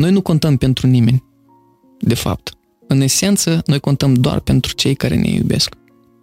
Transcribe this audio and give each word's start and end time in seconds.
Noi 0.00 0.10
nu 0.10 0.20
contăm 0.20 0.56
pentru 0.56 0.86
nimeni, 0.86 1.24
de 1.98 2.14
fapt. 2.14 2.52
În 2.86 3.00
esență, 3.00 3.62
noi 3.66 3.80
contăm 3.80 4.14
doar 4.14 4.40
pentru 4.40 4.74
cei 4.74 4.94
care 4.94 5.16
ne 5.16 5.28
iubesc. 5.28 5.74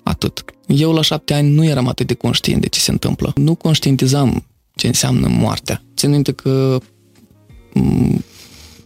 Atât. 0.03 0.43
Eu 0.67 0.92
la 0.93 1.01
șapte 1.01 1.33
ani 1.33 1.50
nu 1.50 1.65
eram 1.65 1.87
atât 1.87 2.08
de 2.08 2.13
conștient 2.13 2.61
de 2.61 2.67
ce 2.67 2.79
se 2.79 2.92
întâmplă. 2.92 3.33
Nu 3.35 3.55
conștientizam 3.55 4.45
ce 4.75 4.87
înseamnă 4.87 5.27
moartea. 5.27 5.82
Țin 5.95 6.09
minte 6.09 6.32
că 6.32 6.77
mm, 7.74 8.23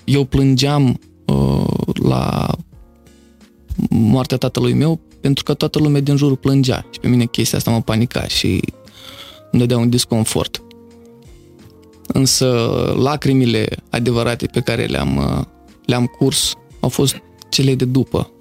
eu 0.04 0.24
plângeam 0.24 1.00
uh, 1.26 1.94
la 1.94 2.48
moartea 3.90 4.38
tatălui 4.38 4.74
meu 4.74 5.00
pentru 5.22 5.44
că 5.44 5.54
toată 5.54 5.80
lumea 5.80 6.02
din 6.02 6.16
jurul 6.16 6.38
plângea 6.38 6.86
și 6.92 7.00
pe 7.00 7.08
mine 7.08 7.26
chestia 7.26 7.58
asta 7.58 7.72
mă 7.72 7.82
panica 7.82 8.28
și 8.28 8.62
îmi 9.52 9.62
dădea 9.62 9.78
un 9.78 9.90
disconfort. 9.90 10.62
Însă 12.14 12.48
lacrimile 12.98 13.68
adevărate 13.90 14.46
pe 14.46 14.60
care 14.60 14.86
le-am, 14.86 15.18
uh, 15.18 15.46
le-am 15.86 16.06
curs 16.06 16.54
au 16.80 16.90
fost 16.90 17.16
cele 17.50 17.76
de 17.76 17.86
după. 17.86 18.32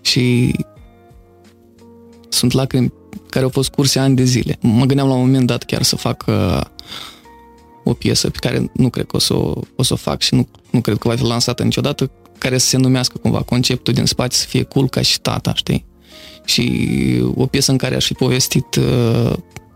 Și 0.00 0.54
sunt 2.28 2.52
lacrimi 2.52 2.92
care 3.28 3.44
au 3.44 3.50
fost 3.50 3.70
curse 3.70 3.98
ani 3.98 4.16
de 4.16 4.24
zile. 4.24 4.58
Mă 4.60 4.84
gândeam 4.84 5.08
la 5.08 5.14
un 5.14 5.20
moment 5.20 5.46
dat 5.46 5.62
chiar 5.62 5.82
să 5.82 5.96
fac 5.96 6.24
uh, 6.26 6.60
o 7.84 7.92
piesă 7.92 8.30
pe 8.30 8.38
care 8.40 8.70
nu 8.74 8.90
cred 8.90 9.06
că 9.06 9.16
o 9.16 9.18
să 9.18 9.34
o, 9.34 9.60
o, 9.76 9.82
să 9.82 9.92
o 9.92 9.96
fac 9.96 10.20
și 10.20 10.34
nu, 10.34 10.48
nu 10.70 10.80
cred 10.80 10.98
că 10.98 11.08
va 11.08 11.16
fi 11.16 11.22
lansată 11.22 11.62
niciodată, 11.62 12.10
care 12.38 12.58
să 12.58 12.66
se 12.66 12.76
numească 12.76 13.18
cumva 13.18 13.42
conceptul 13.42 13.94
din 13.94 14.04
spate 14.04 14.34
să 14.34 14.46
fie 14.46 14.62
cool 14.62 14.88
ca 14.88 15.00
și 15.00 15.20
tata, 15.20 15.54
știi? 15.54 15.84
Și 16.44 17.22
o 17.34 17.46
piesă 17.46 17.70
în 17.70 17.76
care 17.76 17.94
aș 17.94 18.06
fi 18.06 18.14
povestit 18.14 18.74
uh, 18.74 19.32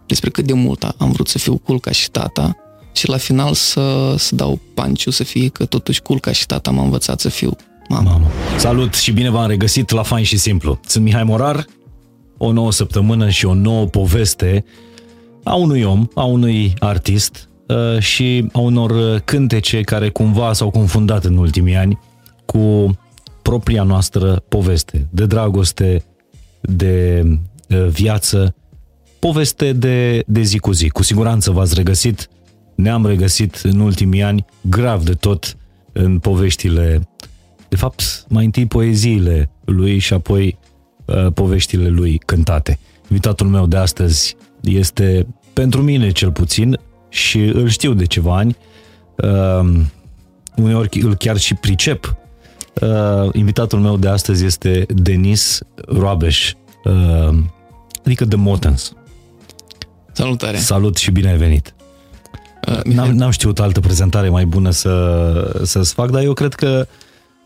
despre 0.06 0.30
cât 0.30 0.44
de 0.44 0.52
mult 0.52 0.82
am 0.82 1.12
vrut 1.12 1.28
să 1.28 1.38
fiu 1.38 1.56
cool 1.56 1.80
ca 1.80 1.90
și 1.90 2.10
tata 2.10 2.56
și 2.96 3.08
la 3.08 3.16
final 3.16 3.54
să, 3.54 4.14
să 4.18 4.34
dau 4.34 4.60
panciu 4.74 5.10
să 5.10 5.24
fie 5.24 5.48
că 5.48 5.64
totuși 5.64 6.02
cool 6.02 6.20
ca 6.20 6.32
și 6.32 6.46
tata 6.46 6.70
m-a 6.70 6.82
învățat 6.82 7.20
să 7.20 7.28
fiu 7.28 7.56
mamă. 7.88 8.10
mamă. 8.10 8.26
Salut 8.58 8.94
și 8.94 9.12
bine 9.12 9.30
v-am 9.30 9.48
regăsit 9.48 9.90
la 9.90 10.02
Fain 10.02 10.24
și 10.24 10.36
Simplu. 10.36 10.80
Sunt 10.86 11.04
Mihai 11.04 11.24
Morar, 11.24 11.66
o 12.36 12.52
nouă 12.52 12.72
săptămână 12.72 13.28
și 13.28 13.46
o 13.46 13.54
nouă 13.54 13.86
poveste 13.86 14.64
a 15.42 15.54
unui 15.54 15.82
om, 15.82 16.06
a 16.14 16.24
unui 16.24 16.74
artist 16.78 17.48
uh, 17.66 17.98
și 17.98 18.48
a 18.52 18.58
unor 18.58 19.20
cântece 19.24 19.80
care 19.80 20.08
cumva 20.08 20.52
s-au 20.52 20.70
confundat 20.70 21.24
în 21.24 21.36
ultimii 21.36 21.76
ani 21.76 21.98
cu 22.44 22.96
propria 23.42 23.82
noastră 23.82 24.42
poveste 24.48 25.08
de 25.10 25.26
dragoste, 25.26 26.04
de 26.60 27.22
uh, 27.68 27.86
viață, 27.88 28.54
poveste 29.18 29.72
de, 29.72 30.22
de 30.26 30.42
zi 30.42 30.58
cu 30.58 30.72
zi. 30.72 30.88
Cu 30.88 31.02
siguranță 31.02 31.50
v-ați 31.50 31.74
regăsit, 31.74 32.28
ne-am 32.76 33.06
regăsit 33.06 33.54
în 33.54 33.80
ultimii 33.80 34.22
ani 34.22 34.44
grav 34.60 35.04
de 35.04 35.12
tot 35.12 35.56
în 35.92 36.18
poveștile, 36.18 37.08
de 37.68 37.76
fapt, 37.76 38.24
mai 38.28 38.44
întâi 38.44 38.66
poeziile 38.66 39.50
lui 39.64 39.98
și 39.98 40.12
apoi 40.12 40.58
uh, 41.04 41.32
poveștile 41.34 41.88
lui 41.88 42.18
cântate. 42.18 42.78
Invitatul 43.08 43.46
meu 43.46 43.66
de 43.66 43.76
astăzi 43.76 44.36
este, 44.60 45.26
pentru 45.52 45.82
mine 45.82 46.10
cel 46.10 46.32
puțin, 46.32 46.78
și 47.08 47.38
îl 47.38 47.68
știu 47.68 47.94
de 47.94 48.04
ceva 48.04 48.36
ani, 48.36 48.56
uh, 49.16 49.80
uneori 50.56 51.00
îl 51.00 51.14
chiar 51.14 51.36
și 51.36 51.54
pricep. 51.54 52.16
Uh, 52.80 53.28
invitatul 53.32 53.78
meu 53.78 53.96
de 53.96 54.08
astăzi 54.08 54.44
este 54.44 54.86
Denis 54.88 55.60
Roabeș, 55.86 56.52
uh, 56.84 57.38
adică 58.04 58.26
The 58.26 58.36
Motens. 58.36 58.92
Salutare! 60.12 60.56
Salut 60.56 60.96
și 60.96 61.10
bine 61.10 61.28
ai 61.28 61.36
venit! 61.36 61.75
Uh, 62.66 62.82
n-am, 62.84 63.10
n-am 63.10 63.30
știut 63.30 63.60
altă 63.60 63.80
prezentare 63.80 64.28
mai 64.28 64.46
bună 64.46 64.70
să, 64.70 65.60
să-ți 65.64 65.94
fac, 65.94 66.10
dar 66.10 66.22
eu 66.22 66.32
cred 66.32 66.54
că 66.54 66.86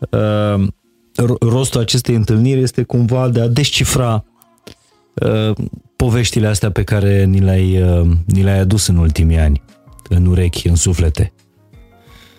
uh, 0.09 0.67
rostul 1.39 1.81
acestei 1.81 2.15
întâlniri 2.15 2.61
este 2.61 2.83
cumva 2.83 3.29
de 3.29 3.41
a 3.41 3.47
descifra 3.47 4.25
uh, 5.13 5.55
poveștile 5.95 6.47
astea 6.47 6.71
pe 6.71 6.83
care 6.83 7.23
ni 7.25 7.39
le-ai, 7.39 7.81
uh, 7.81 8.09
ni 8.25 8.43
le-ai 8.43 8.59
adus 8.59 8.87
în 8.87 8.97
ultimii 8.97 9.37
ani, 9.37 9.61
în 10.09 10.25
urechi, 10.25 10.67
în 10.67 10.75
suflete. 10.75 11.33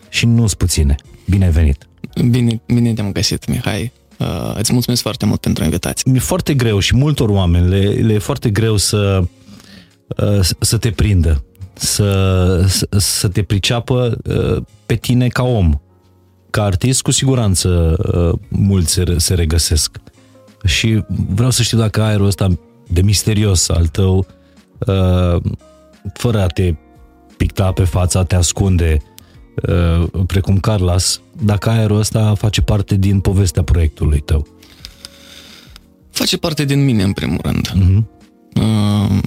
Și 0.09 0.27
nu 0.27 0.47
sunt 0.47 0.53
puține. 0.53 0.95
Bine 1.29 1.45
ai 1.45 1.51
venit! 1.51 1.87
Bine, 2.31 2.63
bine 2.67 2.93
te-am 2.93 3.13
găsit, 3.13 3.49
Mihai. 3.49 3.93
Uh, 4.19 4.55
îți 4.59 4.73
mulțumesc 4.73 5.03
foarte 5.03 5.27
mult 5.27 5.41
pentru 5.41 5.65
invitație. 5.65 6.11
Mi-e 6.11 6.21
foarte 6.21 6.55
greu 6.55 6.79
și 6.79 6.97
multor 6.97 7.29
oameni 7.29 7.69
le, 7.69 7.89
le 7.89 8.13
e 8.13 8.19
foarte 8.19 8.51
greu 8.51 8.77
să, 8.77 9.25
uh, 10.17 10.49
să 10.59 10.79
te 10.79 10.91
prindă, 10.91 11.45
să, 11.75 12.65
să, 12.69 12.89
să 12.97 13.29
te 13.29 13.43
priceapă 13.43 14.17
uh, 14.25 14.63
pe 14.87 14.95
tine 14.95 15.29
ca 15.29 15.43
om. 15.43 15.81
Ca 16.51 16.63
artist, 16.63 17.03
cu 17.03 17.11
siguranță, 17.11 17.97
uh, 18.15 18.39
mulți 18.49 18.93
se, 18.93 19.15
se 19.17 19.35
regăsesc. 19.35 19.97
Și 20.65 21.05
vreau 21.35 21.51
să 21.51 21.63
știu 21.63 21.79
dacă 21.79 22.03
aerul 22.03 22.27
ăsta 22.27 22.49
de 22.89 23.03
misterios 23.03 23.69
al 23.69 23.87
tău, 23.87 24.27
uh, 24.79 25.43
fără 26.13 26.41
a 26.41 26.47
te 26.47 26.75
picta 27.37 27.73
pe 27.73 27.85
fața, 27.85 28.19
a 28.19 28.25
te 28.25 28.35
ascunde, 28.35 29.03
uh, 29.69 30.05
precum 30.27 30.59
Carlos, 30.59 31.21
dacă 31.43 31.71
aerul 31.71 31.99
ăsta 31.99 32.35
face 32.35 32.61
parte 32.61 32.97
din 32.97 33.21
povestea 33.21 33.63
proiectului 33.63 34.21
tău. 34.21 34.47
Face 36.11 36.37
parte 36.37 36.65
din 36.65 36.85
mine, 36.85 37.03
în 37.03 37.13
primul 37.13 37.41
rând. 37.43 37.69
Uh-huh. 37.69 38.05
Uh, 38.55 39.19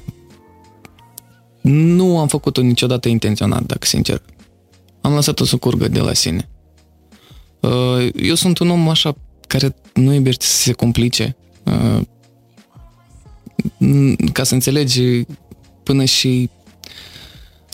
nu 1.65 2.19
am 2.19 2.27
făcut-o 2.27 2.61
niciodată 2.61 3.09
intenționat, 3.09 3.63
dacă 3.63 3.85
sincer. 3.85 4.21
Am 5.01 5.13
lăsat-o 5.13 5.45
să 5.45 5.57
curgă 5.57 5.87
de 5.87 5.99
la 5.99 6.13
sine. 6.13 6.49
Uh, 7.59 8.09
eu 8.15 8.35
sunt 8.35 8.57
un 8.57 8.69
om 8.69 8.89
așa 8.89 9.15
care 9.47 9.75
nu 9.93 10.13
iubește 10.13 10.45
să 10.45 10.57
se 10.57 10.71
complice. 10.71 11.35
Uh, 11.63 12.01
ca 14.31 14.43
să 14.43 14.53
înțelegi 14.53 15.01
până 15.83 16.03
și 16.03 16.49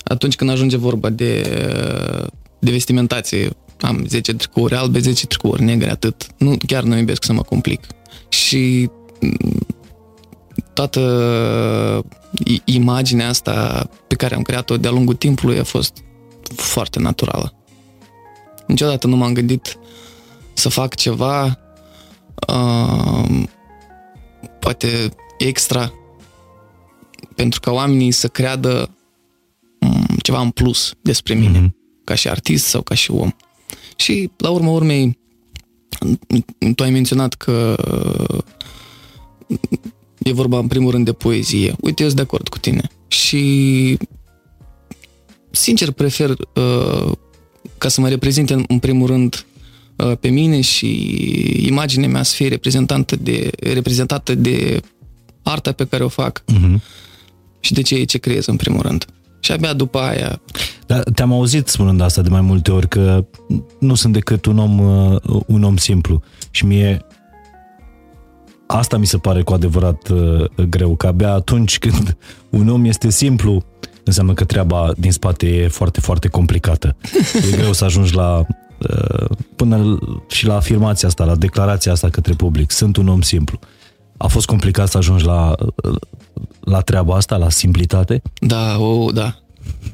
atunci 0.04 0.36
când 0.36 0.50
ajunge 0.50 0.78
vorba 0.78 1.10
de, 1.10 1.42
de 2.60 2.72
vestimentație, 2.72 3.50
am 3.80 4.06
10 4.08 4.34
tricouri 4.34 4.76
albe, 4.76 5.00
10 5.00 5.26
tricouri 5.26 5.64
negre, 5.64 5.90
atât. 5.90 6.28
Nu, 6.38 6.58
chiar 6.68 6.84
nu 6.84 6.98
iubesc 6.98 7.24
să 7.24 7.34
mă 7.34 7.42
complic. 7.42 7.88
Și 8.30 8.90
toată 10.74 11.02
imaginea 12.66 13.28
asta 13.28 13.88
pe 14.08 14.16
care 14.16 14.36
am 14.36 14.42
creat-o 14.42 14.78
de-a 14.78 14.92
lungul 14.92 15.16
timpului 15.16 15.60
a 15.60 15.64
fost 15.64 16.04
foarte 16.56 17.00
naturală. 17.00 17.54
Niciodată 18.68 19.08
nu 19.08 19.16
m-am 19.16 19.34
gândit 19.34 19.78
să 20.54 20.70
fac 20.70 20.96
ceva 20.96 21.60
uh, 22.48 23.44
poate 24.60 25.16
extra 25.38 25.94
pentru 27.36 27.60
ca 27.60 27.72
oamenii 27.72 28.12
să 28.12 28.28
creadă 28.28 28.90
um, 29.80 30.06
ceva 30.22 30.42
în 30.42 30.50
plus 30.50 30.94
despre 31.02 31.34
mine, 31.34 31.60
mm-hmm. 31.60 32.04
ca 32.04 32.16
și 32.16 32.30
artist 32.30 32.66
sau 32.66 32.82
ca 32.82 32.96
și 32.96 33.12
om. 33.12 33.32
Și, 33.96 34.32
la 34.38 34.50
urma 34.50 34.72
urmei, 34.72 35.20
tu 36.76 36.84
ai 36.84 36.92
menționat 36.92 37.34
că 37.34 37.76
e 40.24 40.34
vorba 40.34 40.58
în 40.58 40.68
primul 40.68 40.92
rând 40.92 41.06
de 41.06 41.14
poezie. 41.14 41.76
Uite, 41.80 42.02
eu 42.02 42.08
sunt 42.08 42.20
de 42.20 42.22
acord 42.22 42.48
cu 42.48 42.58
tine. 42.58 42.90
Și 43.08 43.98
sincer 45.52 45.92
prefer 45.92 46.30
uh, 46.30 47.12
ca 47.78 47.88
să 47.88 48.02
mă 48.02 48.10
reprezinte 48.10 48.54
în, 48.54 48.64
în 48.68 48.80
primul 48.80 49.08
rând 49.08 49.46
uh, 49.96 50.18
pe 50.20 50.30
mine 50.30 50.62
și 50.62 50.88
imaginea 51.68 52.10
mea 52.10 52.24
să 52.24 52.36
fie 52.36 52.48
reprezentată 52.48 53.16
de, 53.16 53.50
reprezentată 53.60 54.36
de 54.36 54.82
arta 55.44 55.72
pe 55.72 55.86
care 55.86 56.04
o 56.04 56.08
fac 56.08 56.44
uh-huh. 56.44 56.76
și 57.60 57.74
de 57.74 57.82
ce 57.82 58.04
ce 58.04 58.18
creez 58.18 58.46
în 58.46 58.56
primul 58.56 58.82
rând. 58.82 59.06
Și 59.40 59.52
abia 59.52 59.74
după 59.74 60.00
aia... 60.00 60.42
Dar 60.86 61.04
te-am 61.04 61.32
auzit 61.32 61.68
spunând 61.68 62.02
asta 62.02 62.22
de 62.22 62.30
mai 62.30 62.42
multe 62.42 62.72
ori, 62.72 62.88
că 62.88 63.26
nu 63.80 63.96
sunt 63.96 64.14
decât 64.14 64.46
un 64.46 64.58
om, 64.58 64.80
uh, 64.80 65.42
un 65.48 65.64
om 65.64 65.78
simplu. 65.78 66.22
Și 66.52 66.66
mie 66.66 67.06
asta 68.72 68.98
mi 68.98 69.06
se 69.06 69.18
pare 69.18 69.42
cu 69.42 69.54
adevărat 69.54 70.10
uh, 70.10 70.46
greu, 70.70 70.96
că 70.96 71.08
abia 71.08 71.34
atunci 71.34 71.80
când 71.80 72.18
un 72.50 72.70
om 72.70 72.86
este 72.86 73.10
simplu, 73.10 73.64
înseamnă 74.04 74.34
că 74.34 74.44
treaba 74.44 74.92
din 74.98 75.12
spate 75.12 75.48
e 75.48 75.68
foarte, 75.68 76.00
foarte 76.00 76.28
complicată. 76.28 76.96
E 77.52 77.58
greu 77.58 77.74
să 77.74 77.86
ajungi 77.86 78.16
la 78.16 78.38
uh, 78.38 79.30
până 79.56 80.00
și 80.28 80.46
la 80.46 80.56
afirmația 80.56 81.08
asta, 81.08 81.24
la 81.24 81.36
declarația 81.36 81.92
asta 81.92 82.10
către 82.10 82.34
public. 82.34 82.72
Sunt 82.72 82.98
un 82.98 83.08
om 83.08 83.22
simplu. 83.22 83.60
A 84.18 84.28
fost 84.28 84.46
complicat 84.46 84.88
să 84.88 84.98
ajungi 84.98 85.26
la, 85.26 85.56
la 86.60 86.82
treaba 86.82 87.16
asta, 87.16 87.38
la 87.38 87.50
simplitate? 87.50 88.22
Da, 88.40 88.80
o, 88.80 89.12
da. 89.12 89.36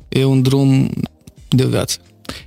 E 0.09 0.23
un 0.23 0.41
drum 0.41 0.89
de 1.49 1.65
viață. 1.65 1.97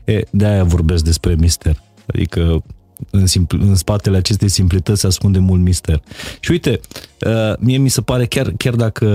E, 0.05 0.23
de-aia 0.31 0.65
vorbesc 0.65 1.05
despre 1.05 1.35
mister. 1.35 1.83
Adică 2.07 2.63
în, 3.11 3.27
simpl, 3.27 3.57
în 3.61 3.75
spatele 3.75 4.17
acestei 4.17 4.49
simplități 4.49 5.01
se 5.01 5.07
ascunde 5.07 5.39
mult 5.39 5.61
mister. 5.61 6.03
Și 6.41 6.51
uite, 6.51 6.81
uh, 7.27 7.57
mie 7.59 7.77
mi 7.77 7.89
se 7.89 8.01
pare, 8.01 8.27
chiar, 8.27 8.53
chiar 8.57 8.75
dacă 8.75 9.07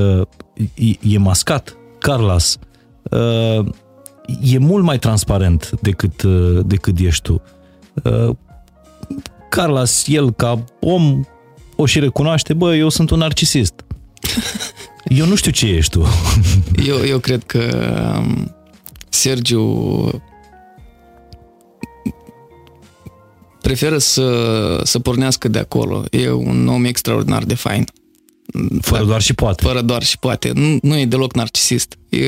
e, 0.73 1.13
e 1.13 1.17
mascat, 1.17 1.77
Carlos, 1.99 2.57
uh, 3.03 3.65
e 4.41 4.57
mult 4.57 4.83
mai 4.83 4.99
transparent 4.99 5.71
decât, 5.81 6.21
uh, 6.21 6.59
decât 6.65 6.99
ești 6.99 7.21
tu. 7.21 7.41
Uh, 8.03 8.35
Carlos, 9.49 10.07
el 10.07 10.31
ca 10.31 10.63
om, 10.79 11.23
o 11.75 11.85
și 11.85 11.99
recunoaște, 11.99 12.53
bă, 12.53 12.75
eu 12.75 12.89
sunt 12.89 13.09
un 13.09 13.17
narcisist. 13.17 13.73
Eu 15.05 15.25
nu 15.25 15.35
știu 15.35 15.51
ce 15.51 15.67
ești 15.67 15.91
tu. 15.91 16.05
Eu, 16.85 17.05
eu 17.05 17.19
cred 17.19 17.43
că 17.43 17.59
um, 18.17 18.55
Sergiu 19.09 19.61
preferă 23.65 23.97
să, 23.97 24.81
să 24.83 24.99
pornească 24.99 25.47
de 25.47 25.59
acolo. 25.59 26.03
E 26.11 26.31
un 26.31 26.67
om 26.67 26.85
extraordinar 26.85 27.43
de 27.43 27.55
fain. 27.55 27.85
Fără 28.81 29.03
doar 29.03 29.21
și 29.21 29.33
poate. 29.33 29.63
Fără 29.63 29.81
doar 29.81 30.03
și 30.03 30.19
poate. 30.19 30.51
Nu, 30.53 30.77
nu 30.81 30.97
e 30.97 31.05
deloc 31.05 31.33
narcisist. 31.33 31.97
E, 32.09 32.25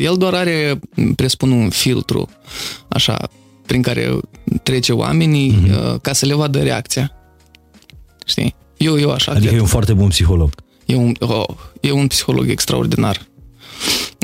el 0.00 0.16
doar 0.16 0.34
are, 0.34 0.80
presupun, 1.16 1.50
un 1.50 1.70
filtru, 1.70 2.28
așa, 2.88 3.28
prin 3.66 3.82
care 3.82 4.18
trece 4.62 4.92
oamenii 4.92 5.52
mm-hmm. 5.52 6.00
ca 6.02 6.12
să 6.12 6.26
le 6.26 6.34
vadă 6.34 6.62
reacția. 6.62 7.10
Știi? 8.26 8.54
Eu, 8.76 8.98
eu 8.98 9.10
așa 9.10 9.30
Adică 9.30 9.46
cred. 9.46 9.58
e 9.58 9.62
un 9.62 9.68
foarte 9.68 9.92
bun 9.92 10.08
psiholog. 10.08 10.50
E 10.86 10.94
un, 10.94 11.14
oh, 11.20 11.48
e 11.80 11.90
un 11.90 12.06
psiholog 12.06 12.48
extraordinar. 12.48 13.26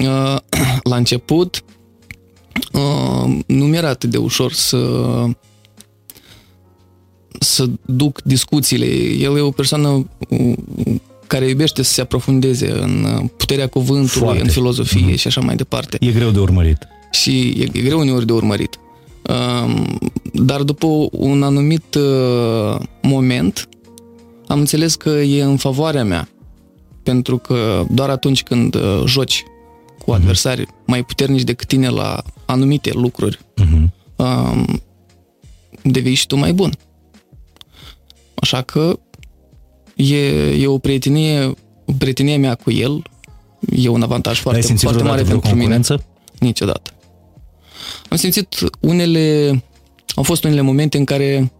Uh, 0.03 0.37
La 0.91 0.97
început, 0.97 1.65
uh, 2.73 3.39
nu 3.47 3.65
mi-era 3.65 3.89
atât 3.89 4.11
de 4.11 4.17
ușor 4.17 4.53
să 4.53 4.79
să 7.43 7.67
duc 7.85 8.23
discuțiile. 8.23 8.87
El 9.19 9.37
e 9.37 9.41
o 9.41 9.51
persoană 9.51 10.07
uh, 10.29 10.55
care 11.27 11.49
iubește 11.49 11.83
să 11.83 11.93
se 11.93 12.01
aprofundeze 12.01 12.71
în 12.71 13.05
uh, 13.05 13.29
puterea 13.37 13.67
cuvântului, 13.69 14.09
Foarte. 14.25 14.43
în 14.43 14.49
filozofie 14.49 15.01
Mhm. 15.07 15.15
și 15.17 15.27
așa 15.27 15.41
mai 15.41 15.57
departe. 15.57 15.97
E 16.01 16.11
greu 16.13 16.31
de 16.31 16.39
urmărit. 16.41 16.79
Și 17.11 17.49
e, 17.49 17.69
e 17.73 17.81
greu 17.83 17.99
uneori 17.99 18.27
de 18.27 18.33
urmărit. 18.33 18.79
Um, 19.65 19.99
Dar 20.33 20.63
după 20.63 20.87
un 21.11 21.43
anumit 21.43 21.95
uh, 21.95 22.81
moment 23.03 23.69
am 24.47 24.59
înțeles 24.59 24.95
că 24.95 25.09
e 25.11 25.43
în 25.43 25.57
favoarea 25.57 26.05
mea. 26.05 26.29
Pentru 27.03 27.37
că 27.39 27.85
doar 27.91 28.11
atunci 28.11 28.43
când 28.43 28.75
uh, 28.75 29.03
joci 29.07 29.43
cu 30.05 30.13
adversari 30.13 30.67
mai 30.87 31.05
puternici 31.05 31.43
decât 31.43 31.67
tine 31.69 31.89
la 31.89 32.23
anumite 32.45 32.91
lucruri, 32.95 33.39
Mhm. 33.57 33.93
um, 34.17 34.81
devii 35.83 36.15
și 36.15 36.27
tu 36.27 36.37
mai 36.37 36.53
bun. 36.53 36.73
Așa 38.41 38.63
că 38.63 38.99
e, 39.97 40.17
e 40.51 40.67
o 40.67 40.79
prietenie, 40.79 41.47
o 41.85 41.93
prietenie 41.99 42.37
mea 42.37 42.55
cu 42.55 42.71
el, 42.71 43.03
e 43.77 43.89
un 43.89 44.03
avantaj 44.03 44.37
Ai 44.37 44.43
foarte, 44.43 44.61
simțit 44.61 44.89
foarte 44.89 45.03
mare 45.03 45.23
vreodată 45.23 45.47
vreo 45.49 45.53
pentru 45.53 45.69
mine. 45.69 45.77
concurență? 45.77 46.05
Niciodată. 46.39 46.91
Am 48.09 48.17
simțit 48.17 48.55
unele... 48.81 49.51
Au 50.15 50.23
fost 50.23 50.45
unele 50.45 50.61
momente 50.61 50.99
în 50.99 51.05
care 51.05 51.53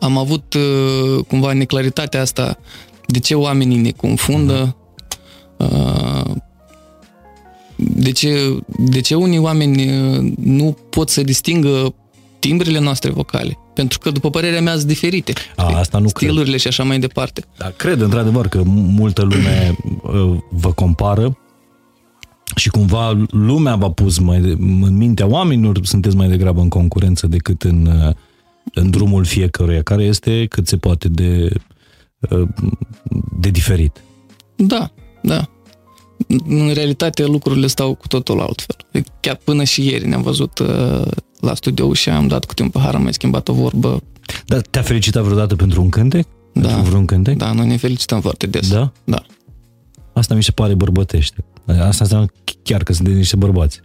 am 0.00 0.18
avut 0.18 0.54
uh, 0.54 1.24
cumva 1.28 1.52
neclaritatea 1.52 2.20
asta 2.20 2.58
de 3.06 3.18
ce 3.18 3.34
oamenii 3.34 3.76
ne 3.76 3.90
confundă, 3.90 4.76
uh, 5.56 6.34
de 7.76 8.10
ce, 8.10 8.56
de 8.78 9.00
ce 9.00 9.14
unii 9.14 9.38
oameni 9.38 10.00
uh, 10.00 10.32
nu 10.36 10.76
pot 10.90 11.08
să 11.08 11.22
distingă 11.22 11.94
timbrele 12.38 12.78
noastre 12.78 13.10
vocale. 13.10 13.58
Pentru 13.74 13.98
că, 13.98 14.10
după 14.10 14.30
părerea 14.30 14.60
mea, 14.60 14.74
sunt 14.74 14.86
diferite. 14.86 15.32
A, 15.56 15.78
asta 15.78 15.98
nu 15.98 16.08
cred. 16.08 16.28
Stilurile 16.28 16.56
și 16.56 16.66
așa 16.66 16.82
mai 16.82 16.98
departe. 16.98 17.44
Da, 17.56 17.72
cred 17.76 18.00
într-adevăr 18.00 18.48
că 18.48 18.62
multă 18.66 19.22
lume 19.22 19.76
uh, 20.02 20.38
vă 20.50 20.72
compară 20.72 21.38
și 22.54 22.68
cumva 22.68 23.24
lumea 23.30 23.76
v-a 23.76 23.90
pus 23.90 24.18
mai 24.18 24.40
de, 24.40 24.48
în 24.58 24.96
mintea 24.96 25.26
oamenilor, 25.26 25.78
sunteți 25.82 26.16
mai 26.16 26.28
degrabă 26.28 26.60
în 26.60 26.68
concurență 26.68 27.26
decât 27.26 27.62
în, 27.62 27.86
uh, 27.86 28.14
în 28.74 28.90
drumul 28.90 29.24
fiecăruia, 29.24 29.82
care 29.82 30.02
este 30.02 30.46
cât 30.46 30.66
se 30.66 30.76
poate 30.76 31.08
de, 31.08 31.52
uh, 32.30 32.48
de 33.40 33.48
diferit. 33.50 34.02
Da, 34.56 34.90
da. 35.22 35.48
În 36.46 36.70
realitate 36.74 37.26
lucrurile 37.26 37.66
stau 37.66 37.94
cu 37.94 38.06
totul 38.06 38.40
altfel. 38.40 38.76
Chiar 39.20 39.40
până 39.44 39.64
și 39.64 39.86
ieri 39.86 40.08
ne-am 40.08 40.22
văzut 40.22 40.58
uh, 40.58 41.06
la 41.40 41.54
studio 41.54 41.92
și 41.92 42.08
am 42.08 42.26
dat 42.26 42.44
câte 42.44 42.62
un 42.62 42.68
pahar, 42.68 42.94
am 42.94 43.02
mai 43.02 43.12
schimbat 43.12 43.48
o 43.48 43.52
vorbă. 43.52 44.02
Dar 44.46 44.60
te-a 44.60 44.82
felicitat 44.82 45.22
vreodată 45.22 45.56
pentru 45.56 45.82
un 45.82 45.88
cântec? 45.88 46.26
Da. 46.52 46.68
Pentru 46.68 46.88
vreun 46.88 47.04
cântec? 47.04 47.36
Da, 47.36 47.52
noi 47.52 47.66
ne 47.66 47.76
felicităm 47.76 48.20
foarte 48.20 48.46
des. 48.46 48.68
Da? 48.68 48.92
Da. 49.04 49.22
Asta 50.12 50.34
mi 50.34 50.42
se 50.42 50.50
pare 50.50 50.74
bărbătește. 50.74 51.44
Asta 51.66 52.04
înseamnă 52.04 52.26
chiar 52.62 52.82
că 52.82 52.92
sunteți 52.92 53.16
niște 53.16 53.36
bărbați. 53.36 53.80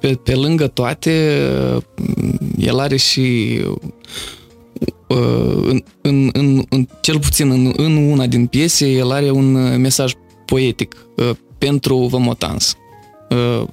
Pe, 0.00 0.14
pe 0.24 0.34
lângă 0.34 0.66
toate, 0.66 1.40
uh, 1.76 1.82
el 2.58 2.78
are 2.78 2.96
și 2.96 3.58
uh, 5.08 5.68
în, 5.68 5.82
în, 6.00 6.30
în, 6.32 6.64
în, 6.68 6.88
cel 7.00 7.18
puțin 7.18 7.50
în, 7.50 7.72
în 7.76 7.96
una 7.96 8.26
din 8.26 8.46
piese, 8.46 8.90
el 8.90 9.10
are 9.10 9.30
un 9.30 9.54
uh, 9.54 9.76
mesaj 9.78 10.12
poetic 10.44 11.06
uh, 11.16 11.30
pentru 11.58 11.96
Vămotans. 11.98 12.74
Uh, 13.30 13.66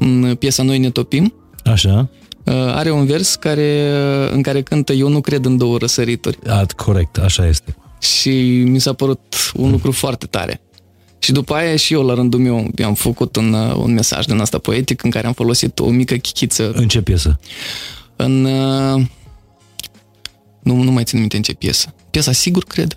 În 0.00 0.34
piesa 0.38 0.62
Noi 0.62 0.78
ne 0.78 0.90
topim, 0.90 1.34
Așa? 1.64 2.08
Uh, 2.44 2.54
are 2.54 2.90
un 2.90 3.06
vers 3.06 3.34
care, 3.34 3.90
în 4.32 4.42
care 4.42 4.62
cântă 4.62 4.92
Eu 4.92 5.08
nu 5.08 5.20
cred 5.20 5.44
în 5.44 5.56
două 5.56 5.78
răsărituri 5.78 6.38
A, 6.46 6.66
corect, 6.76 7.18
așa 7.18 7.46
este. 7.46 7.76
și 8.00 8.30
mi 8.66 8.78
s-a 8.78 8.92
părut 8.92 9.52
un 9.54 9.70
lucru 9.70 9.92
foarte 9.92 10.26
tare. 10.26 10.60
Și 11.18 11.32
după 11.32 11.54
aia 11.54 11.76
și 11.76 11.92
eu 11.92 12.02
la 12.06 12.14
rândul 12.14 12.40
meu 12.40 12.70
am 12.84 12.94
făcut 12.94 13.36
un, 13.36 13.52
uh, 13.52 13.74
un 13.76 13.92
mesaj 13.92 14.24
din 14.24 14.38
asta 14.40 14.58
poetic 14.58 15.02
în 15.02 15.10
care 15.10 15.26
am 15.26 15.32
folosit 15.32 15.78
o 15.78 15.88
mică 15.90 16.14
chichiță 16.14 16.70
În 16.70 16.88
ce 16.88 17.02
piesă? 17.02 17.40
în... 18.16 18.44
uh, 18.44 19.02
Nu, 20.62 20.82
nu 20.82 20.90
mai 20.90 21.04
țin 21.04 21.18
minte 21.18 21.36
în 21.36 21.42
ce 21.42 21.52
piesă. 21.54 21.94
Piesa 22.10 22.32
Sigur, 22.32 22.64
cred. 22.64 22.96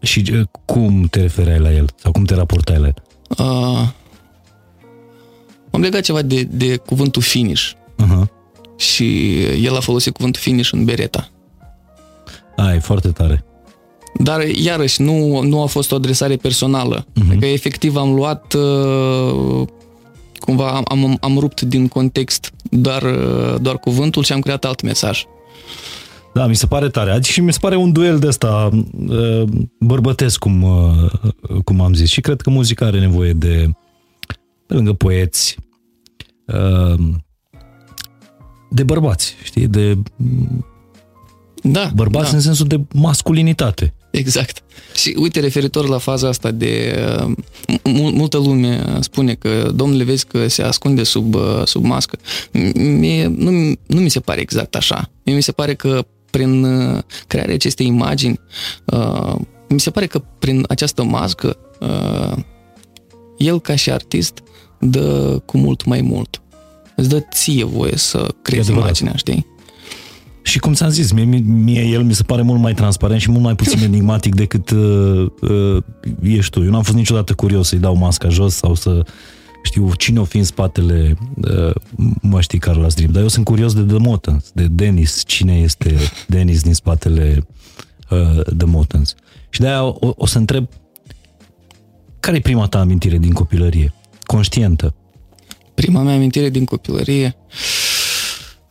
Și 0.00 0.22
uh, 0.32 0.40
cum 0.64 1.06
te 1.10 1.20
referai 1.20 1.58
la 1.58 1.72
el? 1.72 1.88
Sau 1.96 2.12
cum 2.12 2.24
te 2.24 2.34
raportai 2.34 2.78
la 2.78 2.86
el? 2.86 2.94
Uh, 3.38 3.88
am 5.70 5.80
legat 5.80 6.00
ceva 6.02 6.22
de, 6.22 6.42
de 6.42 6.76
cuvântul 6.76 7.22
finish 7.22 7.70
Uh-huh. 8.04 8.24
și 8.76 9.36
el 9.42 9.76
a 9.76 9.80
folosit 9.80 10.12
cuvântul 10.14 10.40
finish 10.40 10.72
în 10.72 10.84
bereta. 10.84 11.28
A, 12.56 12.74
e 12.74 12.78
foarte 12.78 13.08
tare. 13.08 13.44
Dar, 14.18 14.40
iarăși, 14.46 15.02
nu, 15.02 15.40
nu 15.42 15.62
a 15.62 15.66
fost 15.66 15.92
o 15.92 15.94
adresare 15.94 16.36
personală. 16.36 17.04
Uh-huh. 17.04 17.30
Adică, 17.30 17.46
efectiv, 17.46 17.96
am 17.96 18.14
luat, 18.14 18.52
uh, 18.52 19.66
cumva, 20.38 20.70
am, 20.70 20.84
am, 20.88 21.16
am 21.20 21.38
rupt 21.38 21.60
din 21.60 21.88
context 21.88 22.52
doar, 22.62 23.02
uh, 23.02 23.54
doar 23.60 23.78
cuvântul 23.78 24.22
și 24.22 24.32
am 24.32 24.40
creat 24.40 24.64
alt 24.64 24.82
mesaj. 24.82 25.24
Da, 26.34 26.46
mi 26.46 26.54
se 26.56 26.66
pare 26.66 26.88
tare. 26.88 27.10
Adică 27.10 27.32
și 27.32 27.40
mi 27.40 27.52
se 27.52 27.58
pare 27.60 27.76
un 27.76 27.92
duel 27.92 28.18
de 28.18 28.26
ăsta 28.26 28.68
uh, 29.08 29.42
bărbătesc, 29.80 30.38
cum, 30.38 30.62
uh, 30.62 31.10
cum 31.64 31.80
am 31.80 31.94
zis. 31.94 32.08
Și 32.10 32.20
cred 32.20 32.40
că 32.40 32.50
muzica 32.50 32.86
are 32.86 33.00
nevoie 33.00 33.32
de, 33.32 33.70
pe 34.66 34.74
lângă 34.74 34.92
poeți, 34.92 35.56
uh, 36.46 36.98
de 38.70 38.82
bărbați, 38.82 39.34
știi? 39.42 39.66
De 39.66 39.98
Da, 41.62 41.90
bărbați 41.94 42.30
da. 42.30 42.36
în 42.36 42.42
sensul 42.42 42.66
de 42.66 42.80
masculinitate. 42.94 43.94
Exact. 44.10 44.62
Și 44.94 45.14
uite, 45.18 45.40
referitor 45.40 45.88
la 45.88 45.98
faza 45.98 46.28
asta 46.28 46.50
de... 46.50 46.98
uh, 47.22 47.32
mul- 47.84 48.12
multă 48.12 48.36
lume 48.36 48.96
spune 49.00 49.34
că, 49.34 49.70
domnule, 49.74 50.04
vezi 50.04 50.26
că 50.26 50.48
se 50.48 50.62
ascunde 50.62 51.02
sub, 51.02 51.34
uh, 51.34 51.62
sub 51.64 51.84
mască. 51.84 52.18
Mie, 52.74 53.26
nu, 53.26 53.50
nu 53.86 54.00
mi 54.00 54.08
se 54.08 54.20
pare 54.20 54.40
exact 54.40 54.74
așa. 54.76 55.10
Mie 55.24 55.34
mi 55.34 55.42
se 55.42 55.52
pare 55.52 55.74
că 55.74 56.06
prin 56.30 56.64
uh, 56.64 57.02
crearea 57.26 57.54
acestei 57.54 57.86
imagini, 57.86 58.40
uh, 58.84 59.34
mi 59.68 59.80
se 59.80 59.90
pare 59.90 60.06
că 60.06 60.22
prin 60.38 60.64
această 60.68 61.02
mască, 61.02 61.56
uh, 61.80 62.36
el 63.38 63.60
ca 63.60 63.74
și 63.74 63.90
artist 63.90 64.42
dă 64.78 65.40
cu 65.44 65.58
mult 65.58 65.84
mai 65.84 66.00
mult. 66.00 66.42
Îți 66.96 67.08
dă 67.08 67.20
ție 67.32 67.64
voie 67.64 67.96
să 67.96 68.34
creezi 68.42 68.70
adevărat. 68.70 68.84
imaginea, 68.84 69.16
știi? 69.16 69.46
Și 70.42 70.58
cum 70.58 70.72
ți-am 70.72 70.88
zis, 70.88 71.12
mie, 71.12 71.24
mie, 71.24 71.42
mie 71.46 71.82
el 71.82 72.02
mi 72.02 72.14
se 72.14 72.22
pare 72.22 72.42
mult 72.42 72.60
mai 72.60 72.74
transparent 72.74 73.20
și 73.20 73.30
mult 73.30 73.42
mai 73.42 73.54
puțin 73.54 73.82
enigmatic 73.92 74.34
decât 74.34 74.70
uh, 74.70 75.26
uh, 75.40 75.82
ești 76.22 76.50
tu. 76.50 76.62
Eu 76.62 76.70
n-am 76.70 76.82
fost 76.82 76.96
niciodată 76.96 77.34
curios 77.34 77.68
să-i 77.68 77.78
dau 77.78 77.96
masca 77.96 78.28
jos 78.28 78.54
sau 78.54 78.74
să 78.74 79.04
știu 79.62 79.94
cine 79.94 80.20
o 80.20 80.24
fi 80.24 80.36
în 80.36 80.44
spatele 80.44 81.16
uh, 81.36 81.74
măștii 82.22 82.58
Carlos 82.58 82.94
Dream. 82.94 83.12
Dar 83.12 83.22
eu 83.22 83.28
sunt 83.28 83.44
curios 83.44 83.74
de 83.74 83.82
The 83.82 83.98
Motans, 83.98 84.50
de 84.54 84.66
Dennis, 84.66 85.22
cine 85.26 85.58
este 85.58 85.96
Dennis 86.26 86.62
din 86.62 86.74
spatele 86.74 87.46
uh, 88.10 88.42
The 88.56 88.66
Motans. 88.66 89.14
Și 89.48 89.60
de-aia 89.60 89.84
o, 89.84 90.12
o 90.16 90.26
să 90.26 90.38
întreb 90.38 90.68
care 92.20 92.36
e 92.36 92.40
prima 92.40 92.66
ta 92.66 92.80
amintire 92.80 93.18
din 93.18 93.32
copilărie? 93.32 93.94
Conștientă. 94.22 94.94
Prima 95.74 96.02
mea 96.02 96.14
amintire 96.14 96.48
din 96.48 96.64
copilărie 96.64 97.36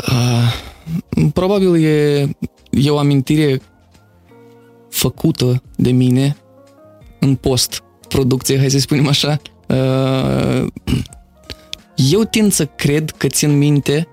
uh, 0.07 0.53
probabil 1.33 1.83
e, 1.83 2.19
e 2.69 2.89
o 2.89 2.97
amintire 2.97 3.61
făcută 4.89 5.63
de 5.75 5.91
mine 5.91 6.37
în 7.19 7.35
post 7.35 7.83
producție, 8.07 8.57
hai 8.57 8.69
să 8.69 8.79
spunem 8.79 9.07
așa. 9.07 9.41
Uh, 9.69 10.67
Eu 12.11 12.23
tind 12.23 12.51
să 12.51 12.65
cred 12.65 13.09
că 13.09 13.27
țin 13.27 13.57
minte 13.57 14.07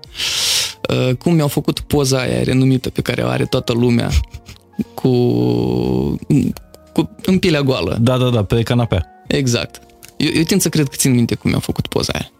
uh, 0.89 1.15
cum 1.15 1.33
mi-au 1.33 1.47
făcut 1.47 1.79
poza 1.79 2.19
aia 2.19 2.43
renumită 2.43 2.89
pe 2.89 3.01
care 3.01 3.21
o 3.23 3.27
are 3.27 3.45
toată 3.45 3.73
lumea 3.73 4.09
cu, 4.93 5.09
cu 6.93 7.09
în 7.25 7.39
pilea 7.39 7.61
goală. 7.61 7.97
Da, 8.01 8.17
da, 8.17 8.29
da, 8.29 8.43
pe 8.43 8.61
canapea. 8.61 9.05
Exact. 9.27 9.81
Eu, 10.17 10.29
eu 10.33 10.43
tind 10.43 10.61
să 10.61 10.69
cred 10.69 10.87
că 10.87 10.95
țin 10.95 11.11
minte 11.13 11.35
cum 11.35 11.49
mi-au 11.49 11.61
făcut 11.61 11.87
poza 11.87 12.11
aia. 12.15 12.31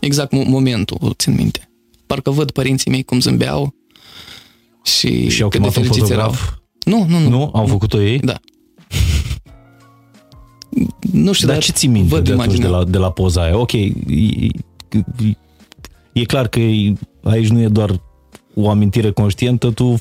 Exact 0.00 0.32
mo- 0.36 0.46
momentul 0.46 0.96
îl 1.00 1.14
țin 1.18 1.34
minte. 1.34 1.68
Parcă 2.06 2.30
văd 2.30 2.50
părinții 2.50 2.90
mei 2.90 3.02
cum 3.02 3.20
zâmbeau 3.20 3.74
și, 4.82 5.28
Și 5.28 5.42
au 5.42 5.48
cât 5.48 5.60
de 5.60 5.66
chemat 5.68 5.76
un 5.76 5.82
fericiți 5.82 6.12
fotograf? 6.12 6.40
erau. 6.84 7.06
Nu, 7.06 7.18
nu, 7.18 7.18
nu. 7.18 7.28
Nu? 7.28 7.50
Au 7.54 7.66
făcut-o 7.66 8.00
ei? 8.02 8.18
Da. 8.18 8.40
Nu 11.14 11.32
știu, 11.32 11.48
Dar 11.48 11.58
ce 11.58 11.72
ții 11.72 11.88
minte 11.88 12.14
văd 12.14 12.24
de 12.24 12.32
atunci 12.32 12.46
de 12.46 12.54
imaginea. 12.54 12.78
la, 12.78 12.84
de 12.84 12.98
la 12.98 13.10
poza 13.10 13.42
aia? 13.42 13.58
Ok, 13.58 13.72
e, 13.72 13.88
e 16.12 16.24
clar 16.24 16.48
că 16.48 16.60
e- 16.60 16.92
aici 17.22 17.48
nu 17.48 17.60
e 17.60 17.68
doar 17.68 18.00
o 18.54 18.70
amintire 18.70 19.10
conștientă, 19.10 19.70
tu 19.70 19.96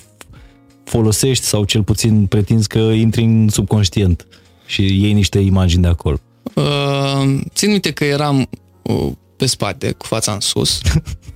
folosești 0.83 1.45
sau 1.45 1.63
cel 1.63 1.83
puțin 1.83 2.25
pretinzi 2.25 2.67
că 2.67 2.77
intri 2.79 3.23
în 3.23 3.49
subconștient 3.49 4.27
și 4.65 4.81
iei 5.01 5.13
niște 5.13 5.39
imagini 5.39 5.81
de 5.81 5.87
acolo. 5.87 6.17
Uh, 6.55 7.39
țin 7.53 7.69
minte 7.69 7.91
că 7.91 8.05
eram 8.05 8.49
uh, 8.81 9.11
pe 9.37 9.45
spate, 9.45 9.91
cu 9.91 10.05
fața 10.05 10.31
în 10.31 10.39
sus. 10.39 10.81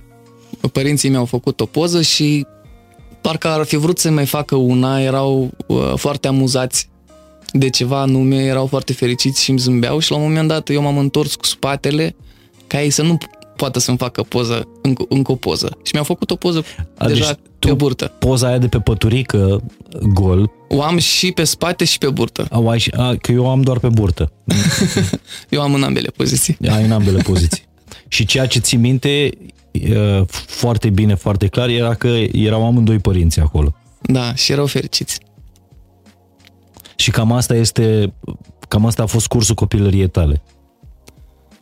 Părinții 0.72 1.08
mei 1.08 1.18
au 1.18 1.24
făcut 1.24 1.60
o 1.60 1.66
poză 1.66 2.02
și 2.02 2.46
parcă 3.20 3.48
ar 3.48 3.64
fi 3.64 3.76
vrut 3.76 3.98
să 3.98 4.10
mai 4.10 4.26
facă 4.26 4.56
una, 4.56 5.00
erau 5.00 5.50
uh, 5.66 5.92
foarte 5.96 6.28
amuzați 6.28 6.88
de 7.52 7.68
ceva 7.70 8.00
anume, 8.00 8.36
erau 8.36 8.66
foarte 8.66 8.92
fericiți 8.92 9.42
și 9.42 9.50
îmi 9.50 9.58
zâmbeau 9.58 9.98
și 9.98 10.10
la 10.10 10.16
un 10.16 10.22
moment 10.22 10.48
dat 10.48 10.68
eu 10.70 10.82
m-am 10.82 10.98
întors 10.98 11.34
cu 11.34 11.44
spatele 11.44 12.14
ca 12.66 12.82
ei 12.82 12.90
să 12.90 13.02
nu 13.02 13.18
poată 13.56 13.78
să-mi 13.78 13.96
facă 13.96 14.22
poză, 14.22 14.68
încă, 14.82 15.04
încă 15.08 15.32
o 15.32 15.34
poză. 15.34 15.76
Și 15.82 15.90
mi-au 15.92 16.04
făcut 16.04 16.30
o 16.30 16.36
poză 16.36 16.64
A, 16.98 17.06
deja 17.06 17.24
deci 17.26 17.34
pe 17.58 17.68
tu- 17.68 17.74
burtă. 17.74 18.12
Poza 18.18 18.46
aia 18.46 18.58
de 18.58 18.68
pe 18.68 18.78
păturică, 18.80 19.62
gol, 20.12 20.50
O 20.68 20.82
am 20.82 20.98
și 20.98 21.32
pe 21.32 21.44
spate 21.44 21.84
și 21.84 21.98
pe 21.98 22.08
burtă. 22.08 22.46
au 22.50 22.68
ai, 22.68 22.78
și- 22.78 22.90
a, 22.96 23.16
că 23.20 23.32
eu 23.32 23.50
am 23.50 23.60
doar 23.62 23.78
pe 23.78 23.88
burtă. 23.88 24.32
Eu 25.48 25.60
am 25.60 25.74
în 25.74 25.82
ambele 25.82 26.10
poziții. 26.16 26.56
Ai 26.68 26.84
în 26.84 26.92
ambele 26.92 27.18
poziții. 27.22 27.62
Și 28.08 28.24
ceea 28.24 28.46
ce 28.46 28.58
ții 28.58 28.78
minte 28.78 29.30
e, 29.70 30.24
foarte 30.46 30.90
bine, 30.90 31.14
foarte 31.14 31.46
clar, 31.46 31.68
era 31.68 31.94
că 31.94 32.08
erau 32.32 32.66
amândoi 32.66 32.98
părinți 32.98 33.40
acolo. 33.40 33.74
Da, 34.02 34.34
și 34.34 34.52
erau 34.52 34.66
fericiți. 34.66 35.18
Și 36.98 37.10
cam 37.10 37.32
asta 37.32 37.54
este, 37.54 38.14
cam 38.68 38.86
asta 38.86 39.02
a 39.02 39.06
fost 39.06 39.26
cursul 39.26 39.54
copilăriei 39.54 40.08
tale. 40.08 40.42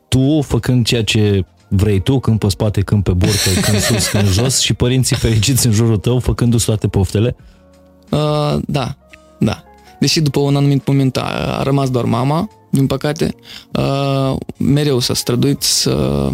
Tu, 0.09 0.41
făcând 0.41 0.87
ceea 0.87 1.05
ce 1.05 1.45
vrei 1.69 2.01
tu, 2.01 2.19
când 2.19 2.39
pe 2.39 2.49
spate, 2.49 2.81
când 2.81 3.03
pe 3.03 3.13
burtă, 3.13 3.51
când 3.65 3.79
sus, 3.79 4.09
când 4.09 4.29
jos 4.29 4.59
și 4.59 4.75
părinții 4.75 5.17
fericiți 5.17 5.67
în 5.67 5.73
jurul 5.73 5.97
tău, 5.97 6.19
făcându-ți 6.19 6.65
toate 6.65 6.89
poftele, 6.89 7.37
Uh, 8.11 8.57
da, 8.67 8.97
da. 9.39 9.63
Deși 10.01 10.21
după 10.21 10.41
un 10.41 10.57
anumit 10.57 10.87
moment 10.87 11.17
a, 11.17 11.57
a 11.59 11.63
rămas 11.63 11.91
doar 11.91 12.05
mama, 12.05 12.51
din 12.71 12.87
păcate, 12.87 13.35
uh, 13.73 14.37
mereu 14.57 14.99
s-a 14.99 15.15
străduit 15.15 15.63
să, 15.63 16.29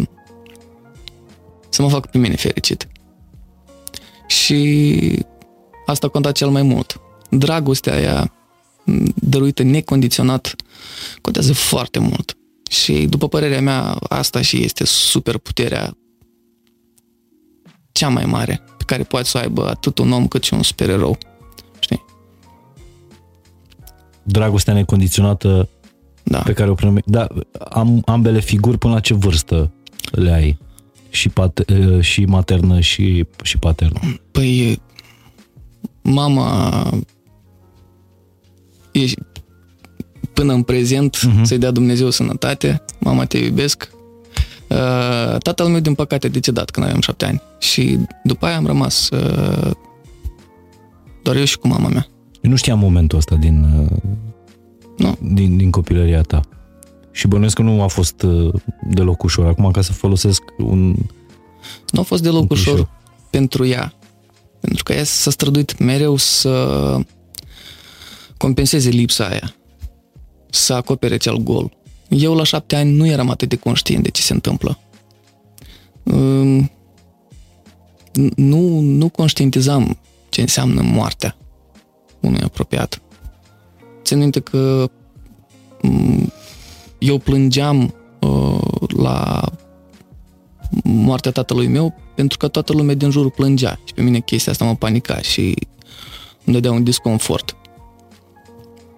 să 1.69 1.81
mă 1.81 1.89
facă 1.89 2.09
pe 2.11 2.17
mine 2.17 2.35
fericit. 2.35 2.87
Și 4.27 5.25
asta 5.85 6.07
conta 6.07 6.31
cel 6.31 6.49
mai 6.49 6.61
mult. 6.61 7.01
Dragostea 7.29 7.93
aia 7.93 8.21
m, 8.21 8.31
dăruită 9.15 9.63
necondiționat 9.63 10.55
contează 11.21 11.53
foarte 11.53 11.99
mult. 11.99 12.37
Și 12.69 13.05
după 13.05 13.27
părerea 13.27 13.61
mea, 13.61 13.97
asta 14.09 14.41
și 14.41 14.63
este 14.63 14.85
super 14.85 15.37
puterea 15.37 15.97
cea 17.91 18.09
mai 18.09 18.25
mare 18.25 18.61
pe 18.77 18.83
care 18.85 19.03
poate 19.03 19.25
să 19.25 19.37
o 19.37 19.41
aibă 19.41 19.67
atât 19.69 19.97
un 19.97 20.11
om 20.11 20.27
cât 20.27 20.43
și 20.43 20.53
un 20.53 20.63
supererou. 20.63 21.17
Știi? 21.79 22.05
dragostea 24.23 24.73
necondiționată 24.73 25.69
Da. 26.23 26.39
pe 26.39 26.53
care 26.53 26.69
o 26.69 26.73
primești. 26.73 27.09
Da, 27.09 27.27
am 27.69 28.01
ambele 28.05 28.39
figuri 28.39 28.77
până 28.77 28.93
la 28.93 28.99
ce 28.99 29.13
vârstă 29.13 29.71
le 30.11 30.31
ai? 30.31 30.57
Și, 31.09 31.29
pat, 31.29 31.65
și 31.99 32.25
maternă 32.25 32.79
și, 32.79 33.25
și 33.43 33.57
paternă. 33.57 33.99
Păi, 34.31 34.81
mama 36.01 36.89
e 38.93 39.05
până 40.33 40.53
în 40.53 40.63
prezent, 40.63 41.17
uh-huh. 41.17 41.41
să-i 41.41 41.57
dea 41.57 41.71
Dumnezeu 41.71 42.09
sănătate, 42.09 42.81
mama 42.99 43.25
te 43.25 43.37
iubesc. 43.37 43.89
Uh, 44.67 45.37
Tatăl 45.37 45.67
meu, 45.67 45.79
din 45.79 45.93
păcate, 45.93 46.27
a 46.27 46.29
decedat 46.29 46.69
când 46.69 46.85
aveam 46.85 47.01
șapte 47.01 47.25
ani 47.25 47.41
și 47.59 47.97
după 48.23 48.45
aia 48.45 48.55
am 48.55 48.65
rămas 48.65 49.09
uh, 49.09 49.71
doar 51.23 51.35
eu 51.35 51.43
și 51.43 51.57
cu 51.57 51.67
mama 51.67 51.87
mea. 51.87 52.07
Eu 52.41 52.49
nu 52.49 52.55
știam 52.55 52.79
momentul 52.79 53.17
ăsta 53.17 53.35
din, 53.35 53.63
uh, 53.79 53.97
Nu. 54.97 55.17
din, 55.33 55.57
din 55.57 55.71
copilăria 55.71 56.21
ta. 56.21 56.41
Și 57.11 57.27
bănuiesc 57.27 57.55
că 57.55 57.61
nu 57.61 57.81
a 57.81 57.87
fost 57.87 58.21
uh, 58.21 58.53
deloc 58.89 59.23
ușor. 59.23 59.45
Acum, 59.45 59.71
ca 59.71 59.81
să 59.81 59.91
folosesc 59.91 60.41
un... 60.57 60.95
Nu 61.91 61.99
a 61.99 62.03
fost 62.03 62.23
deloc 62.23 62.41
Un 62.41 62.47
clișeu. 62.47 62.73
ușor 62.73 62.89
pentru 63.29 63.65
ea. 63.65 63.93
Pentru 64.59 64.83
că 64.83 64.93
ea 64.93 65.03
s-a 65.03 65.31
străduit 65.31 65.79
mereu 65.79 66.15
să 66.15 66.97
compenseze 68.43 68.89
lipsa 68.89 69.25
aia. 69.25 69.55
Să 70.49 70.73
acopere 70.73 71.13
acel 71.13 71.37
gol. 71.37 71.71
Eu 72.09 72.33
la 72.33 72.43
șapte 72.43 72.75
ani 72.75 72.91
nu 72.91 73.05
eram 73.05 73.29
atât 73.29 73.49
de 73.49 73.55
conștient 73.55 74.03
de 74.03 74.09
ce 74.09 74.21
se 74.21 74.33
întâmplă. 74.33 74.79
Um, 76.03 76.71
Nu, 78.35 78.79
nu 78.79 79.09
conștientizam 79.09 79.97
ce 80.29 80.41
înseamnă 80.41 80.81
moartea 80.81 81.37
unui 82.19 82.41
apropiat. 82.41 83.01
Țin 84.03 84.17
minte 84.17 84.39
că 84.39 84.89
um, 85.81 86.31
eu 86.97 87.17
plângeam 87.17 87.93
uh, 88.21 88.89
la 88.97 89.43
moartea 90.83 91.31
tatălui 91.31 91.67
meu 91.67 91.93
pentru 92.15 92.37
că 92.37 92.47
toată 92.47 92.73
lumea 92.73 92.95
din 92.95 93.09
jurul 93.09 93.31
plângea 93.31 93.79
și 93.85 93.93
pe 93.93 94.01
mine 94.01 94.19
chestia 94.19 94.51
asta 94.51 94.65
mă 94.65 94.75
panica 94.75 95.21
și 95.21 95.55
îmi 96.45 96.55
dădea 96.55 96.71
un 96.71 96.83
disconfort. 96.83 97.55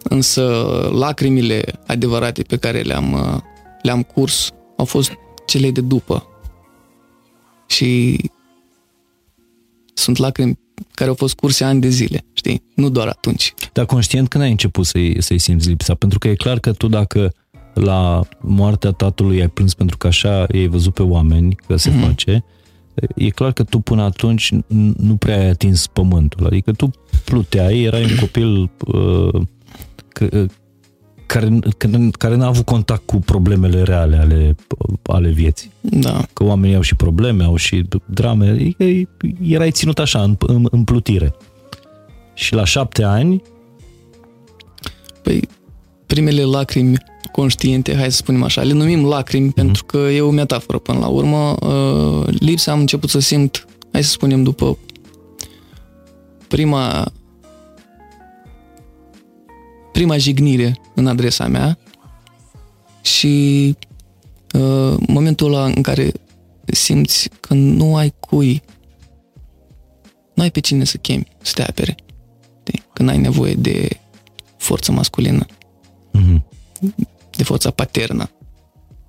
Însă 0.09 0.43
lacrimile 0.93 1.63
adevărate 1.87 2.41
pe 2.41 2.57
care 2.57 2.81
le-am, 2.81 3.13
uh, 3.13 3.41
le-am 3.81 4.03
curs 4.03 4.53
au 4.77 4.85
fost 4.85 5.11
cele 5.45 5.71
de 5.71 5.81
după. 5.81 6.27
Și 7.67 8.17
sunt 9.93 10.17
lacrimi 10.17 10.59
care 10.91 11.09
au 11.09 11.15
fost 11.15 11.35
curse 11.35 11.63
ani 11.63 11.81
de 11.81 11.89
zile, 11.89 12.25
știi? 12.33 12.63
Nu 12.75 12.89
doar 12.89 13.07
atunci. 13.07 13.53
Dar 13.73 13.85
conștient 13.85 14.27
când 14.27 14.43
ai 14.43 14.51
început 14.51 14.85
să-i, 14.85 15.21
să-i 15.21 15.39
simți 15.39 15.67
lipsa? 15.67 15.93
Pentru 15.93 16.19
că 16.19 16.27
e 16.27 16.35
clar 16.35 16.59
că 16.59 16.71
tu 16.71 16.87
dacă 16.87 17.33
la 17.73 18.21
moartea 18.39 18.91
tatălui 18.91 19.41
ai 19.41 19.47
plâns 19.47 19.73
pentru 19.73 19.97
că 19.97 20.07
așa 20.07 20.45
i-ai 20.51 20.67
văzut 20.67 20.93
pe 20.93 21.01
oameni 21.01 21.55
că 21.67 21.75
se 21.75 21.91
mm-hmm. 21.91 22.05
face, 22.05 22.43
e 23.15 23.29
clar 23.29 23.51
că 23.51 23.63
tu 23.63 23.79
până 23.79 24.01
atunci 24.01 24.53
n- 24.53 24.95
nu 24.97 25.15
prea 25.15 25.39
ai 25.39 25.49
atins 25.49 25.87
pământul. 25.87 26.45
Adică 26.45 26.71
tu 26.71 26.91
pluteai, 27.25 27.81
erai 27.81 28.03
un 28.03 28.15
copil 28.19 28.71
uh, 28.85 29.29
că, 29.33 29.41
care, 31.25 31.59
care, 31.77 32.09
care 32.17 32.35
n-a 32.35 32.47
avut 32.47 32.65
contact 32.65 33.05
cu 33.05 33.19
problemele 33.19 33.83
reale 33.83 34.17
ale, 34.17 34.55
ale 35.03 35.29
vieții. 35.29 35.71
Da. 35.81 36.25
Că 36.33 36.43
oamenii 36.43 36.75
au 36.75 36.81
și 36.81 36.95
probleme, 36.95 37.43
au 37.43 37.55
și 37.55 37.85
drame. 38.05 38.49
Adică 38.49 39.09
erai 39.41 39.71
ținut 39.71 39.99
așa, 39.99 40.21
în, 40.21 40.35
în, 40.39 40.67
în 40.71 40.83
plutire. 40.83 41.35
Și 42.33 42.53
la 42.53 42.65
șapte 42.65 43.03
ani, 43.03 43.41
Păi, 45.25 45.47
primele 46.05 46.43
lacrimi 46.43 46.97
conștiente, 47.31 47.95
hai 47.95 48.11
să 48.11 48.17
spunem 48.17 48.43
așa, 48.43 48.61
le 48.61 48.73
numim 48.73 49.05
lacrimi 49.05 49.49
mm-hmm. 49.49 49.55
pentru 49.55 49.85
că 49.85 49.97
e 49.97 50.21
o 50.21 50.29
metaforă 50.29 50.77
până 50.77 50.99
la 50.99 51.07
urmă. 51.07 51.55
Uh, 51.59 52.27
Lipsa 52.39 52.71
am 52.71 52.79
început 52.79 53.09
să 53.09 53.19
simt, 53.19 53.67
hai 53.91 54.03
să 54.03 54.09
spunem, 54.09 54.43
după 54.43 54.77
prima 56.47 57.11
prima 59.95 60.17
jignire 60.17 60.79
în 60.95 61.07
adresa 61.07 61.47
mea 61.47 61.77
și 63.01 63.75
uh, 64.53 64.97
momentul 65.07 65.53
ăla 65.53 65.65
în 65.65 65.81
care 65.81 66.11
simți 66.65 67.29
că 67.39 67.53
nu 67.53 67.95
ai 67.95 68.13
cui, 68.19 68.61
nu 70.33 70.43
ai 70.43 70.51
pe 70.51 70.59
cine 70.59 70.83
să 70.83 70.97
chemi, 70.97 71.27
să 71.41 71.51
te 71.55 71.63
apere. 71.63 71.95
Știi? 72.59 72.83
Când 72.93 73.09
ai 73.09 73.17
nevoie 73.17 73.53
de 73.53 73.87
forță 74.57 74.91
masculină, 74.91 75.45
mm-hmm. 76.17 76.43
de 77.37 77.43
forța 77.43 77.71
paternă, 77.71 78.29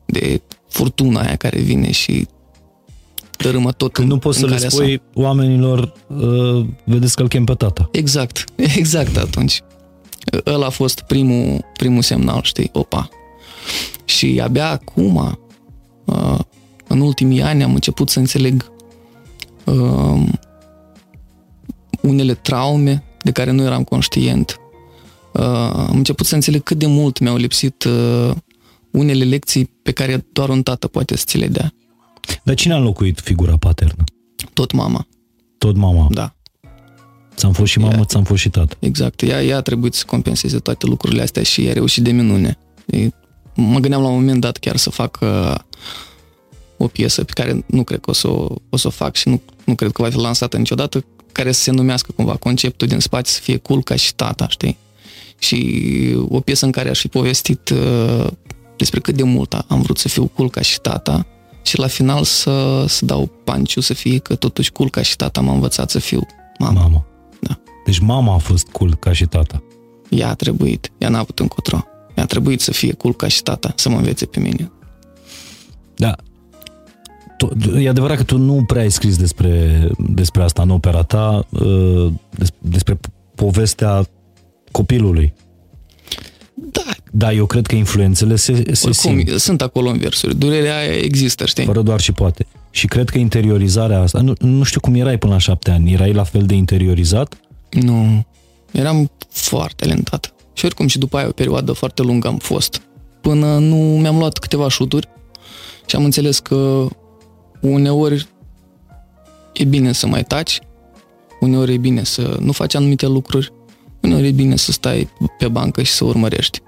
de 0.06 0.42
furtuna 0.68 1.20
aia 1.20 1.36
care 1.36 1.60
vine 1.60 1.90
și 1.90 2.26
dărâmă 3.36 3.72
tot 3.72 3.92
când 3.92 4.08
în, 4.08 4.12
nu 4.14 4.20
poți 4.20 4.42
în 4.42 4.48
să 4.48 4.54
le 4.54 4.54
calea 4.54 4.70
spui 4.70 4.94
sa. 4.96 5.20
oamenilor, 5.22 5.92
uh, 6.06 6.66
vedeți 6.84 7.16
că 7.16 7.22
îl 7.22 7.28
chem 7.28 7.44
pe 7.44 7.54
tata. 7.54 7.88
Exact, 7.92 8.44
exact 8.80 9.16
atunci. 9.16 9.62
Ăla 10.46 10.66
a 10.66 10.70
fost 10.70 11.00
primul, 11.00 11.64
primul 11.76 12.02
semnal, 12.02 12.42
știi, 12.42 12.70
opa. 12.72 13.08
Și 14.04 14.40
abia 14.42 14.70
acum, 14.70 15.38
uh, 16.04 16.38
în 16.86 17.00
ultimii 17.00 17.42
ani 17.42 17.62
am 17.62 17.74
început 17.74 18.08
să 18.08 18.18
înțeleg 18.18 18.72
uh, 19.64 20.22
unele 22.02 22.34
traume 22.34 23.04
de 23.22 23.30
care 23.30 23.50
nu 23.50 23.62
eram 23.62 23.84
conștient. 23.84 24.60
Uh, 25.32 25.42
am 25.72 25.96
început 25.96 26.26
să 26.26 26.34
înțeleg 26.34 26.62
cât 26.62 26.78
de 26.78 26.86
mult 26.86 27.18
mi-au 27.18 27.36
lipsit 27.36 27.84
uh, 27.84 28.30
unele 28.90 29.24
lecții 29.24 29.64
pe 29.82 29.92
care 29.92 30.26
doar 30.32 30.48
un 30.48 30.62
tată 30.62 30.86
poate 30.86 31.16
să 31.16 31.24
ți 31.26 31.38
le 31.38 31.46
dea. 31.46 31.72
Dar 32.42 32.54
cine 32.54 32.72
a 32.72 32.76
înlocuit 32.76 33.20
figura 33.20 33.56
paternă? 33.56 34.04
Tot 34.52 34.72
mama. 34.72 35.06
Tot 35.58 35.76
mama? 35.76 36.06
Da. 36.10 36.36
Ți-am 37.36 37.52
fost 37.52 37.70
și 37.70 37.78
mamă, 37.78 37.96
Ea- 37.96 38.04
ți-am 38.04 38.24
fost 38.24 38.40
și 38.40 38.48
tată. 38.48 38.76
Exact. 38.78 39.22
Ea, 39.22 39.44
ea 39.44 39.56
a 39.56 39.60
trebuit 39.60 39.94
să 39.94 40.04
compenseze 40.06 40.58
toate 40.58 40.86
lucrurile 40.86 41.22
astea 41.22 41.42
și 41.42 41.66
a 41.68 41.72
reușit 41.72 42.02
de 42.02 42.10
minune. 42.10 42.58
E, 42.86 43.08
mă 43.54 43.78
gândeam 43.78 44.02
la 44.02 44.08
un 44.08 44.14
moment 44.14 44.40
dat 44.40 44.56
chiar 44.56 44.76
să 44.76 44.90
fac 44.90 45.18
uh, 45.20 45.54
o 46.76 46.86
piesă 46.86 47.24
pe 47.24 47.32
care 47.32 47.64
nu 47.66 47.84
cred 47.84 48.00
că 48.00 48.10
o 48.10 48.12
să 48.12 48.28
o, 48.28 48.54
o, 48.68 48.76
să 48.76 48.86
o 48.86 48.90
fac 48.90 49.14
și 49.14 49.28
nu, 49.28 49.40
nu 49.64 49.74
cred 49.74 49.92
că 49.92 50.02
va 50.02 50.10
fi 50.10 50.16
lansată 50.16 50.56
niciodată, 50.56 51.04
care 51.32 51.52
să 51.52 51.60
se 51.60 51.70
numească 51.70 52.12
cumva 52.16 52.36
conceptul 52.36 52.88
din 52.88 53.00
spate 53.00 53.28
să 53.28 53.40
fie 53.40 53.56
cool 53.56 53.82
ca 53.82 53.96
și 53.96 54.14
tata, 54.14 54.48
știi? 54.48 54.76
Și 55.38 56.16
o 56.28 56.40
piesă 56.40 56.64
în 56.64 56.70
care 56.70 56.88
aș 56.88 56.98
fi 56.98 57.08
povestit 57.08 57.68
uh, 57.68 58.26
despre 58.76 59.00
cât 59.00 59.14
de 59.14 59.22
mult 59.22 59.52
am 59.52 59.82
vrut 59.82 59.98
să 59.98 60.08
fiu 60.08 60.26
cool 60.26 60.50
ca 60.50 60.60
și 60.60 60.80
tata 60.80 61.26
și 61.62 61.78
la 61.78 61.86
final 61.86 62.24
să, 62.24 62.84
să 62.88 63.04
dau 63.04 63.30
panciu 63.44 63.80
să 63.80 63.94
fie 63.94 64.18
că 64.18 64.34
totuși 64.34 64.72
cool 64.72 64.90
ca 64.90 65.02
și 65.02 65.16
tata 65.16 65.40
m-a 65.40 65.52
învățat 65.52 65.90
să 65.90 65.98
fiu 65.98 66.26
mama. 66.58 66.80
Mama. 66.80 67.06
Da. 67.86 67.92
Deci 67.92 67.98
mama 67.98 68.34
a 68.34 68.38
fost 68.38 68.66
cool 68.66 68.94
ca 68.94 69.12
și 69.12 69.26
tata. 69.26 69.62
Ea 70.08 70.28
a 70.28 70.34
trebuit, 70.34 70.90
ea 70.98 71.08
n-a 71.08 71.18
avut 71.18 71.38
încotro. 71.38 71.84
Ea 72.16 72.22
a 72.22 72.26
trebuit 72.26 72.60
să 72.60 72.72
fie 72.72 72.92
cool 72.92 73.14
ca 73.14 73.28
și 73.28 73.42
tata, 73.42 73.72
să 73.76 73.88
mă 73.88 73.96
învețe 73.96 74.26
pe 74.26 74.40
mine. 74.40 74.70
Da. 75.96 76.16
Tu, 77.38 77.78
e 77.78 77.88
adevărat 77.88 78.16
că 78.16 78.22
tu 78.22 78.38
nu 78.38 78.64
prea 78.66 78.82
ai 78.82 78.90
scris 78.90 79.16
despre, 79.16 79.86
despre 79.98 80.42
asta 80.42 80.62
în 80.62 80.70
opera 80.70 81.02
ta, 81.02 81.46
uh, 81.50 82.12
des- 82.30 82.52
despre 82.58 82.98
povestea 83.34 84.06
copilului. 84.70 85.34
Da, 86.54 86.82
Da, 87.10 87.32
eu 87.32 87.46
cred 87.46 87.66
că 87.66 87.74
influențele 87.74 88.36
se, 88.36 88.52
se 88.72 88.86
oricum, 88.86 88.92
simt, 88.92 89.40
sunt 89.40 89.62
acolo 89.62 89.88
în 89.90 89.98
versuri. 89.98 90.36
Durerea 90.36 90.76
aia 90.78 90.92
există, 91.02 91.46
știi? 91.46 91.64
fără 91.64 91.82
doar 91.82 92.00
și 92.00 92.12
poate. 92.12 92.46
Și 92.70 92.86
cred 92.86 93.08
că 93.08 93.18
interiorizarea 93.18 94.00
asta, 94.00 94.20
nu, 94.20 94.32
nu 94.38 94.62
știu 94.62 94.80
cum 94.80 94.94
erai 94.94 95.18
până 95.18 95.32
la 95.32 95.38
șapte 95.38 95.70
ani, 95.70 95.92
erai 95.92 96.12
la 96.12 96.24
fel 96.24 96.42
de 96.46 96.54
interiorizat? 96.54 97.36
Nu, 97.70 98.26
eram 98.72 99.10
foarte 99.28 99.84
talentat. 99.84 100.34
Și 100.52 100.64
oricum 100.64 100.86
și 100.86 100.98
după 100.98 101.16
aia 101.16 101.26
o 101.26 101.32
perioadă 101.32 101.72
foarte 101.72 102.02
lungă 102.02 102.28
am 102.28 102.38
fost. 102.38 102.80
Până 103.20 103.58
nu 103.58 103.76
mi-am 103.76 104.18
luat 104.18 104.38
câteva 104.38 104.68
șuturi 104.68 105.08
și 105.86 105.96
am 105.96 106.04
înțeles 106.04 106.38
că 106.38 106.86
uneori 107.60 108.28
e 109.52 109.64
bine 109.64 109.92
să 109.92 110.06
mai 110.06 110.24
taci, 110.24 110.58
uneori 111.40 111.72
e 111.72 111.76
bine 111.76 112.04
să 112.04 112.36
nu 112.40 112.52
faci 112.52 112.74
anumite 112.74 113.06
lucruri, 113.06 113.52
uneori 114.00 114.26
e 114.26 114.30
bine 114.30 114.56
să 114.56 114.72
stai 114.72 115.08
pe 115.38 115.48
bancă 115.48 115.82
și 115.82 115.92
să 115.92 116.04
urmărești. 116.04 116.60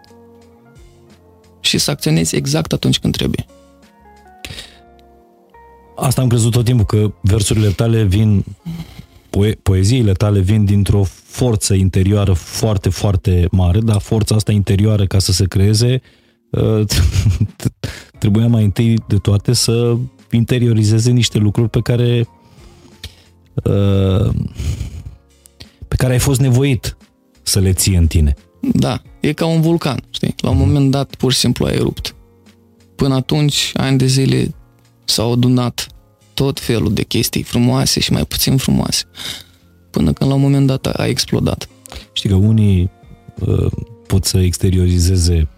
Și 1.60 1.78
să 1.78 1.90
acționezi 1.90 2.36
exact 2.36 2.72
atunci 2.72 2.98
când 2.98 3.16
trebuie. 3.16 3.46
Asta 5.96 6.20
am 6.20 6.28
crezut 6.28 6.52
tot 6.52 6.64
timpul, 6.64 6.84
că 6.84 7.12
versurile 7.20 7.68
tale 7.68 8.02
vin, 8.02 8.44
poe- 9.38 9.58
poeziile 9.62 10.12
tale 10.12 10.40
vin 10.40 10.64
dintr-o 10.64 11.02
forță 11.24 11.74
interioară 11.74 12.32
foarte, 12.32 12.88
foarte 12.88 13.48
mare, 13.50 13.80
dar 13.80 14.00
forța 14.00 14.34
asta 14.34 14.52
interioară 14.52 15.06
ca 15.06 15.18
să 15.18 15.32
se 15.32 15.46
creeze 15.46 16.00
uh, 16.50 16.80
trebuia 18.18 18.46
mai 18.46 18.64
întâi 18.64 18.98
de 19.08 19.16
toate 19.16 19.52
să 19.52 19.96
interiorizeze 20.30 21.10
niște 21.10 21.38
lucruri 21.38 21.68
pe 21.68 21.80
care 21.80 22.28
uh, 23.54 24.34
pe 25.88 25.96
care 25.96 26.12
ai 26.12 26.18
fost 26.18 26.40
nevoit 26.40 26.96
să 27.42 27.58
le 27.58 27.72
ții 27.72 27.96
în 27.96 28.06
tine. 28.06 28.34
Da, 28.60 29.02
e 29.20 29.32
ca 29.32 29.46
un 29.46 29.60
vulcan, 29.60 30.00
știi? 30.10 30.34
La 30.40 30.50
un 30.50 30.58
moment 30.58 30.90
dat 30.90 31.14
pur 31.14 31.32
și 31.32 31.38
simplu 31.38 31.66
a 31.66 31.70
erupt. 31.70 32.14
Până 32.96 33.14
atunci, 33.14 33.72
ani 33.74 33.98
de 33.98 34.06
zile 34.06 34.54
s-au 35.04 35.32
adunat 35.32 35.86
tot 36.38 36.60
felul 36.60 36.94
de 36.94 37.02
chestii 37.02 37.42
frumoase 37.42 38.00
și 38.00 38.12
mai 38.12 38.24
puțin 38.24 38.56
frumoase. 38.56 39.04
Până 39.90 40.12
când 40.12 40.30
la 40.30 40.36
un 40.36 40.42
moment 40.42 40.66
dat 40.66 40.86
a, 40.86 40.92
a 40.96 41.06
explodat. 41.06 41.68
Știi 42.12 42.28
că 42.28 42.34
unii 42.34 42.90
uh, 43.46 43.70
pot 44.06 44.24
să 44.24 44.38
exteriorizeze 44.38 45.48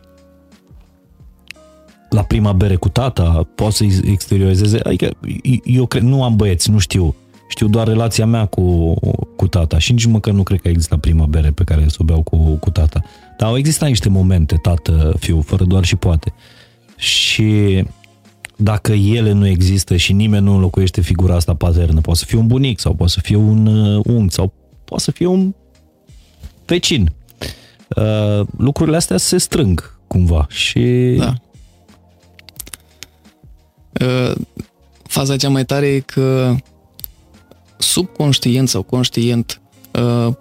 la 2.10 2.22
prima 2.22 2.52
bere 2.52 2.76
cu 2.76 2.88
tata, 2.88 3.48
pot 3.54 3.72
să 3.72 3.84
exteriorizeze, 4.04 4.80
adică 4.82 5.10
eu 5.64 5.86
cred, 5.86 6.02
nu 6.02 6.22
am 6.24 6.36
băieți, 6.36 6.70
nu 6.70 6.78
știu, 6.78 7.14
știu 7.48 7.68
doar 7.68 7.86
relația 7.86 8.26
mea 8.26 8.46
cu, 8.46 8.94
cu 9.36 9.46
tata 9.46 9.78
și 9.78 9.92
nici 9.92 10.04
măcar 10.04 10.34
nu 10.34 10.42
cred 10.42 10.60
că 10.60 10.68
există 10.68 10.96
prima 10.96 11.26
bere 11.26 11.50
pe 11.50 11.64
care 11.64 11.88
să 11.88 11.96
o 12.00 12.04
beau 12.04 12.22
cu, 12.22 12.36
cu 12.36 12.70
tata. 12.70 13.02
Dar 13.38 13.48
au 13.48 13.56
existat 13.56 13.88
niște 13.88 14.08
momente, 14.08 14.56
tată, 14.62 15.14
fiu, 15.18 15.40
fără 15.40 15.64
doar 15.64 15.84
și 15.84 15.96
poate. 15.96 16.32
Și 16.96 17.84
dacă 18.62 18.92
ele 18.92 19.32
nu 19.32 19.46
există 19.46 19.96
și 19.96 20.12
nimeni 20.12 20.44
nu 20.44 20.54
înlocuiește 20.54 21.00
figura 21.00 21.34
asta 21.34 21.54
paternă, 21.54 22.00
poate 22.00 22.18
să 22.18 22.24
fie 22.24 22.38
un 22.38 22.46
bunic 22.46 22.78
sau 22.78 22.94
poate 22.94 23.12
să 23.12 23.20
fie 23.20 23.36
un 23.36 23.66
uh, 23.66 24.04
unchi 24.04 24.34
sau 24.34 24.52
poate 24.84 25.02
să 25.02 25.10
fie 25.10 25.26
un 25.26 25.54
vecin. 26.66 27.12
Uh, 27.96 28.46
lucrurile 28.56 28.96
astea 28.96 29.16
se 29.16 29.38
strâng 29.38 29.98
cumva 30.06 30.46
și 30.48 31.14
Da. 31.18 31.34
Uh, 34.06 34.34
Faza 35.02 35.36
cea 35.36 35.48
mai 35.48 35.64
tare 35.64 35.86
e 35.86 36.00
că 36.00 36.56
subconștient 37.78 38.68
sau 38.68 38.82
conștient 38.82 39.60
uh, 39.92 40.34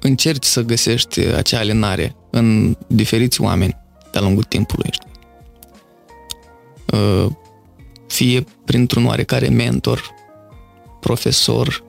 încerci 0.00 0.44
să 0.44 0.62
găsești 0.62 1.20
acea 1.20 1.58
alinare 1.58 2.16
în 2.30 2.76
diferiți 2.86 3.40
oameni 3.40 3.76
de-a 4.12 4.20
lungul 4.20 4.42
timpului. 4.42 4.88
Știi? 4.92 5.05
Uh, 6.92 7.26
Fie 8.06 8.44
printr-un 8.64 9.06
oarecare 9.06 9.48
mentor, 9.48 10.14
profesor, 11.00 11.84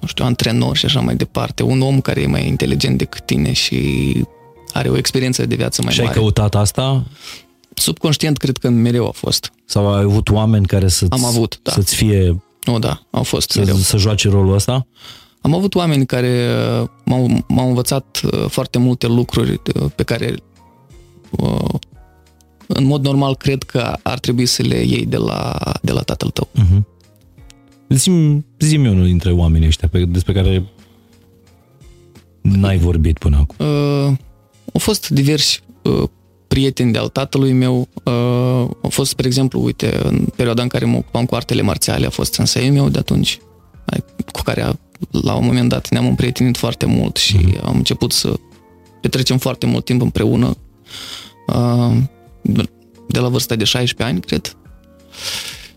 nu 0.00 0.06
știu, 0.08 0.24
antrenor 0.24 0.76
și 0.76 0.84
așa 0.84 1.00
mai 1.00 1.16
departe, 1.16 1.62
un 1.62 1.80
om 1.80 2.00
care 2.00 2.20
e 2.20 2.26
mai 2.26 2.46
inteligent 2.46 2.98
decât 2.98 3.24
tine 3.24 3.52
și 3.52 3.78
are 4.72 4.88
o 4.88 4.96
experiență 4.96 5.46
de 5.46 5.54
viață 5.54 5.82
mai 5.82 5.92
și 5.92 6.00
ai 6.00 6.06
mare. 6.06 6.18
căutat 6.18 6.54
asta? 6.54 7.04
Subconștient 7.74 8.36
cred 8.36 8.56
că 8.56 8.68
mereu 8.68 9.06
a 9.06 9.10
fost. 9.10 9.52
Sau 9.64 9.92
ai 9.94 10.02
avut 10.02 10.28
oameni 10.30 10.66
care 10.66 10.88
să-ți, 10.88 11.12
Am 11.12 11.24
avut, 11.24 11.58
da. 11.62 11.72
să-ți 11.72 11.94
fie, 11.94 12.42
Nu, 12.64 12.78
da, 12.78 13.02
au 13.10 13.22
fost 13.22 13.50
să, 13.50 13.58
mereu. 13.58 13.76
să 13.76 13.96
joace 13.96 14.28
rolul 14.28 14.54
ăsta? 14.54 14.86
Am 15.40 15.54
avut 15.54 15.74
oameni 15.74 16.06
care 16.06 16.48
uh, 16.80 16.88
m-au, 17.04 17.44
m-au 17.48 17.68
învățat 17.68 18.20
uh, 18.32 18.44
foarte 18.48 18.78
multe 18.78 19.06
lucruri 19.06 19.60
uh, 19.74 19.90
pe 19.94 20.02
care 20.02 20.34
uh, 21.30 21.64
în 22.74 22.84
mod 22.84 23.04
normal 23.04 23.36
cred 23.36 23.62
că 23.62 23.96
ar 24.02 24.18
trebui 24.18 24.46
să 24.46 24.62
le 24.62 24.76
iei 24.76 25.06
de 25.06 25.16
la, 25.16 25.58
de 25.82 25.92
la 25.92 26.00
tatăl 26.00 26.30
tău. 26.30 26.48
Uh-huh. 26.58 26.82
Zi-mi, 27.88 28.44
zi-mi 28.58 28.88
unul 28.88 29.04
dintre 29.04 29.32
oamenii 29.32 29.66
ăștia 29.66 29.88
pe, 29.88 30.04
despre 30.04 30.32
care 30.32 30.64
n-ai 32.40 32.78
vorbit 32.78 33.18
până 33.18 33.36
acum. 33.36 33.66
Uh, 33.66 34.12
au 34.72 34.78
fost 34.78 35.08
diversi 35.08 35.62
uh, 35.82 36.08
prieteni 36.48 36.92
de-al 36.92 37.08
tatălui 37.08 37.52
meu. 37.52 37.88
Uh, 38.02 38.12
au 38.82 38.88
fost, 38.88 39.10
spre 39.10 39.26
exemplu, 39.26 39.62
uite, 39.62 40.00
în 40.04 40.26
perioada 40.36 40.62
în 40.62 40.68
care 40.68 40.84
mă 40.84 40.96
ocupam 40.96 41.24
cu 41.24 41.34
artele 41.34 41.62
marțiale, 41.62 42.06
a 42.06 42.10
fost 42.10 42.32
senseiul 42.32 42.72
meu 42.72 42.88
de 42.88 42.98
atunci, 42.98 43.38
ai- 43.84 44.04
cu 44.32 44.40
care 44.42 44.62
a- 44.62 44.74
la 45.10 45.34
un 45.34 45.44
moment 45.44 45.68
dat 45.68 45.88
ne-am 45.88 46.06
împrietenit 46.06 46.56
foarte 46.56 46.86
mult 46.86 47.16
și 47.16 47.38
mm-hmm. 47.38 47.60
am 47.64 47.76
început 47.76 48.12
să 48.12 48.34
petrecem 49.00 49.38
foarte 49.38 49.66
mult 49.66 49.84
timp 49.84 50.02
împreună. 50.02 50.56
Uh, 51.46 51.96
de 53.08 53.18
la 53.18 53.28
vârsta 53.28 53.54
de 53.54 53.64
16 53.64 54.14
ani, 54.16 54.20
cred. 54.26 54.56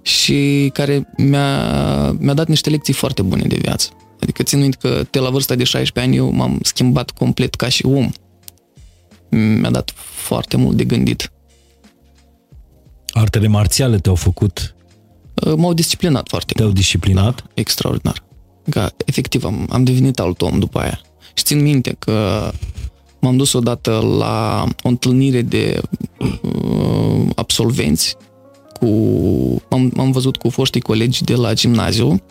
Și 0.01 0.69
care 0.73 1.13
mi-a, 1.17 2.11
mi-a 2.11 2.33
dat 2.33 2.47
niște 2.47 2.69
lecții 2.69 2.93
foarte 2.93 3.21
bune 3.21 3.43
de 3.47 3.57
viață. 3.61 3.89
Adică 4.21 4.43
țin 4.43 4.59
minte 4.59 4.77
că 4.79 5.05
de 5.11 5.19
la 5.19 5.29
vârsta 5.29 5.55
de 5.55 5.63
16 5.63 5.99
ani 5.99 6.15
eu 6.25 6.31
m-am 6.31 6.59
schimbat 6.63 7.09
complet 7.09 7.55
ca 7.55 7.69
și 7.69 7.85
om. 7.85 8.11
Mi-a 9.29 9.69
dat 9.69 9.91
foarte 9.95 10.57
mult 10.57 10.77
de 10.77 10.83
gândit. 10.83 11.31
Artele 13.09 13.47
marțiale 13.47 13.97
te-au 13.99 14.15
făcut, 14.15 14.69
Uh, 15.45 15.53
M-au 15.57 15.73
disciplinat 15.73 16.27
foarte 16.29 16.53
te-au 16.53 16.65
mult. 16.67 16.79
disciplinat? 16.79 17.45
Extraordinar. 17.53 18.23
Că, 18.69 18.89
efectiv, 19.05 19.43
am, 19.43 19.67
am 19.71 19.83
devenit 19.83 20.19
alt 20.19 20.41
om 20.41 20.59
după 20.59 20.79
aia. 20.79 21.01
Și 21.33 21.43
țin 21.43 21.61
minte 21.61 21.95
că 21.99 22.51
m-am 23.25 23.37
dus 23.37 23.53
odată 23.53 24.15
la 24.17 24.67
o 24.83 24.87
întâlnire 24.87 25.41
de 25.41 25.81
uh, 26.17 27.27
absolvenți 27.35 28.15
cu... 28.79 28.85
M-am, 29.69 29.91
m-am 29.95 30.11
văzut 30.11 30.37
cu 30.37 30.49
foștii 30.49 30.81
colegi 30.81 31.23
de 31.23 31.35
la 31.35 31.53
gimnaziu 31.53 32.21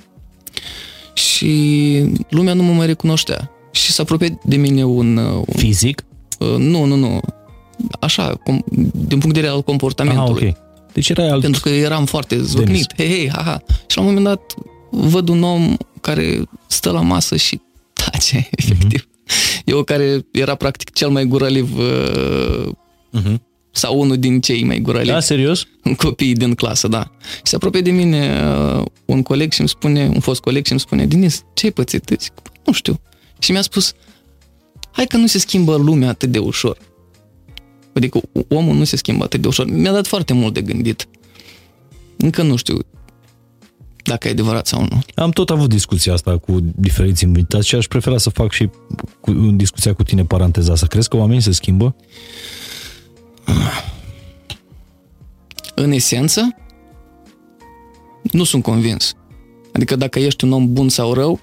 și 1.15 2.05
lumea 2.29 2.55
nu 2.55 2.63
mă 2.63 2.73
mai 2.73 2.87
recunoștea. 2.87 3.51
Și 3.71 3.93
s-a 3.93 4.03
apropiat 4.03 4.33
de 4.45 4.57
mine 4.57 4.85
un... 4.85 5.17
un 5.17 5.45
Fizic? 5.57 6.05
uh, 6.39 6.57
nu, 6.59 6.85
nu, 6.85 6.97
nu. 6.97 7.21
Așa, 8.01 8.41
com, 8.45 8.61
din 8.93 9.19
punct 9.19 9.35
de 9.35 9.41
vedere 9.41 9.49
al 9.49 9.63
comportamentului. 9.63 10.47
Aha, 10.47 10.57
ok. 10.59 10.93
Deci 10.93 11.09
era 11.09 11.31
alt... 11.31 11.41
Pentru 11.41 11.61
că 11.61 11.69
eram 11.69 12.05
foarte 12.05 12.43
zvâcnit. 12.43 12.93
Hei, 12.97 13.09
hei, 13.09 13.31
ha, 13.31 13.43
ha. 13.43 13.63
Și 13.87 13.97
la 13.97 14.03
un 14.03 14.09
moment 14.09 14.27
dat 14.27 14.55
văd 14.91 15.29
un 15.29 15.43
om 15.43 15.77
care 16.01 16.43
stă 16.67 16.91
la 16.91 17.01
masă 17.01 17.37
și 17.37 17.61
tace, 17.93 18.49
efectiv. 18.61 19.01
Uh-huh. 19.01 19.14
Eu 19.65 19.83
care 19.83 20.27
era 20.31 20.55
practic 20.55 20.93
cel 20.93 21.09
mai 21.09 21.25
gurăliv 21.25 21.79
uh, 21.79 22.69
uh-huh. 23.21 23.37
sau 23.71 24.01
unul 24.01 24.19
din 24.19 24.41
cei 24.41 24.65
mai 24.65 24.79
gurălivi. 24.79 25.11
Da, 25.11 25.21
serios? 25.21 25.67
Copiii 25.97 26.35
din 26.35 26.55
clasă, 26.55 26.89
da. 26.89 27.11
Și 27.37 27.41
se 27.43 27.57
apropie 27.57 27.81
de 27.81 27.91
mine 27.91 28.43
uh, 28.77 28.85
un 29.05 29.23
coleg 29.23 29.53
și 29.53 29.61
îmi 29.61 29.69
spune, 29.69 30.11
un 30.15 30.21
fost 30.21 30.41
coleg 30.41 30.65
și 30.65 30.71
îmi 30.71 30.81
spune, 30.81 31.07
Denis, 31.07 31.43
ce-ai 31.55 31.73
pățit? 31.73 32.15
Zic, 32.19 32.33
nu 32.65 32.73
știu. 32.73 33.01
Și 33.39 33.53
mi-a 33.53 33.63
spus, 33.63 33.93
hai 34.91 35.07
că 35.07 35.17
nu 35.17 35.27
se 35.27 35.39
schimbă 35.39 35.77
lumea 35.77 36.09
atât 36.09 36.31
de 36.31 36.39
ușor. 36.39 36.79
Adică 37.93 38.21
omul 38.49 38.75
nu 38.75 38.85
se 38.85 38.97
schimbă 38.97 39.25
atât 39.25 39.41
de 39.41 39.49
ușor. 39.49 39.67
Mi-a 39.67 39.93
dat 39.93 40.07
foarte 40.07 40.33
mult 40.33 40.55
de 40.55 40.61
gândit. 40.61 41.07
Încă 42.17 42.43
nu 42.43 42.57
știu 42.57 42.79
dacă 44.05 44.29
e 44.29 44.31
adevărat 44.31 44.67
sau 44.67 44.81
nu. 44.81 45.01
Am 45.15 45.31
tot 45.31 45.51
avut 45.51 45.69
discuția 45.69 46.13
asta 46.13 46.39
cu 46.39 46.59
diferiți 46.63 47.25
invitați 47.25 47.69
și 47.69 47.75
aș 47.75 47.87
prefera 47.87 48.19
să 48.19 48.31
fac 48.31 48.53
și 48.53 48.71
cu, 49.21 49.33
discuția 49.33 49.95
cu 49.95 50.03
tine 50.03 50.25
paranteza 50.25 50.73
asta. 50.73 50.87
Crezi 50.87 51.09
că 51.09 51.17
oamenii 51.17 51.43
se 51.43 51.53
schimbă? 51.53 51.97
În 55.75 55.93
esență, 55.93 56.57
nu 58.23 58.45
sunt 58.45 58.63
convins. 58.63 59.15
Adică 59.73 59.97
dacă 59.97 60.19
ești 60.19 60.45
un 60.45 60.53
om 60.53 60.73
bun 60.73 60.89
sau 60.89 61.13
rău, 61.13 61.41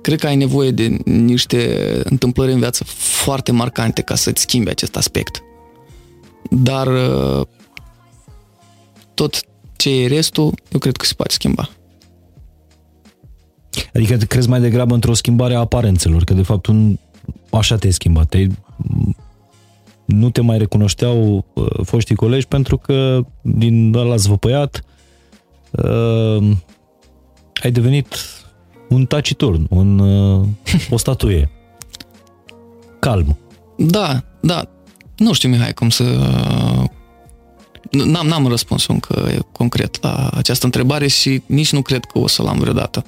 cred 0.00 0.18
că 0.18 0.26
ai 0.26 0.36
nevoie 0.36 0.70
de 0.70 0.96
niște 1.04 1.78
întâmplări 2.04 2.52
în 2.52 2.58
viață 2.58 2.84
foarte 2.96 3.52
marcante 3.52 4.02
ca 4.02 4.14
să-ți 4.14 4.40
schimbi 4.40 4.70
acest 4.70 4.96
aspect. 4.96 5.42
Dar 6.50 6.88
tot 9.14 9.44
ce 9.76 10.02
e 10.02 10.06
restul, 10.06 10.54
eu 10.72 10.78
cred 10.78 10.96
că 10.96 11.04
se 11.04 11.14
poate 11.14 11.32
schimba. 11.32 11.68
Adică 13.94 14.16
te 14.16 14.26
crezi 14.26 14.48
mai 14.48 14.60
degrabă 14.60 14.94
într-o 14.94 15.14
schimbare 15.14 15.54
a 15.54 15.58
aparențelor, 15.58 16.24
că 16.24 16.34
de 16.34 16.42
fapt 16.42 16.66
un, 16.66 16.98
așa 17.50 17.76
te-ai 17.76 17.92
schimbat. 17.92 18.28
Te 18.28 18.46
nu 20.04 20.30
te 20.30 20.40
mai 20.40 20.58
recunoșteau 20.58 21.44
uh, 21.54 21.66
foștii 21.84 22.14
colegi 22.14 22.46
pentru 22.46 22.78
că 22.78 23.20
din 23.42 23.94
ăla 23.94 24.16
zvăpăiat 24.16 24.84
uh, 25.70 26.50
ai 27.62 27.70
devenit 27.70 28.16
un 28.88 29.06
taciturn, 29.06 29.66
un, 29.70 29.98
uh, 29.98 30.46
o 30.90 30.96
statuie. 30.96 31.50
Calm. 32.98 33.38
Da, 33.76 34.24
da. 34.40 34.68
Nu 35.16 35.32
știu, 35.32 35.48
Mihai, 35.48 35.72
cum 35.72 35.90
să... 35.90 36.04
N-am, 37.90 38.26
n-am 38.26 38.46
răspuns 38.46 38.86
încă 38.86 39.44
concret 39.52 40.02
la 40.02 40.30
această 40.34 40.64
întrebare 40.64 41.06
și 41.06 41.42
nici 41.46 41.72
nu 41.72 41.82
cred 41.82 42.04
că 42.04 42.18
o 42.18 42.26
să-l 42.26 42.46
am 42.46 42.58
vreodată. 42.58 43.04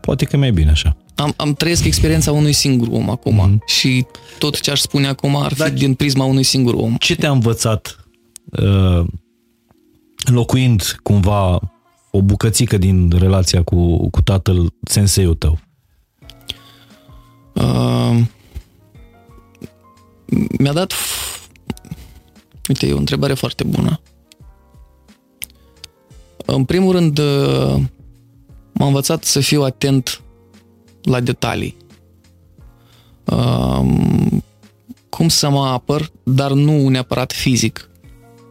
Poate 0.00 0.24
că 0.24 0.36
mai 0.36 0.52
bine 0.52 0.70
așa. 0.70 0.96
Am, 1.14 1.34
am 1.36 1.54
trăiesc 1.54 1.84
experiența 1.84 2.32
unui 2.32 2.52
singur 2.52 2.88
om 2.90 3.10
acum 3.10 3.40
mm-hmm. 3.40 3.64
și 3.66 4.06
tot 4.38 4.60
ce 4.60 4.70
aș 4.70 4.80
spune 4.80 5.06
acum 5.06 5.36
ar 5.36 5.52
fi 5.52 5.58
Dar 5.58 5.70
din 5.70 5.94
prisma 5.94 6.24
unui 6.24 6.42
singur 6.42 6.74
om. 6.74 6.96
Ce 6.98 7.16
te-a 7.16 7.30
învățat 7.30 8.04
uh, 8.44 9.04
locuind 10.24 10.96
cumva 11.02 11.60
o 12.10 12.22
bucățică 12.22 12.78
din 12.78 13.12
relația 13.18 13.62
cu, 13.62 14.10
cu 14.10 14.22
tatăl 14.22 14.72
senseiul 14.84 15.34
tău? 15.34 15.58
Uh, 17.52 18.20
mi-a 20.58 20.72
dat... 20.72 20.92
Uite, 22.70 22.86
e 22.86 22.92
o 22.92 22.98
întrebare 22.98 23.34
foarte 23.34 23.64
bună. 23.64 24.00
În 26.46 26.64
primul 26.64 26.92
rând, 26.92 27.18
uh, 27.18 27.82
m-a 28.72 28.86
învățat 28.86 29.24
să 29.24 29.40
fiu 29.40 29.62
atent 29.62 30.22
la 31.02 31.20
detalii. 31.20 31.76
Uh, 33.24 33.86
cum 35.08 35.28
să 35.28 35.48
mă 35.48 35.66
apăr, 35.66 36.10
dar 36.22 36.52
nu 36.52 36.88
neapărat 36.88 37.32
fizic. 37.32 37.90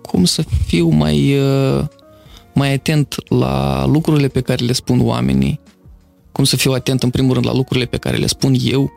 Cum 0.01 0.25
să 0.25 0.43
fiu 0.65 0.87
mai 0.87 1.39
uh, 1.39 1.85
mai 2.53 2.73
atent 2.73 3.15
la 3.29 3.85
lucrurile 3.85 4.27
pe 4.27 4.41
care 4.41 4.65
le 4.65 4.73
spun 4.73 4.99
oamenii, 5.07 5.59
cum 6.31 6.43
să 6.43 6.55
fiu 6.55 6.71
atent 6.71 7.03
în 7.03 7.09
primul 7.09 7.33
rând 7.33 7.45
la 7.45 7.53
lucrurile 7.53 7.85
pe 7.85 7.97
care 7.97 8.17
le 8.17 8.27
spun 8.27 8.55
eu. 8.61 8.91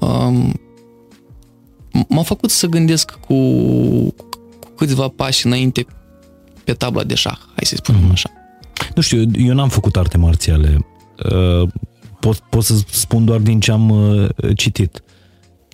Um, 0.00 0.60
m-a 2.08 2.22
făcut 2.22 2.50
să 2.50 2.66
gândesc 2.66 3.10
cu, 3.10 3.34
cu 4.60 4.70
câțiva 4.76 5.08
pași 5.08 5.46
înainte 5.46 5.86
pe 6.64 6.72
tabla 6.72 7.04
de 7.04 7.14
șah, 7.14 7.38
hai 7.46 7.64
să 7.64 7.76
spunem 7.76 8.08
mm-hmm. 8.08 8.12
așa. 8.12 8.30
Nu 8.94 9.02
știu, 9.02 9.22
eu 9.32 9.54
n-am 9.54 9.68
făcut 9.68 9.96
arte 9.96 10.16
marțiale. 10.16 10.86
Uh, 11.32 11.68
pot, 12.20 12.38
pot 12.38 12.64
să 12.64 12.74
spun 12.90 13.24
doar 13.24 13.40
din 13.40 13.60
ce 13.60 13.70
am 13.70 13.90
uh, 13.90 14.28
citit. 14.56 15.02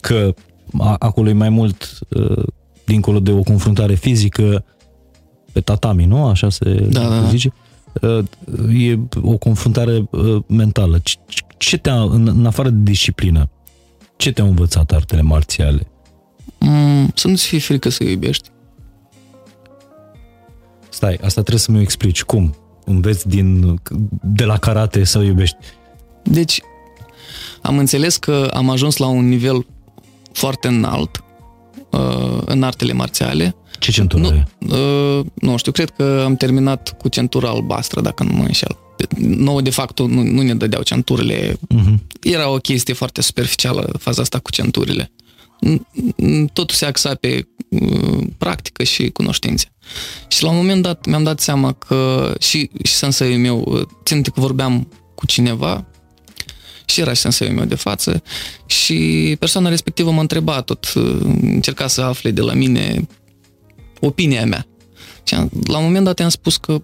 Că 0.00 0.34
acolo 0.98 1.28
e 1.28 1.32
mai 1.32 1.48
mult, 1.48 1.98
uh, 2.08 2.44
dincolo 2.84 3.20
de 3.20 3.32
o 3.32 3.40
confruntare 3.40 3.94
fizică, 3.94 4.64
pe 5.52 5.60
tatami, 5.60 6.04
nu? 6.04 6.26
Așa 6.26 6.50
se 6.50 6.86
da, 6.90 7.00
da, 7.00 7.20
da. 7.20 7.28
zice. 7.28 7.52
Uh, 8.02 8.24
e 8.78 8.98
o 9.22 9.36
confruntare 9.36 10.08
uh, 10.10 10.42
mentală. 10.46 11.00
Ce 11.56 11.78
te 11.78 11.90
în 11.90 12.46
afară 12.46 12.68
de 12.68 12.90
disciplină, 12.90 13.50
ce 14.16 14.32
te-au 14.32 14.48
învățat 14.48 14.90
artele 14.90 15.22
marțiale? 15.22 15.86
Mm, 16.64 17.10
să 17.14 17.28
nu-ți 17.28 17.46
fie 17.46 17.58
frică 17.58 17.88
să 17.88 18.04
iubești. 18.04 18.48
Stai, 20.88 21.14
asta 21.14 21.40
trebuie 21.40 21.58
să 21.58 21.70
mi-o 21.70 21.80
explici. 21.80 22.22
Cum? 22.22 22.54
Înveți 22.84 23.28
din, 23.28 23.80
de 24.22 24.44
la 24.44 24.58
karate 24.58 25.04
să 25.04 25.18
iubești? 25.18 25.56
Deci, 26.22 26.60
am 27.62 27.78
înțeles 27.78 28.16
că 28.16 28.50
am 28.52 28.70
ajuns 28.70 28.96
la 28.96 29.06
un 29.06 29.28
nivel 29.28 29.66
foarte 30.32 30.68
înalt 30.68 31.24
uh, 31.90 32.42
în 32.44 32.62
artele 32.62 32.92
marțiale 32.92 33.54
ce 33.84 33.90
centură 33.90 34.22
nu, 34.22 34.28
e? 34.28 34.46
Uh, 34.58 35.26
nu 35.34 35.56
știu, 35.56 35.72
cred 35.72 35.90
că 35.90 36.22
am 36.24 36.36
terminat 36.36 36.96
cu 36.98 37.08
centura 37.08 37.48
albastră, 37.48 38.00
dacă 38.00 38.22
nu 38.22 38.32
mă 38.32 38.42
înșel. 38.42 38.78
Nouă, 39.18 39.60
de 39.60 39.70
fapt, 39.70 40.00
nu, 40.00 40.22
nu 40.22 40.42
ne 40.42 40.54
dădeau 40.54 40.82
centurile. 40.82 41.52
Uh-huh. 41.52 41.94
Era 42.22 42.48
o 42.48 42.56
chestie 42.56 42.94
foarte 42.94 43.22
superficială 43.22 43.92
faza 43.98 44.22
asta 44.22 44.38
cu 44.38 44.50
centurile. 44.50 45.10
Totul 46.52 46.76
se 46.76 46.86
axa 46.86 47.14
pe 47.14 47.48
uh, 47.68 48.26
practică 48.38 48.82
și 48.82 49.10
cunoștințe. 49.10 49.66
Și 50.28 50.42
la 50.42 50.50
un 50.50 50.56
moment 50.56 50.82
dat 50.82 51.06
mi-am 51.06 51.22
dat 51.22 51.40
seama 51.40 51.72
că 51.72 52.32
și, 52.40 52.70
și 52.82 52.92
senseiul 52.92 53.38
meu, 53.38 53.64
uh, 53.66 53.82
țin 54.04 54.22
că 54.22 54.40
vorbeam 54.40 54.88
cu 55.14 55.26
cineva 55.26 55.86
și 56.84 57.00
era 57.00 57.12
și 57.12 57.20
senseiul 57.20 57.54
meu 57.54 57.64
de 57.64 57.74
față 57.74 58.22
și 58.66 59.36
persoana 59.38 59.68
respectivă 59.68 60.10
m-a 60.10 60.20
întrebat 60.20 60.64
tot, 60.64 60.92
uh, 60.94 61.20
încerca 61.42 61.86
să 61.86 62.00
afle 62.00 62.30
de 62.30 62.40
la 62.40 62.52
mine 62.52 63.08
opinia 64.00 64.46
mea. 64.46 64.66
Și 65.22 65.34
am, 65.34 65.50
la 65.66 65.78
un 65.78 65.84
moment 65.84 66.04
dat 66.04 66.18
i-am 66.18 66.28
spus 66.28 66.56
că 66.56 66.80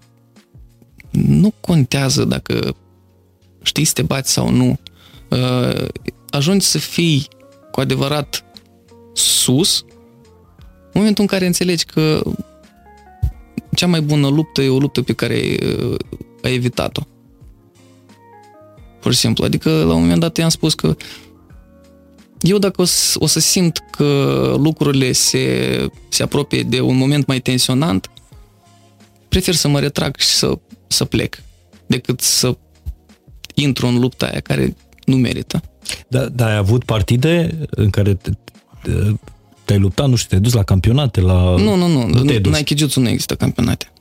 nu 1.11 1.53
contează 1.59 2.23
dacă 2.23 2.75
știi 3.61 3.85
să 3.85 3.93
te 3.93 4.01
bați 4.01 4.31
sau 4.31 4.49
nu. 4.49 4.79
Uh, 5.29 5.87
ajungi 6.29 6.65
să 6.65 6.77
fii 6.77 7.27
cu 7.71 7.79
adevărat 7.79 8.43
sus 9.13 9.85
în 10.93 10.99
momentul 10.99 11.23
în 11.23 11.29
care 11.29 11.45
înțelegi 11.45 11.85
că 11.85 12.21
cea 13.75 13.87
mai 13.87 14.01
bună 14.01 14.27
luptă 14.27 14.61
e 14.61 14.69
o 14.69 14.77
luptă 14.77 15.01
pe 15.01 15.13
care 15.13 15.57
uh, 15.61 15.95
ai 16.43 16.53
evitat-o. 16.53 17.01
Pur 18.99 19.13
și 19.13 19.19
simplu. 19.19 19.43
Adică 19.43 19.69
la 19.69 19.93
un 19.93 20.01
moment 20.01 20.19
dat 20.19 20.37
i-am 20.37 20.49
spus 20.49 20.73
că 20.73 20.95
eu 22.41 22.57
dacă 22.57 22.81
o 22.81 22.85
să, 22.85 23.17
o 23.19 23.25
să 23.25 23.39
simt 23.39 23.83
că 23.91 24.55
lucrurile 24.59 25.11
se, 25.11 25.87
se 26.09 26.23
apropie 26.23 26.63
de 26.63 26.81
un 26.81 26.97
moment 26.97 27.25
mai 27.25 27.39
tensionant, 27.39 28.11
prefer 29.29 29.53
să 29.53 29.67
mă 29.67 29.79
retrag 29.79 30.15
și 30.17 30.27
să, 30.27 30.59
să 30.87 31.05
plec, 31.05 31.37
decât 31.85 32.21
să 32.21 32.57
intru 33.53 33.87
în 33.87 33.99
lupta 33.99 34.25
aia 34.25 34.39
care 34.39 34.75
nu 35.05 35.15
merită. 35.15 35.61
Da, 36.07 36.25
dar 36.25 36.49
ai 36.49 36.55
avut 36.55 36.83
partide 36.83 37.57
în 37.69 37.89
care 37.89 38.13
te, 38.13 38.31
te-ai 39.65 39.79
luptat, 39.79 40.09
nu 40.09 40.15
știu, 40.15 40.29
te-ai 40.29 40.41
dus 40.41 40.53
la 40.53 40.63
campionate? 40.63 41.21
La... 41.21 41.55
Nu, 41.57 41.75
nu, 41.75 41.87
nu. 41.87 42.07
nu 42.07 42.33
în 42.43 42.53
Aikijutsu 42.53 42.99
nu 42.99 43.09
există 43.09 43.35
campionate. 43.35 43.91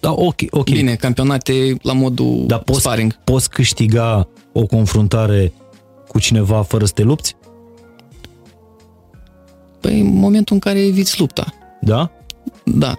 Da, 0.00 0.12
ok, 0.12 0.40
ok. 0.50 0.64
Bine, 0.64 0.94
campionate 0.94 1.76
la 1.82 1.92
modul 1.92 2.44
Dar 2.46 2.58
poți, 2.58 2.80
sparring. 2.80 3.14
poți 3.24 3.50
câștiga 3.50 4.28
o 4.52 4.66
confruntare 4.66 5.52
cu 6.08 6.18
cineva 6.18 6.62
fără 6.62 6.84
să 6.84 6.92
te 6.92 7.02
lupți? 7.02 7.36
Păi 9.80 10.00
în 10.00 10.14
momentul 10.14 10.54
în 10.54 10.60
care 10.60 10.80
eviți 10.80 11.20
lupta. 11.20 11.54
Da? 11.80 12.10
Da. 12.64 12.94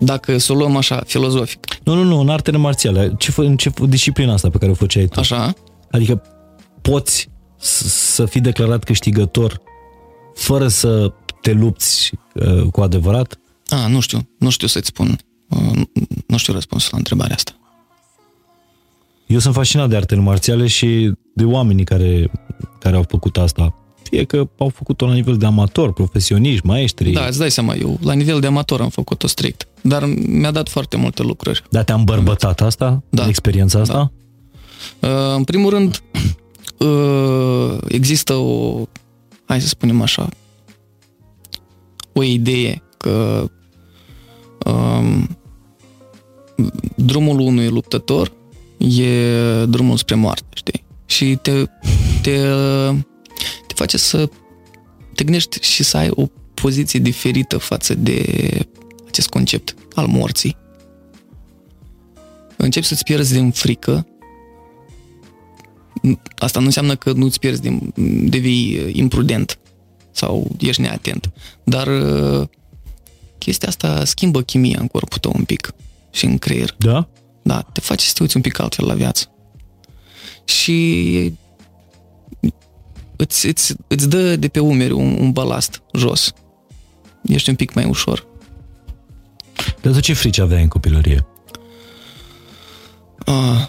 Dacă 0.00 0.38
să 0.38 0.52
o 0.52 0.56
luăm 0.56 0.76
așa, 0.76 1.02
filozofic. 1.06 1.66
Nu, 1.84 1.94
nu, 1.94 2.02
nu, 2.02 2.18
în 2.18 2.28
artele 2.28 2.56
marțiale. 2.56 3.14
Ce, 3.18 3.32
în 3.36 3.56
ce 3.56 3.70
disciplina 3.88 4.32
asta 4.32 4.50
pe 4.50 4.58
care 4.58 4.70
o 4.70 4.74
făceai 4.74 5.06
tu? 5.06 5.20
Așa. 5.20 5.54
Adică 5.90 6.22
poți 6.82 7.28
să 7.60 8.24
fii 8.26 8.40
declarat 8.40 8.84
câștigător 8.84 9.60
fără 10.34 10.68
să 10.68 11.12
te 11.40 11.52
lupți 11.52 12.12
uh, 12.34 12.62
cu 12.62 12.80
adevărat? 12.80 13.38
A, 13.68 13.86
nu 13.86 14.00
știu, 14.00 14.28
nu 14.38 14.50
știu 14.50 14.66
să-ți 14.66 14.86
spun. 14.86 15.18
Uh, 15.48 15.80
nu 16.26 16.36
știu 16.36 16.52
răspunsul 16.52 16.88
la 16.92 16.98
întrebarea 16.98 17.34
asta. 17.34 17.52
Eu 19.26 19.38
sunt 19.38 19.54
fascinat 19.54 19.88
de 19.88 19.96
artele 19.96 20.20
marțiale 20.20 20.66
și 20.66 21.12
de 21.34 21.44
oamenii 21.44 21.84
care, 21.84 22.30
care 22.78 22.96
au 22.96 23.04
făcut 23.08 23.36
asta. 23.36 23.74
Fie 24.02 24.24
că 24.24 24.48
au 24.58 24.68
făcut-o 24.68 25.06
la 25.06 25.12
nivel 25.12 25.36
de 25.36 25.46
amator, 25.46 25.92
profesioniști, 25.92 26.66
maestri. 26.66 27.10
Da, 27.10 27.26
îți 27.26 27.38
dai 27.38 27.50
seama, 27.50 27.74
eu 27.74 27.98
la 28.02 28.12
nivel 28.12 28.40
de 28.40 28.46
amator 28.46 28.80
am 28.80 28.88
făcut-o 28.88 29.26
strict. 29.26 29.68
Dar 29.80 30.04
mi-a 30.26 30.50
dat 30.50 30.68
foarte 30.68 30.96
multe 30.96 31.22
lucruri. 31.22 31.62
Dar 31.70 31.84
te-a 31.84 31.94
îmbărbătat 31.94 32.60
asta? 32.60 33.02
Da. 33.10 33.28
Experiența 33.28 33.80
asta? 33.80 34.12
Da. 35.00 35.08
Uh, 35.08 35.36
în 35.36 35.44
primul 35.44 35.70
rând, 35.70 36.02
uh, 36.14 36.20
există 37.88 38.34
o, 38.34 38.84
hai 39.44 39.60
să 39.60 39.66
spunem 39.66 40.00
așa, 40.00 40.28
o 42.12 42.22
idee 42.22 42.82
că 42.96 43.48
um, 44.64 45.38
drumul 46.96 47.38
unui 47.38 47.68
luptător 47.68 48.32
e 48.78 49.64
drumul 49.64 49.96
spre 49.96 50.14
moarte, 50.14 50.46
știi? 50.54 50.84
Și 51.06 51.38
te, 51.42 51.64
te, 52.22 52.48
te 53.66 53.74
face 53.74 53.96
să 53.96 54.28
te 55.14 55.24
gândești 55.24 55.60
și 55.60 55.82
să 55.82 55.96
ai 55.96 56.08
o 56.10 56.26
poziție 56.54 57.00
diferită 57.00 57.58
față 57.58 57.94
de 57.94 58.22
acest 59.06 59.28
concept 59.28 59.74
al 59.94 60.06
morții. 60.06 60.56
Începi 62.56 62.86
să-ți 62.86 63.04
pierzi 63.04 63.32
din 63.32 63.50
frică. 63.50 64.06
Asta 66.38 66.58
nu 66.58 66.64
înseamnă 66.64 66.96
că 66.96 67.12
nu-ți 67.12 67.38
pierzi 67.38 67.60
din, 67.60 67.92
devii 68.30 68.90
imprudent 68.92 69.58
sau 70.10 70.50
ești 70.58 70.80
neatent. 70.80 71.30
Dar 71.64 71.88
chestia 73.38 73.68
asta 73.68 74.04
schimbă 74.04 74.42
chimia 74.42 74.78
în 74.80 74.86
corpul 74.86 75.18
tău 75.18 75.32
un 75.36 75.44
pic 75.44 75.72
și 76.10 76.24
în 76.24 76.38
creier. 76.38 76.74
Da? 76.78 77.08
Da, 77.42 77.60
te 77.72 77.80
face 77.80 78.06
să 78.06 78.12
te 78.14 78.22
uiți 78.22 78.36
un 78.36 78.42
pic 78.42 78.58
altfel 78.58 78.86
la 78.86 78.94
viață. 78.94 79.30
Și 80.44 81.32
îți, 83.16 83.46
îți, 83.46 83.74
îți 83.88 84.08
dă 84.08 84.36
de 84.36 84.48
pe 84.48 84.60
umeri 84.60 84.92
un, 84.92 85.16
un 85.18 85.32
balast 85.32 85.82
jos. 85.92 86.32
Ești 87.22 87.48
un 87.48 87.56
pic 87.56 87.74
mai 87.74 87.84
ușor. 87.84 88.26
Dar 89.80 89.92
tu 89.92 90.00
ce 90.00 90.12
frici 90.12 90.38
aveai 90.38 90.62
în 90.62 90.68
copilărie? 90.68 91.26
Ah. 93.18 93.68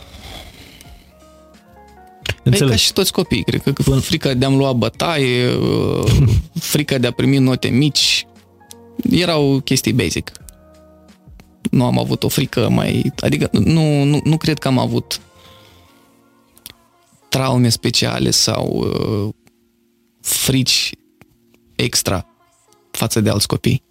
Înțeleg. 2.52 2.72
ca 2.72 2.76
și 2.76 2.94
toți 2.94 3.12
copiii, 3.12 3.44
cred 3.44 3.62
că 3.62 3.82
frica 3.82 4.34
de 4.34 4.46
a-mi 4.46 4.58
lua 4.58 4.74
bătaie, 4.74 5.56
uh, 5.56 6.12
frica 6.72 6.98
de 6.98 7.08
a 7.08 7.12
primi 7.12 7.38
note 7.38 7.68
mici, 7.68 8.28
erau 9.10 9.60
chestii 9.60 9.94
basic 9.94 10.32
nu 11.70 11.86
am 11.86 12.00
avut 12.00 12.24
o 12.24 12.28
frică 12.28 12.70
mai... 12.70 13.12
Adică 13.20 13.50
nu, 13.52 14.04
nu, 14.04 14.22
nu 14.24 14.38
cred 14.38 14.60
că 14.60 14.68
am 14.68 14.78
avut 14.78 15.22
traume 17.30 17.70
speciale 17.70 18.30
sau 18.30 18.68
uh, 18.68 19.34
frici 20.22 20.92
extra 21.76 22.26
față 22.92 23.22
de 23.22 23.30
alți 23.30 23.48
copii. 23.48 23.84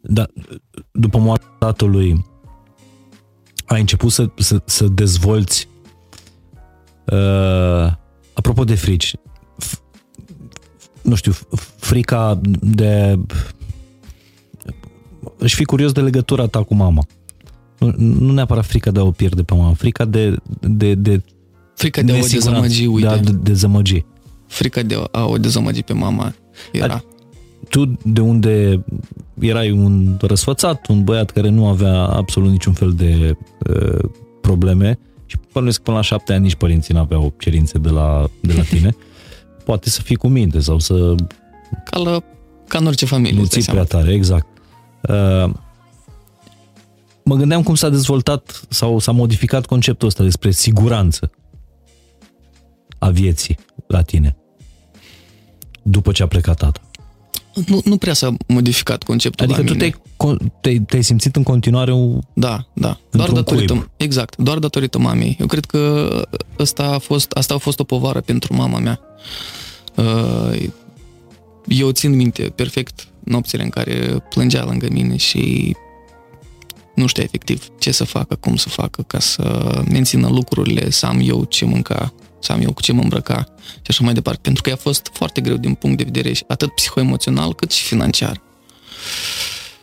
Da, 0.00 0.26
după 0.92 1.18
moartea 1.18 1.48
tatălui, 1.58 2.24
ai 3.66 3.80
început 3.80 4.12
să, 4.12 4.30
să, 4.36 4.62
să 4.64 4.86
dezvolți 4.86 5.68
uh, 7.10 7.92
apropo 8.32 8.64
de 8.64 8.74
frici, 8.74 9.14
f, 9.58 9.78
nu 11.02 11.14
știu, 11.14 11.32
frica 11.76 12.40
de 12.60 13.18
își 15.38 15.54
fi 15.54 15.64
curios 15.64 15.92
de 15.92 16.00
legătura 16.00 16.46
ta 16.46 16.62
cu 16.62 16.74
mama. 16.74 17.06
Nu, 17.78 17.94
nu 17.96 18.32
neapărat 18.32 18.66
frica 18.66 18.90
de 18.90 18.98
a 18.98 19.02
o 19.02 19.10
pierde 19.10 19.42
pe 19.42 19.54
mama, 19.54 19.72
frica 19.72 20.04
de, 20.04 20.36
de, 20.60 20.94
de 20.94 21.22
Frica 21.74 22.02
de 22.02 22.12
a 22.12 22.16
o 22.16 22.26
dezamăgi, 22.26 22.86
uite. 22.86 23.20
De 23.22 23.30
a 23.30 23.32
dezamăgi. 23.42 24.04
Frica 24.46 24.82
de 24.82 25.02
a 25.10 25.24
o 25.24 25.36
dezamăgi 25.36 25.82
pe 25.82 25.92
mama 25.92 26.34
era. 26.72 26.94
Ad, 26.94 27.04
tu 27.68 27.98
de 28.04 28.20
unde 28.20 28.84
erai 29.38 29.70
un 29.70 30.16
răsfățat, 30.20 30.86
un 30.86 31.04
băiat 31.04 31.30
care 31.30 31.48
nu 31.48 31.66
avea 31.66 32.02
absolut 32.02 32.50
niciun 32.50 32.72
fel 32.72 32.92
de 32.92 33.36
uh, 33.70 34.10
probleme 34.40 34.98
și 35.50 35.56
până 35.56 35.70
până 35.82 35.96
la 35.96 36.02
șapte 36.02 36.32
ani 36.32 36.42
nici 36.42 36.54
părinții 36.54 36.94
nu 36.94 37.00
aveau 37.00 37.34
cerințe 37.38 37.78
de 37.78 37.88
la, 37.88 38.30
de 38.40 38.52
la 38.52 38.62
tine, 38.62 38.96
poate 39.64 39.90
să 39.90 40.02
fii 40.02 40.16
cu 40.16 40.28
minte 40.28 40.60
sau 40.60 40.78
să... 40.78 41.14
Ca, 41.84 41.98
la, 41.98 42.22
ca 42.68 42.78
în 42.78 42.86
orice 42.86 43.06
familie. 43.06 43.40
Nu 43.40 43.46
ții 43.46 43.62
prea 43.62 43.84
tare, 43.84 44.12
exact. 44.12 44.46
Uh, 45.00 45.50
mă 47.24 47.34
gândeam 47.34 47.62
cum 47.62 47.74
s-a 47.74 47.88
dezvoltat 47.88 48.62
sau 48.68 48.98
s-a 48.98 49.12
modificat 49.12 49.66
conceptul 49.66 50.08
ăsta 50.08 50.22
despre 50.22 50.50
siguranță 50.50 51.30
a 52.98 53.10
vieții 53.10 53.58
la 53.86 54.02
tine 54.02 54.36
după 55.82 56.12
ce 56.12 56.22
a 56.22 56.26
plecat 56.26 56.56
tata. 56.56 56.80
Nu, 57.66 57.80
nu 57.84 57.96
prea 57.96 58.12
s-a 58.12 58.36
modificat 58.46 59.02
conceptul 59.02 59.44
Adică 59.44 59.62
tu 59.62 59.74
te-ai, 59.74 59.94
te-ai, 60.60 60.78
te-ai 60.78 61.02
simțit 61.02 61.36
în 61.36 61.42
continuare 61.42 61.92
un, 61.92 62.18
Da, 62.32 62.66
da. 62.72 63.00
Doar 63.10 63.30
datorită, 63.30 63.72
cuib. 63.72 63.90
exact, 63.96 64.36
doar 64.36 64.58
datorită 64.58 64.98
mamei. 64.98 65.36
Eu 65.40 65.46
cred 65.46 65.64
că 65.64 66.10
asta 66.58 66.82
a 66.82 66.98
fost, 66.98 67.30
asta 67.32 67.54
a 67.54 67.58
fost 67.58 67.80
o 67.80 67.84
povară 67.84 68.20
pentru 68.20 68.54
mama 68.54 68.78
mea. 68.78 69.00
Uh, 69.94 70.68
eu 71.66 71.90
țin 71.90 72.16
minte 72.16 72.42
perfect 72.42 73.08
nopțile 73.24 73.62
în 73.62 73.68
care 73.68 74.24
plângea 74.28 74.64
lângă 74.64 74.88
mine 74.90 75.16
și 75.16 75.76
nu 76.94 77.06
știa 77.06 77.22
efectiv 77.22 77.68
ce 77.78 77.92
să 77.92 78.04
facă, 78.04 78.34
cum 78.34 78.56
să 78.56 78.68
facă 78.68 79.02
ca 79.02 79.18
să 79.18 79.74
mențină 79.88 80.28
lucrurile, 80.28 80.90
să 80.90 81.06
am 81.06 81.20
eu 81.22 81.44
ce 81.44 81.64
mânca, 81.64 82.12
să 82.40 82.52
am 82.52 82.60
eu 82.60 82.72
cu 82.72 82.82
ce 82.82 82.92
mă 82.92 83.02
îmbrăca 83.02 83.44
și 83.74 83.86
așa 83.88 84.04
mai 84.04 84.14
departe. 84.14 84.40
Pentru 84.42 84.62
că 84.62 84.72
a 84.72 84.76
fost 84.76 85.10
foarte 85.12 85.40
greu 85.40 85.56
din 85.56 85.74
punct 85.74 85.96
de 85.96 86.04
vedere 86.04 86.32
atât 86.46 86.74
psihoemoțional 86.74 87.54
cât 87.54 87.70
și 87.70 87.84
financiar. 87.84 88.42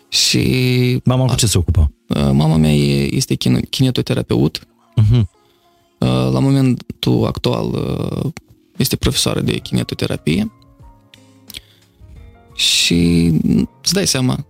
Și... 0.09 1.01
Mama 1.03 1.25
cu 1.25 1.35
ce 1.35 1.47
se 1.47 1.57
ocupă? 1.57 1.91
Mama 2.31 2.57
mea 2.57 2.73
este 3.09 3.35
kinetoterapeut. 3.69 4.59
Uh-huh. 5.01 5.21
La 5.99 6.39
momentul 6.39 7.25
actual 7.25 7.71
este 8.77 8.95
profesoară 8.95 9.41
de 9.41 9.57
kinetoterapie 9.57 10.51
și 12.55 13.31
îți 13.81 13.93
dai 13.93 14.07
seama, 14.07 14.45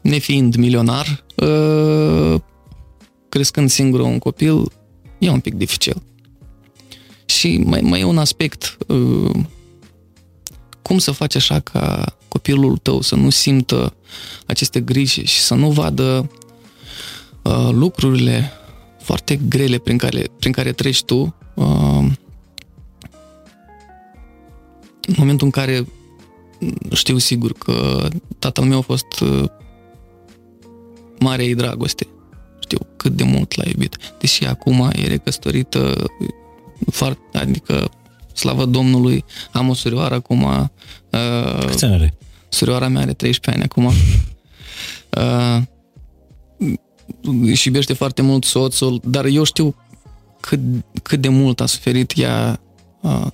nefiind 0.00 0.56
milionar, 0.56 1.24
ă, 1.40 2.42
crescând 3.28 3.70
singur 3.70 4.00
un 4.00 4.18
copil, 4.18 4.72
e 5.18 5.30
un 5.30 5.40
pic 5.40 5.54
dificil. 5.54 6.02
Și 7.38 7.62
mai, 7.64 7.80
mai 7.80 8.00
e 8.00 8.04
un 8.04 8.18
aspect, 8.18 8.76
ă, 8.88 8.96
cum 10.82 10.98
să 10.98 11.10
faci 11.10 11.34
așa 11.34 11.60
ca 11.60 12.16
copilul 12.28 12.76
tău 12.76 13.00
să 13.00 13.14
nu 13.14 13.30
simtă 13.30 13.94
aceste 14.46 14.80
griji 14.80 15.24
și 15.24 15.40
să 15.40 15.54
nu 15.54 15.70
vadă 15.70 16.30
ă, 17.44 17.70
lucrurile 17.70 18.52
foarte 19.02 19.40
grele 19.48 19.78
prin 19.78 19.98
care, 19.98 20.24
prin 20.38 20.52
care 20.52 20.72
treci 20.72 21.02
tu 21.02 21.34
în 25.06 25.14
momentul 25.16 25.46
în 25.46 25.52
care 25.52 25.86
știu 26.92 27.18
sigur 27.18 27.52
că 27.52 28.08
tatăl 28.38 28.64
meu 28.64 28.78
a 28.78 28.82
fost 28.82 29.20
uh, 29.20 29.44
mare 31.18 31.44
ei 31.44 31.54
dragoste. 31.54 32.06
Știu 32.60 32.78
cât 32.96 33.12
de 33.12 33.24
mult 33.24 33.56
l-a 33.56 33.64
iubit. 33.66 33.96
Deși 34.18 34.44
acum 34.44 34.90
e 34.92 35.06
recăsătorită, 35.06 36.04
foarte, 36.90 37.38
adică 37.38 37.90
slavă 38.34 38.64
Domnului, 38.64 39.24
am 39.52 39.68
o 39.68 39.74
surioară 39.74 40.14
acum. 40.14 40.42
Uh, 40.42 41.66
Câți 41.66 41.84
ani 41.84 41.94
are? 41.94 42.14
Surioara 42.48 42.88
mea 42.88 43.02
are 43.02 43.12
13 43.12 43.50
ani 43.50 43.70
acum. 43.70 43.92
Uh, 45.18 45.62
și 47.54 47.66
iubește 47.66 47.92
foarte 47.92 48.22
mult 48.22 48.44
soțul, 48.44 49.00
dar 49.04 49.24
eu 49.24 49.44
știu 49.44 49.74
cât, 50.40 50.60
cât 51.02 51.20
de 51.20 51.28
mult 51.28 51.60
a 51.60 51.66
suferit 51.66 52.12
ea 52.16 52.60
uh, 53.00 53.26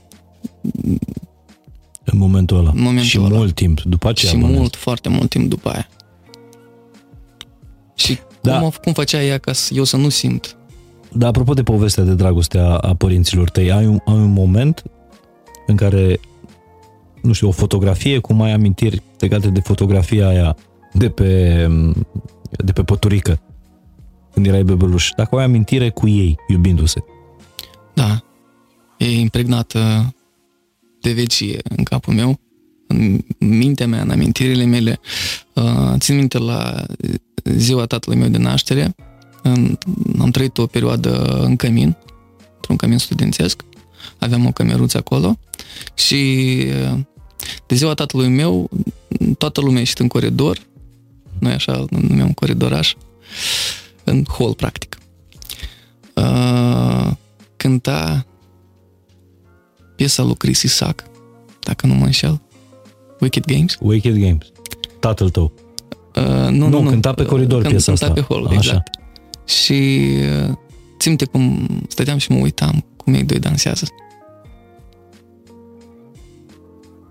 în 2.05 2.19
momentul 2.19 2.57
ăla. 2.57 2.71
În 2.75 2.81
momentul 2.81 3.07
și 3.07 3.19
ăla. 3.19 3.37
mult 3.37 3.55
timp 3.55 3.81
după 3.81 4.09
aceea. 4.09 4.33
Și 4.33 4.39
bănesc. 4.39 4.59
mult, 4.59 4.77
foarte 4.77 5.09
mult 5.09 5.31
timp 5.31 5.49
după 5.49 5.69
aia. 5.69 5.89
Și 7.95 8.19
da. 8.41 8.59
cum, 8.59 8.73
cum 8.83 8.93
făcea 8.93 9.23
ea 9.23 9.39
ca 9.39 9.53
să, 9.53 9.75
eu 9.75 9.85
să 9.85 9.97
nu 9.97 10.09
simt? 10.09 10.57
Dar 11.17 11.29
apropo 11.29 11.55
de 11.55 11.63
povestea 11.63 12.05
de 12.05 12.15
dragoste 12.15 12.59
a, 12.59 12.77
a 12.77 12.95
părinților 12.95 13.51
tăi, 13.51 13.73
ai 13.73 13.87
un, 13.87 13.99
ai 14.05 14.15
un 14.15 14.33
moment 14.33 14.83
în 15.67 15.77
care, 15.77 16.21
nu 17.23 17.33
știu, 17.33 17.49
o 17.49 17.51
fotografie, 17.51 18.19
cum 18.19 18.43
ai 18.43 18.53
amintiri 18.53 19.03
legate 19.19 19.49
de 19.49 19.61
fotografia 19.61 20.29
aia 20.29 20.57
de 20.93 21.09
pe, 21.09 21.67
de 22.51 22.73
pe 22.73 22.83
păturică, 22.83 23.41
când 24.33 24.47
erai 24.47 24.65
bebeluș, 24.65 25.11
dacă 25.17 25.37
ai 25.37 25.45
amintire 25.45 25.91
cu 25.91 26.09
ei, 26.09 26.37
iubindu-se. 26.49 27.05
Da, 27.95 28.25
e 28.99 29.21
impregnată 29.21 30.15
de 31.01 31.13
vecie 31.13 31.59
în 31.77 31.85
capul 31.85 32.15
meu 32.15 32.39
în 32.87 33.21
mintea 33.39 33.87
mea, 33.87 34.01
în 34.01 34.11
amintirile 34.11 34.65
mele. 34.65 35.01
Uh, 35.53 35.95
țin 35.99 36.17
minte 36.17 36.39
la 36.39 36.87
ziua 37.45 37.85
tatălui 37.85 38.19
meu 38.19 38.29
de 38.29 38.39
naștere, 38.39 38.95
am 40.19 40.31
trăit 40.31 40.59
o 40.59 40.67
perioadă 40.67 41.41
în 41.43 41.57
cămin, 41.57 41.97
într-un 42.55 42.77
cămin 42.77 42.99
studențesc, 42.99 43.65
aveam 44.19 44.47
o 44.47 44.51
cameruță 44.51 44.99
acolo 44.99 45.39
și 45.95 46.57
uh, 46.93 46.99
de 47.67 47.75
ziua 47.75 47.95
tatălui 47.95 48.29
meu, 48.29 48.71
toată 49.39 49.61
lumea 49.61 49.79
ieșit 49.79 49.99
în 49.99 50.09
coridor, 50.09 50.59
noi 51.39 51.53
așa 51.53 51.85
numeam 51.89 52.33
coridoraș, 52.33 52.95
în 54.05 54.25
hol, 54.25 54.55
practic. 54.55 54.99
Uh, 56.15 57.11
cânta 57.57 58.27
piesa 59.97 60.23
lui 60.23 60.37
Chris 60.37 60.63
Isaac, 60.63 61.05
dacă 61.61 61.87
nu 61.87 61.95
mă 61.95 62.05
înșel. 62.05 62.41
Wicked 63.21 63.45
Games? 63.45 63.77
Wicked 63.81 64.17
Games. 64.17 64.47
Tatăl 65.01 65.31
tău. 65.31 65.53
Uh, 66.15 66.25
nu, 66.51 66.69
nu, 66.69 66.83
nu, 66.83 66.89
cânta 66.89 67.13
pe 67.13 67.25
coridor 67.25 67.63
uh, 67.63 67.69
piesa 67.69 67.93
cânta 67.93 68.07
asta. 68.07 68.21
pe 68.21 68.35
hol, 68.35 68.47
Așa. 68.47 68.83
Exact. 69.45 69.49
Și 69.49 70.09
uh, 70.49 70.57
ținte 70.99 71.25
cum 71.25 71.69
stăteam 71.89 72.19
și 72.19 72.33
mă 72.33 72.39
uitam 72.39 72.85
cum 72.97 73.15
ei 73.15 73.25
doi 73.25 73.39
dansează. 73.39 73.87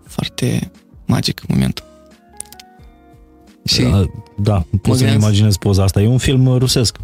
Foarte 0.08 0.72
magic 1.06 1.42
momentul. 1.48 1.84
Și 3.66 3.82
da, 3.82 4.06
da 4.38 4.66
pot 4.82 4.98
să-mi 4.98 5.14
imaginez 5.14 5.58
poza 5.58 5.84
asta. 5.84 6.02
E 6.02 6.08
un 6.08 6.18
film 6.18 6.58
rusesc. 6.58 6.98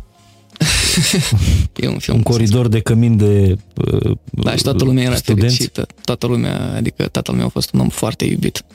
e 1.76 1.88
un 1.88 2.00
film. 2.00 2.18
Un 2.18 2.24
coridor 2.24 2.68
de 2.68 2.80
cămin 2.80 3.18
de 3.18 3.58
uh, 3.76 4.18
Da, 4.32 4.56
și 4.56 4.64
toată 4.64 4.84
lumea 4.84 5.04
era 5.04 5.16
studenți. 5.16 5.56
fericită. 5.56 5.88
Toată 6.04 6.28
lumea, 6.28 6.74
adică 6.76 7.08
tatăl 7.08 7.36
meu 7.36 7.46
a 7.46 7.50
fost 7.50 7.74
un 7.74 7.80
om 7.80 7.90
foarte 7.90 8.26
iubit. 8.26 8.66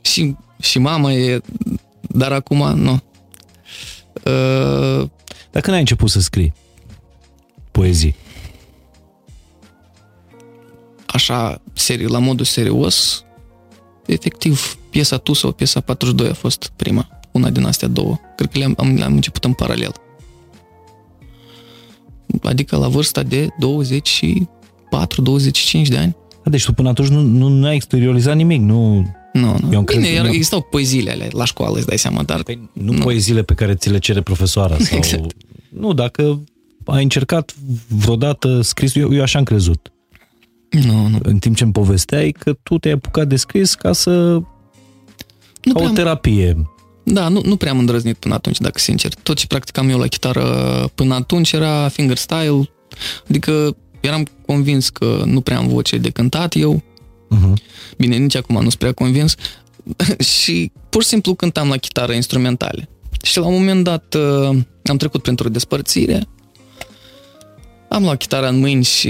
Și, 0.00 0.36
și 0.60 0.78
mama 0.78 1.12
e, 1.12 1.40
dar 2.00 2.32
acum 2.32 2.78
nu. 2.78 3.02
Uh, 4.24 5.08
dar 5.50 5.62
când 5.62 5.74
ai 5.74 5.80
început 5.80 6.10
să 6.10 6.20
scrii 6.20 6.52
poezii? 7.70 8.14
Așa, 11.06 11.60
seri, 11.72 12.08
la 12.08 12.18
modul 12.18 12.44
serios, 12.44 13.24
efectiv, 14.06 14.78
piesa 14.90 15.16
Tu 15.16 15.32
sau 15.32 15.52
piesa 15.52 15.80
42 15.80 16.28
a 16.28 16.34
fost 16.34 16.72
prima. 16.76 17.08
Una 17.30 17.50
din 17.50 17.64
astea 17.64 17.88
două. 17.88 18.18
Cred 18.36 18.50
că 18.50 18.58
le-am, 18.58 18.94
le-am 18.96 19.14
început 19.14 19.44
în 19.44 19.52
paralel. 19.52 19.92
Adică 22.42 22.76
la 22.76 22.88
vârsta 22.88 23.22
de 23.22 23.46
24-25 23.46 23.52
de 25.88 25.96
ani. 25.96 26.16
Deci 26.44 26.64
tu 26.64 26.72
până 26.72 26.88
atunci 26.88 27.08
nu, 27.08 27.20
nu, 27.20 27.48
nu 27.48 27.66
ai 27.66 27.74
exteriorizat 27.74 28.36
nimic, 28.36 28.60
nu... 28.60 29.06
Nu, 29.32 29.56
nu. 29.60 29.72
Eu 29.72 29.82
Bine, 29.82 30.08
iar 30.08 30.26
existau 30.26 30.60
poeziile 30.60 31.10
alea 31.10 31.28
la 31.32 31.44
școală, 31.44 31.76
îți 31.76 31.86
dai 31.86 31.98
seama, 31.98 32.22
dar... 32.22 32.42
Păi, 32.42 32.68
nu, 32.72 32.92
nu 32.92 32.98
poeziile 32.98 33.42
pe 33.42 33.54
care 33.54 33.74
ți 33.74 33.90
le 33.90 33.98
cere 33.98 34.20
profesoara 34.20 34.76
sau... 34.84 34.96
Exact. 34.96 35.32
Nu, 35.68 35.92
dacă 35.92 36.42
ai 36.84 37.02
încercat 37.02 37.54
vreodată 37.88 38.60
scris, 38.60 38.94
eu, 38.94 39.14
eu 39.14 39.22
așa 39.22 39.38
am 39.38 39.44
crezut. 39.44 39.92
Nu, 40.70 41.06
nu. 41.06 41.18
În 41.22 41.38
timp 41.38 41.56
ce 41.56 41.64
îmi 41.64 41.72
povesteai 41.72 42.30
că 42.38 42.52
tu 42.62 42.78
te-ai 42.78 42.94
apucat 42.94 43.26
de 43.26 43.36
scris 43.36 43.74
ca 43.74 43.92
să... 43.92 44.40
Nu 45.62 45.72
ca 45.72 45.82
o 45.82 45.88
terapie. 45.88 46.66
Da, 47.02 47.28
nu, 47.28 47.40
nu 47.44 47.56
prea 47.56 47.72
am 47.72 47.78
îndrăznit 47.78 48.16
până 48.16 48.34
atunci, 48.34 48.58
dacă 48.58 48.78
sincer. 48.78 49.14
Tot 49.14 49.36
ce 49.36 49.46
practicam 49.46 49.88
eu 49.88 49.98
la 49.98 50.06
chitară 50.06 50.44
până 50.94 51.14
atunci 51.14 51.52
era 51.52 51.88
fingerstyle, 51.88 52.70
adică 53.28 53.76
eram 54.00 54.26
convins 54.46 54.88
că 54.88 55.22
nu 55.26 55.40
prea 55.40 55.58
am 55.58 55.68
voce 55.68 55.96
de 55.96 56.10
cântat 56.10 56.56
eu. 56.56 56.82
Uh-huh. 57.36 57.52
Bine, 57.96 58.16
nici 58.16 58.36
acum 58.36 58.54
nu 58.54 58.60
sunt 58.60 58.74
prea 58.74 58.92
convins. 58.92 59.34
și 60.42 60.72
pur 60.88 61.02
și 61.02 61.08
simplu 61.08 61.34
cântam 61.34 61.68
la 61.68 61.76
chitară 61.76 62.12
instrumentale. 62.12 62.88
Și 63.22 63.38
la 63.38 63.46
un 63.46 63.52
moment 63.52 63.84
dat 63.84 64.14
uh, 64.14 64.58
am 64.84 64.96
trecut 64.96 65.22
printr-o 65.22 65.48
despărțire, 65.48 66.26
am 67.88 68.02
luat 68.02 68.16
chitara 68.16 68.48
în 68.48 68.58
mâini 68.58 68.84
și 68.84 69.08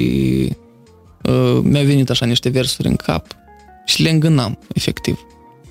uh, 1.22 1.61
mi-a 1.62 1.83
venit 1.83 2.11
așa 2.11 2.26
niște 2.26 2.48
versuri 2.48 2.88
în 2.88 2.96
cap 2.96 3.26
și 3.87 4.02
le 4.02 4.11
îngânam, 4.11 4.59
efectiv. 4.74 5.26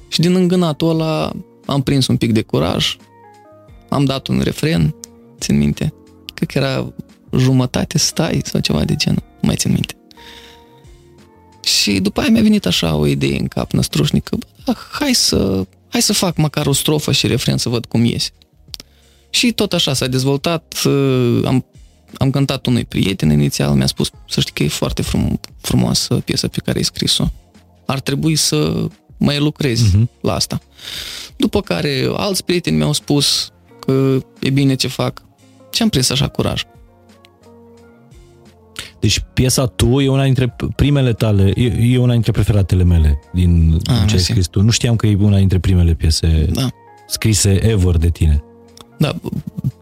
Și 0.08 0.20
din 0.20 0.36
îngânatul 0.36 0.90
ăla 0.90 1.32
am 1.66 1.82
prins 1.82 2.08
un 2.08 2.18
pic 2.18 2.32
de 2.32 2.42
curaj, 2.42 2.98
am 3.90 4.06
dat 4.06 4.28
un 4.28 4.42
refren, 4.44 4.96
țin 5.40 5.58
minte, 5.58 5.94
cred 6.34 6.50
că 6.50 6.58
era 6.58 6.94
jumătate 7.38 7.98
stai 7.98 8.42
sau 8.44 8.60
ceva 8.60 8.84
de 8.84 8.96
genul, 8.96 9.24
nu 9.26 9.48
mai 9.48 9.56
țin 9.56 9.72
minte. 9.72 9.99
Și 11.78 12.00
după 12.00 12.20
aia 12.20 12.30
mi-a 12.30 12.42
venit 12.42 12.66
așa 12.66 12.96
o 12.96 13.06
idee 13.06 13.40
în 13.40 13.48
cap 13.48 13.72
năstrușnică, 13.72 14.38
bă, 14.66 14.76
hai 14.92 15.14
să, 15.14 15.66
hai 15.90 16.02
să 16.02 16.14
fac 16.14 16.38
măcar 16.38 16.66
o 16.66 16.74
strofă 16.74 17.12
și 17.12 17.28
refren 17.28 17.58
să 17.58 17.70
văd 17.70 17.86
cum 17.86 18.04
iese. 18.04 18.30
Și 19.30 19.52
tot 19.52 19.74
așa 19.74 19.94
s-a 19.94 20.08
dezvoltat, 20.08 20.82
uh, 20.86 21.42
am, 21.46 21.66
am 22.18 22.30
cântat 22.30 22.66
unui 22.66 22.86
prieten 22.86 23.30
inițial, 23.30 23.74
mi-a 23.74 23.86
spus 23.86 24.10
să 24.30 24.40
știi 24.40 24.54
că 24.54 24.64
e 24.64 24.68
foarte 24.68 25.02
frum, 25.02 25.40
frumoasă 25.62 26.16
piesa 26.16 26.48
pe 26.48 26.62
care 26.66 26.78
ai 26.78 26.84
scris-o. 26.84 27.26
Ar 27.86 28.00
trebui 28.00 28.36
să 28.36 28.88
mai 29.18 29.40
lucrezi 29.40 29.98
uh-huh. 29.98 30.22
la 30.22 30.34
asta. 30.34 30.62
După 31.36 31.62
care 31.62 32.10
alți 32.16 32.44
prieteni 32.44 32.78
mi-au 32.78 32.94
spus 32.94 33.52
că 33.80 34.18
e 34.40 34.50
bine 34.50 34.76
ce 34.76 34.88
fac 34.88 35.22
și 35.72 35.82
am 35.82 35.90
prins 35.90 36.10
așa 36.10 36.28
curaj. 36.28 36.64
Deci 39.00 39.24
piesa 39.34 39.66
Tu 39.66 40.00
e 40.00 40.08
una 40.08 40.24
dintre 40.24 40.56
primele 40.76 41.14
tale, 41.14 41.52
e, 41.56 41.92
e 41.92 41.98
una 41.98 42.12
dintre 42.12 42.32
preferatele 42.32 42.84
mele 42.84 43.20
din 43.34 43.78
A, 43.86 44.06
ce 44.06 44.16
ai 44.16 44.22
scris 44.22 44.48
tu. 44.48 44.62
Nu 44.62 44.70
știam 44.70 44.96
că 44.96 45.08
e 45.08 45.16
una 45.20 45.38
dintre 45.38 45.60
primele 45.60 45.94
piese 45.94 46.48
da. 46.54 46.70
scrise 47.08 47.70
ever 47.70 47.98
de 47.98 48.10
tine. 48.10 48.44
Da, 48.98 49.16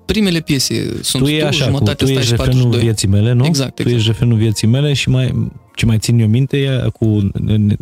primele 0.06 0.40
piese 0.40 1.00
sunt 1.02 1.24
tu, 1.24 1.30
e 1.30 1.44
așa, 1.44 1.66
jumătate 1.66 2.06
cu, 2.06 2.12
tu 2.12 2.18
ești 2.18 2.36
refrenul 2.36 2.78
vieții 2.78 3.08
mele, 3.08 3.32
nu? 3.32 3.46
Exact, 3.46 3.80
exact. 3.80 3.90
Tu 3.90 3.96
ești 3.96 4.08
refrenul 4.08 4.38
vieții 4.38 4.68
mele 4.68 4.94
și 4.94 5.10
mai, 5.10 5.52
ce 5.76 5.86
mai 5.86 5.98
țin 5.98 6.20
eu 6.20 6.28
minte 6.28 6.58
e 6.58 6.90
cu 6.94 7.30
ne, 7.34 7.76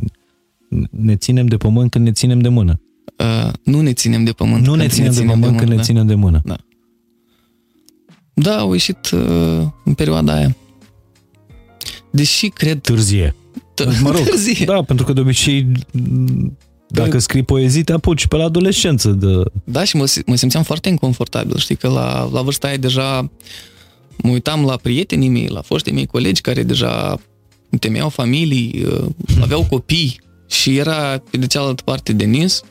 ne 0.89 1.15
ținem 1.15 1.45
de 1.45 1.57
pământ 1.57 1.91
când 1.91 2.05
ne 2.05 2.11
ținem 2.11 2.39
de 2.39 2.47
mână. 2.47 2.79
Uh, 3.17 3.51
nu 3.63 3.81
ne 3.81 3.93
ținem 3.93 4.23
de 4.23 4.31
pământ. 4.31 4.65
Nu 4.65 4.75
ne 4.75 4.87
ținem, 4.87 5.05
ne 5.05 5.11
ținem 5.11 5.27
de 5.27 5.31
pământ 5.31 5.41
de 5.41 5.47
mână, 5.47 5.57
când 5.57 5.69
da? 5.69 5.75
ne 5.75 5.81
ținem 5.81 6.07
de 6.07 6.15
mână. 6.15 6.41
Da. 6.43 6.55
Da, 8.33 8.57
au 8.57 8.71
ieșit 8.71 9.09
uh, 9.11 9.67
în 9.85 9.93
perioada 9.93 10.33
aia. 10.33 10.55
Deși 12.15 12.47
cred... 12.47 12.81
Târzie. 12.81 13.35
T- 13.81 14.01
mă 14.01 14.11
rog, 14.11 14.23
târzie. 14.23 14.65
da, 14.65 14.81
pentru 14.81 15.05
că 15.05 15.13
de 15.13 15.19
obicei 15.19 15.67
dacă 16.87 17.19
scrii 17.19 17.43
poezii, 17.43 17.83
te 17.83 17.93
apuci 17.93 18.27
pe 18.27 18.35
la 18.35 18.43
adolescență. 18.43 19.09
De... 19.09 19.27
Da, 19.63 19.83
și 19.83 19.95
mă, 19.95 20.13
mă 20.25 20.35
simțeam 20.35 20.63
foarte 20.63 20.89
inconfortabil. 20.89 21.57
Știi 21.57 21.75
că 21.75 21.87
la, 21.87 22.29
la 22.31 22.41
vârsta 22.41 22.67
aia 22.67 22.77
deja 22.77 23.31
mă 24.17 24.29
uitam 24.29 24.65
la 24.65 24.75
prietenii 24.75 25.29
mei, 25.29 25.47
la 25.47 25.61
foștii 25.61 25.93
mei 25.93 26.05
colegi 26.05 26.41
care 26.41 26.63
deja 26.63 27.19
temeau 27.79 28.09
familii, 28.09 28.85
uh, 28.85 29.05
aveau 29.41 29.65
copii 29.69 30.19
și 30.49 30.77
era 30.77 31.23
pe 31.29 31.37
de 31.37 31.47
cealaltă 31.47 31.81
parte 31.85 32.13
Denis, 32.13 32.61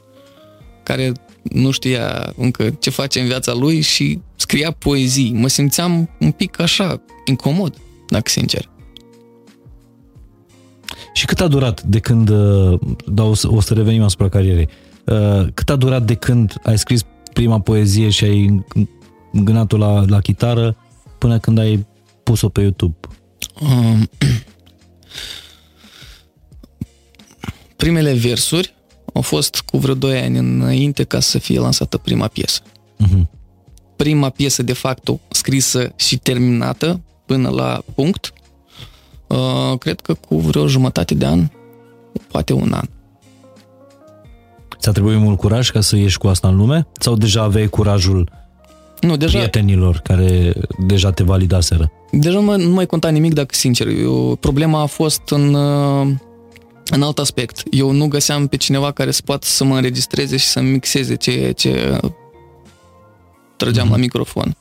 care 0.83 1.13
nu 1.43 1.71
știa 1.71 2.33
încă 2.37 2.77
ce 2.81 2.91
face 2.91 3.21
în 3.21 3.27
viața 3.27 3.53
lui 3.53 3.81
și 3.81 4.19
scria 4.37 4.71
poezii. 4.71 5.33
Mă 5.33 5.49
simțeam 5.49 6.11
un 6.21 6.31
pic 6.31 6.61
așa, 6.61 7.01
incomod, 7.25 7.75
dacă 8.09 8.31
sincer. 8.31 8.69
Și 11.13 11.27
cât 11.27 11.41
a 11.41 11.49
durat 11.49 11.83
de 11.83 11.99
când, 11.99 12.31
da, 13.07 13.23
o 13.23 13.35
să, 13.35 13.49
o 13.51 13.61
să 13.61 13.75
revenim 13.75 14.03
asupra 14.03 14.29
carierei, 14.29 14.69
uh, 15.05 15.47
cât 15.55 15.71
a 15.71 15.77
durat 15.77 16.03
de 16.03 16.15
când 16.15 16.61
ai 16.63 16.79
scris 16.79 17.01
prima 17.33 17.61
poezie 17.61 18.11
și 18.11 18.25
ai 18.25 18.65
îngânat-o 19.33 19.77
la, 19.77 20.05
la 20.07 20.21
chitară 20.21 20.77
până 21.19 21.39
când 21.39 21.59
ai 21.59 21.87
pus-o 22.23 22.49
pe 22.49 22.61
YouTube? 22.61 22.97
Um, 23.61 24.09
primele 27.77 28.13
versuri 28.13 28.75
au 29.13 29.21
fost 29.21 29.61
cu 29.61 29.79
vreo 29.79 29.95
2 29.95 30.21
ani 30.21 30.39
înainte 30.39 31.05
ca 31.05 31.21
să 31.21 31.39
fie 31.39 31.59
lansată 31.59 31.99
prima 31.99 32.27
piesă. 32.27 32.61
Uh-huh. 32.63 33.23
Prima 33.97 34.29
piesă, 34.29 34.63
de 34.63 34.73
fapt, 34.73 35.11
scrisă 35.31 35.93
și 35.97 36.19
terminată 36.19 37.01
până 37.27 37.49
la 37.49 37.83
punct, 37.95 38.33
uh, 39.27 39.79
cred 39.79 40.01
că 40.01 40.15
cu 40.15 40.37
vreo 40.37 40.67
jumătate 40.67 41.15
de 41.15 41.27
an, 41.27 41.49
poate 42.29 42.53
un 42.53 42.73
an. 42.73 42.89
Ți-a 44.79 44.93
trebuit 44.93 45.19
mult 45.19 45.39
curaj 45.39 45.71
ca 45.71 45.81
să 45.81 45.97
ieși 45.97 46.19
cu 46.19 46.27
asta 46.27 46.49
în 46.49 46.57
lume? 46.57 46.87
Sau 46.99 47.17
deja 47.17 47.43
aveai 47.43 47.67
curajul 47.67 48.31
nu, 49.01 49.17
deja, 49.17 49.39
prietenilor 49.39 49.97
care 49.97 50.55
deja 50.87 51.11
te 51.13 51.23
validaseră? 51.23 51.93
Deja 52.11 52.39
nu 52.39 52.45
mai, 52.45 52.65
nu 52.65 52.73
mai 52.73 52.87
conta 52.87 53.09
nimic, 53.09 53.33
dacă 53.33 53.55
sincer. 53.55 53.87
Eu, 53.87 54.37
problema 54.41 54.81
a 54.81 54.87
fost 54.87 55.23
în, 55.29 55.55
uh, 55.55 56.09
în 56.91 57.03
alt 57.03 57.19
aspect. 57.19 57.63
Eu 57.71 57.91
nu 57.91 58.09
găseam 58.09 58.47
pe 58.47 58.57
cineva 58.57 58.91
care 58.91 59.11
să 59.11 59.21
poată 59.25 59.47
să 59.47 59.65
mă 59.65 59.75
înregistreze 59.75 60.37
și 60.37 60.47
să 60.47 60.61
mixeze 60.61 61.15
ce, 61.15 61.53
ce 61.57 61.99
trăgeam 63.57 63.87
mm-hmm. 63.87 63.91
la 63.91 63.97
microfon. 63.97 64.57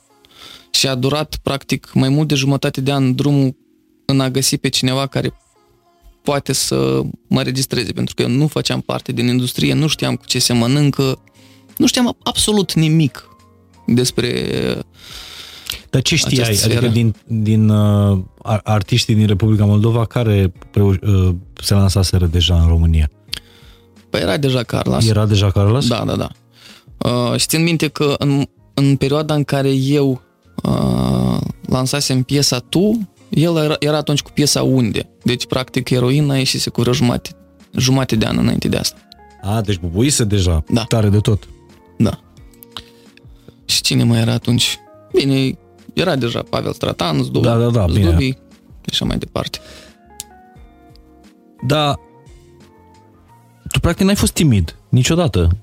Și 0.70 0.88
a 0.88 0.94
durat, 0.94 1.38
practic, 1.42 1.90
mai 1.94 2.08
mult 2.08 2.28
de 2.28 2.34
jumătate 2.34 2.80
de 2.80 2.92
an 2.92 3.14
drumul 3.14 3.56
în 4.06 4.20
a 4.20 4.30
găsi 4.30 4.56
pe 4.58 4.68
cineva 4.68 5.06
care 5.06 5.32
poate 6.22 6.52
să 6.52 7.00
mă 7.28 7.42
registreze, 7.42 7.92
pentru 7.92 8.14
că 8.14 8.22
eu 8.22 8.28
nu 8.28 8.46
făceam 8.46 8.80
parte 8.80 9.12
din 9.12 9.26
industrie, 9.26 9.72
nu 9.74 9.86
știam 9.86 10.14
cu 10.16 10.24
ce 10.26 10.38
se 10.38 10.52
mănâncă, 10.52 11.18
nu 11.76 11.86
știam 11.86 12.16
absolut 12.22 12.72
nimic 12.72 13.28
despre 13.86 14.30
Dar 15.90 16.02
ce 16.02 16.16
știai? 16.16 16.42
această 16.44 16.64
Adică 16.64 16.80
sferă. 16.80 16.92
din, 16.92 17.14
din 17.26 17.68
uh, 17.68 18.18
ar- 18.42 18.60
artiștii 18.64 19.14
din 19.14 19.26
Republica 19.26 19.64
Moldova 19.64 20.04
care 20.04 20.52
preu- 20.70 20.88
uh, 21.02 21.34
se 21.62 21.74
lansaseră 21.74 22.26
deja 22.26 22.60
în 22.60 22.68
România? 22.68 23.10
Păi 24.10 24.20
era 24.20 24.36
deja 24.36 24.62
Carlos. 24.62 25.08
Era 25.08 25.26
deja 25.26 25.50
Carlos? 25.50 25.86
Da, 25.88 26.04
da, 26.06 26.16
da. 26.16 26.28
Uh, 27.10 27.38
și 27.40 27.46
țin 27.46 27.62
minte 27.62 27.88
că 27.88 28.14
în, 28.18 28.46
în 28.74 28.96
perioada 28.96 29.34
în 29.34 29.44
care 29.44 29.70
eu 29.70 30.22
uh, 30.62 31.40
lansasem 31.68 32.22
piesa 32.22 32.58
Tu, 32.58 33.08
el 33.34 33.56
era, 33.56 33.76
era 33.78 33.96
atunci 33.96 34.22
cu 34.22 34.30
piesa 34.30 34.62
Unde. 34.62 35.08
Deci, 35.22 35.46
practic, 35.46 35.90
eroina 35.90 36.36
ieșise 36.36 36.70
cu 36.70 36.80
vreo 36.80 36.92
jumate, 36.92 37.30
jumate 37.76 38.16
de 38.16 38.26
an 38.26 38.38
înainte 38.38 38.68
de 38.68 38.76
asta. 38.76 38.98
A, 39.42 39.60
deci 39.60 39.78
bubuise 39.78 40.24
deja. 40.24 40.64
Da. 40.68 40.84
Tare 40.84 41.08
de 41.08 41.18
tot. 41.18 41.48
Da. 41.98 42.20
Și 43.64 43.80
cine 43.80 44.04
mai 44.04 44.20
era 44.20 44.32
atunci? 44.32 44.78
Bine, 45.12 45.58
era 45.92 46.16
deja 46.16 46.42
Pavel 46.42 46.72
Stratan, 46.72 47.22
Zdubi, 47.22 47.46
Da, 47.46 47.58
da, 47.58 47.70
da, 47.70 47.84
bine. 47.84 48.08
Zdubi 48.08 48.30
și 48.30 48.90
așa 48.90 49.04
mai 49.04 49.18
departe. 49.18 49.58
Dar 51.66 51.98
tu 53.68 53.80
practic 53.80 54.04
n-ai 54.04 54.14
fost 54.14 54.32
timid 54.32 54.76
niciodată. 54.88 55.56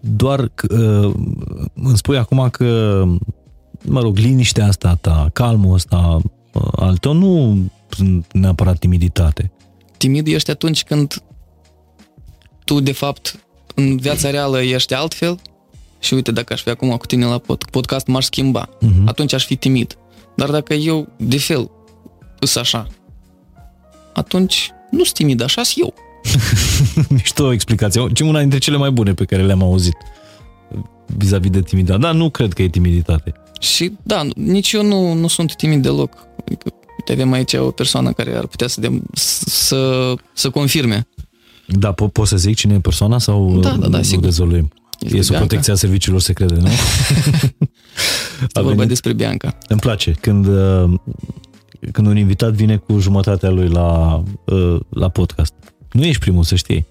Doar 0.00 0.50
că, 0.54 0.74
uh, 1.06 1.14
îmi 1.74 1.96
spui 1.96 2.16
acum 2.16 2.48
că, 2.50 3.02
mă 3.84 4.00
rog, 4.00 4.16
liniștea 4.16 4.66
asta 4.66 4.98
ta, 5.00 5.30
calmul 5.32 5.74
ăsta 5.74 6.20
uh, 6.52 6.62
al 6.76 6.96
tău 6.96 7.12
nu 7.12 7.58
sunt 7.88 8.26
neapărat 8.32 8.78
timiditate. 8.78 9.50
Timid 9.96 10.26
ești 10.26 10.50
atunci 10.50 10.84
când 10.84 11.22
tu, 12.64 12.80
de 12.80 12.92
fapt, 12.92 13.44
în 13.74 13.96
viața 13.96 14.30
reală 14.30 14.62
ești 14.62 14.94
altfel 14.94 15.38
și 15.98 16.14
uite, 16.14 16.32
dacă 16.32 16.52
aș 16.52 16.62
fi 16.62 16.68
acum 16.68 16.96
cu 16.96 17.06
tine 17.06 17.24
la 17.24 17.38
pod- 17.38 17.70
podcast, 17.70 18.06
m-aș 18.06 18.24
schimba. 18.24 18.68
Mhm. 18.80 19.08
Atunci 19.08 19.32
aș 19.32 19.44
fi 19.44 19.56
timid. 19.56 19.98
Dar 20.36 20.50
dacă 20.50 20.74
eu, 20.74 21.08
de 21.16 21.38
fel, 21.38 21.70
îs 22.40 22.56
așa, 22.56 22.86
atunci 24.12 24.70
nu 24.90 25.04
sunt 25.04 25.16
timid, 25.16 25.42
așa 25.42 25.62
sunt 25.62 25.84
eu. 25.84 25.94
Mișto 27.16 27.52
explicație. 27.52 28.06
Ce 28.12 28.24
una 28.24 28.40
dintre 28.40 28.58
cele 28.58 28.76
mai 28.76 28.90
bune 28.90 29.14
pe 29.14 29.24
care 29.24 29.42
le-am 29.42 29.62
auzit 29.62 29.96
vis-a-vis 31.06 31.50
de 31.50 31.60
timiditate. 31.62 32.00
Dar 32.00 32.14
nu 32.14 32.30
cred 32.30 32.52
că 32.52 32.62
e 32.62 32.68
timiditate. 32.68 33.32
Și 33.60 33.92
da, 34.02 34.26
nici 34.34 34.72
eu 34.72 34.82
nu, 34.84 35.12
nu 35.12 35.26
sunt 35.28 35.56
timid 35.56 35.82
deloc. 35.82 36.12
Adică, 36.46 36.72
uite, 36.98 37.12
avem 37.12 37.32
aici 37.32 37.52
o 37.54 37.70
persoană 37.70 38.12
care 38.12 38.36
ar 38.36 38.46
putea 38.46 38.66
să, 38.66 38.80
de, 38.80 39.00
să, 39.14 40.14
să 40.32 40.50
confirme. 40.50 41.06
Da, 41.66 41.92
po- 41.94 42.12
poți 42.12 42.28
să 42.30 42.36
zic 42.36 42.56
cine 42.56 42.74
e 42.74 42.78
persoana 42.80 43.18
sau 43.18 43.60
Da, 43.60 43.70
da, 43.70 43.86
da, 43.88 43.96
nu 43.96 44.02
sigur. 44.02 44.24
dezvăluim? 44.24 44.70
Este 45.00 45.16
E 45.16 45.20
sub 45.20 45.28
Bianca. 45.30 45.46
protecția 45.46 45.74
serviciilor 45.74 46.20
secrete, 46.20 46.54
nu? 46.54 46.68
Este 48.42 48.58
A 48.58 48.62
vorba 48.62 48.70
venit. 48.70 48.88
despre 48.88 49.12
Bianca. 49.12 49.58
Îmi 49.68 49.80
place 49.80 50.10
când, 50.20 50.46
uh, 50.46 50.92
când 51.92 52.06
un 52.06 52.16
invitat 52.16 52.52
vine 52.52 52.76
cu 52.76 52.98
jumătatea 52.98 53.50
lui 53.50 53.68
la, 53.68 54.22
uh, 54.44 54.76
la 54.88 55.08
podcast. 55.08 55.52
Nu 55.92 56.04
ești 56.04 56.20
primul, 56.20 56.42
să 56.44 56.54
știi. 56.54 56.86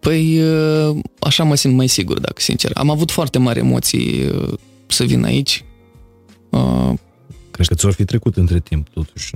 Păi, 0.00 0.40
uh, 0.42 0.96
așa 1.20 1.44
mă 1.44 1.54
simt 1.54 1.74
mai 1.74 1.86
sigur, 1.86 2.20
dacă 2.20 2.40
sincer. 2.40 2.70
Am 2.74 2.90
avut 2.90 3.10
foarte 3.10 3.38
mari 3.38 3.58
emoții 3.58 4.24
uh, 4.26 4.52
să 4.86 5.04
vin 5.04 5.24
aici. 5.24 5.64
Uh, 6.50 6.92
Cred 7.50 7.66
că 7.66 7.74
ți-or 7.74 7.92
fi 7.92 8.04
trecut 8.04 8.36
între 8.36 8.60
timp, 8.60 8.88
totuși. 8.88 9.34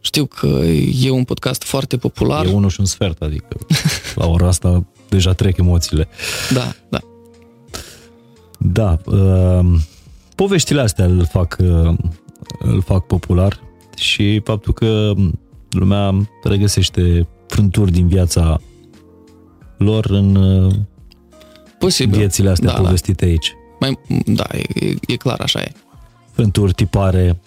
Știu 0.00 0.26
că 0.26 0.46
e 1.02 1.10
un 1.10 1.24
podcast 1.24 1.62
foarte 1.62 1.96
popular. 1.96 2.46
E 2.46 2.50
unul 2.50 2.70
și 2.70 2.80
un 2.80 2.86
sfert, 2.86 3.22
adică 3.22 3.56
la 4.14 4.26
ora 4.26 4.46
asta 4.46 4.84
deja 5.08 5.32
trec 5.32 5.56
emoțiile. 5.56 6.08
Da, 6.52 6.74
da. 6.88 6.98
Da, 8.58 8.98
uh, 9.04 9.80
poveștile 10.34 10.80
astea 10.80 11.04
îl 11.04 11.26
fac, 11.26 11.56
uh, 11.60 11.94
îl 12.58 12.82
fac 12.82 13.06
popular 13.06 13.60
și 13.96 14.40
faptul 14.44 14.72
că 14.72 15.12
lumea 15.70 16.28
regăsește 16.42 17.28
frânturi 17.46 17.92
din 17.92 18.08
viața 18.08 18.60
lor 19.78 20.04
în 20.04 20.34
uh, 20.34 20.74
Posibil. 21.78 22.18
viețile 22.18 22.50
astea 22.50 22.68
da, 22.70 22.74
da. 22.74 22.80
povestite 22.80 23.24
aici. 23.24 23.52
Mai, 23.80 23.98
da, 24.26 24.44
e, 24.52 24.86
e, 24.86 24.94
e 25.06 25.16
clar, 25.16 25.40
așa 25.40 25.60
e. 25.60 25.72
Frânturi, 26.34 26.72
tipare, 26.72 27.40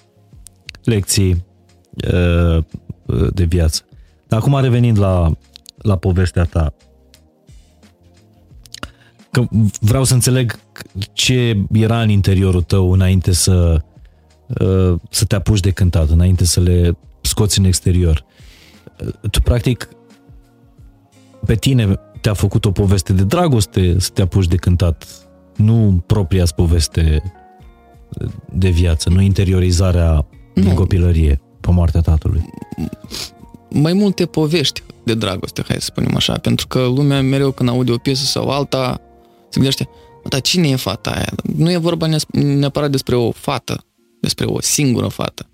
lecții 0.83 1.45
uh, 2.13 2.63
de 3.33 3.43
viață. 3.43 3.81
Dar 4.27 4.39
acum 4.39 4.59
revenind 4.59 4.99
la, 4.99 5.31
la 5.77 5.95
povestea 5.95 6.43
ta, 6.43 6.73
că 9.31 9.47
vreau 9.79 10.03
să 10.03 10.13
înțeleg 10.13 10.59
ce 11.13 11.63
era 11.71 12.01
în 12.01 12.09
interiorul 12.09 12.61
tău 12.61 12.91
înainte 12.91 13.31
să, 13.31 13.81
uh, 14.47 14.99
să 15.09 15.25
te 15.25 15.35
apuci 15.35 15.59
de 15.59 15.71
cântat, 15.71 16.09
înainte 16.09 16.45
să 16.45 16.59
le 16.59 16.97
scoți 17.21 17.59
în 17.59 17.65
exterior. 17.65 18.25
Uh, 19.05 19.29
Tu, 19.31 19.41
practic, 19.41 19.89
pe 21.45 21.55
tine 21.55 21.99
te-a 22.21 22.33
făcut 22.33 22.65
o 22.65 22.71
poveste 22.71 23.13
de 23.13 23.23
dragoste 23.23 23.99
să 23.99 24.09
te 24.13 24.21
apuci 24.21 24.47
de 24.47 24.55
cântat, 24.55 25.07
nu 25.55 26.03
propria 26.05 26.45
poveste 26.55 27.21
de 28.53 28.69
viață, 28.69 29.09
nu 29.09 29.21
interiorizarea 29.21 30.27
din 30.53 30.63
Nu. 30.63 30.73
copilărie 30.73 31.41
pe 31.61 31.71
moartea 31.71 32.01
tatălui. 32.01 32.45
Mai 33.69 33.93
multe 33.93 34.25
povești 34.25 34.83
de 35.03 35.13
dragoste, 35.13 35.63
hai 35.67 35.75
să 35.79 35.85
spunem 35.85 36.15
așa, 36.15 36.33
pentru 36.33 36.67
că 36.67 36.79
lumea 36.79 37.21
mereu 37.21 37.51
când 37.51 37.69
aude 37.69 37.91
o 37.91 37.97
piesă 37.97 38.25
sau 38.25 38.49
alta 38.49 39.01
se 39.43 39.53
gândește, 39.53 39.89
"Mă, 40.23 40.29
dar 40.29 40.41
cine 40.41 40.67
e 40.67 40.75
fata 40.75 41.09
aia? 41.09 41.33
Nu 41.55 41.71
e 41.71 41.77
vorba 41.77 42.07
neas- 42.07 42.25
neapărat 42.31 42.91
despre 42.91 43.15
o 43.15 43.31
fată, 43.31 43.83
despre 44.21 44.45
o 44.45 44.61
singură 44.61 45.07
fată. 45.07 45.49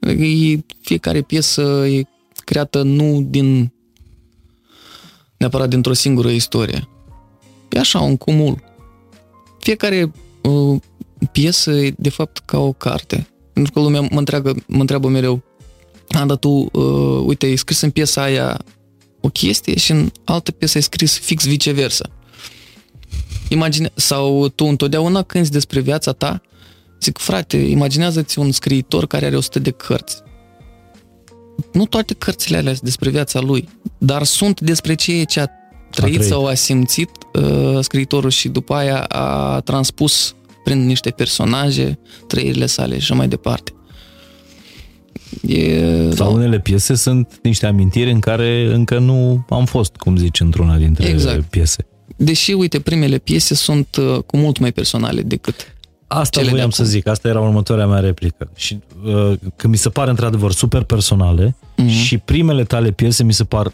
Adică 0.00 0.22
e, 0.22 0.64
fiecare 0.80 1.20
piesă 1.22 1.62
e 1.86 2.02
creată 2.44 2.82
nu 2.82 3.22
din 3.28 3.72
neapărat 5.36 5.68
dintr-o 5.68 5.92
singură 5.92 6.28
istorie. 6.28 6.88
E 7.70 7.78
așa, 7.78 8.00
un 8.00 8.16
cumul. 8.16 8.62
Fiecare 9.58 10.12
uh, 10.42 10.80
piesă 11.32 11.70
e 11.70 11.94
de 11.98 12.08
fapt 12.08 12.38
ca 12.44 12.58
o 12.58 12.72
carte. 12.72 13.28
Pentru 13.52 13.72
că 13.72 13.80
lumea 13.80 14.00
mă 14.00 14.18
întreabă, 14.18 14.54
mă 14.66 14.80
întreabă 14.80 15.08
mereu, 15.08 15.42
a, 16.08 16.24
dar 16.24 16.36
tu, 16.36 16.48
uh, 16.48 17.24
uite, 17.26 17.46
ai 17.46 17.56
scris 17.56 17.80
în 17.80 17.90
piesa 17.90 18.22
aia 18.22 18.64
o 19.20 19.28
chestie 19.28 19.76
și 19.76 19.90
în 19.90 20.10
altă 20.24 20.50
piesă 20.50 20.76
ai 20.76 20.82
scris 20.82 21.18
fix 21.18 21.46
viceversa. 21.46 22.08
Imagine, 23.48 23.90
sau 23.94 24.48
tu 24.48 24.64
întotdeauna 24.64 25.22
cânti 25.22 25.50
despre 25.50 25.80
viața 25.80 26.12
ta, 26.12 26.40
zic, 27.00 27.18
frate, 27.18 27.56
imaginează-ți 27.56 28.38
un 28.38 28.52
scriitor 28.52 29.06
care 29.06 29.26
are 29.26 29.36
100 29.36 29.58
de 29.58 29.70
cărți. 29.70 30.22
Nu 31.72 31.86
toate 31.86 32.14
cărțile 32.14 32.56
alea 32.56 32.72
sunt 32.72 32.84
despre 32.84 33.10
viața 33.10 33.40
lui, 33.40 33.68
dar 33.98 34.22
sunt 34.22 34.60
despre 34.60 34.94
ceea 34.94 35.24
ce 35.24 35.40
a 35.40 35.46
trăit, 35.90 36.14
trăit. 36.14 36.30
sau 36.30 36.46
a 36.46 36.54
simțit 36.54 37.10
uh, 37.32 37.78
scriitorul 37.80 38.30
și 38.30 38.48
după 38.48 38.74
aia 38.74 39.02
a 39.02 39.60
transpus 39.60 40.34
prin 40.64 40.86
niște 40.86 41.10
personaje 41.10 41.98
trăirile 42.26 42.66
sale 42.66 42.94
și 42.94 43.00
așa 43.02 43.14
mai 43.14 43.28
departe. 43.28 43.72
E, 45.46 46.10
Sau 46.10 46.26
da, 46.28 46.34
unele 46.34 46.60
piese 46.60 46.94
sunt 46.94 47.38
niște 47.42 47.66
amintiri 47.66 48.10
în 48.10 48.20
care 48.20 48.72
încă 48.74 48.98
nu 48.98 49.46
am 49.48 49.64
fost, 49.64 49.96
cum 49.96 50.16
zici, 50.16 50.40
într-una 50.40 50.76
dintre 50.76 51.06
Exact. 51.08 51.42
piese. 51.42 51.86
deși, 52.16 52.52
uite, 52.52 52.80
primele 52.80 53.18
piese 53.18 53.54
sunt 53.54 53.96
uh, 53.96 54.18
cu 54.26 54.36
mult 54.36 54.58
mai 54.58 54.72
personale 54.72 55.22
decât 55.22 55.68
Asta 56.06 56.28
Cele 56.30 56.44
de 56.44 56.50
voiam 56.50 56.68
acum. 56.72 56.84
să 56.84 56.90
zic, 56.90 57.06
asta 57.06 57.28
era 57.28 57.40
următoarea 57.40 57.86
mea 57.86 58.00
replică. 58.00 58.50
Și 58.56 58.78
uh, 59.04 59.32
că 59.56 59.68
mi 59.68 59.76
se 59.76 59.88
pare 59.88 60.10
într-adevăr 60.10 60.52
super 60.52 60.82
personale 60.82 61.56
Mhm. 61.76 61.88
și 61.88 62.18
primele 62.18 62.64
tale 62.64 62.90
piese 62.90 63.24
mi 63.24 63.32
se 63.32 63.44
par 63.44 63.72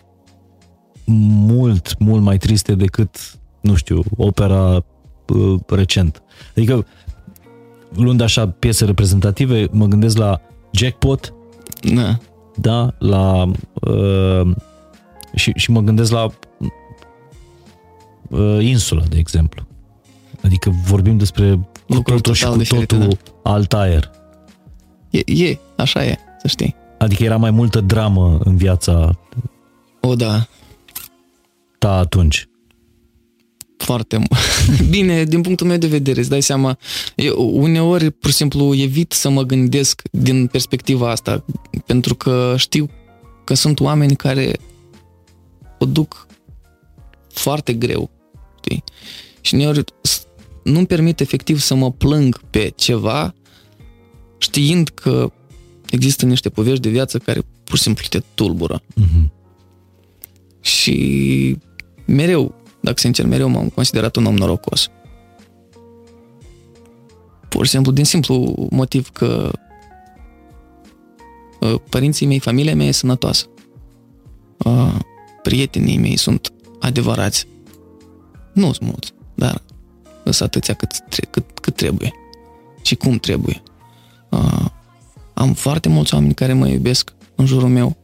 mult, 1.05 1.99
mult 1.99 2.23
mai 2.23 2.39
triste 2.39 2.75
decât, 2.75 3.17
nu 3.61 3.75
știu, 3.75 4.03
opera 4.17 4.85
uh, 5.27 5.61
recent. 5.69 6.23
Adică, 6.57 6.87
luând 7.95 8.21
așa 8.21 8.49
piese 8.49 8.85
reprezentative, 8.85 9.69
mă 9.71 9.87
gândesc 9.87 10.17
la 10.17 10.41
Jackpot, 10.71 11.35
Na, 11.83 12.19
da, 12.57 12.95
la 12.99 13.51
uh, 13.81 14.51
și, 15.35 15.53
și 15.55 15.71
mă 15.71 15.81
gândesc 15.81 16.13
la 16.13 16.29
uh, 18.29 18.59
Insula, 18.61 19.03
de 19.09 19.19
exemplu. 19.19 19.67
Adică 20.43 20.71
vorbim 20.85 21.19
despre 21.19 21.55
cu 21.55 21.95
Lucruri 21.95 22.21
totul 22.21 22.35
și 22.35 22.43
total 22.43 22.57
cu 22.57 22.63
diferite, 22.63 22.97
totul 22.97 23.19
alt 23.43 23.73
aer. 23.73 24.11
E, 25.11 25.19
e, 25.25 25.59
așa 25.77 26.05
e, 26.05 26.19
să 26.41 26.49
știi. 26.49 26.75
Adică 26.99 27.25
era 27.25 27.37
mai 27.37 27.51
multă 27.51 27.81
dramă 27.81 28.39
în 28.45 28.57
viața 28.57 29.19
O, 30.01 30.15
da. 30.15 30.47
ta 31.79 31.97
atunci. 31.97 32.49
Foarte 33.81 34.17
mult. 34.17 34.31
Bine, 34.91 35.25
din 35.25 35.41
punctul 35.41 35.67
meu 35.67 35.77
de 35.77 35.87
vedere, 35.87 36.21
îți 36.21 36.29
dai 36.29 36.43
seama, 36.43 36.79
eu 37.15 37.51
uneori 37.53 38.11
pur 38.11 38.31
și 38.31 38.37
simplu 38.37 38.75
evit 38.75 39.13
să 39.13 39.29
mă 39.29 39.43
gândesc 39.43 40.03
din 40.11 40.47
perspectiva 40.47 41.11
asta, 41.11 41.45
pentru 41.87 42.15
că 42.15 42.55
știu 42.57 42.91
că 43.45 43.55
sunt 43.55 43.81
oameni 43.81 44.17
care 44.17 44.57
o 45.79 45.85
duc 45.85 46.27
foarte 47.33 47.73
greu. 47.73 48.11
Știi? 48.63 48.85
Și 49.41 49.55
uneori 49.55 49.85
nu-mi 50.65 50.87
permit 50.87 51.21
efectiv 51.21 51.61
să 51.61 51.75
mă 51.75 51.93
plâng 51.93 52.41
pe 52.51 52.73
ceva 52.77 53.35
știind 54.39 54.89
că 54.89 55.33
există 55.91 56.27
niște 56.27 56.49
povești 56.49 56.81
de 56.81 56.89
viață 56.89 57.19
care 57.19 57.41
pur 57.65 57.77
și 57.77 57.83
simplu 57.83 58.05
te 58.09 58.21
tulbură. 58.35 58.81
Mm-hmm. 58.81 59.29
Și 60.61 61.57
mereu, 62.07 62.60
dacă 62.81 62.99
sincer, 62.99 63.27
mereu 63.27 63.49
m-am 63.49 63.69
considerat 63.69 64.17
un 64.17 64.25
om 64.25 64.35
norocos. 64.35 64.91
Pur 67.49 67.65
și 67.65 67.71
simplu, 67.71 67.93
din 67.93 68.05
simplu 68.05 68.67
motiv 68.71 69.11
că 69.11 69.51
uh, 71.61 71.75
părinții 71.89 72.27
mei, 72.27 72.39
familia 72.39 72.75
mea 72.75 72.87
e 72.87 72.91
sănătoasă. 72.91 73.47
Uh, 74.65 74.99
prietenii 75.43 75.99
mei 75.99 76.17
sunt 76.17 76.53
adevărați. 76.81 77.47
Nu 78.53 78.73
sunt 78.73 78.89
mulți, 78.89 79.13
dar 79.35 79.63
sunt 80.25 80.41
atâția 80.41 80.75
cât, 80.75 80.91
cât, 81.31 81.61
cât 81.61 81.77
trebuie 81.77 82.13
și 82.83 82.95
cum 82.95 83.19
trebuie. 83.19 83.63
Uh, 84.29 84.67
am 85.35 85.53
foarte 85.53 85.89
mulți 85.89 86.15
oameni 86.15 86.35
care 86.35 86.53
mă 86.53 86.69
iubesc 86.69 87.13
în 87.35 87.47
jurul 87.47 87.69
meu. 87.69 87.97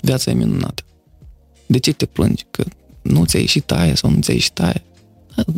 Viața 0.00 0.30
e 0.30 0.34
minunată. 0.34 0.82
De 1.66 1.78
ce 1.78 1.92
te 1.92 2.06
plângi? 2.06 2.46
Că 2.50 2.64
nu 3.02 3.24
ți-a 3.24 3.38
ieșit 3.38 3.70
aia 3.70 3.94
sau 3.94 4.10
nu 4.10 4.20
ți-a 4.20 4.34
ieșit 4.34 4.60
aia? 4.60 4.82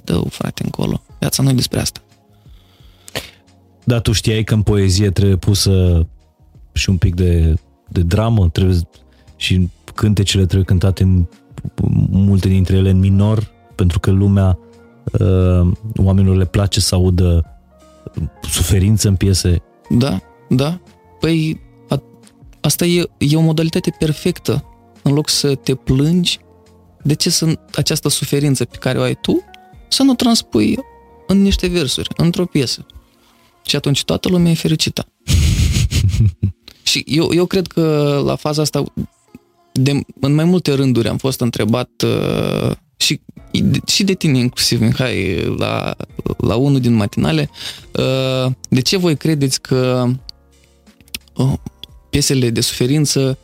dă 0.05 0.23
frate, 0.29 0.63
încolo. 0.65 1.03
Viața 1.19 1.43
nu 1.43 1.51
e 1.51 1.53
despre 1.53 1.81
asta. 1.81 2.01
Dar 3.85 4.01
tu 4.01 4.13
știai 4.13 4.45
că 4.45 4.55
în 4.55 4.63
poezie 4.63 5.11
trebuie 5.11 5.37
pusă 5.37 6.07
și 6.73 6.91
un 6.91 6.97
pic 6.97 7.15
de, 7.15 7.55
de 7.89 8.03
dramă, 8.03 8.49
trebuie 8.49 8.79
și 9.37 9.69
cântecele 9.95 10.45
trebuie 10.45 10.65
cântate 10.65 11.03
în, 11.03 11.27
multe 12.11 12.49
dintre 12.49 12.77
ele 12.77 12.91
în 12.91 12.99
minor, 12.99 13.51
pentru 13.75 14.01
că 14.01 14.11
lumea, 14.11 14.59
uh, 15.13 15.71
oamenilor 15.97 16.37
le 16.37 16.45
place 16.45 16.81
să 16.81 16.95
audă 16.95 17.47
suferință 18.43 19.09
în 19.09 19.17
piese. 19.17 19.63
Da, 19.89 20.21
da. 20.49 20.81
Păi 21.21 21.61
a, 21.89 22.03
asta 22.61 22.85
e, 22.85 23.11
e 23.19 23.37
o 23.37 23.41
modalitate 23.41 23.95
perfectă. 23.99 24.65
În 25.03 25.13
loc 25.13 25.29
să 25.29 25.55
te 25.55 25.75
plângi, 25.75 26.41
de 27.03 27.15
ce 27.15 27.31
să, 27.31 27.59
această 27.75 28.09
suferință 28.09 28.65
pe 28.65 28.77
care 28.77 28.99
o 28.99 29.03
ai 29.03 29.19
tu, 29.21 29.45
să 29.89 30.03
nu 30.03 30.15
transpui 30.15 30.79
în 31.27 31.43
niște 31.43 31.67
versuri, 31.67 32.09
într-o 32.17 32.45
piesă. 32.45 32.87
Și 33.65 33.77
atunci 33.77 34.05
toată 34.05 34.29
lumea 34.29 34.51
e 34.51 34.55
fericită. 34.55 35.07
și 36.91 37.05
eu, 37.07 37.31
eu 37.35 37.47
cred 37.47 37.67
că 37.67 38.21
la 38.25 38.37
faza 38.37 38.63
asta, 38.63 38.85
de, 39.73 40.01
în 40.21 40.35
mai 40.35 40.45
multe 40.45 40.73
rânduri 40.73 41.09
am 41.09 41.17
fost 41.17 41.41
întrebat 41.41 41.91
uh, 42.05 42.71
și, 42.97 43.21
și 43.87 44.05
de 44.05 44.15
tine 44.15 44.39
inclusiv, 44.39 44.81
Mihai, 44.81 45.45
la, 45.59 45.97
la 46.37 46.55
unul 46.55 46.81
din 46.81 46.93
matinale, 46.93 47.51
uh, 47.93 48.53
de 48.69 48.81
ce 48.81 48.97
voi 48.97 49.17
credeți 49.17 49.61
că 49.61 50.09
uh, 51.37 51.53
piesele 52.11 52.51
de 52.51 52.61
suferință 52.61 53.39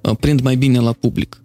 uh, 0.00 0.16
prind 0.20 0.40
mai 0.40 0.56
bine 0.56 0.78
la 0.78 0.92
public? 0.92 1.42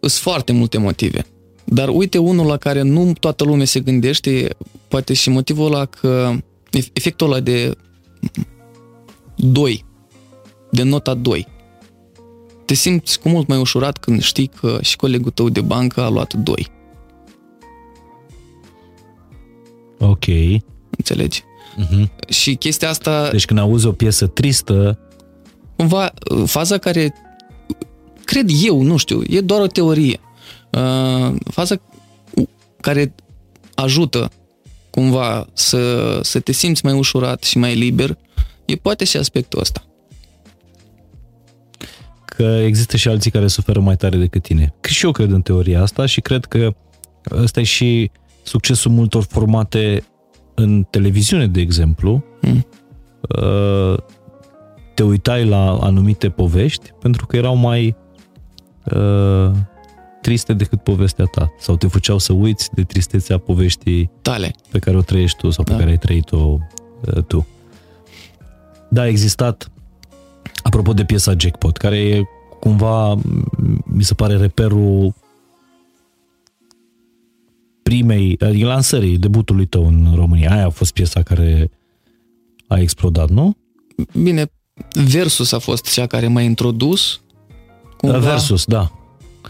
Sunt 0.00 0.12
foarte 0.12 0.52
multe 0.52 0.78
motive. 0.78 1.26
Dar 1.64 1.88
uite 1.88 2.18
unul 2.18 2.46
la 2.46 2.56
care 2.56 2.82
nu 2.82 3.12
toată 3.20 3.44
lumea 3.44 3.66
se 3.66 3.80
gândește, 3.80 4.48
poate 4.88 5.12
și 5.12 5.30
motivul 5.30 5.66
ăla 5.66 5.84
că 5.84 6.32
efectul 6.92 7.26
ăla 7.26 7.40
de 7.40 7.76
2, 9.36 9.84
de 10.70 10.82
nota 10.82 11.14
2 11.14 11.52
te 12.64 12.74
simți 12.74 13.20
cu 13.20 13.28
mult 13.28 13.46
mai 13.46 13.58
ușurat 13.58 13.98
când 13.98 14.22
știi 14.22 14.46
că 14.46 14.78
și 14.80 14.96
colegul 14.96 15.30
tău 15.30 15.48
de 15.48 15.60
bancă 15.60 16.00
a 16.00 16.08
luat 16.08 16.34
2. 16.34 16.66
Ok. 19.98 20.24
Înțelegi? 20.90 21.42
Uh-huh. 21.42 22.28
Și 22.28 22.54
chestia 22.54 22.88
asta... 22.88 23.28
Deci 23.30 23.44
când 23.44 23.58
auzi 23.58 23.86
o 23.86 23.92
piesă 23.92 24.26
tristă... 24.26 24.98
Cumva, 25.76 26.12
faza 26.44 26.78
care... 26.78 27.14
Cred 28.24 28.50
eu, 28.64 28.82
nu 28.82 28.96
știu, 28.96 29.22
e 29.28 29.40
doar 29.40 29.60
o 29.60 29.66
teorie. 29.66 30.20
Uh, 30.70 31.34
faza 31.50 31.76
care 32.80 33.14
ajută 33.74 34.30
cumva 34.90 35.46
să, 35.52 36.18
să 36.22 36.40
te 36.40 36.52
simți 36.52 36.84
mai 36.84 36.94
ușurat 36.94 37.42
și 37.42 37.58
mai 37.58 37.74
liber, 37.74 38.18
e 38.64 38.74
poate 38.74 39.04
și 39.04 39.16
aspectul 39.16 39.60
ăsta 39.60 39.84
că 42.36 42.42
există 42.42 42.96
și 42.96 43.08
alții 43.08 43.30
care 43.30 43.46
suferă 43.46 43.80
mai 43.80 43.96
tare 43.96 44.16
decât 44.16 44.42
tine. 44.42 44.74
Că 44.80 44.88
și 44.88 45.04
eu 45.04 45.12
cred 45.12 45.30
în 45.30 45.42
teoria 45.42 45.82
asta 45.82 46.06
și 46.06 46.20
cred 46.20 46.44
că 46.44 46.74
ăsta 47.30 47.60
e 47.60 47.62
și 47.62 48.10
succesul 48.42 48.90
multor 48.90 49.22
formate 49.22 50.04
în 50.54 50.86
televiziune, 50.90 51.46
de 51.46 51.60
exemplu. 51.60 52.24
Mm. 52.40 52.66
Te 54.94 55.02
uitai 55.02 55.46
la 55.46 55.78
anumite 55.80 56.28
povești 56.28 56.90
pentru 57.00 57.26
că 57.26 57.36
erau 57.36 57.54
mai 57.56 57.96
uh, 58.84 59.50
triste 60.20 60.52
decât 60.52 60.82
povestea 60.82 61.24
ta 61.24 61.52
sau 61.58 61.76
te 61.76 61.86
făceau 61.86 62.18
să 62.18 62.32
uiți 62.32 62.70
de 62.74 62.82
tristețea 62.82 63.38
poveștii 63.38 64.10
tale 64.22 64.54
pe 64.70 64.78
care 64.78 64.96
o 64.96 65.02
trăiești 65.02 65.38
tu 65.38 65.50
sau 65.50 65.64
pe 65.64 65.70
da. 65.70 65.76
care 65.78 65.90
ai 65.90 65.98
trăit-o 65.98 66.58
uh, 67.06 67.22
tu. 67.22 67.46
Da, 68.88 69.00
a 69.00 69.06
existat 69.06 69.68
Apropo 70.64 70.92
de 70.92 71.04
piesa 71.04 71.34
Jackpot, 71.36 71.76
care 71.76 71.98
e 71.98 72.22
cumva, 72.60 73.14
mi 73.84 74.02
se 74.02 74.14
pare, 74.14 74.36
reperul 74.36 75.14
primei, 77.82 78.36
adică 78.40 78.66
lansării, 78.66 79.18
debutului 79.18 79.66
tău 79.66 79.86
în 79.86 80.12
România. 80.14 80.52
Aia 80.52 80.66
a 80.66 80.70
fost 80.70 80.92
piesa 80.92 81.22
care 81.22 81.70
a 82.66 82.78
explodat, 82.78 83.30
nu? 83.30 83.56
Bine, 84.22 84.50
Versus 84.92 85.52
a 85.52 85.58
fost 85.58 85.92
cea 85.92 86.06
care 86.06 86.28
m-a 86.28 86.40
introdus. 86.40 87.20
Cumva. 88.10 88.30
Versus, 88.30 88.64
da. 88.64 88.90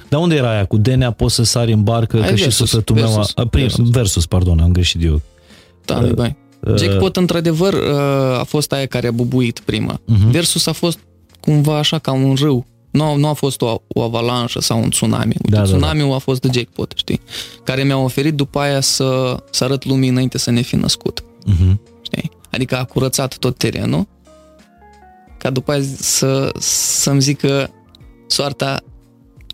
Dar 0.09 0.20
unde 0.20 0.34
era 0.34 0.50
aia? 0.50 0.64
Cu 0.64 0.76
Denea 0.76 1.11
poți 1.11 1.34
să 1.34 1.42
sari 1.42 1.72
în 1.72 1.82
barcă, 1.82 2.16
Ai 2.16 2.22
că 2.22 2.28
versus, 2.28 2.52
și 2.52 2.57
sufletul 2.57 2.94
versus, 2.94 3.14
meu... 3.14 3.24
A, 3.44 3.48
prim, 3.48 3.62
versus. 3.62 3.90
versus, 3.90 4.26
pardon, 4.26 4.61
am 4.61 4.72
greșit 4.72 5.05
eu. 5.05 5.20
Da, 5.84 5.98
uh, 5.98 6.12
bai. 6.12 6.36
Uh, 6.61 6.76
Jackpot, 6.76 7.16
într-adevăr, 7.16 7.72
uh, 7.72 8.38
a 8.38 8.44
fost 8.46 8.72
aia 8.72 8.86
care 8.86 9.07
a 9.07 9.11
bubuit 9.11 9.61
prima. 9.64 10.00
Uh-huh. 10.00 10.30
Versus 10.30 10.66
a 10.66 10.72
fost 10.72 10.98
cumva 11.40 11.78
așa 11.78 11.98
ca 11.98 12.12
un 12.12 12.34
râu. 12.34 12.66
Nu, 12.90 13.16
nu 13.16 13.28
a 13.28 13.32
fost 13.32 13.61
o, 13.61 13.82
o 13.88 14.02
avalanșă 14.02 14.61
sau 14.61 14.82
un 14.82 14.90
tsunami. 14.90 15.34
Uite, 15.42 15.57
da, 15.57 15.62
tsunamiul 15.62 16.05
da, 16.05 16.11
da. 16.11 16.14
a 16.14 16.18
fost 16.18 16.40
de 16.40 16.48
jackpot, 16.52 16.92
știi? 16.96 17.20
Care 17.64 17.82
mi-a 17.82 17.96
oferit 17.96 18.34
după 18.34 18.59
aia 18.59 18.80
să, 18.80 19.36
să 19.50 19.64
arăt 19.64 19.84
lumii 19.84 20.09
înainte 20.09 20.38
să 20.38 20.50
ne 20.50 20.61
fi 20.61 20.76
născut. 20.76 21.20
Uh-huh. 21.22 21.74
Știi? 22.02 22.30
Adică 22.50 22.78
a 22.78 22.84
curățat 22.84 23.36
tot 23.36 23.59
terenul 23.59 24.07
ca 25.38 25.50
după 25.50 25.72
aia 25.72 25.82
să, 25.96 26.52
să-mi 26.59 27.20
zică 27.20 27.70
soarta 28.35 28.85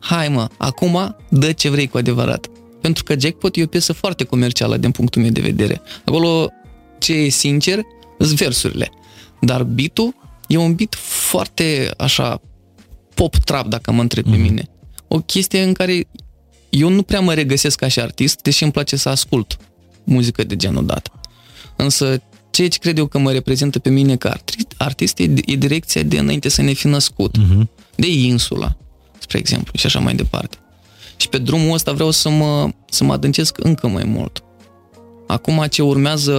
hai 0.01 0.29
mă, 0.29 0.49
acum 0.57 1.17
dă 1.29 1.53
ce 1.53 1.69
vrei 1.69 1.89
cu 1.89 1.99
adevărat. 1.99 2.47
Pentru 2.81 3.05
că 3.05 3.15
Jackpot 3.19 3.57
e 3.57 3.63
o 3.63 3.67
piesă 3.67 3.93
foarte 3.93 4.25
comercială 4.25 4.77
din 4.77 4.91
punctul 4.91 5.23
meu 5.23 5.31
de 5.31 5.41
vedere. 5.41 5.81
Acolo 6.05 6.51
ce 6.99 7.13
e 7.13 7.29
sincer 7.29 7.81
sunt 8.19 8.39
versurile. 8.39 8.91
Dar 9.41 9.63
beat 9.63 9.99
e 10.47 10.57
un 10.57 10.75
beat 10.75 10.95
foarte 10.95 11.91
așa 11.97 12.41
pop 13.15 13.37
trap, 13.37 13.67
dacă 13.67 13.93
mă 13.93 14.01
întreb 14.01 14.25
mm-hmm. 14.25 14.31
pe 14.31 14.37
mhm. 14.37 14.43
mine. 14.43 14.69
O 15.09 15.19
chestie 15.19 15.63
în 15.63 15.73
care 15.73 16.09
eu 16.69 16.89
nu 16.89 17.03
prea 17.03 17.21
mă 17.21 17.35
regăsesc 17.35 17.79
ca 17.79 17.89
și 17.89 18.01
artist, 18.01 18.43
deși 18.43 18.63
îmi 18.63 18.73
place 18.73 18.97
să 18.97 19.09
ascult 19.09 19.57
muzică 20.05 20.45
de 20.45 20.57
genul 20.57 20.87
dat. 20.87 21.11
Însă 21.77 22.23
ceea 22.51 22.69
ce 22.69 22.79
cred 22.79 22.99
eu 22.99 23.07
că 23.07 23.19
mă 23.19 23.33
reprezintă 23.33 23.79
pe 23.79 23.91
mine 23.91 24.17
ca 24.17 24.37
artist 24.77 25.19
e, 25.19 25.33
e 25.45 25.55
direcția 25.55 26.03
de 26.03 26.19
înainte 26.19 26.49
să 26.49 26.63
ne 26.63 26.73
fi 26.73 26.87
născut. 26.87 27.37
Mm-hmm. 27.39 27.69
De 27.95 28.11
insula, 28.11 28.77
spre 29.19 29.39
exemplu, 29.39 29.73
și 29.75 29.87
așa 29.87 29.99
mai 29.99 30.15
departe. 30.15 30.57
Și 31.17 31.29
pe 31.29 31.39
drumul 31.39 31.75
ăsta 31.75 31.93
vreau 31.93 32.11
să 32.11 32.29
mă, 32.29 32.71
să 32.89 33.05
mă 33.05 33.13
adâncesc 33.13 33.57
încă 33.59 33.89
mai 33.89 34.05
mult. 34.05 34.43
Acum 35.27 35.67
ce 35.71 35.83
urmează 35.83 36.35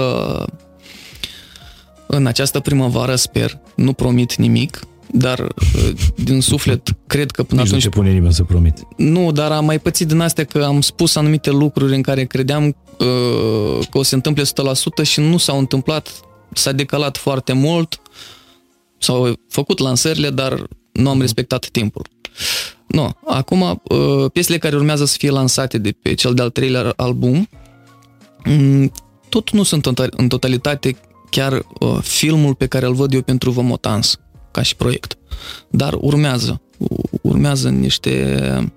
în 2.07 2.25
această 2.25 2.59
primăvară, 2.59 3.15
sper, 3.15 3.59
nu 3.75 3.93
promit 3.93 4.35
nimic, 4.35 4.79
dar 5.13 5.39
uh, 5.39 5.91
din 6.15 6.41
suflet 6.41 6.89
cred 7.07 7.31
că 7.31 7.43
până 7.43 7.61
Nici 7.61 7.69
atunci... 7.69 7.83
nu 7.83 7.89
te 7.89 7.97
pune 7.97 8.11
nimeni 8.11 8.33
să 8.33 8.43
promit. 8.43 8.77
Nu, 8.97 9.31
dar 9.31 9.51
am 9.51 9.65
mai 9.65 9.79
pățit 9.79 10.07
din 10.07 10.19
astea 10.19 10.43
că 10.43 10.63
am 10.63 10.81
spus 10.81 11.15
anumite 11.15 11.49
lucruri 11.49 11.95
în 11.95 12.01
care 12.01 12.25
credeam 12.25 12.65
uh, 12.65 13.85
că 13.89 13.97
o 13.97 14.03
se 14.03 14.15
întâmple 14.15 14.43
100% 14.43 14.47
și 15.03 15.19
nu 15.19 15.37
s-au 15.37 15.57
întâmplat, 15.57 16.19
s-a 16.53 16.71
decalat 16.71 17.17
foarte 17.17 17.53
mult, 17.53 18.01
s-au 18.97 19.33
făcut 19.49 19.79
lansările, 19.79 20.29
dar 20.29 20.67
nu 20.91 21.09
am 21.09 21.19
respectat 21.19 21.65
timpul. 21.65 22.05
Nu, 22.87 23.09
acum 23.25 23.61
uh, 23.61 24.31
piesele 24.33 24.57
care 24.57 24.75
urmează 24.75 25.05
să 25.05 25.15
fie 25.17 25.29
lansate 25.29 25.77
de 25.77 25.91
pe 26.01 26.13
cel 26.13 26.33
de-al 26.33 26.49
treilea 26.49 26.93
album, 26.95 27.49
mm, 28.45 28.91
tot 29.29 29.51
nu 29.51 29.63
sunt 29.63 29.85
în 30.09 30.27
totalitate 30.27 30.97
chiar 31.29 31.53
uh, 31.79 31.97
filmul 32.01 32.55
pe 32.55 32.67
care 32.67 32.85
îl 32.85 32.93
văd 32.93 33.13
eu 33.13 33.21
pentru 33.21 33.51
Vomotans, 33.51 34.19
ca 34.51 34.61
și 34.61 34.75
proiect. 34.75 35.17
Dar 35.69 35.93
urmează, 35.93 36.61
urmează 37.21 37.69
niște 37.69 38.73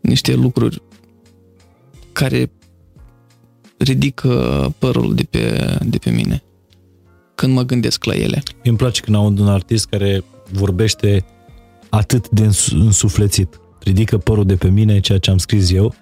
niște 0.00 0.34
lucruri 0.34 0.82
care 2.12 2.50
ridică 3.76 4.74
părul 4.78 5.14
de 5.14 5.22
pe, 5.30 5.76
de 5.84 5.98
pe 5.98 6.10
mine 6.10 6.42
când 7.38 7.52
mă 7.52 7.62
gândesc 7.62 8.04
la 8.04 8.14
ele. 8.14 8.42
Îmi 8.64 8.76
place 8.76 9.00
când 9.00 9.16
aud 9.16 9.38
un 9.38 9.48
artist 9.48 9.86
care 9.86 10.24
vorbește 10.50 11.24
atât 11.88 12.28
de 12.28 12.50
însuflețit. 12.70 13.60
Ridică 13.80 14.18
părul 14.18 14.46
de 14.46 14.56
pe 14.56 14.68
mine, 14.68 15.00
ceea 15.00 15.18
ce 15.18 15.30
am 15.30 15.38
scris 15.38 15.70
eu, 15.70 15.94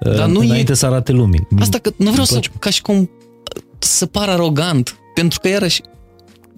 Dar 0.00 0.28
nu 0.28 0.40
înainte 0.40 0.72
e... 0.72 0.74
să 0.74 0.86
arate 0.86 1.12
lumii. 1.12 1.46
Asta 1.58 1.78
că 1.78 1.92
nu 1.96 2.10
vreau 2.10 2.24
să, 2.24 2.40
ca 2.58 2.70
și 2.70 2.82
cum 2.82 3.10
să 3.78 4.06
par 4.06 4.28
arogant, 4.28 4.96
pentru 5.14 5.40
că 5.40 5.48
iarăși 5.48 5.80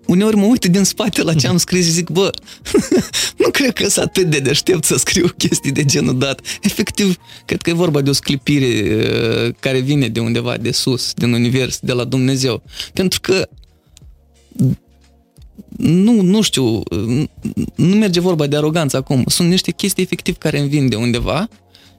uneori 0.07 0.37
mă 0.37 0.45
uit 0.45 0.65
din 0.65 0.85
spate 0.85 1.23
la 1.23 1.35
ce 1.35 1.47
am 1.47 1.57
scris 1.57 1.85
și 1.85 1.91
zic, 1.91 2.11
bă, 2.11 2.31
nu 3.39 3.51
cred 3.51 3.73
că 3.73 3.89
sunt 3.89 4.05
atât 4.05 4.31
de 4.31 4.39
deștept 4.39 4.85
să 4.85 4.97
scriu 4.97 5.29
chestii 5.37 5.73
de 5.73 5.85
genul 5.85 6.19
dat. 6.19 6.41
Efectiv, 6.63 7.17
cred 7.45 7.63
că 7.63 7.71
e 7.71 7.73
vorba 7.73 8.01
de 8.01 8.11
o 8.11 8.13
sclipire 8.13 8.67
uh, 8.67 9.55
care 9.61 9.81
vine 9.81 10.09
de 10.09 10.21
undeva 10.21 10.57
de 10.57 10.71
sus, 10.71 11.13
din 11.15 11.33
univers, 11.33 11.79
de 11.79 11.93
la 11.93 12.05
Dumnezeu. 12.05 12.63
Pentru 12.93 13.21
că 13.21 13.49
nu, 15.77 16.23
nu 16.23 16.41
știu, 16.41 16.83
nu 17.75 17.95
merge 17.95 18.21
vorba 18.21 18.47
de 18.47 18.57
aroganță 18.57 18.97
acum. 18.97 19.25
Sunt 19.27 19.49
niște 19.49 19.71
chestii 19.71 20.03
efectiv 20.03 20.37
care 20.37 20.59
îmi 20.59 20.69
vin 20.69 20.89
de 20.89 20.97
undeva 20.97 21.49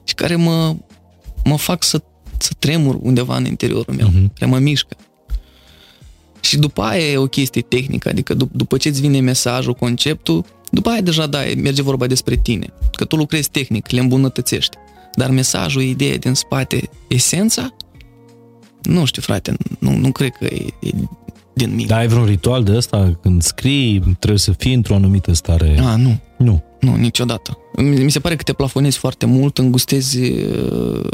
și 0.04 0.14
care 0.14 0.36
mă, 0.36 0.76
mă 1.44 1.56
fac 1.56 1.82
să, 1.82 2.02
să 2.38 2.50
tremur 2.58 2.98
undeva 3.00 3.36
în 3.36 3.44
interiorul 3.44 3.94
meu, 3.94 4.08
uh-huh. 4.08 4.32
care 4.38 4.50
mă 4.50 4.58
mișcă. 4.58 4.96
Și 6.46 6.58
după 6.58 6.82
aia 6.82 7.10
e 7.10 7.16
o 7.16 7.26
chestie 7.26 7.62
tehnică, 7.62 8.08
adică 8.08 8.34
dup- 8.34 8.52
după 8.52 8.76
ce 8.76 8.88
îți 8.88 9.00
vine 9.00 9.20
mesajul, 9.20 9.74
conceptul, 9.74 10.44
după 10.70 10.88
aia 10.88 11.00
deja 11.00 11.26
da, 11.26 11.38
merge 11.56 11.82
vorba 11.82 12.06
despre 12.06 12.36
tine. 12.36 12.66
Că 12.92 13.04
tu 13.04 13.16
lucrezi 13.16 13.50
tehnic, 13.50 13.90
le 13.90 14.00
îmbunătățești. 14.00 14.76
Dar 15.14 15.30
mesajul, 15.30 15.82
ideea 15.82 16.16
din 16.16 16.34
spate, 16.34 16.90
esența, 17.08 17.76
nu 18.82 19.04
știu, 19.04 19.22
frate, 19.22 19.56
nu, 19.78 19.96
nu 19.96 20.12
cred 20.12 20.30
că 20.30 20.44
e, 20.44 20.66
e 20.80 20.90
din 21.54 21.74
mine. 21.74 21.86
Dar 21.86 21.98
ai 21.98 22.08
vreun 22.08 22.26
ritual 22.26 22.64
de 22.64 22.76
ăsta? 22.76 23.18
Când 23.22 23.42
scrii, 23.42 24.00
trebuie 24.18 24.38
să 24.38 24.52
fii 24.52 24.74
într-o 24.74 24.94
anumită 24.94 25.32
stare? 25.32 25.78
A, 25.80 25.96
nu. 25.96 26.18
Nu. 26.38 26.64
Nu, 26.80 26.96
niciodată. 26.96 27.58
Mi 27.76 28.10
se 28.10 28.20
pare 28.20 28.36
că 28.36 28.42
te 28.42 28.52
plafonezi 28.52 28.98
foarte 28.98 29.26
mult, 29.26 29.58
îngustezi 29.58 30.20
uh, 30.20 31.10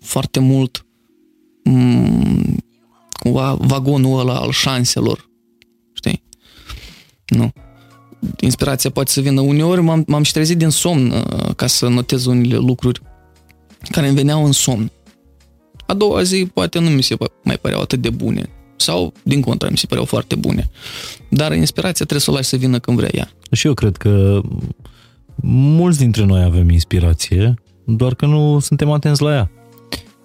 foarte 0.00 0.40
mult 0.40 0.86
um, 1.64 2.56
cumva 3.18 3.54
vagonul 3.60 4.18
ăla 4.18 4.38
al 4.38 4.50
șanselor. 4.50 5.30
Știi? 5.92 6.22
Nu. 7.26 7.52
Inspirația 8.40 8.90
poate 8.90 9.10
să 9.10 9.20
vină 9.20 9.40
uneori, 9.40 9.80
m-am, 9.80 10.04
m-am 10.06 10.22
și 10.22 10.32
trezit 10.32 10.58
din 10.58 10.68
somn 10.68 11.10
uh, 11.10 11.54
ca 11.56 11.66
să 11.66 11.88
notez 11.88 12.24
unele 12.24 12.56
lucruri 12.56 13.00
care 13.90 14.06
îmi 14.06 14.16
veneau 14.16 14.44
în 14.44 14.52
somn. 14.52 14.90
A 15.86 15.94
doua 15.94 16.22
zi 16.22 16.50
poate 16.54 16.78
nu 16.78 16.90
mi 16.90 17.02
se 17.02 17.16
mai 17.44 17.58
păreau 17.58 17.80
atât 17.80 18.00
de 18.00 18.10
bune. 18.10 18.50
Sau, 18.76 19.12
din 19.22 19.40
contră, 19.40 19.68
mi 19.70 19.76
se 19.76 19.86
păreau 19.86 20.06
foarte 20.06 20.34
bune. 20.34 20.70
Dar 21.28 21.52
inspirația 21.52 22.06
trebuie 22.06 22.20
să 22.20 22.30
o 22.30 22.34
lași 22.34 22.48
să 22.48 22.56
vină 22.56 22.78
când 22.78 22.96
vrea 22.96 23.10
ea. 23.12 23.30
Și 23.52 23.66
eu 23.66 23.74
cred 23.74 23.96
că 23.96 24.40
mulți 25.42 25.98
dintre 25.98 26.24
noi 26.24 26.42
avem 26.42 26.70
inspirație, 26.70 27.54
doar 27.84 28.14
că 28.14 28.26
nu 28.26 28.58
suntem 28.58 28.90
atenți 28.90 29.22
la 29.22 29.32
ea. 29.32 29.50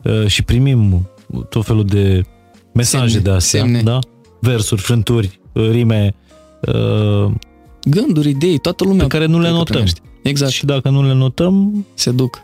Uh, 0.04 0.28
și 0.28 0.44
primim 0.44 1.10
tot 1.50 1.66
felul 1.66 1.86
de 1.86 2.26
mesaje 2.74 3.08
semne, 3.08 3.24
de 3.24 3.30
astea, 3.30 3.60
semne. 3.60 3.82
da? 3.82 4.00
Versuri, 4.40 4.82
frânturi, 4.82 5.40
rime, 5.54 6.16
uh, 6.62 7.32
gânduri, 7.84 8.30
idei, 8.30 8.58
toată 8.58 8.84
lumea 8.84 9.06
pe 9.06 9.08
care 9.08 9.26
nu 9.26 9.40
le 9.40 9.50
notăm. 9.50 9.86
Exact. 10.24 10.52
Și 10.52 10.66
dacă 10.66 10.90
nu 10.90 11.08
le 11.08 11.14
notăm, 11.14 11.86
se 11.94 12.12
duc. 12.12 12.42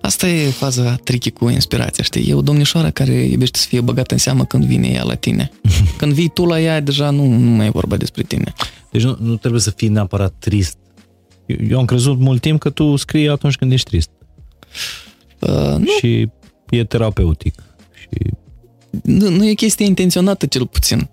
Asta 0.00 0.28
e 0.28 0.50
faza 0.50 0.94
tricky 0.94 1.30
cu 1.30 1.48
inspirația, 1.48 2.04
știi? 2.04 2.28
E 2.28 2.34
o 2.34 2.42
domnișoară 2.42 2.90
care 2.90 3.12
iubește 3.12 3.58
să 3.58 3.66
fie 3.68 3.80
băgată 3.80 4.12
în 4.12 4.18
seamă 4.18 4.44
când 4.44 4.64
vine 4.64 4.88
ea 4.88 5.02
la 5.02 5.14
tine. 5.14 5.50
Când 5.98 6.12
vii 6.12 6.28
tu 6.28 6.44
la 6.44 6.60
ea, 6.60 6.80
deja 6.80 7.10
nu, 7.10 7.26
nu 7.26 7.50
mai 7.50 7.66
e 7.66 7.70
vorba 7.70 7.96
despre 7.96 8.22
tine. 8.22 8.52
Deci 8.90 9.02
nu, 9.02 9.16
nu 9.20 9.36
trebuie 9.36 9.60
să 9.60 9.70
fii 9.70 9.88
neapărat 9.88 10.34
trist. 10.38 10.76
Eu, 11.46 11.56
eu 11.68 11.78
am 11.78 11.84
crezut 11.84 12.18
mult 12.18 12.40
timp 12.40 12.60
că 12.60 12.70
tu 12.70 12.96
scrii 12.96 13.28
atunci 13.28 13.56
când 13.56 13.72
ești 13.72 13.88
trist. 13.88 14.10
Uh, 15.38 15.74
nu. 15.78 15.86
Și 15.98 16.28
e 16.70 16.84
terapeutic. 16.84 17.62
Și... 18.00 18.30
Nu, 19.02 19.28
nu 19.28 19.48
e 19.48 19.52
chestie 19.52 19.86
intenționată, 19.86 20.46
cel 20.46 20.66
puțin. 20.66 21.08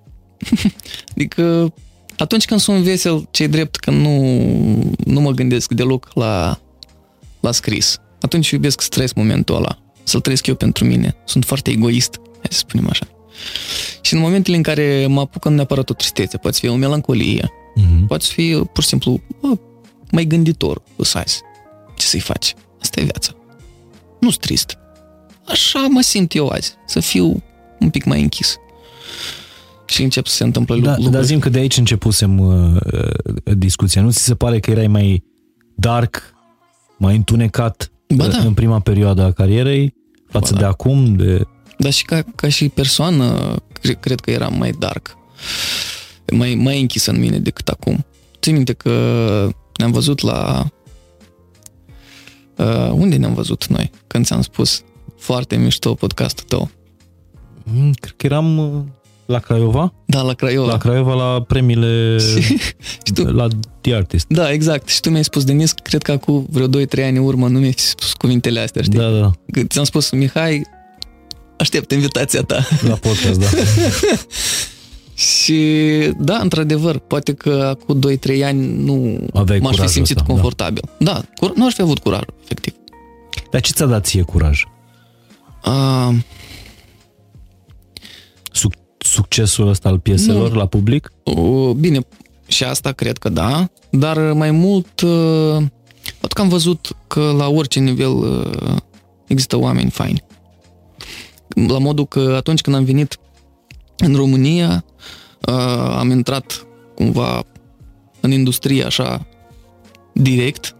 adică 1.15 1.73
atunci 2.17 2.45
când 2.45 2.59
sunt 2.59 2.84
vesel, 2.84 3.27
ce 3.32 3.47
drept 3.47 3.75
că 3.75 3.91
nu, 3.91 4.43
nu 5.05 5.21
mă 5.21 5.32
gândesc 5.32 5.71
deloc 5.71 6.09
la, 6.13 6.59
la 7.39 7.51
scris 7.51 7.99
atunci 8.21 8.49
iubesc 8.49 8.82
stres 8.82 9.13
momentul 9.13 9.55
ăla. 9.55 9.77
Să-l 10.03 10.21
trăiesc 10.21 10.47
eu 10.47 10.55
pentru 10.55 10.86
mine. 10.86 11.15
Sunt 11.25 11.45
foarte 11.45 11.69
egoist, 11.69 12.19
hai 12.32 12.49
să 12.49 12.57
spunem 12.57 12.88
așa. 12.89 13.07
Și 14.01 14.13
în 14.13 14.19
momentele 14.19 14.55
în 14.55 14.63
care 14.63 15.05
mă 15.07 15.19
apucă 15.19 15.49
neapărat 15.49 15.89
o 15.89 15.93
tristețe, 15.93 16.38
poate 16.38 16.57
fi 16.59 16.67
o 16.67 16.75
melancolie, 16.75 17.45
uh-huh. 17.45 18.07
poate 18.07 18.25
fi 18.25 18.61
pur 18.73 18.84
și 18.84 18.89
simplu 18.89 19.21
bă, 19.41 19.57
mai 20.11 20.25
gânditor, 20.25 20.82
azi. 21.13 21.41
Ce 21.97 22.05
să-i 22.05 22.19
faci? 22.19 22.53
Asta 22.82 22.99
e 22.99 23.03
viața. 23.03 23.32
Nu 24.19 24.30
sunt 24.30 24.41
trist. 24.41 24.77
Așa 25.45 25.88
mă 25.89 26.01
simt 26.01 26.36
eu 26.36 26.47
azi, 26.47 26.73
să 26.86 26.99
fiu 26.99 27.43
un 27.80 27.89
pic 27.89 28.03
mai 28.03 28.21
închis. 28.21 28.57
Și 29.86 30.03
încep 30.03 30.25
să 30.25 30.36
se 30.36 30.43
întâmplă 30.43 30.75
da, 30.75 30.89
lucruri. 30.89 31.11
Dar 31.11 31.23
zim 31.23 31.39
că 31.39 31.49
de 31.49 31.59
aici 31.59 31.77
începusem 31.77 32.39
uh, 32.39 32.82
uh, 32.93 33.55
discuția. 33.57 34.01
Nu 34.01 34.11
ți 34.11 34.23
se 34.23 34.36
pare 34.36 34.59
că 34.59 34.71
erai 34.71 34.88
mai 34.88 35.23
dark, 35.75 36.34
mai 36.97 37.15
întunecat 37.15 37.91
ba 38.15 38.27
da. 38.27 38.38
în 38.38 38.53
prima 38.53 38.80
perioadă 38.80 39.21
a 39.21 39.32
carierei 39.32 39.93
față 40.30 40.53
ba 40.53 40.59
da. 40.59 40.65
de 40.65 40.71
acum? 40.71 41.15
De... 41.15 41.45
Dar 41.77 41.91
și 41.91 42.05
ca, 42.05 42.23
ca 42.36 42.49
și 42.49 42.69
persoană, 42.69 43.55
cred, 43.82 43.99
cred 43.99 44.19
că 44.19 44.32
eram 44.32 44.57
mai 44.57 44.71
dark, 44.80 45.17
mai, 46.34 46.55
mai 46.55 46.82
închis 46.82 47.05
în 47.05 47.19
mine 47.19 47.39
decât 47.39 47.67
acum. 47.67 48.05
Țin 48.39 48.53
minte 48.55 48.73
că 48.73 48.89
ne-am 49.77 49.91
văzut 49.91 50.21
la... 50.21 50.67
Uh, 52.55 52.91
unde 52.91 53.15
ne-am 53.15 53.34
văzut 53.34 53.67
noi? 53.67 53.91
Când 54.07 54.25
ți-am 54.25 54.41
spus 54.41 54.84
foarte 55.17 55.55
mișto 55.55 55.93
podcastul 55.93 56.45
tău. 56.47 56.69
Mm, 57.74 57.91
cred 57.91 58.13
că 58.17 58.26
eram 58.26 58.57
uh, 58.57 58.82
la 59.26 59.39
Craiova? 59.39 59.93
Da, 60.05 60.22
la 60.22 60.34
Craiova. 60.34 60.72
La 60.72 60.78
Craiova 60.78 61.13
la 61.13 61.41
premiile 61.41 62.17
și 63.05 63.13
tu, 63.13 63.32
la 63.32 63.47
The 63.82 63.93
Artist. 63.93 64.26
Da, 64.28 64.51
exact. 64.51 64.88
Și 64.88 64.99
tu 64.99 65.09
mi-ai 65.09 65.24
spus, 65.24 65.43
Denis, 65.43 65.72
cred 65.72 66.01
că 66.01 66.11
acum 66.11 66.47
vreo 66.49 66.67
2-3 66.67 66.70
ani 67.03 67.17
în 67.17 67.24
urmă 67.24 67.47
nu 67.47 67.59
mi-ai 67.59 67.74
spus 67.78 68.13
cuvintele 68.13 68.59
astea, 68.59 68.82
știi? 68.82 68.99
Da, 68.99 69.09
da. 69.09 69.32
Ți-am 69.67 69.84
spus, 69.84 70.09
Mihai, 70.09 70.65
aștept 71.57 71.91
invitația 71.91 72.41
ta. 72.41 72.67
La 72.88 72.93
podcast, 72.93 73.39
da. 73.39 73.47
și 75.13 75.63
da, 76.17 76.38
într-adevăr, 76.38 76.97
poate 76.97 77.34
că 77.34 77.76
acum 77.78 77.99
2-3 78.39 78.43
ani 78.43 78.84
nu 78.84 79.26
Aveai 79.34 79.59
m-aș 79.59 79.76
fi 79.76 79.88
simțit 79.88 80.15
ăsta, 80.15 80.28
da. 80.28 80.34
confortabil. 80.34 80.84
Da, 80.97 81.22
da 81.41 81.51
nu 81.55 81.65
aș 81.65 81.74
fi 81.74 81.82
avut 81.82 81.99
curaj, 81.99 82.22
efectiv. 82.43 82.74
Dar 83.51 83.61
ce 83.61 83.72
ți-a 83.72 83.86
dat 83.86 84.05
ție 84.05 84.22
curaj? 84.22 84.63
Uh, 85.65 86.15
succesul 88.97 89.68
ăsta 89.68 89.89
al 89.89 90.00
pieselor 90.00 90.52
nu. 90.52 90.58
la 90.58 90.66
public? 90.66 91.12
Bine, 91.76 92.00
și 92.47 92.64
asta 92.64 92.91
cred 92.91 93.18
că 93.18 93.30
da, 93.30 93.70
dar 93.89 94.34
mai 94.34 94.52
mult, 94.52 95.02
uh, 95.02 95.56
pentru 96.02 96.34
că 96.36 96.41
am 96.41 96.50
văzut 96.50 96.91
că 97.08 97.34
la 97.38 97.47
orice 97.47 97.80
nivel 97.80 98.12
uh, 98.12 98.76
există 99.28 99.58
oameni 99.58 99.89
faini. 99.89 100.24
La 101.68 101.78
modul 101.78 102.06
că 102.06 102.34
atunci 102.38 102.62
când 102.62 102.76
am 102.76 102.84
venit 102.84 103.18
în 103.97 104.16
România, 104.16 104.84
uh, 105.47 105.95
am 105.97 106.10
intrat 106.10 106.68
cumva 106.95 107.43
în 108.20 108.32
industrie 108.32 108.84
așa 108.84 109.28
direct, 110.14 110.76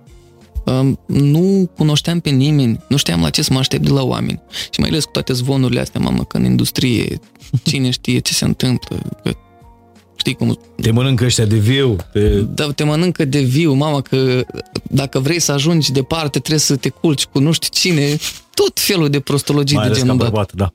nu 1.06 1.70
cunoșteam 1.76 2.20
pe 2.20 2.30
nimeni, 2.30 2.84
nu 2.88 2.98
știam 2.98 3.22
la 3.22 3.30
ce 3.30 3.42
să 3.42 3.54
mă 3.54 3.60
aștept 3.60 3.84
de 3.84 3.90
la 3.90 4.04
oameni. 4.04 4.42
Și 4.72 4.80
mai 4.80 4.90
ales 4.90 5.04
cu 5.04 5.12
toate 5.12 5.34
zvonurile 5.34 5.80
astea, 5.80 6.00
mamă, 6.00 6.24
că 6.24 6.38
în 6.38 6.44
industrie, 6.46 7.20
cine 7.70 7.90
știe 7.90 8.20
ce 8.20 8.34
se 8.34 8.46
întâmplă, 8.46 9.20
că 9.24 9.32
știi 10.16 10.34
cum... 10.34 10.60
Te 10.82 10.92
mănâncă 10.92 11.26
ăștia 11.26 11.46
de 11.46 11.58
viu. 11.58 11.96
Pe... 12.12 12.48
Da, 12.50 12.72
te 12.72 12.84
mănâncă 12.84 13.26
de 13.26 13.40
viu, 13.40 13.74
mama, 13.74 14.02
că 14.02 14.46
dacă 14.84 15.20
vrei 15.20 15.40
să 15.40 15.52
ajungi 15.52 15.92
departe, 15.92 16.40
trebuie 16.40 16.60
să 16.60 16.76
te 16.76 16.90
culci 16.90 17.26
cu 17.26 17.40
nu 17.40 17.52
știu 17.52 17.70
cine, 17.72 18.18
tot 18.54 18.80
felul 18.80 19.10
de 19.10 19.20
prostologii 19.20 19.78
mai 19.78 19.88
de 19.88 19.94
genul 19.94 20.18
ca 20.18 20.24
bărbat, 20.24 20.52
da. 20.54 20.74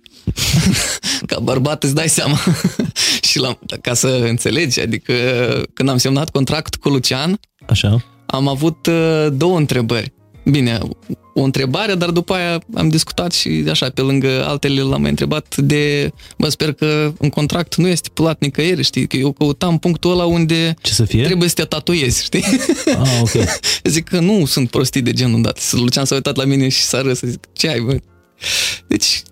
ca 1.27 1.39
bărbat 1.39 1.85
îți 1.85 1.95
dai 1.95 2.09
seama. 2.09 2.39
și 3.29 3.39
la, 3.39 3.59
ca 3.81 3.95
să 3.95 4.25
înțelegi, 4.29 4.81
adică 4.81 5.13
când 5.75 5.89
am 5.89 5.97
semnat 5.97 6.31
contract 6.31 6.75
cu 6.75 6.89
Lucian, 6.89 7.41
Așa 7.67 8.05
am 8.35 8.49
avut 8.49 8.87
uh, 8.87 9.27
două 9.33 9.57
întrebări. 9.57 10.13
Bine, 10.45 10.79
o 11.35 11.43
întrebare, 11.43 11.95
dar 11.95 12.11
după 12.11 12.35
aia 12.35 12.63
am 12.75 12.89
discutat 12.89 13.33
și 13.33 13.65
așa, 13.71 13.91
pe 13.91 14.01
lângă 14.01 14.45
altele 14.47 14.81
l-am 14.81 15.01
mai 15.01 15.11
întrebat 15.11 15.57
de, 15.57 16.13
bă, 16.39 16.49
sper 16.49 16.73
că 16.73 17.13
un 17.19 17.29
contract 17.29 17.75
nu 17.77 17.87
este 17.87 17.97
stipulat 17.97 18.41
nicăieri, 18.41 18.83
știi, 18.83 19.07
că 19.07 19.17
eu 19.17 19.33
căutam 19.33 19.79
punctul 19.79 20.11
ăla 20.11 20.25
unde 20.25 20.75
Ce 20.81 20.93
să 20.93 21.05
fie? 21.05 21.25
trebuie 21.25 21.49
să 21.49 21.55
te 21.55 21.63
tatuezi, 21.63 22.25
știi? 22.25 22.45
Ah, 22.87 23.21
ok. 23.21 23.31
Zic 23.85 24.09
că 24.09 24.21
nu 24.21 24.45
sunt 24.45 24.71
prostii 24.71 25.03
de 25.03 25.13
genul 25.13 25.43
dat. 25.43 25.73
Lucian 25.73 26.05
s-a 26.05 26.15
uitat 26.15 26.37
la 26.37 26.45
mine 26.45 26.69
și 26.69 26.83
s-a 26.83 27.01
râs, 27.01 27.21
zic, 27.21 27.45
ce 27.53 27.69
ai, 27.69 27.81
bă? 27.81 27.97
Deci, 28.87 29.23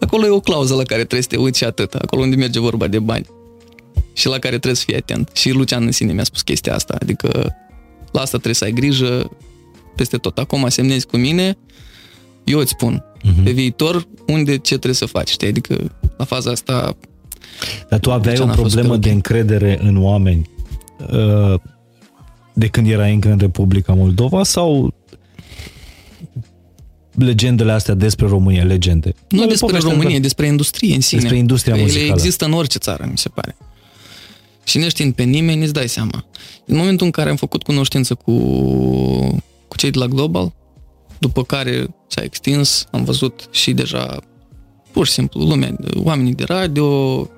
acolo 0.00 0.26
e 0.26 0.28
o 0.28 0.40
clauză 0.40 0.74
la 0.74 0.82
care 0.82 1.00
trebuie 1.00 1.22
să 1.22 1.28
te 1.28 1.36
uiți 1.36 1.58
și 1.58 1.64
atât, 1.64 1.94
acolo 1.94 2.22
unde 2.22 2.36
merge 2.36 2.60
vorba 2.60 2.86
de 2.86 2.98
bani. 2.98 3.26
Și 4.12 4.26
la 4.26 4.38
care 4.38 4.56
trebuie 4.56 4.74
să 4.74 4.82
fii 4.86 4.96
atent. 4.96 5.30
Și 5.34 5.50
Lucian 5.50 5.84
în 5.84 5.92
sine 5.92 6.12
mi-a 6.12 6.24
spus 6.24 6.42
chestia 6.42 6.74
asta, 6.74 6.96
adică 7.00 7.56
la 8.12 8.20
asta 8.20 8.30
trebuie 8.30 8.54
să 8.54 8.64
ai 8.64 8.72
grijă 8.72 9.30
peste 9.96 10.16
tot. 10.16 10.38
Acum 10.38 10.68
semnezi 10.68 11.06
cu 11.06 11.16
mine, 11.16 11.56
eu 12.44 12.58
îți 12.58 12.70
spun 12.70 13.04
Mhm. 13.24 13.42
pe 13.42 13.50
viitor 13.50 14.06
unde 14.26 14.52
ce 14.56 14.68
trebuie 14.74 14.94
să 14.94 15.06
faci, 15.06 15.28
știi? 15.28 15.48
Adică 15.48 15.92
la 16.16 16.24
faza 16.24 16.50
asta 16.50 16.96
Dar 17.88 17.98
tu 17.98 18.12
aveai 18.12 18.34
Lucian 18.34 18.48
o 18.48 18.52
a 18.52 18.54
fost 18.56 18.74
problemă 18.74 18.94
pe 18.94 19.00
de 19.00 19.08
ok. 19.08 19.14
încredere 19.14 19.78
în 19.82 19.96
oameni 20.04 20.50
uh, 21.12 21.54
de 22.52 22.66
când 22.66 22.88
erai 22.90 23.12
încă 23.14 23.30
în 23.30 23.38
Republica 23.38 23.92
Moldova 23.94 24.42
sau 24.44 24.94
legendele 27.14 27.72
astea 27.72 27.94
despre 27.94 28.26
România, 28.26 28.64
legende? 28.64 29.14
nu 29.28 29.38
Ele 29.38 29.46
despre 29.46 29.66
povestea 29.66 29.90
România, 29.92 30.16
ta. 30.16 30.22
despre 30.22 30.46
industrie 30.46 30.94
în 30.94 31.00
sine. 31.00 31.20
Despre 31.20 31.38
industria 31.38 31.74
Ele 31.74 31.82
muzicală. 31.82 32.12
există 32.12 32.44
în 32.44 32.52
orice 32.52 32.78
țară, 32.78 33.06
mi 33.10 33.18
se 33.18 33.28
pare. 33.28 33.56
Și 34.64 34.78
neștiind 34.78 35.14
pe 35.14 35.22
nimeni, 35.22 35.62
îți 35.62 35.72
dai 35.72 35.88
seama. 35.88 36.24
În 36.66 36.76
momentul 36.76 37.06
în 37.06 37.12
care 37.12 37.30
am 37.30 37.36
făcut 37.36 37.62
cunoștință 37.62 38.14
cu, 38.14 38.32
cu 39.68 39.76
cei 39.76 39.90
de 39.90 39.98
la 39.98 40.06
Global, 40.06 40.52
după 41.18 41.44
care 41.44 41.94
s-a 42.06 42.22
extins, 42.22 42.86
am 42.90 43.04
văzut 43.04 43.48
și 43.50 43.72
deja 43.72 44.18
pur 44.92 45.06
și 45.06 45.12
simplu 45.12 45.40
lumea, 45.40 45.76
oamenii 45.94 46.34
de 46.34 46.44
radio, 46.44 47.28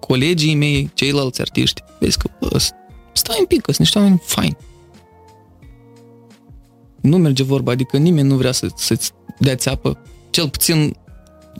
colegii 0.00 0.54
mei, 0.54 0.90
ceilalți 0.94 1.40
artiști, 1.40 1.82
vezi 2.00 2.18
că 2.18 2.30
bă, 2.40 2.58
stai 3.12 3.36
un 3.38 3.44
pic, 3.46 3.60
că 3.60 3.72
sunt 3.72 3.78
niște 3.78 3.98
oameni 3.98 4.22
faini. 4.24 4.56
Nu 7.00 7.16
merge 7.16 7.42
vorba, 7.42 7.72
adică 7.72 7.96
nimeni 7.96 8.28
nu 8.28 8.36
vrea 8.36 8.52
să, 8.52 8.66
să-ți 8.76 9.10
dea 9.38 9.54
țeapă, 9.54 9.98
cel 10.30 10.48
puțin 10.48 10.96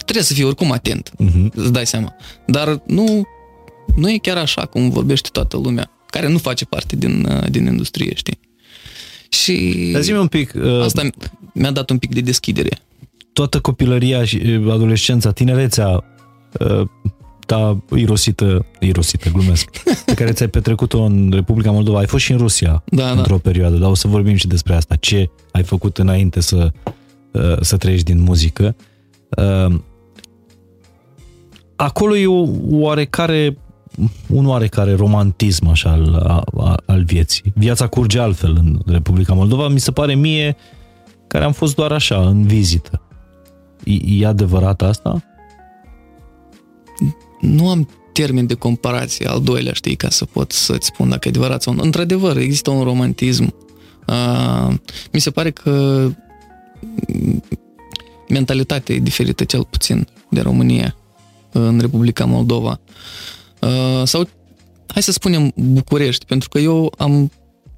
trebuie 0.04 0.24
să 0.24 0.32
fii 0.34 0.44
oricum 0.44 0.72
atent, 0.72 1.10
Mhm. 1.18 1.52
îți 1.54 1.72
dai 1.72 1.86
seama. 1.86 2.14
Dar 2.46 2.82
nu, 2.86 3.26
nu 3.98 4.10
e 4.10 4.18
chiar 4.18 4.36
așa 4.36 4.66
cum 4.66 4.90
vorbește 4.90 5.28
toată 5.32 5.56
lumea, 5.56 5.90
care 6.10 6.28
nu 6.28 6.38
face 6.38 6.64
parte 6.64 6.96
din, 6.96 7.26
uh, 7.30 7.50
din 7.50 7.66
industrie, 7.66 8.14
știi? 8.14 8.38
Și 9.28 9.88
Dar 9.92 10.02
zi-mi 10.02 10.18
un 10.18 10.26
pic, 10.26 10.52
uh, 10.56 10.82
asta 10.82 11.02
mi-a 11.54 11.70
dat 11.70 11.90
un 11.90 11.98
pic 11.98 12.14
de 12.14 12.20
deschidere. 12.20 12.78
toată 13.32 13.60
copilăria 13.60 14.24
și 14.24 14.36
uh, 14.36 14.72
adolescența, 14.72 15.32
tinerețea 15.32 16.04
uh, 16.60 16.80
ta 17.46 17.84
irosită, 17.96 18.66
irosită, 18.80 19.28
glumesc, 19.30 19.70
pe 20.06 20.14
care 20.14 20.32
ți-ai 20.32 20.48
petrecut-o 20.48 21.02
în 21.02 21.30
Republica 21.32 21.70
Moldova. 21.70 21.98
Ai 21.98 22.06
fost 22.06 22.24
și 22.24 22.32
în 22.32 22.38
Rusia 22.38 22.82
Da, 22.86 23.02
da. 23.02 23.10
într-o 23.10 23.38
perioadă, 23.38 23.76
dar 23.76 23.90
o 23.90 23.94
să 23.94 24.08
vorbim 24.08 24.34
și 24.34 24.46
despre 24.46 24.74
asta. 24.74 24.94
Ce 24.94 25.30
ai 25.52 25.62
făcut 25.62 25.98
înainte 25.98 26.40
să, 26.40 26.70
uh, 27.32 27.60
să 27.60 27.76
trăiești 27.76 28.12
din 28.12 28.22
muzică? 28.22 28.76
Uh, 29.36 29.74
Acolo 31.76 32.16
e 32.16 32.26
o 32.26 32.46
oarecare 32.70 33.58
un 34.26 34.46
oarecare 34.46 34.94
romantism 34.94 35.66
așa 35.66 35.90
al, 35.90 36.14
a- 36.14 36.74
al 36.86 37.04
vieții. 37.04 37.52
Viața 37.54 37.86
curge 37.86 38.18
altfel 38.18 38.56
în 38.56 38.80
Republica 38.86 39.34
Moldova, 39.34 39.68
mi 39.68 39.80
se 39.80 39.90
pare 39.92 40.14
mie 40.14 40.56
care 41.26 41.44
am 41.44 41.52
fost 41.52 41.74
doar 41.74 41.92
așa, 41.92 42.28
în 42.28 42.46
vizită. 42.46 43.02
E, 43.84 44.22
e 44.22 44.26
adevărat 44.26 44.82
asta? 44.82 45.22
Nu 47.40 47.68
am 47.68 47.88
termen 48.12 48.46
de 48.46 48.54
comparație 48.54 49.26
al 49.26 49.40
doilea, 49.42 49.72
știi, 49.72 49.96
ca 49.96 50.08
să 50.08 50.24
pot 50.24 50.52
să-ți 50.52 50.86
spun 50.86 51.08
dacă 51.08 51.28
e 51.28 51.30
adevărat 51.30 51.62
sau 51.62 51.74
nu. 51.74 51.82
Într-adevăr, 51.82 52.36
există 52.36 52.70
un 52.70 52.82
romantism. 52.82 53.54
Uh, 54.06 54.74
mi 55.12 55.20
se 55.20 55.30
pare 55.30 55.50
că 55.50 56.06
mm, 57.06 57.42
mentalitatea 58.28 58.94
e 58.94 58.98
diferită 58.98 59.44
cel 59.44 59.64
puțin 59.70 60.06
de 60.30 60.40
România 60.40 60.96
în 61.52 61.78
Republica 61.80 62.24
Moldova. 62.24 62.80
Uh, 62.84 62.94
sau, 64.04 64.28
hai 64.86 65.02
să 65.02 65.12
spunem, 65.12 65.52
București, 65.56 66.24
pentru 66.24 66.48
că 66.48 66.58
eu 66.58 66.94
am 66.98 67.30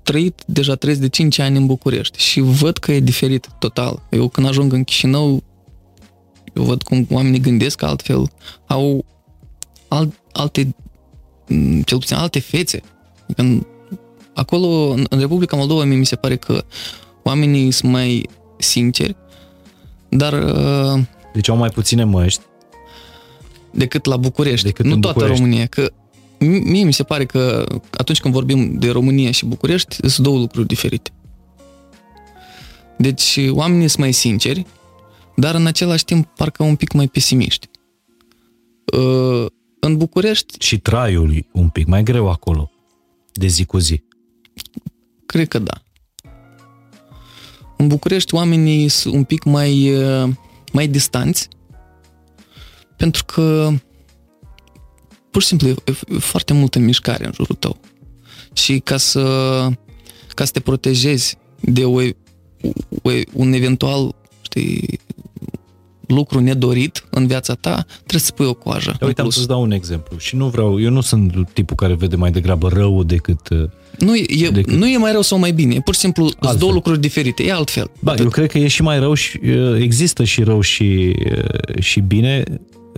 trăit 0.02 0.42
deja 0.46 0.74
35 0.74 1.38
ani 1.38 1.56
în 1.56 1.66
București 1.66 2.18
și 2.18 2.40
văd 2.40 2.78
că 2.78 2.92
e 2.92 3.00
diferit 3.00 3.48
total. 3.58 4.02
Eu 4.10 4.28
când 4.28 4.46
ajung 4.46 4.72
în 4.72 4.84
Chișinău, 4.84 5.42
eu 6.54 6.62
văd 6.62 6.82
cum 6.82 7.06
oamenii 7.10 7.40
gândesc 7.40 7.82
altfel, 7.82 8.30
au 8.66 9.04
alt, 9.88 10.14
alte, 10.32 10.74
m, 11.48 11.80
cel 11.80 11.98
puțin 11.98 12.16
alte 12.16 12.38
fețe. 12.38 12.82
Când 13.36 13.66
acolo, 14.34 14.90
în, 14.90 15.06
în 15.08 15.18
Republica 15.18 15.56
Moldova, 15.56 15.84
mie 15.84 15.96
mi 15.96 16.06
se 16.06 16.16
pare 16.16 16.36
că 16.36 16.64
oamenii 17.22 17.70
sunt 17.70 17.92
mai 17.92 18.28
sinceri, 18.58 19.16
dar 20.08 20.32
uh, 20.32 21.02
Deci 21.32 21.48
au 21.48 21.56
mai 21.56 21.68
puține 21.68 22.04
măști. 22.04 22.42
Decât 23.70 24.04
la 24.04 24.16
București, 24.16 24.66
Decât 24.66 24.84
nu 24.84 24.92
în 24.92 25.00
toată 25.00 25.18
București. 25.18 25.42
România, 25.44 25.66
că 25.66 25.92
mi- 26.38 26.60
mie 26.70 26.84
mi 26.84 26.92
se 26.92 27.02
pare 27.02 27.24
că 27.26 27.66
atunci 27.90 28.20
când 28.20 28.34
vorbim 28.34 28.78
de 28.78 28.90
România 28.90 29.30
și 29.30 29.46
București, 29.46 29.94
sunt 30.08 30.26
două 30.26 30.38
lucruri 30.38 30.66
diferite. 30.66 31.10
Deci 32.98 33.38
oamenii 33.50 33.88
sunt 33.88 34.00
mai 34.00 34.12
sinceri, 34.12 34.66
dar 35.36 35.54
în 35.54 35.66
același 35.66 36.04
timp 36.04 36.26
parcă 36.36 36.62
un 36.62 36.76
pic 36.76 36.92
mai 36.92 37.08
pesimiști. 37.08 37.68
Uh, 38.98 39.46
În 39.82 39.96
București, 39.96 40.54
Și 40.58 40.78
traiul 40.78 41.34
e 41.34 41.46
un 41.52 41.68
pic 41.68 41.86
mai 41.86 42.02
greu 42.02 42.28
acolo, 42.30 42.70
de 43.32 43.46
zi 43.46 43.64
cu 43.64 43.78
zi. 43.78 44.02
cred 45.26 45.48
că 45.48 45.58
da. 45.58 45.82
În 47.76 47.88
București 47.88 48.34
oamenii 48.34 48.88
sunt 48.88 49.14
un 49.14 49.24
pic 49.24 49.44
mai, 49.44 49.92
uh, 50.02 50.28
mai 50.72 50.88
distanți, 50.88 51.48
pentru 53.00 53.24
că 53.24 53.70
pur 55.30 55.42
și 55.42 55.48
simplu 55.48 55.68
e, 55.68 55.74
e 55.86 56.18
foarte 56.18 56.52
multă 56.52 56.78
mișcare 56.78 57.24
în 57.26 57.32
jurul 57.34 57.56
tău. 57.56 57.80
Și 58.52 58.78
ca 58.78 58.96
să, 58.96 59.20
ca 60.34 60.44
să 60.44 60.52
te 60.52 60.60
protejezi 60.60 61.36
de 61.60 61.84
o, 61.84 62.00
o, 63.02 63.10
un 63.32 63.52
eventual 63.52 64.14
știi, 64.42 64.98
lucru 66.06 66.40
nedorit 66.40 67.04
în 67.10 67.26
viața 67.26 67.54
ta, 67.54 67.84
trebuie 67.96 68.20
să 68.20 68.32
pui 68.32 68.46
o 68.46 68.54
coajă. 68.54 68.90
Dar 68.90 68.98
în 69.00 69.06
uite, 69.06 69.20
am 69.20 69.26
plus. 69.26 69.36
să-ți 69.36 69.48
dau 69.48 69.62
un 69.62 69.70
exemplu. 69.70 70.18
Și 70.18 70.36
nu 70.36 70.48
vreau, 70.48 70.80
eu 70.80 70.90
nu 70.90 71.00
sunt 71.00 71.48
tipul 71.52 71.76
care 71.76 71.94
vede 71.94 72.16
mai 72.16 72.30
degrabă 72.30 72.68
rău 72.68 73.02
decât... 73.02 73.48
uh, 73.48 73.68
Nu 73.98 74.16
e, 74.16 74.50
decât- 74.52 74.76
nu 74.76 74.88
e 74.88 74.96
mai 74.96 75.12
rău 75.12 75.22
sau 75.22 75.38
mai 75.38 75.52
bine, 75.52 75.74
e 75.74 75.80
pur 75.80 75.94
și 75.94 76.00
simplu 76.00 76.24
sunt 76.24 76.36
Altfel. 76.40 76.58
două 76.58 76.72
lucruri 76.72 77.00
diferite, 77.00 77.42
e 77.44 77.52
altfel. 77.52 77.90
Ba, 78.00 78.14
eu 78.18 78.28
cred 78.28 78.50
că 78.50 78.58
e 78.58 78.68
și 78.68 78.82
mai 78.82 78.98
rău 78.98 79.14
și 79.14 79.40
uh, 79.44 79.80
există 79.80 80.24
și 80.24 80.42
rău 80.42 80.60
și, 80.60 81.16
uh, 81.36 81.80
și 81.82 82.00
bine. 82.00 82.42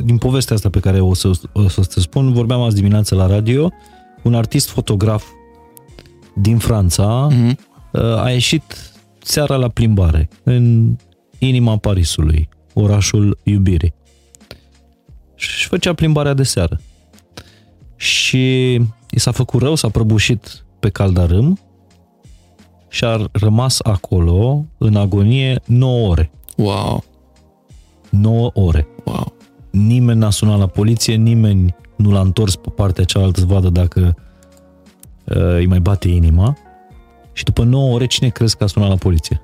Din 0.04 0.18
povestea 0.18 0.56
asta 0.56 0.70
pe 0.70 0.80
care 0.80 1.00
o 1.00 1.14
să, 1.14 1.30
o 1.52 1.68
să 1.68 1.80
ți 1.82 2.00
spun, 2.00 2.32
vorbeam 2.32 2.60
azi 2.60 2.74
dimineață 2.74 3.14
la 3.14 3.26
radio, 3.26 3.70
un 4.22 4.34
artist 4.34 4.68
fotograf 4.68 5.24
din 6.34 6.58
Franța 6.58 7.26
Mhm. 7.30 7.58
uh, 7.92 8.00
a 8.02 8.30
ieșit 8.30 8.92
seara 9.22 9.56
la 9.56 9.68
plimbare 9.68 10.28
în 10.42 10.94
inima 11.38 11.76
Parisului, 11.76 12.48
orașul 12.74 13.38
iubirii. 13.42 13.94
Și 15.34 15.66
făcea 15.68 15.92
plimbarea 15.94 16.34
de 16.34 16.42
seară. 16.42 16.80
Și 17.96 18.72
i 19.10 19.18
s-a 19.18 19.30
făcut 19.30 19.62
rău, 19.62 19.74
s-a 19.74 19.88
prăbușit 19.88 20.64
pe 20.80 20.88
caldarâm 20.88 21.58
și 22.88 23.04
a 23.04 23.26
rămas 23.32 23.78
acolo 23.82 24.64
în 24.78 24.96
agonie 24.96 25.60
9 25.66 26.08
ore. 26.08 26.30
Wow, 26.56 27.04
9 28.10 28.50
ore. 28.54 28.86
wow. 29.04 29.32
Nimeni 29.72 30.18
n-a 30.18 30.30
sunat 30.30 30.58
la 30.58 30.66
poliție, 30.66 31.14
nimeni 31.14 31.74
nu 31.96 32.10
l-a 32.10 32.20
întors 32.20 32.56
pe 32.56 32.68
partea 32.70 33.04
cealaltă 33.04 33.40
să 33.40 33.46
vadă 33.46 33.68
dacă 33.70 34.14
uh, 35.24 35.36
îi 35.36 35.66
mai 35.66 35.80
bate 35.80 36.08
inima. 36.08 36.56
Și 37.32 37.44
după 37.44 37.62
9 37.64 37.94
ore, 37.94 38.06
cine 38.06 38.28
crezi 38.28 38.56
că 38.56 38.64
a 38.64 38.66
sunat 38.66 38.88
la 38.88 38.96
poliție? 38.96 39.42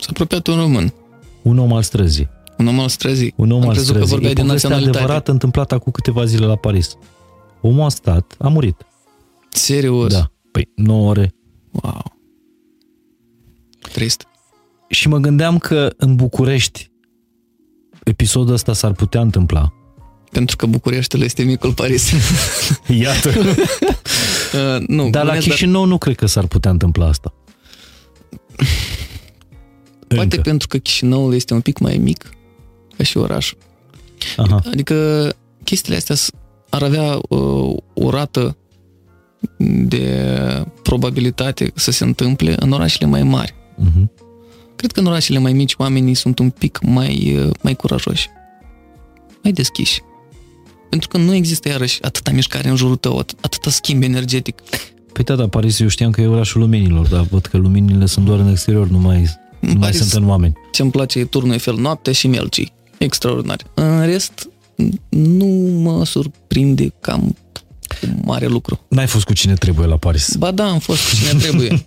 S-a 0.00 0.06
apropiat 0.10 0.46
un 0.46 0.56
român, 0.56 0.92
Un 1.42 1.58
om 1.58 1.72
al 1.72 1.82
străzii. 1.82 2.28
un 2.58 2.66
om 2.66 2.80
al 2.80 2.88
străzii. 2.88 3.32
Un 3.36 3.50
om 3.50 3.62
Am 3.62 3.68
al 3.68 3.74
crezut 3.74 3.86
că 3.86 3.92
străzii. 4.04 4.10
vorbeai 4.12 4.32
E 4.32 4.34
de 4.34 4.42
povestea 4.42 4.68
naționalitate. 4.68 4.98
adevărată 5.04 5.30
întâmplată 5.30 5.74
acum 5.74 5.92
câteva 5.92 6.24
zile 6.24 6.46
la 6.46 6.56
Paris. 6.56 6.96
Omul 7.60 7.84
a 7.84 7.88
stat, 7.88 8.34
a 8.38 8.48
murit. 8.48 8.86
Serios? 9.50 10.12
Da. 10.12 10.30
Păi 10.52 10.68
9 10.74 11.08
ore. 11.08 11.34
Wow. 11.70 12.02
Trist. 13.92 14.26
Și 14.88 15.08
mă 15.08 15.18
gândeam 15.18 15.58
că 15.58 15.90
în 15.96 16.14
București 16.16 16.90
episodul 18.04 18.54
ăsta 18.54 18.72
s-ar 18.72 18.92
putea 18.92 19.20
întâmpla. 19.20 19.72
Pentru 20.30 20.56
că 20.56 20.66
Bucureștiul 20.66 21.22
este 21.22 21.42
micul 21.42 21.72
Paris. 21.72 22.12
Iată. 23.00 23.30
Uh, 24.54 24.86
nu, 24.86 25.10
Dar 25.10 25.24
la 25.24 25.30
glumesc, 25.30 25.48
Chișinău 25.48 25.84
nu 25.84 25.98
cred 25.98 26.14
că 26.16 26.26
s-ar 26.26 26.46
putea 26.46 26.70
întâmpla 26.70 27.06
asta. 27.06 27.34
Poate 30.08 30.22
Încă. 30.22 30.40
pentru 30.40 30.68
că 30.68 30.78
Chișinăul 30.78 31.34
este 31.34 31.54
un 31.54 31.60
pic 31.60 31.78
mai 31.78 31.96
mic 31.96 32.30
ca 32.96 33.04
și 33.04 33.16
oraș. 33.16 33.52
Aha. 34.36 34.62
Adică 34.72 35.28
chestiile 35.64 35.96
astea 35.96 36.14
s- 36.14 36.30
ar 36.70 36.82
avea 36.82 37.18
uh, 37.28 37.76
o 37.94 38.10
rată 38.10 38.56
de 39.84 40.32
probabilitate 40.82 41.70
să 41.74 41.90
se 41.90 42.04
întâmple 42.04 42.54
în 42.58 42.72
orașele 42.72 43.06
mai 43.06 43.22
mari. 43.22 43.54
Mhm. 43.76 44.10
Cred 44.78 44.92
că 44.92 45.00
în 45.00 45.06
orașele 45.06 45.38
mai 45.38 45.52
mici 45.52 45.74
oamenii 45.76 46.14
sunt 46.14 46.38
un 46.38 46.50
pic 46.50 46.78
mai, 46.82 47.36
uh, 47.44 47.50
mai 47.62 47.74
curajoși, 47.76 48.28
mai 49.42 49.52
deschiși. 49.52 50.00
Pentru 50.90 51.08
că 51.08 51.16
nu 51.16 51.34
există 51.34 51.68
iarăși 51.68 52.02
atâta 52.02 52.30
mișcare 52.30 52.68
în 52.68 52.76
jurul 52.76 52.96
tău, 52.96 53.22
at- 53.24 53.40
atâta 53.40 53.70
schimb 53.70 54.02
energetic. 54.02 54.60
Păi 55.12 55.24
da, 55.24 55.34
dar 55.34 55.46
Paris 55.48 55.78
eu 55.80 55.88
știam 55.88 56.10
că 56.10 56.20
e 56.20 56.26
orașul 56.26 56.60
luminilor, 56.60 57.06
dar 57.06 57.20
văd 57.30 57.46
că 57.46 57.56
luminile 57.56 58.06
sunt 58.06 58.24
doar 58.24 58.38
în 58.38 58.48
exterior, 58.48 58.88
nu 58.88 58.98
mai, 58.98 59.20
nu 59.60 59.72
mai 59.72 59.76
Paris- 59.80 59.96
sunt 59.98 60.22
în 60.22 60.28
oameni. 60.28 60.52
Ce-mi 60.72 60.90
place 60.90 61.18
e 61.18 61.24
turnul 61.24 61.52
Eiffel 61.52 61.74
noaptea 61.76 62.12
și 62.12 62.26
Melcii. 62.26 62.72
Extraordinar. 62.98 63.58
În 63.74 64.04
rest, 64.06 64.48
nu 65.08 65.46
mă 65.82 66.04
surprinde 66.04 66.92
cam 67.00 67.36
cu 67.88 68.20
mare 68.24 68.46
lucru. 68.46 68.80
N-ai 68.88 69.06
fost 69.06 69.24
cu 69.24 69.32
cine 69.32 69.54
trebuie 69.54 69.86
la 69.86 69.96
Paris. 69.96 70.34
Ba 70.36 70.50
da, 70.50 70.68
am 70.68 70.78
fost 70.78 71.08
cu 71.08 71.14
cine 71.16 71.38
trebuie. 71.40 71.86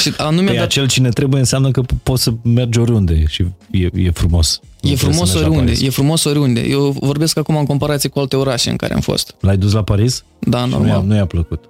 și 0.00 0.12
anume 0.16 0.46
Păi 0.46 0.54
dat, 0.54 0.64
acel 0.64 0.86
cine 0.88 1.08
trebuie 1.08 1.40
înseamnă 1.40 1.70
că 1.70 1.82
po- 1.82 2.02
poți 2.02 2.22
să 2.22 2.32
mergi 2.42 2.78
oriunde 2.78 3.24
și 3.26 3.46
e, 3.70 3.88
e 3.94 4.10
frumos. 4.10 4.60
Nu 4.80 4.90
e 4.90 4.94
trebuie 4.94 4.96
frumos 4.96 5.28
să 5.30 5.34
mergi 5.34 5.40
la 5.40 5.46
oriunde, 5.48 5.72
Paris. 5.72 5.86
e 5.86 5.90
frumos 5.90 6.24
oriunde. 6.24 6.60
Eu 6.60 6.96
vorbesc 7.00 7.38
acum 7.38 7.56
în 7.56 7.64
comparație 7.66 8.08
cu 8.08 8.18
alte 8.18 8.36
orașe 8.36 8.70
în 8.70 8.76
care 8.76 8.94
am 8.94 9.00
fost. 9.00 9.34
L-ai 9.40 9.56
dus 9.56 9.72
la 9.72 9.82
Paris? 9.82 10.24
Da, 10.38 10.64
Nu 10.64 10.70
i-a, 10.72 10.78
normal. 10.78 11.04
nu 11.04 11.14
i-a 11.14 11.26
plăcut. 11.26 11.64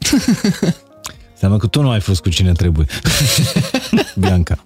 Înseamnă 1.32 1.56
că 1.56 1.66
tu 1.66 1.82
nu 1.82 1.90
ai 1.90 2.00
fost 2.00 2.22
cu 2.22 2.28
cine 2.28 2.52
trebuie. 2.52 2.86
Bianca. 4.20 4.64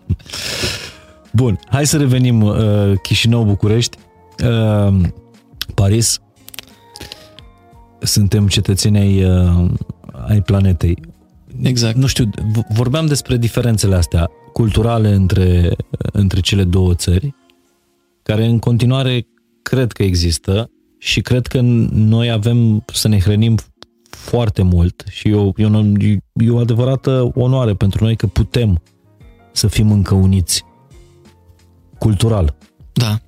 Bun, 1.32 1.58
hai 1.70 1.86
să 1.86 1.96
revenim 1.96 2.42
uh, 2.42 2.56
Chișinău-București. 3.02 3.96
Uh, 4.44 4.94
Paris. 5.74 6.18
Suntem 8.00 8.46
cetățeni 8.48 8.98
ai, 8.98 9.24
uh, 9.24 9.70
ai 10.28 10.40
planetei. 10.40 10.98
Exact. 11.62 11.96
Nu 11.96 12.06
știu, 12.06 12.30
v- 12.52 12.74
vorbeam 12.74 13.06
despre 13.06 13.36
diferențele 13.36 13.94
astea 13.94 14.30
culturale 14.52 15.12
între, 15.12 15.76
între 16.12 16.40
cele 16.40 16.64
două 16.64 16.94
țări, 16.94 17.34
care 18.22 18.46
în 18.46 18.58
continuare 18.58 19.26
cred 19.62 19.92
că 19.92 20.02
există 20.02 20.70
și 20.98 21.20
cred 21.20 21.46
că 21.46 21.60
noi 21.90 22.30
avem 22.30 22.84
să 22.92 23.08
ne 23.08 23.20
hrănim 23.20 23.58
foarte 24.10 24.62
mult 24.62 25.04
și 25.10 25.28
e 25.28 25.34
o, 25.34 25.52
e, 25.56 25.64
o, 25.66 25.82
e 26.34 26.50
o 26.50 26.58
adevărată 26.58 27.30
onoare 27.34 27.74
pentru 27.74 28.04
noi 28.04 28.16
că 28.16 28.26
putem 28.26 28.82
să 29.52 29.66
fim 29.66 29.90
încă 29.92 30.14
uniți 30.14 30.64
cultural, 31.98 32.56
Da. 32.92 33.20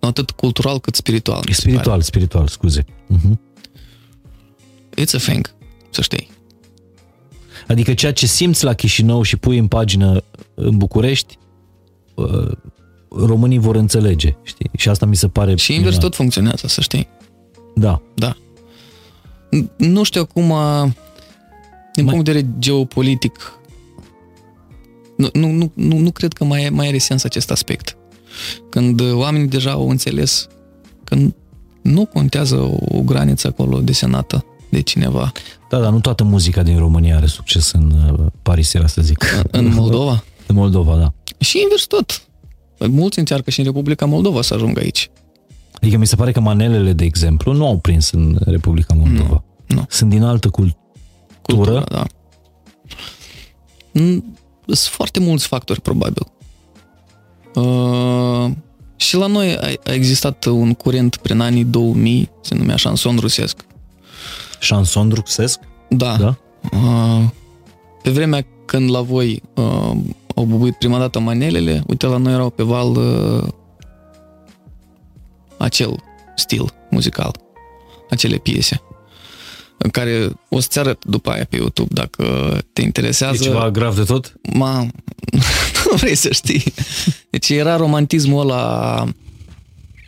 Nu 0.00 0.08
atât 0.08 0.30
cultural 0.30 0.78
cât 0.80 0.94
spiritual. 0.94 1.42
mi 1.48 1.54
se 1.54 1.60
spiritual, 1.60 2.00
spiritual, 2.00 2.46
scuze. 2.46 2.82
Uh-huh. 2.82 3.20
pare. 3.22 3.40
It's 5.04 5.14
a 5.14 5.18
thing, 5.18 5.54
să 5.90 6.02
știi. 6.02 6.28
Adică 7.66 7.94
ceea 7.94 8.12
ce 8.12 8.26
simți 8.26 8.64
la 8.64 8.72
Chișinău 8.72 9.22
și 9.22 9.36
pui 9.36 9.58
în 9.58 9.66
pagină 9.66 10.22
în 10.54 10.76
București, 10.76 11.38
uh, 12.14 12.50
românii 13.08 13.58
vor 13.58 13.76
înțelege, 13.76 14.34
știi? 14.42 14.70
Și 14.76 14.88
asta 14.88 15.06
mi 15.06 15.16
se 15.16 15.28
pare... 15.28 15.54
Și 15.56 15.70
invers 15.72 15.84
minunat. 15.94 16.00
tot 16.10 16.14
funcționează, 16.14 16.66
să 16.66 16.80
știi. 16.80 17.08
Da. 17.74 18.02
Da. 18.14 18.36
N- 19.56 19.76
Nu 19.76 20.02
știu 20.02 20.20
acum, 20.20 20.44
din 21.94 22.04
Mai- 22.04 22.12
punct 22.14 22.24
de 22.24 22.32
vedere 22.32 22.54
geopolitic, 22.58 23.52
nu, 25.16 25.28
nu, 25.32 25.50
nu, 25.50 25.70
nu, 25.74 25.98
nu 25.98 26.10
cred 26.10 26.32
că 26.32 26.44
mai, 26.44 26.68
mai 26.72 26.86
are 26.88 26.98
sens 26.98 27.24
acest 27.24 27.50
aspect. 27.50 27.96
Când 28.70 29.00
uh, 29.00 29.12
oamenii 29.12 29.48
deja 29.48 29.70
au 29.70 29.88
înțeles 29.90 30.48
că 31.04 31.16
n- 31.16 31.34
nu 31.82 32.04
contează 32.06 32.56
o, 32.56 32.96
o 32.98 33.00
graniță 33.02 33.46
acolo 33.46 33.80
desenată 33.80 34.44
de 34.68 34.80
cineva. 34.80 35.32
Da, 35.68 35.78
dar 35.80 35.92
nu 35.92 36.00
toată 36.00 36.24
muzica 36.24 36.62
din 36.62 36.78
România 36.78 37.16
are 37.16 37.26
succes 37.26 37.72
în 37.72 37.90
uh, 37.90 38.26
Paris, 38.42 38.74
era 38.74 38.86
să 38.86 39.02
zic. 39.02 39.24
În 39.50 39.74
Moldova. 39.74 40.24
În 40.46 40.54
Moldova, 40.56 40.96
da. 40.96 41.12
Și 41.38 41.60
invers 41.62 41.84
tot. 41.84 42.22
Mulți 42.78 43.18
încearcă 43.18 43.50
și 43.50 43.58
în 43.58 43.64
Republica 43.64 44.06
Moldova 44.06 44.42
să 44.42 44.54
ajungă 44.54 44.80
aici. 44.80 45.10
Adică 45.72 45.96
mi 45.96 46.06
se 46.06 46.16
pare 46.16 46.32
că 46.32 46.40
manelele, 46.40 46.92
de 46.92 47.04
exemplu, 47.04 47.52
nu 47.52 47.66
au 47.66 47.78
prins 47.78 48.10
în 48.10 48.38
Republica 48.44 48.94
Moldova. 48.94 49.44
nu. 49.66 49.84
Sunt 49.88 50.10
din 50.10 50.22
altă 50.22 50.48
cultură. 50.48 50.78
Cultura, 51.42 51.84
da. 51.88 52.04
Mm, 53.92 54.36
Sunt 54.66 54.78
foarte 54.78 55.20
mulți 55.20 55.46
factori, 55.46 55.80
probabil. 55.80 56.26
Uh, 57.54 58.50
și 58.96 59.16
la 59.16 59.26
noi 59.26 59.56
a, 59.56 59.66
a 59.84 59.92
existat 59.92 60.44
un 60.44 60.74
curent 60.74 61.16
prin 61.16 61.40
anii 61.40 61.64
2000, 61.64 62.30
se 62.42 62.54
numea 62.54 62.76
șanson 62.76 63.16
rusesc. 63.16 63.65
Șanson 64.60 65.10
rusesc? 65.14 65.58
Da. 65.88 66.16
Da? 66.16 66.36
Uh, 66.72 67.24
pe 68.02 68.10
vremea 68.10 68.46
când 68.64 68.90
la 68.90 69.00
voi 69.00 69.42
uh, 69.54 69.92
au 70.34 70.44
bubuit 70.44 70.74
prima 70.74 70.98
dată 70.98 71.18
manelele, 71.18 71.82
uite, 71.86 72.06
la 72.06 72.16
noi 72.16 72.32
erau 72.32 72.50
pe 72.50 72.62
val 72.62 72.90
uh, 72.96 73.48
acel 75.56 76.02
stil 76.36 76.72
muzical, 76.90 77.36
acele 78.10 78.36
piese 78.36 78.80
în 79.78 79.90
care 79.90 80.32
o 80.48 80.60
să-ți 80.60 80.78
arăt 80.78 81.04
după 81.04 81.30
aia 81.30 81.46
pe 81.48 81.56
YouTube 81.56 81.94
dacă 81.94 82.24
te 82.72 82.80
E 82.80 82.84
interesează. 82.84 83.42
ceva 83.42 83.70
grav 83.70 83.96
de 83.96 84.02
tot? 84.02 84.34
Ma, 84.52 84.80
nu 85.84 85.96
vrei 85.96 86.14
să 86.14 86.32
știi. 86.32 86.62
Deci 87.30 87.48
era 87.48 87.76
romantismul 87.76 88.40
ăla 88.40 89.04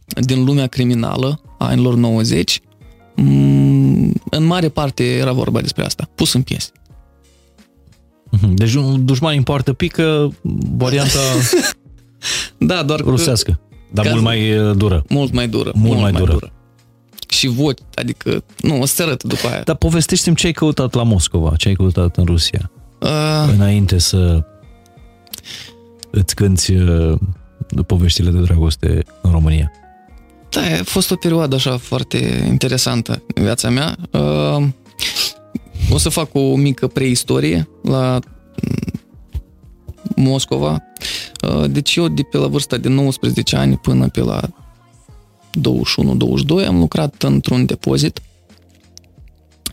din 0.06 0.44
lumea 0.44 0.66
criminală 0.66 1.40
a 1.58 1.66
anilor 1.66 1.94
90. 1.94 2.60
Mm, 3.22 4.12
În 4.30 4.44
mare 4.44 4.68
parte 4.68 5.04
era 5.16 5.32
vorba 5.32 5.60
despre 5.60 5.84
asta, 5.84 6.08
pus 6.14 6.32
în 6.32 6.42
piese. 6.42 6.70
Mhm. 8.30 8.54
Deci 8.54 8.74
un 8.74 9.04
dușman 9.04 9.34
importă 9.34 9.72
pică, 9.72 10.32
varianta 10.76 11.18
Da, 12.58 12.82
doar 12.82 13.02
că 13.02 13.08
rusească. 13.10 13.60
Dar 13.92 14.04
Ca- 14.04 14.10
mult 14.10 14.22
mai 14.22 14.58
uh, 14.58 14.76
dură. 14.76 15.04
mult 15.08 15.32
mai 15.32 15.48
dură. 15.48 15.72
Mult 15.74 16.00
mai 16.00 16.12
dură. 16.12 16.52
Și 17.28 17.46
voci, 17.46 17.78
adică, 17.94 18.44
nu, 18.60 18.80
o 18.80 18.84
să 18.86 19.02
arăt 19.02 19.22
după 19.22 19.46
aia. 19.46 19.62
Dar 19.64 19.76
povestește-mi 19.76 20.36
ce 20.36 20.46
ai 20.46 20.52
căutat 20.52 20.94
la 20.94 21.02
Moscova, 21.02 21.56
ce 21.56 21.68
ai 21.68 21.74
căutat 21.74 22.16
în 22.16 22.24
Rusia, 22.24 22.70
Uh, 23.00 23.52
înainte 23.54 23.98
să 23.98 24.44
îți 26.10 26.34
cânti 26.34 26.72
uh, 26.74 27.18
poveștile 27.86 28.30
de 28.30 28.38
dragoste 28.40 29.04
în 29.22 29.30
România. 29.30 29.70
Da, 30.50 30.60
a 30.60 30.84
fost 30.84 31.10
o 31.10 31.16
perioadă 31.16 31.54
așa 31.54 31.76
foarte 31.76 32.44
interesantă 32.46 33.22
în 33.34 33.42
viața 33.42 33.70
mea. 33.70 33.96
Uh, 34.10 34.66
o 35.90 35.98
să 35.98 36.08
fac 36.08 36.34
o 36.34 36.56
mică 36.56 36.86
preistorie 36.86 37.68
la 37.82 38.18
mm, 38.62 40.24
Moscova. 40.24 40.82
Uh, 41.48 41.70
deci 41.70 41.96
eu 41.96 42.08
de 42.08 42.22
pe 42.22 42.36
la 42.36 42.46
vârsta 42.46 42.76
de 42.76 42.88
19 42.88 43.56
ani 43.56 43.76
până 43.76 44.08
pe 44.08 44.20
la 44.20 44.40
21-22 46.62 46.66
am 46.66 46.78
lucrat 46.78 47.22
într-un 47.22 47.66
depozit. 47.66 48.20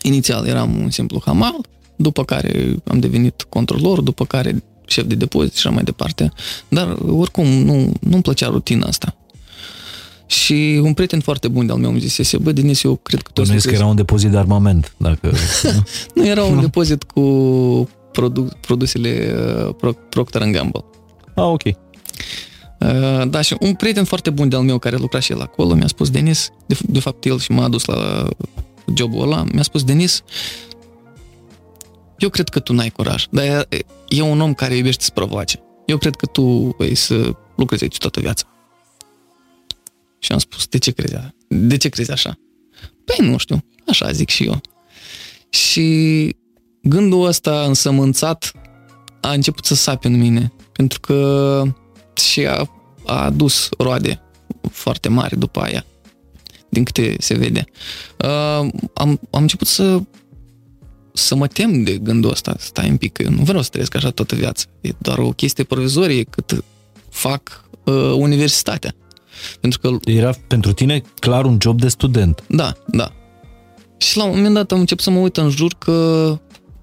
Inițial 0.02 0.46
eram 0.46 0.78
un 0.78 0.90
simplu 0.90 1.22
hamal, 1.24 1.54
după 1.96 2.24
care 2.24 2.76
am 2.84 3.00
devenit 3.00 3.46
controlor, 3.48 4.00
după 4.00 4.24
care 4.24 4.62
șef 4.86 5.04
de 5.04 5.14
depozit 5.14 5.52
și 5.52 5.66
așa 5.66 5.74
mai 5.74 5.84
departe. 5.84 6.32
Dar 6.68 6.96
oricum 7.08 7.46
nu, 7.46 7.92
nu-mi 8.00 8.22
plăcea 8.22 8.46
rutina 8.46 8.86
asta. 8.86 9.16
Și 10.26 10.80
un 10.82 10.94
prieten 10.94 11.20
foarte 11.20 11.48
bun 11.48 11.66
de-al 11.66 11.78
meu 11.78 11.90
îmi 11.90 12.00
zisese, 12.00 12.38
bă, 12.38 12.52
Denis, 12.52 12.82
eu 12.82 12.94
cred 13.02 13.22
că 13.22 13.30
tu 13.34 13.40
o 13.40 13.44
să 13.44 13.50
Bănuiesc 13.52 13.64
că 13.66 13.70
lucrezi." 13.72 13.82
era 13.82 13.90
un 13.90 13.96
depozit 13.96 14.30
de 14.30 14.36
armament, 14.36 14.92
dacă... 14.96 15.32
Nu, 16.14 16.26
era 16.26 16.44
un 16.44 16.60
depozit 16.60 17.02
cu 17.02 17.20
produ- 18.12 18.48
produsele 18.60 19.34
uh, 19.66 19.74
Pro- 19.78 19.92
Procter 20.08 20.42
Gamble. 20.50 20.84
ah, 21.34 21.44
ok. 21.44 21.62
Uh, 21.64 23.28
Da, 23.28 23.40
și 23.40 23.56
un 23.60 23.74
prieten 23.74 24.04
foarte 24.04 24.30
bun 24.30 24.48
de-al 24.48 24.62
meu 24.62 24.78
care 24.78 24.96
lucra 24.96 25.20
și 25.20 25.32
el 25.32 25.40
acolo 25.40 25.74
mi-a 25.74 25.86
spus, 25.86 26.10
Denis, 26.10 26.48
de, 26.66 26.76
de 26.88 27.00
fapt 27.00 27.24
el 27.24 27.38
și 27.38 27.52
m-a 27.52 27.64
adus 27.64 27.84
la 27.84 28.28
jobul 28.96 29.22
ăla, 29.22 29.44
mi-a 29.52 29.62
spus, 29.62 29.84
Denis, 29.84 30.22
eu 32.18 32.28
cred 32.28 32.48
că 32.48 32.58
tu 32.60 32.72
n-ai 32.72 32.90
curaj, 32.90 33.24
dar 33.30 33.44
e, 33.44 33.66
e 34.08 34.20
un 34.22 34.40
om 34.40 34.54
care 34.54 34.76
iubește 34.76 35.04
să 35.04 35.10
provoace. 35.14 35.60
Eu 35.86 35.96
cred 35.98 36.16
că 36.16 36.26
tu 36.26 36.74
vei 36.78 36.94
să 36.94 37.30
lucrezi 37.56 37.82
aici 37.82 37.98
toată 37.98 38.20
viața. 38.20 38.44
Și 40.26 40.32
am 40.32 40.38
spus, 40.38 40.66
de 40.66 40.78
ce 40.78 40.90
crezi, 40.90 41.14
a- 41.14 41.34
de 41.48 41.76
ce 41.76 41.88
crezi 41.88 42.10
așa? 42.10 42.38
Păi 43.04 43.26
nu 43.28 43.36
știu, 43.36 43.64
așa 43.86 44.12
zic 44.12 44.28
și 44.28 44.44
eu. 44.44 44.60
Și 45.48 46.36
gândul 46.82 47.26
ăsta 47.26 47.62
însămânțat 47.62 48.52
a 49.20 49.32
început 49.32 49.64
să 49.64 49.74
sape 49.74 50.06
în 50.06 50.18
mine, 50.18 50.52
pentru 50.72 51.00
că 51.00 51.62
și 52.14 52.46
a, 52.46 52.70
a 53.06 53.24
adus 53.24 53.68
roade 53.78 54.20
foarte 54.70 55.08
mari 55.08 55.38
după 55.38 55.60
aia. 55.60 55.84
din 56.68 56.84
câte 56.84 57.16
se 57.18 57.34
vede. 57.34 57.64
Uh, 58.24 58.68
am, 58.94 59.20
am 59.30 59.40
început 59.42 59.66
să 59.66 60.00
să 61.12 61.34
mă 61.34 61.46
tem 61.46 61.82
de 61.82 61.98
gândul 61.98 62.30
ăsta, 62.30 62.56
stai 62.58 62.88
un 62.90 62.96
pic, 62.96 63.12
că 63.12 63.22
eu 63.22 63.30
nu 63.30 63.42
vreau 63.42 63.62
să 63.62 63.68
trăiesc 63.68 63.94
așa 63.94 64.10
toată 64.10 64.34
viața. 64.34 64.64
E 64.80 64.90
doar 64.98 65.18
o 65.18 65.30
chestie 65.30 65.64
provizorie 65.64 66.22
cât 66.22 66.64
fac 67.10 67.64
uh, 67.84 67.94
universitatea. 68.16 68.94
Pentru 69.60 69.78
că... 69.78 70.10
Era 70.10 70.30
pentru 70.46 70.72
tine 70.72 71.02
clar 71.18 71.44
un 71.44 71.58
job 71.60 71.80
de 71.80 71.88
student. 71.88 72.44
Da, 72.48 72.72
da. 72.86 73.12
Și 73.96 74.16
la 74.16 74.24
un 74.24 74.36
moment 74.36 74.54
dat 74.54 74.72
am 74.72 74.78
început 74.78 75.04
să 75.04 75.10
mă 75.10 75.18
uit 75.18 75.36
în 75.36 75.50
jur 75.50 75.74
că 75.78 76.38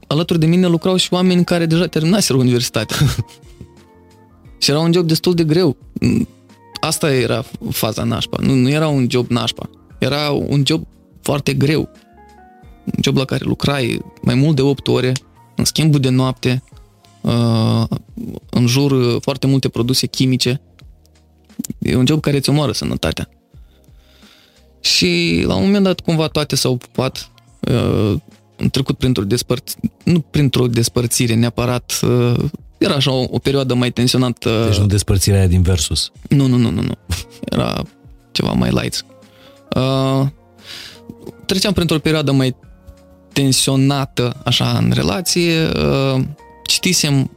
alături 0.08 0.40
de 0.40 0.46
mine 0.46 0.68
lucrau 0.68 0.96
și 0.96 1.14
oameni 1.14 1.44
care 1.44 1.66
deja 1.66 1.86
terminaseră 1.86 2.38
universitatea. 2.38 2.98
și 4.62 4.70
era 4.70 4.80
un 4.80 4.94
job 4.94 5.08
destul 5.08 5.34
de 5.34 5.44
greu. 5.44 5.78
Asta 6.82 7.14
era 7.14 7.44
faza 7.70 8.04
nașpa. 8.04 8.38
Nu, 8.42 8.54
nu 8.54 8.70
era 8.70 8.88
un 8.88 9.08
job 9.10 9.30
nașpa. 9.30 9.70
Era 9.98 10.30
un 10.30 10.64
job 10.66 10.88
foarte 11.22 11.54
greu. 11.54 11.90
Un 12.86 13.00
job 13.02 13.18
la 13.18 13.26
care 13.26 13.46
lucrai 13.46 14.02
mai 14.22 14.36
mult 14.36 14.56
de 14.56 14.62
8 14.62 14.88
ore, 14.88 15.12
în 15.56 15.66
schimbul 15.66 16.00
de 16.00 16.10
noapte, 16.10 16.64
uh, 17.22 17.84
în 18.50 18.68
jur 18.68 19.18
foarte 19.22 19.48
multe 19.48 19.70
produse 19.70 20.08
chimice. 20.08 20.62
E 21.80 21.96
un 21.96 22.06
job 22.06 22.20
care 22.20 22.38
îți 22.38 22.50
omoară 22.50 22.72
sănătatea. 22.72 23.30
Și 24.82 25.44
la 25.48 25.56
un 25.56 25.64
moment 25.64 25.84
dat 25.84 26.00
cumva 26.00 26.28
toate 26.28 26.56
s-au 26.56 26.76
pupat 26.76 27.30
uh, 27.60 28.16
am 28.60 28.70
trecut 28.70 28.98
printr-o 28.98 29.24
despărțire, 29.24 29.92
nu 30.04 30.20
printr-o 30.20 30.68
despărțire 30.68 31.34
neapărat, 31.34 32.00
uh, 32.02 32.44
era 32.78 32.94
așa 32.94 33.12
o, 33.12 33.26
o 33.30 33.40
perioadă 33.40 33.74
mai 33.74 33.92
tensionată. 33.92 34.66
Deci 34.70 34.80
nu 34.80 34.86
despărțirea 34.86 35.40
aia 35.40 35.48
din 35.48 35.62
Versus. 35.62 36.12
Nu, 36.30 36.48
nu, 36.48 36.58
nu, 36.58 36.70
nu, 36.70 36.82
nu. 36.82 36.98
Era 37.46 37.84
ceva 38.32 38.52
mai 38.52 38.70
light. 38.70 39.06
Uh, 39.76 40.28
treceam 41.46 41.74
printr-o 41.74 42.00
perioadă 42.00 42.32
mai 42.32 42.56
tensionată, 43.34 44.42
așa, 44.46 44.78
în 44.78 44.92
relație. 44.94 45.68
Uh, 45.68 46.24
citisem 46.66 47.32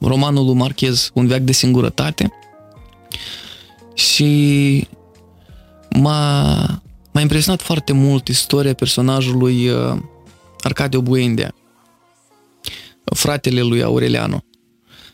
romanul 0.00 0.44
lui 0.44 0.54
Marchez, 0.54 1.10
Un 1.14 1.26
veac 1.26 1.40
de 1.40 1.52
singurătate 1.52 2.32
și 3.98 4.88
m-a, 5.90 6.82
m-a 7.12 7.20
impresionat 7.20 7.60
foarte 7.60 7.92
mult 7.92 8.28
istoria 8.28 8.74
personajului 8.74 9.68
uh, 9.68 9.98
Arcadio 10.60 11.02
Buendea, 11.02 11.54
fratele 13.04 13.60
lui 13.60 13.82
Aureliano, 13.82 14.44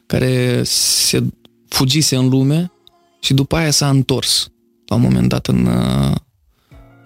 care 0.07 0.63
se 0.65 1.25
fugise 1.69 2.17
în 2.17 2.29
lume 2.29 2.73
și 3.21 3.35
după 3.35 3.57
aia 3.57 3.71
s-a 3.71 3.89
întors 3.89 4.49
la 4.87 4.97
un 4.97 5.03
moment 5.03 5.29
dat 5.29 5.47
în, 5.47 5.67
uh, 5.67 6.15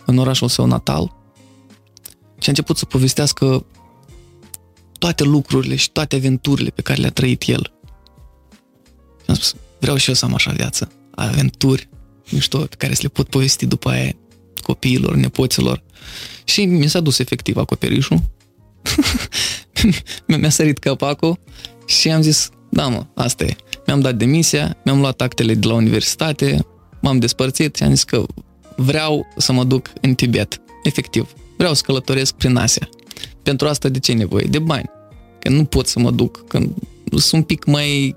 în 0.06 0.18
orașul 0.18 0.48
său 0.48 0.66
natal 0.66 1.16
și 2.38 2.48
a 2.48 2.50
început 2.50 2.76
să 2.76 2.84
povestească 2.84 3.66
toate 4.98 5.24
lucrurile 5.24 5.76
și 5.76 5.90
toate 5.90 6.16
aventurile 6.16 6.70
pe 6.70 6.82
care 6.82 7.00
le-a 7.00 7.10
trăit 7.10 7.42
el. 7.46 7.72
Și 9.22 9.26
am 9.26 9.34
spus, 9.34 9.54
vreau 9.80 9.96
și 9.96 10.08
eu 10.08 10.14
să 10.14 10.24
am 10.24 10.34
așa 10.34 10.50
viață, 10.50 10.92
aventuri 11.26 11.88
mișto 12.30 12.58
pe 12.58 12.74
care 12.78 12.94
să 12.94 13.00
le 13.02 13.08
pot 13.08 13.28
povesti 13.28 13.66
după 13.66 13.88
aia 13.88 14.12
copiilor, 14.62 15.14
nepoților. 15.14 15.82
Și 16.44 16.64
mi 16.64 16.88
s-a 16.88 17.00
dus 17.00 17.18
efectiv 17.18 17.56
acoperișul. 17.56 18.22
mi-a 20.26 20.50
sărit 20.50 20.78
capacul 20.78 21.38
și 21.86 22.10
am 22.10 22.22
zis, 22.22 22.50
da 22.70 22.88
mă, 22.88 23.06
asta 23.14 23.44
e. 23.44 23.56
Mi-am 23.86 24.00
dat 24.00 24.14
demisia, 24.14 24.76
mi-am 24.84 25.00
luat 25.00 25.20
actele 25.20 25.54
de 25.54 25.66
la 25.66 25.74
universitate, 25.74 26.66
m-am 27.00 27.18
despărțit 27.18 27.76
și 27.76 27.82
am 27.82 27.90
zis 27.90 28.04
că 28.04 28.26
vreau 28.76 29.26
să 29.36 29.52
mă 29.52 29.64
duc 29.64 29.92
în 30.00 30.14
Tibet. 30.14 30.60
Efectiv, 30.82 31.32
vreau 31.56 31.74
să 31.74 31.82
călătoresc 31.86 32.34
prin 32.34 32.56
Asia. 32.56 32.88
Pentru 33.42 33.68
asta 33.68 33.88
de 33.88 33.98
ce 33.98 34.10
e 34.10 34.14
nevoie? 34.14 34.46
De 34.50 34.58
bani. 34.58 34.90
Că 35.38 35.48
nu 35.48 35.64
pot 35.64 35.86
să 35.86 35.98
mă 35.98 36.10
duc, 36.10 36.48
că 36.48 36.58
sunt 37.10 37.32
un 37.32 37.42
pic 37.42 37.64
mai 37.64 38.14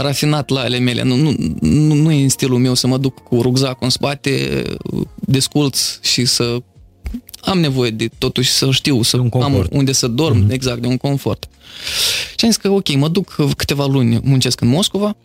rafinat 0.00 0.48
la 0.48 0.60
ale 0.60 0.78
mele. 0.78 1.02
Nu, 1.02 1.16
nu, 1.16 1.34
nu, 1.60 1.94
nu 1.94 2.12
e 2.12 2.22
în 2.22 2.28
stilul 2.28 2.58
meu 2.58 2.74
să 2.74 2.86
mă 2.86 2.98
duc 2.98 3.22
cu 3.22 3.42
rucsacul 3.42 3.78
în 3.80 3.90
spate, 3.90 4.62
desculț 5.14 6.00
și 6.00 6.24
să 6.24 6.62
am 7.40 7.60
nevoie 7.60 7.90
de 7.90 8.08
totuși 8.18 8.50
să 8.50 8.70
știu, 8.70 9.02
să 9.02 9.16
am 9.32 9.66
unde 9.70 9.92
să 9.92 10.06
dorm, 10.06 10.46
mm-hmm. 10.46 10.52
exact, 10.52 10.80
de 10.80 10.86
un 10.86 10.96
confort. 10.96 11.48
Și 12.36 12.44
am 12.44 12.50
zis 12.50 12.56
că 12.56 12.68
ok, 12.68 12.94
mă 12.94 13.08
duc 13.08 13.54
câteva 13.56 13.86
luni, 13.86 14.20
muncesc 14.22 14.60
în 14.60 14.68
Moscova, 14.68 15.16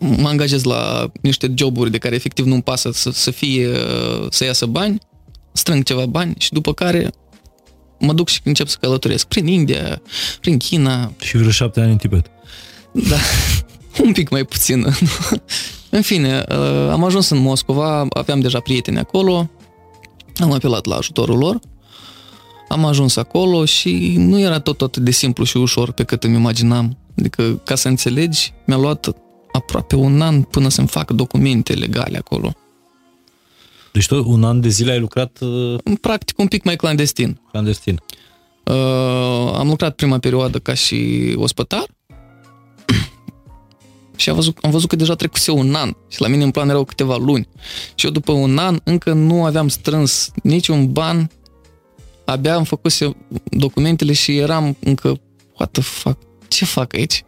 mă 0.00 0.28
angajez 0.28 0.62
la 0.62 1.10
niște 1.20 1.52
joburi 1.54 1.90
de 1.90 1.98
care 1.98 2.14
efectiv 2.14 2.44
nu-mi 2.44 2.62
pasă 2.62 2.90
să, 2.92 3.10
să 3.10 3.30
fie, 3.30 3.68
să 4.30 4.44
iasă 4.44 4.66
bani, 4.66 4.98
strâng 5.52 5.84
ceva 5.84 6.06
bani 6.06 6.34
și 6.38 6.52
după 6.52 6.72
care 6.72 7.10
mă 7.98 8.12
duc 8.12 8.28
și 8.28 8.40
încep 8.44 8.68
să 8.68 8.76
călătoresc 8.80 9.26
prin 9.26 9.46
India, 9.46 10.02
prin 10.40 10.58
China. 10.58 11.12
Și 11.20 11.36
vreo 11.36 11.50
șapte 11.50 11.80
ani 11.80 11.90
în 11.90 11.96
Tibet. 11.96 12.26
Da, 12.92 13.16
un 14.02 14.12
pic 14.12 14.28
mai 14.28 14.44
puțin. 14.44 14.86
în 15.90 16.02
fine, 16.02 16.44
uh, 16.48 16.90
am 16.90 17.04
ajuns 17.04 17.28
în 17.28 17.38
Moscova, 17.38 18.06
aveam 18.10 18.40
deja 18.40 18.60
prieteni 18.60 18.98
acolo, 18.98 19.50
am 20.36 20.52
apelat 20.52 20.84
la 20.84 20.96
ajutorul 20.96 21.38
lor, 21.38 21.60
am 22.68 22.84
ajuns 22.84 23.16
acolo 23.16 23.64
și 23.64 24.14
nu 24.16 24.40
era 24.40 24.60
tot 24.60 24.80
atât 24.80 25.02
de 25.02 25.10
simplu 25.10 25.44
și 25.44 25.56
ușor 25.56 25.92
pe 25.92 26.04
cât 26.04 26.24
îmi 26.24 26.36
imaginam. 26.36 26.96
Adică, 27.18 27.60
ca 27.64 27.74
să 27.74 27.88
înțelegi, 27.88 28.52
mi-a 28.66 28.76
luat 28.76 29.16
aproape 29.52 29.96
un 29.96 30.20
an 30.20 30.42
până 30.42 30.68
să-mi 30.68 30.88
fac 30.88 31.10
documente 31.10 31.72
legale 31.72 32.16
acolo. 32.16 32.52
Deci 33.92 34.06
tot 34.06 34.24
un 34.26 34.44
an 34.44 34.60
de 34.60 34.68
zile 34.68 34.92
ai 34.92 34.98
lucrat... 35.00 35.38
Uh... 35.40 35.80
Practic 36.00 36.38
un 36.38 36.46
pic 36.46 36.64
mai 36.64 36.76
clandestin. 36.76 37.40
Clandestin. 37.50 38.00
Uh, 38.64 39.54
am 39.56 39.68
lucrat 39.68 39.94
prima 39.94 40.18
perioadă 40.18 40.58
ca 40.58 40.74
și 40.74 41.32
ospătar 41.36 41.86
și 44.16 44.28
am 44.28 44.34
văzut, 44.34 44.58
am 44.62 44.70
văzut 44.70 44.88
că 44.88 44.96
deja 44.96 45.14
trecuse 45.14 45.50
un 45.50 45.74
an 45.74 45.92
și 46.08 46.20
la 46.20 46.28
mine 46.28 46.44
în 46.44 46.50
plan 46.50 46.68
erau 46.68 46.84
câteva 46.84 47.16
luni. 47.16 47.48
Și 47.94 48.06
eu 48.06 48.12
după 48.12 48.32
un 48.32 48.58
an 48.58 48.80
încă 48.84 49.12
nu 49.12 49.44
aveam 49.44 49.68
strâns 49.68 50.30
niciun 50.42 50.92
ban, 50.92 51.30
abia 52.24 52.54
am 52.54 52.64
făcut 52.64 52.92
documentele 53.44 54.12
și 54.12 54.36
eram 54.36 54.76
încă, 54.80 55.20
what 55.58 55.70
the 55.70 55.82
fuck, 55.82 56.18
ce 56.48 56.64
fac 56.64 56.94
aici? 56.94 57.24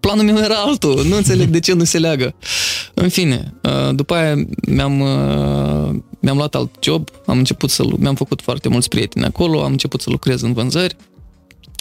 Planul 0.00 0.24
meu 0.24 0.36
era 0.36 0.54
altul, 0.54 1.04
nu 1.04 1.16
înțeleg 1.16 1.48
de 1.48 1.60
ce 1.60 1.72
nu 1.72 1.84
se 1.84 1.98
leagă. 1.98 2.34
În 2.94 3.08
fine, 3.08 3.54
uh, 3.62 3.94
după 3.94 4.14
aia 4.14 4.34
mi-am, 4.66 5.00
uh, 5.00 6.00
mi-am 6.20 6.36
luat 6.36 6.54
alt 6.54 6.70
job, 6.80 7.08
am 7.26 7.38
început 7.38 7.70
să, 7.70 7.84
mi-am 7.96 8.14
făcut 8.14 8.40
foarte 8.40 8.68
mulți 8.68 8.88
prieteni 8.88 9.24
acolo, 9.24 9.62
am 9.62 9.70
început 9.70 10.00
să 10.00 10.10
lucrez 10.10 10.42
în 10.42 10.52
vânzări, 10.52 10.96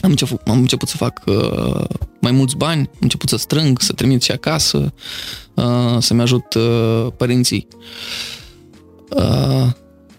am 0.02 0.10
început, 0.10 0.42
am 0.48 0.58
început 0.58 0.88
să 0.88 0.98
fac 0.98 1.22
uh, 1.26 1.86
mai 2.22 2.32
mulți 2.32 2.56
bani, 2.56 2.80
am 2.80 2.98
început 3.00 3.30
să 3.30 3.38
strâng, 3.38 3.82
să 3.82 3.94
trimit 3.94 4.22
și 4.22 4.32
acasă, 4.32 4.94
uh, 5.54 5.98
să-mi 6.00 6.22
ajut 6.22 6.54
uh, 6.54 7.08
părinții. 7.18 7.68
Uh, 9.10 9.68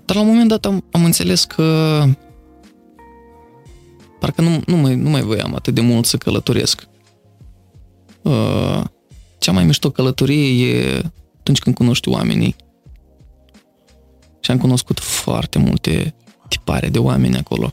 dar 0.04 0.16
la 0.16 0.20
un 0.20 0.26
moment 0.26 0.48
dat 0.48 0.64
am, 0.64 0.84
am 0.90 1.04
înțeles 1.04 1.44
că 1.44 2.04
parcă 4.20 4.42
nu, 4.42 4.60
nu, 4.66 4.76
mai, 4.76 4.94
nu 4.94 5.10
mai 5.10 5.22
voiam 5.22 5.54
atât 5.54 5.74
de 5.74 5.80
mult 5.80 6.06
să 6.06 6.16
călătoresc. 6.16 6.88
Uh, 8.22 8.82
cea 9.38 9.52
mai 9.52 9.64
mișto 9.64 9.90
călătorie 9.90 10.68
e 10.68 11.02
atunci 11.38 11.58
când 11.58 11.76
cunoști 11.76 12.08
oamenii. 12.08 12.56
Și 14.40 14.50
am 14.50 14.58
cunoscut 14.58 15.00
foarte 15.00 15.58
multe 15.58 16.14
tipare 16.48 16.88
de 16.88 16.98
oameni 16.98 17.36
acolo 17.36 17.72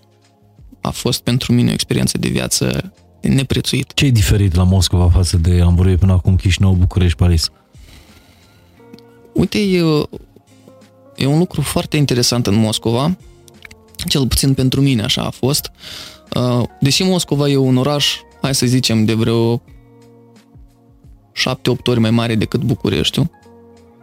a 0.86 0.90
fost 0.90 1.22
pentru 1.22 1.54
mine 1.54 1.70
o 1.70 1.74
experiență 1.74 2.18
de 2.18 2.28
viață 2.28 2.94
neprețuit. 3.22 3.94
Ce 3.94 4.06
e 4.06 4.10
diferit 4.10 4.56
la 4.56 4.64
Moscova 4.64 5.10
față 5.10 5.38
de 5.38 5.62
am 5.62 5.76
vorbit 5.76 6.00
până 6.00 6.12
acum 6.12 6.36
Chișinău, 6.36 6.74
București, 6.74 7.18
Paris? 7.18 7.50
Uite, 9.34 9.60
e, 9.60 9.80
e 11.16 11.26
un 11.26 11.38
lucru 11.38 11.62
foarte 11.62 11.98
interesant 11.98 12.48
în 12.48 12.56
Moscova, 12.56 13.18
cel 14.08 14.28
puțin 14.28 14.54
pentru 14.54 14.82
mine 14.82 15.04
așa 15.04 15.22
a 15.22 15.30
fost. 15.30 15.72
Uh, 16.36 16.64
deși 16.80 17.04
Moscova 17.04 17.48
e 17.48 17.56
un 17.56 17.78
oraș, 17.78 18.16
hai 18.42 18.56
să 18.56 18.66
zicem, 18.66 19.06
de 19.06 19.14
vreo 19.14 19.58
7-8 19.58 19.62
ori 21.86 22.00
mai 22.00 22.12
mare 22.12 22.36
decât 22.36 22.62
Bucureștiul, 22.62 23.30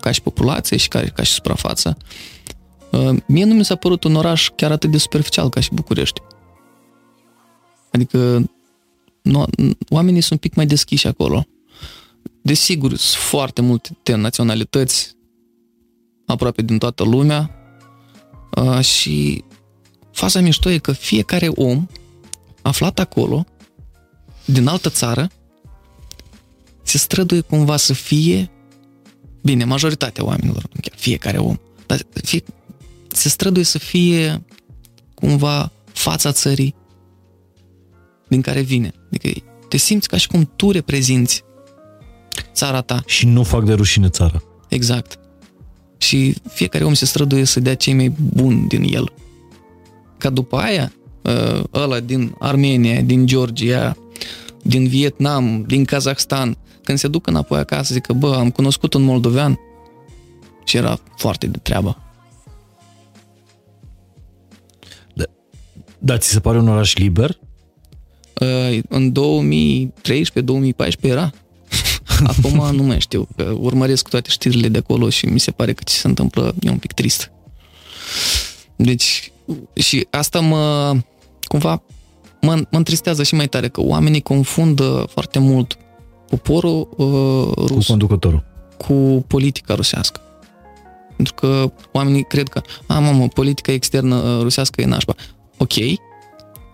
ca 0.01 0.11
și 0.11 0.23
populație 0.23 0.77
și 0.77 0.89
ca, 0.89 1.01
ca 1.01 1.23
și 1.23 1.33
suprafață, 1.33 1.97
uh, 2.91 3.17
mie 3.27 3.45
nu 3.45 3.55
mi 3.55 3.65
s-a 3.65 3.75
părut 3.75 4.05
un 4.05 4.15
oraș 4.15 4.49
chiar 4.57 4.71
atât 4.71 4.91
de 4.91 4.99
superficial 4.99 5.49
ca 5.49 5.61
și 5.61 5.69
București. 5.73 6.21
Adică 7.93 8.51
nu, 9.23 9.47
oamenii 9.89 10.21
sunt 10.21 10.33
un 10.33 10.49
pic 10.49 10.55
mai 10.55 10.67
deschiși 10.67 11.07
acolo. 11.07 11.47
Desigur, 12.43 12.97
sunt 12.97 13.23
foarte 13.23 13.63
multe 13.63 14.15
naționalități 14.15 15.17
aproape 16.27 16.63
din 16.63 16.79
toată 16.79 17.03
lumea 17.03 17.51
uh, 18.57 18.81
și 18.81 19.45
faza 20.13 20.41
mișto 20.41 20.71
e 20.71 20.79
că 20.79 20.93
fiecare 20.93 21.49
om 21.49 21.87
aflat 22.63 22.99
acolo, 22.99 23.45
din 24.45 24.67
altă 24.67 24.89
țară, 24.89 25.31
se 26.83 26.99
străduie 26.99 27.41
cumva 27.41 27.77
să 27.77 27.93
fie, 27.93 28.51
bine, 29.43 29.65
majoritatea 29.65 30.25
oamenilor, 30.25 30.63
nu 30.63 30.81
chiar 30.81 30.99
fiecare 30.99 31.39
om. 31.39 31.57
Dar 31.87 32.07
fie, 32.23 32.43
se 33.09 33.29
străduie 33.29 33.65
să 33.65 33.79
fie 33.79 34.45
cumva 35.15 35.73
fața 35.93 36.33
țării 36.33 36.75
din 38.33 38.41
care 38.41 38.61
vine. 38.61 38.93
Adică 39.07 39.41
te 39.69 39.77
simți 39.77 40.09
ca 40.09 40.17
și 40.17 40.29
cum 40.29 40.51
tu 40.57 40.71
reprezinți 40.71 41.45
țara 42.53 42.81
ta. 42.81 43.03
Și 43.07 43.27
nu 43.27 43.43
fac 43.43 43.65
de 43.65 43.73
rușine 43.73 44.09
țara. 44.09 44.43
Exact. 44.69 45.19
Și 45.99 46.35
fiecare 46.49 46.85
om 46.85 46.95
se 46.95 47.05
străduie 47.05 47.45
să 47.45 47.61
dea 47.61 47.75
cei 47.75 47.95
mai 47.95 48.13
buni 48.35 48.69
din 48.69 48.83
el. 48.95 49.13
Ca 50.19 50.31
după 50.31 50.57
aia, 50.57 50.93
ă, 51.25 51.63
ăla 51.75 52.01
din 52.01 52.35
Armenia, 52.39 53.01
din 53.01 53.27
Georgia, 53.27 53.97
din 54.63 54.89
Vietnam, 54.89 55.65
din 55.67 55.85
Kazakhstan, 55.85 56.57
când 56.83 56.99
se 56.99 57.09
duc 57.09 57.27
înapoi 57.27 57.59
acasă, 57.59 57.93
zic 57.93 58.07
că, 58.07 58.13
bă, 58.13 58.35
am 58.35 58.51
cunoscut 58.51 58.95
un 58.95 59.03
moldovean 59.03 59.59
și 60.65 60.77
era 60.77 60.99
foarte 61.17 61.47
de 61.47 61.59
treabă. 61.59 62.03
Da, 65.15 65.25
da 65.99 66.19
ți 66.19 66.29
se 66.29 66.41
pare 66.41 66.59
un 66.59 66.69
oraș 66.69 66.97
liber? 66.97 67.39
Uh, 68.43 68.79
în 68.89 69.13
2013-2014 69.13 71.01
era. 71.01 71.31
Acum 72.37 72.77
nu 72.77 72.83
mai 72.83 73.01
știu, 73.01 73.29
că 73.37 73.55
urmăresc 73.59 74.09
toate 74.09 74.31
știrile 74.31 74.69
de 74.69 74.79
acolo 74.79 75.09
și 75.09 75.27
mi 75.27 75.41
se 75.41 75.51
pare 75.51 75.73
că 75.73 75.83
ce 75.85 75.95
se 75.95 76.07
întâmplă 76.07 76.55
e 76.61 76.71
un 76.71 76.79
pic 76.79 76.93
trist. 76.93 77.31
Deci, 78.77 79.33
și 79.75 80.07
asta 80.11 80.41
mă, 80.41 80.97
cumva, 81.43 81.83
mă, 82.41 82.55
mă 82.55 82.79
întristează 82.79 83.23
și 83.23 83.35
mai 83.35 83.49
tare, 83.49 83.69
că 83.69 83.81
oamenii 83.81 84.21
confundă 84.21 85.07
foarte 85.11 85.39
mult 85.39 85.79
poporul 86.29 86.89
uh, 86.97 87.67
rus 87.67 87.87
cu 87.87 87.93
conducătorul. 87.93 88.45
Cu 88.77 89.25
politica 89.27 89.75
rusească. 89.75 90.21
Pentru 91.17 91.35
că 91.35 91.73
oamenii 91.93 92.25
cred 92.25 92.49
că, 92.49 92.63
a, 92.87 92.99
mamă, 92.99 93.29
politica 93.29 93.73
externă 93.73 94.17
uh, 94.17 94.41
rusească 94.41 94.81
e 94.81 94.85
nașpa. 94.85 95.15
Ok, 95.57 95.73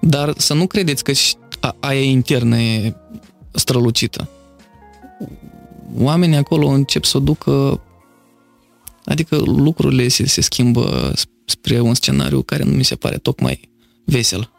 dar 0.00 0.32
să 0.36 0.54
nu 0.54 0.66
credeți 0.66 1.04
că 1.04 1.12
aia 1.80 2.00
internă 2.00 2.60
e 2.60 2.94
strălucită. 3.50 4.28
Oamenii 5.98 6.36
acolo 6.36 6.66
încep 6.66 7.04
să 7.04 7.16
o 7.16 7.20
ducă, 7.20 7.80
adică 9.04 9.36
lucrurile 9.36 10.08
se, 10.08 10.26
se 10.26 10.40
schimbă 10.40 11.12
spre 11.44 11.80
un 11.80 11.94
scenariu 11.94 12.42
care 12.42 12.62
nu 12.62 12.70
mi 12.70 12.84
se 12.84 12.94
pare 12.94 13.16
tocmai 13.16 13.70
vesel. 14.04 14.50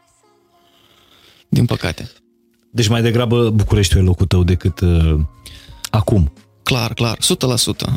Din 1.49 1.65
păcate. 1.65 2.11
Deci 2.71 2.87
mai 2.87 3.01
degrabă 3.01 3.49
Bucureștiul 3.49 4.01
e 4.01 4.05
locul 4.05 4.25
tău 4.25 4.43
decât 4.43 4.79
uh, 4.79 5.19
acum. 5.89 6.31
Clar, 6.63 6.93
clar, 6.93 7.17
100%. 7.17 7.21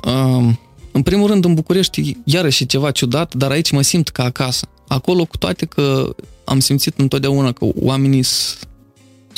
Uh, 0.05 0.55
în 0.93 1.03
primul 1.03 1.27
rând, 1.27 1.45
în 1.45 1.55
București, 1.55 2.17
iarăși 2.25 2.67
ceva 2.67 2.91
ciudat, 2.91 3.35
dar 3.35 3.51
aici 3.51 3.71
mă 3.71 3.83
simt 3.83 4.09
ca 4.09 4.25
acasă. 4.25 4.67
Acolo, 4.89 5.25
cu 5.25 5.37
toate 5.37 5.67
că 5.67 6.15
am 6.45 6.61
simțit 6.61 6.99
întotdeauna 6.99 7.53
că 7.53 7.67
oamenii 7.75 8.23
sunt 8.23 8.69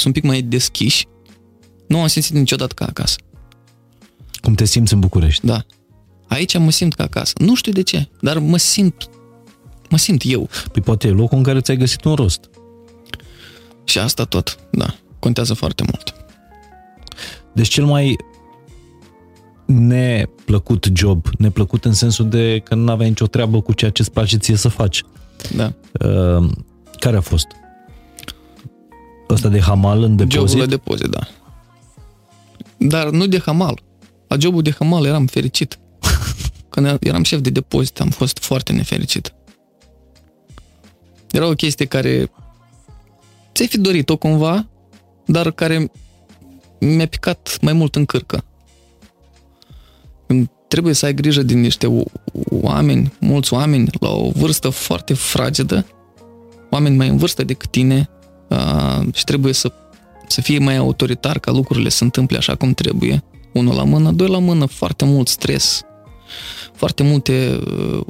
un 0.03 0.13
pic 0.13 0.23
mai 0.23 0.43
deschiși, 0.43 1.07
nu 1.89 2.01
am 2.01 2.07
simțit 2.07 2.35
niciodată 2.35 2.75
ca 2.75 2.85
acasă. 2.85 3.17
Cum 4.43 4.55
te 4.55 4.65
simți 4.65 4.93
în 4.93 5.01
București? 5.01 5.47
Da. 5.47 5.65
Aici 6.29 6.59
mă 6.59 6.71
simt 6.71 6.95
ca 6.95 7.05
acasă. 7.05 7.33
Nu 7.39 7.55
știu 7.55 7.73
de 7.73 7.83
ce, 7.83 8.09
dar 8.21 8.39
mă 8.39 8.57
simt 8.57 9.09
mă 9.95 10.01
simt 10.01 10.23
eu. 10.25 10.49
Păi 10.73 10.83
poate 10.83 11.09
e 11.09 11.11
locul 11.11 11.37
în 11.39 11.43
care 11.43 11.61
ți-ai 11.61 11.77
găsit 11.77 12.05
un 12.05 12.15
rost. 12.15 12.51
Și 13.85 13.99
asta 13.99 14.25
tot, 14.25 14.59
da. 14.71 14.95
Contează 15.19 15.55
foarte 15.55 15.83
mult. 15.83 16.15
Deci 17.53 17.69
cel 17.69 17.85
mai 17.85 18.17
neplăcut 19.67 20.91
job, 20.95 21.27
neplăcut 21.39 21.85
în 21.85 21.93
sensul 21.93 22.29
de 22.29 22.61
că 22.65 22.75
nu 22.75 22.91
aveai 22.91 23.09
nicio 23.09 23.27
treabă 23.27 23.61
cu 23.61 23.73
ceea 23.73 23.91
ce 23.91 24.03
îți 24.03 24.11
place 24.11 24.37
ție 24.37 24.57
să 24.57 24.69
faci. 24.69 25.03
Da. 25.57 25.73
Uh, 26.09 26.51
care 26.99 27.17
a 27.17 27.21
fost? 27.21 27.47
Ăsta 29.29 29.49
de 29.49 29.61
hamal 29.61 30.03
în 30.03 30.17
depozit? 30.17 30.49
Jobul 30.49 30.67
de 30.67 30.77
depozit, 30.77 31.07
da. 31.07 31.29
Dar 32.77 33.11
nu 33.11 33.27
de 33.27 33.39
hamal. 33.39 33.83
La 34.27 34.37
jobul 34.39 34.63
de 34.63 34.75
hamal 34.79 35.05
eram 35.05 35.27
fericit. 35.27 35.79
Când 36.71 36.99
eram 37.01 37.23
șef 37.23 37.41
de 37.41 37.51
depozit, 37.51 38.01
am 38.01 38.09
fost 38.09 38.39
foarte 38.39 38.73
nefericit. 38.73 39.35
Era 41.31 41.47
o 41.47 41.53
chestie 41.53 41.87
care 41.87 42.31
ți-ai 43.55 43.69
fi 43.69 43.79
dorit-o 43.79 44.17
cumva, 44.17 44.67
dar 45.27 45.51
care 45.51 45.91
mi-a 46.81 47.07
picat 47.07 47.59
mai 47.61 47.73
mult 47.73 47.95
în 47.97 48.05
cârcă. 48.05 48.45
Trebuie 50.69 50.95
să 50.95 51.07
ai 51.07 51.15
grijă 51.15 51.43
din 51.43 51.61
niște 51.61 52.05
oameni, 52.51 53.13
mulți 53.21 53.53
oameni, 53.53 53.89
la 54.01 54.11
o 54.11 54.31
vârstă 54.31 54.69
foarte 54.69 55.15
fragedă, 55.15 55.87
oameni 56.71 56.97
mai 56.97 57.09
în 57.09 57.17
vârstă 57.17 57.45
decât 57.45 57.71
tine 57.71 58.09
și 59.13 59.25
trebuie 59.25 59.53
să, 59.53 59.73
să 60.29 60.41
fie 60.41 60.59
mai 60.59 60.77
autoritar 60.77 61.39
ca 61.39 61.51
lucrurile 61.51 61.89
să 61.89 62.05
întâmple 62.05 62.37
așa 62.37 62.55
cum 62.55 62.75
trebuie. 62.75 63.25
Unul 63.53 63.75
la 63.75 63.85
mână, 63.85 64.13
doi 64.13 64.29
la 64.29 64.39
mână, 64.39 64.67
foarte 64.67 65.05
mult 65.05 65.29
stres, 65.29 65.83
foarte 66.73 67.03
multe 67.03 67.61
uh, 67.67 68.01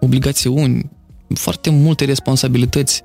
obligațiuni, 0.00 0.90
foarte 1.34 1.70
multe 1.70 2.04
responsabilități 2.04 3.02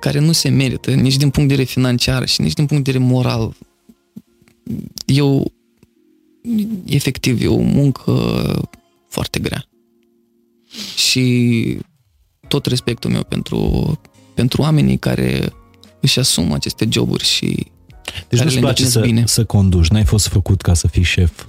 care 0.00 0.18
nu 0.18 0.32
se 0.32 0.48
merită 0.48 0.90
nici 0.90 1.16
din 1.16 1.30
punct 1.30 1.48
de 1.48 1.54
vedere 1.54 1.64
financiar 1.64 2.28
și 2.28 2.40
nici 2.40 2.52
din 2.52 2.66
punct 2.66 2.84
de 2.84 2.90
vedere 2.90 3.12
moral. 3.12 3.56
Eu, 5.06 5.52
efectiv, 6.84 7.42
e 7.42 7.46
o 7.46 7.60
muncă 7.60 8.12
foarte 9.08 9.38
grea. 9.40 9.64
Și 10.96 11.78
tot 12.48 12.66
respectul 12.66 13.10
meu 13.10 13.22
pentru, 13.22 14.00
pentru 14.34 14.62
oamenii 14.62 14.98
care 14.98 15.52
își 16.02 16.18
asumă 16.18 16.54
aceste 16.54 16.88
joburi 16.90 17.24
și 17.24 17.66
deci 18.28 18.40
nu-ți 18.40 18.58
place 18.58 18.84
să, 18.84 19.00
bine. 19.00 19.22
să 19.26 19.44
conduci, 19.44 19.88
n-ai 19.88 20.04
fost 20.04 20.28
făcut 20.28 20.60
ca 20.60 20.74
să 20.74 20.88
fii 20.88 21.02
șef? 21.02 21.46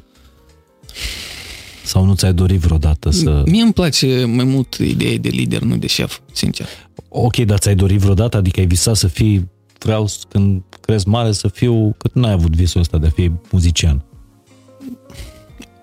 Sau 1.84 2.06
nu 2.06 2.16
ți-ai 2.16 2.34
dorit 2.34 2.60
vreodată 2.60 3.10
să... 3.10 3.44
Mie 3.46 3.62
îmi 3.62 3.74
place 3.74 4.26
mai 4.26 4.44
mult 4.44 4.74
ideea 4.74 5.18
de 5.18 5.30
lider, 5.30 5.62
nu 5.62 5.78
de 5.78 5.88
șef, 5.88 6.20
sincer. 6.32 6.68
Ok, 7.10 7.36
dar 7.36 7.58
ți-ai 7.58 7.76
dorit 7.76 8.00
vreodată? 8.00 8.38
Adică 8.38 8.60
ai 8.60 8.66
visat 8.66 8.96
să 8.96 9.08
fii, 9.08 9.50
vreau 9.80 10.10
când 10.30 10.62
crezi 10.82 11.08
mare 11.08 11.32
să 11.32 11.48
fiu, 11.48 11.96
că 11.98 12.10
nu 12.14 12.26
ai 12.26 12.32
avut 12.32 12.56
visul 12.56 12.82
ăsta 12.82 12.98
de 12.98 13.08
a 13.08 13.10
fi 13.10 13.32
muzician. 13.52 14.04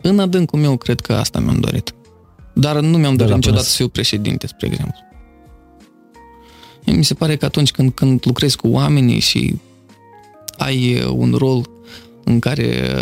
În 0.03 0.19
adâncul 0.19 0.59
meu, 0.59 0.77
cred 0.77 1.01
că 1.01 1.13
asta 1.13 1.39
mi-am 1.39 1.61
dorit. 1.61 1.95
Dar 2.53 2.81
nu 2.81 2.99
mi-am 2.99 3.17
dorit 3.17 3.35
niciodată 3.35 3.65
să 3.65 3.77
fiu 3.77 3.89
președinte, 3.89 4.47
spre 4.47 4.67
exemplu. 4.67 4.99
Mi 6.85 7.05
se 7.05 7.15
pare 7.15 7.37
că 7.37 7.45
atunci 7.45 7.71
când, 7.71 7.93
când 7.93 8.21
lucrezi 8.25 8.57
cu 8.57 8.69
oamenii 8.69 9.19
și 9.19 9.55
ai 10.57 11.05
un 11.11 11.35
rol 11.39 11.71
în 12.25 12.39
care 12.39 12.93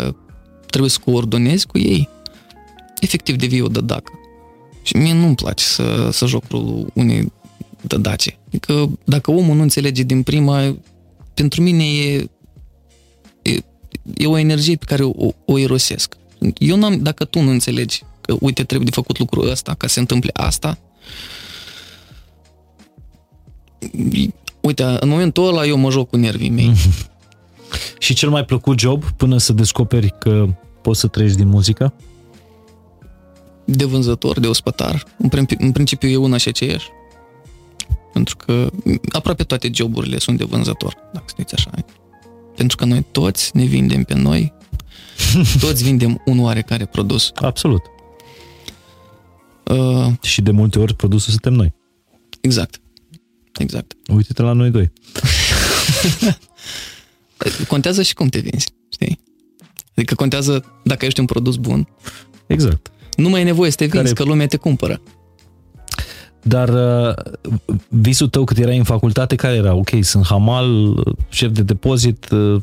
trebuie 0.65 0.89
să 0.91 0.99
coordonezi 1.05 1.67
cu 1.67 1.77
ei, 1.77 2.09
efectiv 2.99 3.35
devii 3.35 3.61
o 3.61 3.67
dădacă. 3.67 4.11
Și 4.81 4.95
mie 4.95 5.13
nu-mi 5.13 5.35
place 5.35 5.63
să, 5.63 6.09
să 6.11 6.25
joc 6.25 6.43
rolul 6.49 6.91
unei 6.93 7.31
dădace. 7.81 8.39
Adică 8.47 8.89
dacă 9.03 9.31
omul 9.31 9.55
nu 9.55 9.61
înțelege 9.61 10.03
din 10.03 10.23
prima, 10.23 10.75
pentru 11.33 11.61
mine 11.61 11.83
e, 11.83 12.29
e, 13.41 13.57
e 14.17 14.27
o 14.27 14.37
energie 14.37 14.75
pe 14.75 14.85
care 14.85 15.03
o, 15.03 15.29
o 15.45 15.57
irosesc. 15.57 16.15
Eu 16.57 16.77
n-am, 16.77 17.01
dacă 17.01 17.25
tu 17.25 17.41
nu 17.41 17.49
înțelegi 17.49 18.03
că, 18.21 18.35
uite, 18.39 18.63
trebuie 18.63 18.89
de 18.89 18.95
făcut 18.95 19.19
lucrul 19.19 19.49
ăsta 19.49 19.73
ca 19.73 19.87
să 19.87 19.93
se 19.93 19.99
întâmple 19.99 20.29
asta, 20.33 20.77
uite, 24.61 24.83
în 24.83 25.09
momentul 25.09 25.47
ăla 25.47 25.65
eu 25.65 25.77
mă 25.77 25.91
joc 25.91 26.09
cu 26.09 26.17
nervii 26.17 26.49
mei. 26.49 26.71
Și 27.99 28.13
cel 28.13 28.29
mai 28.29 28.45
plăcut 28.45 28.79
job 28.79 29.03
până 29.03 29.37
să 29.37 29.53
descoperi 29.53 30.13
că 30.19 30.47
poți 30.81 30.99
să 30.99 31.07
trăiești 31.07 31.37
din 31.37 31.47
muzică? 31.47 31.93
De 33.65 33.85
vânzător, 33.85 34.39
de 34.39 34.47
ospătar. 34.47 35.05
În 35.57 35.71
principiu 35.71 36.09
e 36.09 36.15
una 36.15 36.37
și 36.37 36.47
aceeași. 36.47 36.87
Pentru 38.13 38.35
că 38.35 38.69
aproape 39.11 39.43
toate 39.43 39.69
joburile 39.73 40.17
sunt 40.17 40.37
de 40.37 40.43
vânzător, 40.43 40.97
dacă 41.13 41.25
știți 41.27 41.53
așa. 41.53 41.71
Pentru 42.55 42.77
că 42.77 42.85
noi 42.85 43.05
toți 43.11 43.51
ne 43.53 43.63
vindem 43.63 44.03
pe 44.03 44.13
noi, 44.13 44.53
toți 45.61 45.83
vindem 45.83 46.21
un 46.25 46.39
oarecare 46.39 46.85
produs. 46.85 47.31
Absolut. 47.35 47.81
Uh, 49.65 50.07
și 50.21 50.41
de 50.41 50.51
multe 50.51 50.79
ori 50.79 50.95
produsul 50.95 51.29
suntem 51.29 51.53
noi. 51.53 51.73
Exact. 52.41 52.81
Exact. 53.59 53.93
Uite-te 54.15 54.41
la 54.41 54.51
noi 54.51 54.69
doi. 54.69 54.91
contează 57.67 58.01
și 58.01 58.13
cum 58.13 58.27
te 58.27 58.39
vinzi, 58.39 58.67
știi? 58.89 59.19
Adică 59.95 60.15
contează 60.15 60.65
dacă 60.83 61.05
ești 61.05 61.19
un 61.19 61.25
produs 61.25 61.55
bun. 61.55 61.87
Exact. 62.47 62.91
Nu 63.15 63.29
mai 63.29 63.41
e 63.41 63.43
nevoie 63.43 63.69
să 63.69 63.75
te 63.75 63.85
vinzi, 63.85 64.13
Care... 64.13 64.13
că 64.13 64.23
lumea 64.23 64.47
te 64.47 64.57
cumpără. 64.57 65.01
Dar 66.41 66.69
uh, 66.69 67.13
visul 67.87 68.27
tău 68.27 68.43
cât 68.43 68.57
erai 68.57 68.77
în 68.77 68.83
facultate, 68.83 69.35
care 69.35 69.55
era? 69.55 69.73
Ok, 69.73 69.89
sunt 70.01 70.25
hamal, 70.25 70.95
șef 71.29 71.51
de 71.51 71.61
depozit, 71.61 72.29
uh, 72.29 72.61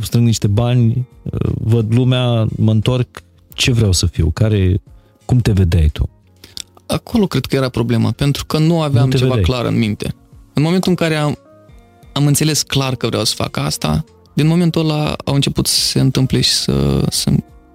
strâng 0.00 0.26
niște 0.26 0.46
bani, 0.46 1.06
uh, 1.22 1.50
văd 1.54 1.94
lumea, 1.94 2.46
mă 2.56 2.70
întorc, 2.70 3.22
ce 3.54 3.72
vreau 3.72 3.92
să 3.92 4.06
fiu? 4.06 4.30
Care 4.30 4.82
Cum 5.24 5.38
te 5.38 5.52
vedeai 5.52 5.88
tu? 5.88 6.08
Acolo 6.86 7.26
cred 7.26 7.46
că 7.46 7.56
era 7.56 7.68
problema, 7.68 8.10
pentru 8.10 8.44
că 8.44 8.58
nu 8.58 8.80
aveam 8.80 9.04
Nu 9.04 9.10
te 9.10 9.16
ceva 9.16 9.34
vedeai. 9.34 9.44
clar 9.44 9.72
în 9.72 9.78
minte. 9.78 10.14
În 10.54 10.62
momentul 10.62 10.90
în 10.90 10.96
care 10.96 11.16
am, 11.16 11.38
am 12.12 12.26
înțeles 12.26 12.62
clar 12.62 12.94
că 12.94 13.06
vreau 13.06 13.24
să 13.24 13.34
fac 13.34 13.56
asta, 13.56 14.04
din 14.34 14.46
momentul 14.46 14.90
ăla 14.90 15.16
au 15.24 15.34
început 15.34 15.66
să 15.66 15.80
se 15.80 16.00
întâmple 16.00 16.40
și 16.40 16.52
să, 16.52 17.06
să, 17.10 17.30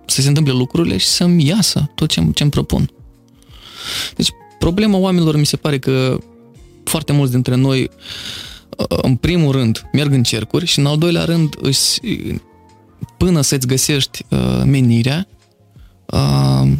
să 0.05 0.21
se 0.21 0.27
întâmple 0.27 0.53
lucrurile 0.53 0.97
și 0.97 1.07
să-mi 1.07 1.45
iasă 1.45 1.91
tot 1.95 2.09
ce 2.09 2.19
îmi 2.19 2.49
propun. 2.49 2.91
Deci, 4.15 4.29
problema 4.59 4.97
oamenilor 4.97 5.37
mi 5.37 5.45
se 5.45 5.57
pare 5.57 5.79
că 5.79 6.17
foarte 6.83 7.11
mulți 7.11 7.31
dintre 7.31 7.55
noi, 7.55 7.89
uh, 8.77 8.97
în 9.01 9.15
primul 9.15 9.51
rând, 9.51 9.85
merg 9.93 10.13
în 10.13 10.23
cercuri 10.23 10.65
și 10.65 10.79
în 10.79 10.85
al 10.85 10.97
doilea 10.97 11.23
rând, 11.23 11.55
își, 11.61 11.99
până 13.17 13.41
să-ți 13.41 13.67
găsești 13.67 14.25
uh, 14.29 14.61
menirea, 14.65 15.27
uh, 16.05 16.71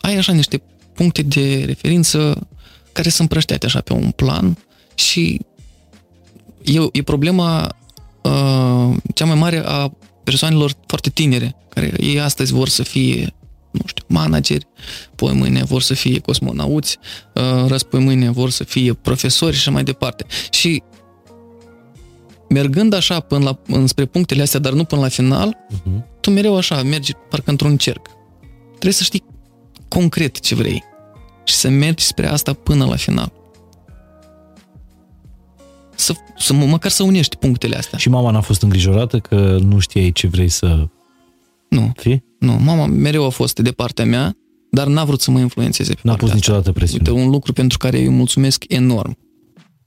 ai 0.00 0.16
așa 0.16 0.32
niște 0.32 0.62
puncte 0.94 1.22
de 1.22 1.62
referință 1.66 2.48
care 2.92 3.08
sunt 3.08 3.20
împrăștiate 3.20 3.66
așa 3.66 3.80
pe 3.80 3.92
un 3.92 4.10
plan 4.10 4.58
și 4.96 5.40
e, 6.62 6.78
e 6.92 7.02
problema 7.02 7.76
uh, 8.22 8.96
cea 9.14 9.24
mai 9.24 9.34
mare 9.34 9.62
a 9.64 9.92
persoanelor 10.24 10.72
foarte 10.86 11.10
tinere, 11.10 11.56
care 11.68 11.92
ei 12.00 12.20
astăzi 12.20 12.52
vor 12.52 12.68
să 12.68 12.82
fie 12.82 13.34
nu 13.70 13.82
știu, 13.86 14.04
manageri, 14.08 14.66
poi 15.14 15.32
mâine 15.32 15.64
vor 15.64 15.82
să 15.82 15.94
fie 15.94 16.18
cosmonauți, 16.18 16.98
uh, 17.34 17.64
răspoi 17.68 18.00
mâine 18.00 18.30
vor 18.30 18.50
să 18.50 18.64
fie 18.64 18.92
profesori 18.92 19.52
și 19.52 19.58
așa 19.58 19.70
mai 19.70 19.84
departe. 19.84 20.26
Și 20.50 20.82
mergând 22.48 22.92
așa 22.92 23.20
până 23.20 23.44
la, 23.44 23.76
înspre 23.76 24.04
punctele 24.04 24.42
astea, 24.42 24.60
dar 24.60 24.72
nu 24.72 24.84
până 24.84 25.00
la 25.00 25.08
final, 25.08 25.56
Uh-huh. 25.66 26.20
tu 26.20 26.30
mereu 26.30 26.56
așa 26.56 26.82
mergi 26.82 27.12
parcă 27.30 27.50
într-un 27.50 27.76
cerc. 27.76 28.06
Trebuie 28.68 28.92
să 28.92 29.02
știi 29.02 29.24
concret 29.88 30.40
ce 30.40 30.54
vrei 30.54 30.84
și 31.44 31.54
să 31.54 31.68
mergi 31.68 32.04
spre 32.04 32.26
asta 32.28 32.52
până 32.52 32.84
la 32.84 32.96
final. 32.96 33.32
Să, 35.96 36.14
să 36.38 36.52
măcar 36.52 36.90
să 36.90 37.02
unești 37.02 37.36
punctele 37.36 37.76
astea. 37.76 37.98
Și 37.98 38.08
mama 38.08 38.30
n-a 38.30 38.40
fost 38.40 38.62
îngrijorată 38.62 39.18
că 39.18 39.58
nu 39.62 39.78
știai 39.78 40.12
ce 40.12 40.26
vrei 40.26 40.48
să 40.48 40.88
Nu, 41.68 41.92
fii? 41.96 42.24
nu, 42.38 42.52
mama 42.52 42.86
mereu 42.86 43.24
a 43.24 43.28
fost 43.28 43.58
de 43.58 43.70
partea 43.70 44.04
mea, 44.04 44.36
dar 44.70 44.86
n-a 44.86 45.04
vrut 45.04 45.20
să 45.20 45.30
mă 45.30 45.38
influențeze 45.38 45.94
pe 45.94 46.00
N-a 46.02 46.10
partea 46.10 46.26
pus 46.28 46.36
asta. 46.36 46.36
niciodată 46.36 46.72
presiune. 46.72 47.08
Uite, 47.10 47.22
un 47.22 47.30
lucru 47.30 47.52
pentru 47.52 47.78
care 47.78 47.98
eu 47.98 48.10
îi 48.10 48.16
mulțumesc 48.16 48.64
enorm. 48.68 49.18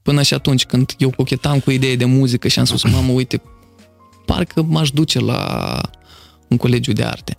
Până 0.01 0.21
și 0.21 0.33
atunci 0.33 0.65
când 0.65 0.95
eu 0.97 1.09
cochetam 1.09 1.59
cu 1.59 1.71
ideea 1.71 1.95
de 1.95 2.05
muzică 2.05 2.47
și 2.47 2.59
am 2.59 2.65
spus, 2.65 2.83
mamă, 2.91 3.11
uite, 3.11 3.41
parcă 4.25 4.61
m-aș 4.63 4.91
duce 4.91 5.19
la 5.19 5.81
un 6.47 6.57
colegiu 6.57 6.91
de 6.93 7.03
arte. 7.03 7.37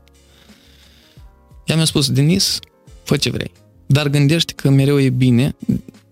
Ea 1.67 1.77
mi-a 1.77 1.85
spus, 1.85 2.11
Denis, 2.11 2.59
fă 3.05 3.17
ce 3.17 3.31
vrei. 3.31 3.51
Dar 3.87 4.09
gândește 4.09 4.53
că 4.53 4.71
mereu 4.71 5.01
e 5.01 5.11
bine, 5.11 5.57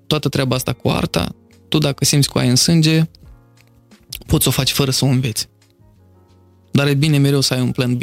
toată 0.06 0.28
treaba 0.28 0.54
asta 0.54 0.72
cu 0.72 0.88
arta, 0.88 1.34
tu 1.68 1.78
dacă 1.78 2.04
simți 2.04 2.28
cu 2.28 2.38
aia 2.38 2.50
în 2.50 2.56
sânge, 2.56 3.02
poți 4.26 4.42
să 4.42 4.48
o 4.48 4.52
faci 4.52 4.70
fără 4.72 4.90
să 4.90 5.04
o 5.04 5.08
înveți. 5.08 5.48
Dar 6.70 6.86
e 6.86 6.94
bine 6.94 7.18
mereu 7.18 7.40
să 7.40 7.54
ai 7.54 7.60
un 7.60 7.70
plan 7.70 7.96
B. 7.96 8.00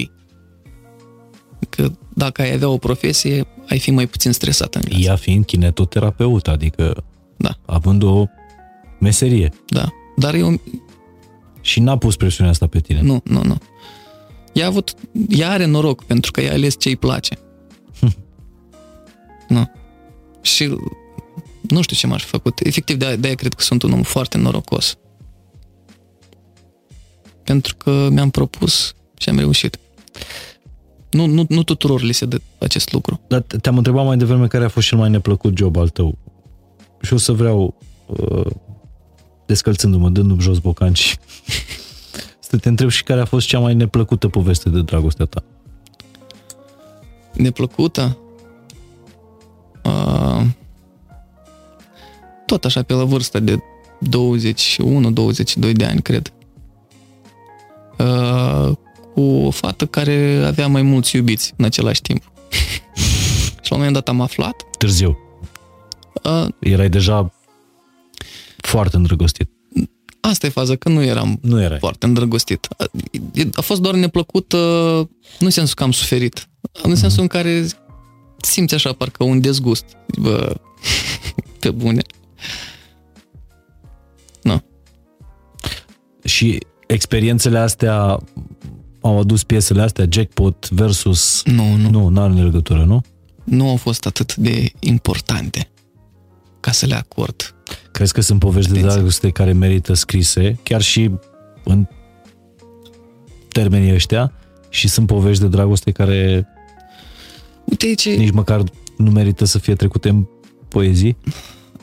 Că 1.69 1.91
dacă 2.13 2.41
ai 2.41 2.53
avea 2.53 2.69
o 2.69 2.77
profesie, 2.77 3.47
ai 3.67 3.79
fi 3.79 3.91
mai 3.91 4.07
puțin 4.07 4.31
stresat 4.31 4.75
în 4.75 4.81
viață. 4.85 5.03
Ea 5.03 5.15
fiind 5.15 5.45
kinetoterapeut, 5.45 6.47
adică 6.47 7.03
Da. 7.37 7.57
având 7.65 8.03
o 8.03 8.25
meserie. 8.99 9.51
Da. 9.67 9.91
Dar 10.15 10.33
eu, 10.33 10.61
Și 11.61 11.79
n-a 11.79 11.97
pus 11.97 12.15
presiunea 12.15 12.51
asta 12.51 12.67
pe 12.67 12.79
tine. 12.79 13.01
nu, 13.01 13.21
nu, 13.23 13.41
nu. 13.43 13.57
Ea, 14.53 14.63
a 14.65 14.67
avut, 14.67 14.93
ea 15.29 15.51
are 15.51 15.65
noroc 15.65 16.03
pentru 16.03 16.31
că 16.31 16.41
ea 16.41 16.49
a 16.49 16.53
ales 16.53 16.75
ce 16.79 16.89
îi 16.89 16.95
place. 16.95 17.37
nu. 19.47 19.71
Și 20.41 20.77
nu 21.69 21.81
știu 21.81 21.95
ce 21.95 22.07
m-aș 22.07 22.23
fi 22.23 22.29
făcut. 22.29 22.59
Efectiv, 22.59 22.97
de-aia, 22.97 23.15
de-aia 23.15 23.35
cred 23.35 23.53
că 23.53 23.63
sunt 23.63 23.83
un 23.83 23.91
om 23.91 24.01
foarte 24.01 24.37
norocos. 24.37 24.97
Pentru 27.43 27.75
că 27.75 28.07
mi-am 28.11 28.29
propus 28.29 28.93
și 29.17 29.29
am 29.29 29.37
reușit. 29.37 29.79
Nu, 31.09 31.25
nu, 31.25 31.45
nu 31.49 31.63
tuturor 31.63 32.01
li 32.01 32.13
se 32.13 32.25
dă 32.25 32.41
acest 32.59 32.91
lucru. 32.91 33.19
Dar 33.27 33.41
te- 33.41 33.57
te-am 33.57 33.77
întrebat 33.77 34.05
mai 34.05 34.17
devreme 34.17 34.47
care 34.47 34.63
a 34.63 34.67
fost 34.67 34.87
cel 34.87 34.97
mai 34.97 35.09
neplăcut 35.09 35.57
job 35.57 35.77
al 35.77 35.89
tău. 35.89 36.17
Și 37.01 37.13
o 37.13 37.17
să 37.17 37.31
vreau, 37.31 37.77
uh, 38.05 38.51
descălțându-mă, 39.45 40.09
dându-mi 40.09 40.41
jos 40.41 40.59
bocanci, 40.59 41.17
să 42.49 42.57
te 42.57 42.69
întreb 42.69 42.89
și 42.89 43.03
care 43.03 43.21
a 43.21 43.25
fost 43.25 43.47
cea 43.47 43.59
mai 43.59 43.73
neplăcută 43.73 44.27
poveste 44.27 44.69
de 44.69 44.81
dragostea 44.81 45.25
ta. 45.25 45.43
neplăcută. 47.33 48.17
Uh, 49.83 50.41
tot 52.45 52.65
așa 52.65 52.84
pe 52.84 52.93
la 52.93 53.03
vârsta 53.03 53.39
de 53.39 53.57
21-22 53.59 53.61
de 55.73 55.85
ani, 55.85 56.01
cred. 56.01 56.34
Uh, 57.97 58.72
cu 59.13 59.22
o 59.22 59.49
fată 59.51 59.85
care 59.85 60.43
avea 60.45 60.67
mai 60.67 60.81
mulți 60.81 61.15
iubiți 61.15 61.53
în 61.57 61.65
același 61.65 62.01
timp. 62.01 62.31
și 63.63 63.72
la 63.72 63.76
un 63.76 63.77
moment 63.77 63.93
dat 63.93 64.09
am 64.09 64.22
aflat. 64.22 64.55
Târziu. 64.77 65.17
Uh, 66.23 66.47
Erai 66.59 66.89
deja 66.89 67.34
foarte 68.57 68.95
îndrăgostit. 68.95 69.49
asta 70.22 70.45
e 70.45 70.49
faza, 70.49 70.76
că 70.76 70.89
nu 70.89 71.03
eram 71.03 71.39
Nu 71.41 71.61
erai. 71.61 71.80
foarte 71.80 72.05
îndrăgostit. 72.05 72.67
A, 72.77 72.85
a 73.53 73.61
fost 73.61 73.81
doar 73.81 73.93
neplăcut, 73.95 74.51
uh, 74.51 74.59
nu 75.39 75.39
în 75.39 75.49
sensul 75.49 75.76
că 75.76 75.84
am 75.84 75.91
suferit, 75.91 76.49
în 76.84 76.95
sensul 76.95 77.22
în 77.22 77.27
care 77.27 77.65
simți 78.38 78.73
așa 78.73 78.93
parcă 78.93 79.23
un 79.23 79.41
dezgust. 79.41 79.85
Bă, 80.19 80.55
pe 81.59 81.72
bune. 81.72 82.01
Nu. 84.41 84.63
Și 86.23 86.57
experiențele 86.88 87.57
astea 87.57 88.19
au 89.01 89.19
adus 89.19 89.43
piesele 89.43 89.81
astea, 89.81 90.05
Jackpot 90.09 90.69
versus... 90.69 91.41
Nu, 91.45 91.76
nu. 91.76 91.89
Nu, 91.89 92.07
n-are 92.07 92.34
legătură, 92.34 92.84
nu? 92.84 93.01
Nu 93.43 93.69
au 93.69 93.76
fost 93.76 94.05
atât 94.05 94.35
de 94.35 94.72
importante 94.80 95.69
ca 96.59 96.72
să 96.72 96.85
le 96.85 96.95
acord. 96.95 97.55
Crezi 97.91 98.13
că 98.13 98.22
sunt 98.22 98.39
povești 98.39 98.72
de 98.72 98.77
Atenție. 98.77 98.97
dragoste 98.97 99.30
care 99.30 99.53
merită 99.53 99.93
scrise, 99.93 100.59
chiar 100.63 100.81
și 100.81 101.11
în 101.63 101.88
termenii 103.47 103.93
ăștia, 103.93 104.31
și 104.69 104.88
sunt 104.88 105.07
povești 105.07 105.41
de 105.41 105.47
dragoste 105.47 105.91
care 105.91 106.47
Uite 107.63 107.85
aici, 107.85 108.09
nici 108.09 108.31
măcar 108.31 108.63
nu 108.97 109.11
merită 109.11 109.45
să 109.45 109.59
fie 109.59 109.76
trecute 109.76 110.09
în 110.09 110.26
poezii? 110.67 111.17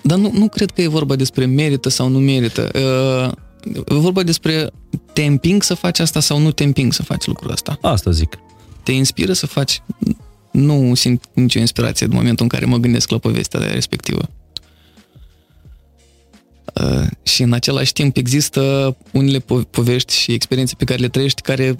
Dar 0.02 0.18
nu, 0.18 0.30
nu 0.34 0.48
cred 0.48 0.70
că 0.70 0.82
e 0.82 0.86
vorba 0.86 1.16
despre 1.16 1.44
merită 1.44 1.88
sau 1.88 2.08
nu 2.08 2.18
merită. 2.18 2.70
Uh, 2.74 3.32
E 3.64 3.94
vorba 3.94 4.22
despre 4.22 4.70
te 5.12 5.24
împing 5.24 5.62
să 5.62 5.74
faci 5.74 5.98
asta 5.98 6.20
sau 6.20 6.38
nu 6.38 6.52
te 6.52 6.64
împing 6.64 6.92
să 6.92 7.02
faci 7.02 7.26
lucrul 7.26 7.50
ăsta. 7.50 7.78
Asta 7.80 8.10
zic. 8.10 8.38
te 8.82 8.92
inspiră 8.92 9.32
să 9.32 9.46
faci... 9.46 9.82
Nu 10.50 10.94
simt 10.94 11.24
nicio 11.32 11.58
inspirație 11.58 12.06
în 12.06 12.12
momentul 12.14 12.42
în 12.42 12.48
care 12.48 12.64
mă 12.64 12.76
gândesc 12.76 13.10
la 13.10 13.18
povestea 13.18 13.60
de 13.60 13.66
respectivă. 13.66 14.28
Uh, 16.82 17.06
și 17.22 17.42
în 17.42 17.52
același 17.52 17.92
timp 17.92 18.16
există 18.16 18.96
unele 19.12 19.38
po- 19.38 19.70
povești 19.70 20.14
și 20.14 20.32
experiențe 20.32 20.74
pe 20.78 20.84
care 20.84 21.00
le 21.00 21.08
trăiești 21.08 21.42
care 21.42 21.76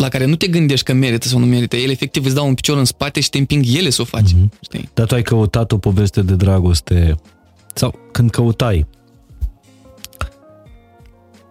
la 0.00 0.08
care 0.08 0.24
nu 0.24 0.34
te 0.36 0.46
gândești 0.46 0.84
că 0.84 0.92
merită 0.92 1.28
sau 1.28 1.38
nu 1.38 1.46
merită. 1.46 1.76
Ele 1.76 1.92
efectiv 1.92 2.24
îți 2.24 2.34
dau 2.34 2.46
un 2.46 2.54
picior 2.54 2.78
în 2.78 2.84
spate 2.84 3.20
și 3.20 3.30
te 3.30 3.38
împing 3.38 3.64
ele 3.76 3.90
să 3.90 4.02
o 4.02 4.04
faci. 4.04 4.32
Mhm. 4.32 4.52
Știi? 4.60 4.88
Dar 4.94 5.06
tu 5.06 5.14
ai 5.14 5.22
căutat 5.22 5.72
o 5.72 5.78
poveste 5.78 6.22
de 6.22 6.34
dragoste 6.34 7.14
sau 7.74 7.94
când 8.12 8.30
căutai 8.30 8.86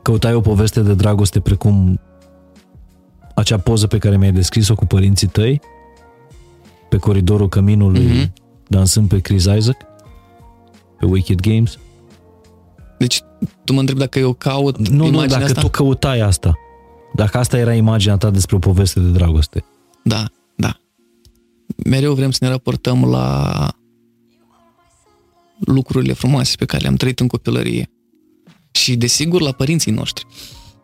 căutai 0.02 0.34
o 0.34 0.42
poveste 0.42 0.82
de 0.82 0.94
dragoste 0.94 1.40
precum 1.40 2.00
acea 3.36 3.58
poză 3.58 3.88
pe 3.88 3.98
care 3.98 4.18
mi-ai 4.18 4.32
descris-o 4.32 4.76
cu 4.76 4.86
părinții 4.86 5.28
tăi 5.28 5.62
pe 6.90 6.98
coridorul 6.98 7.50
căminului 7.50 8.04
Mhm. 8.06 8.34
dansând 8.68 9.10
pe 9.10 9.20
Chris 9.20 9.44
Isaac 9.58 9.78
pe 11.00 11.06
Wicked 11.06 11.40
Games 11.42 11.78
Deci 12.98 13.22
tu 13.64 13.74
mă 13.74 13.80
întrebi 13.80 14.00
dacă 14.00 14.20
eu 14.20 14.34
caut 14.34 14.78
nu, 14.90 14.96
nu, 14.98 15.06
imaginea 15.06 15.28
dacă 15.28 15.44
asta? 15.44 15.62
tu 15.62 15.68
căutai 15.70 16.20
asta 16.20 16.58
dacă 17.16 17.38
asta 17.38 17.58
era 17.58 17.74
imaginea 17.74 18.18
ta 18.18 18.30
despre 18.30 18.56
o 18.56 18.60
poveste 18.60 19.00
de 19.00 19.10
dragoste 19.10 19.64
Da, 20.04 20.26
da. 20.56 20.80
Mereu 21.86 22.14
vrem 22.14 22.32
să 22.32 22.40
ne 22.44 22.50
raportăm 22.50 23.06
la 23.10 23.68
lucrurile 25.60 26.14
frumoase 26.14 26.56
pe 26.58 26.66
care 26.66 26.82
le-am 26.82 26.96
trăit 26.96 27.20
în 27.20 27.28
copilărie. 27.28 27.90
Și, 28.72 28.96
desigur, 28.96 29.42
la 29.42 29.52
părinții 29.52 29.92
noștri. 29.92 30.26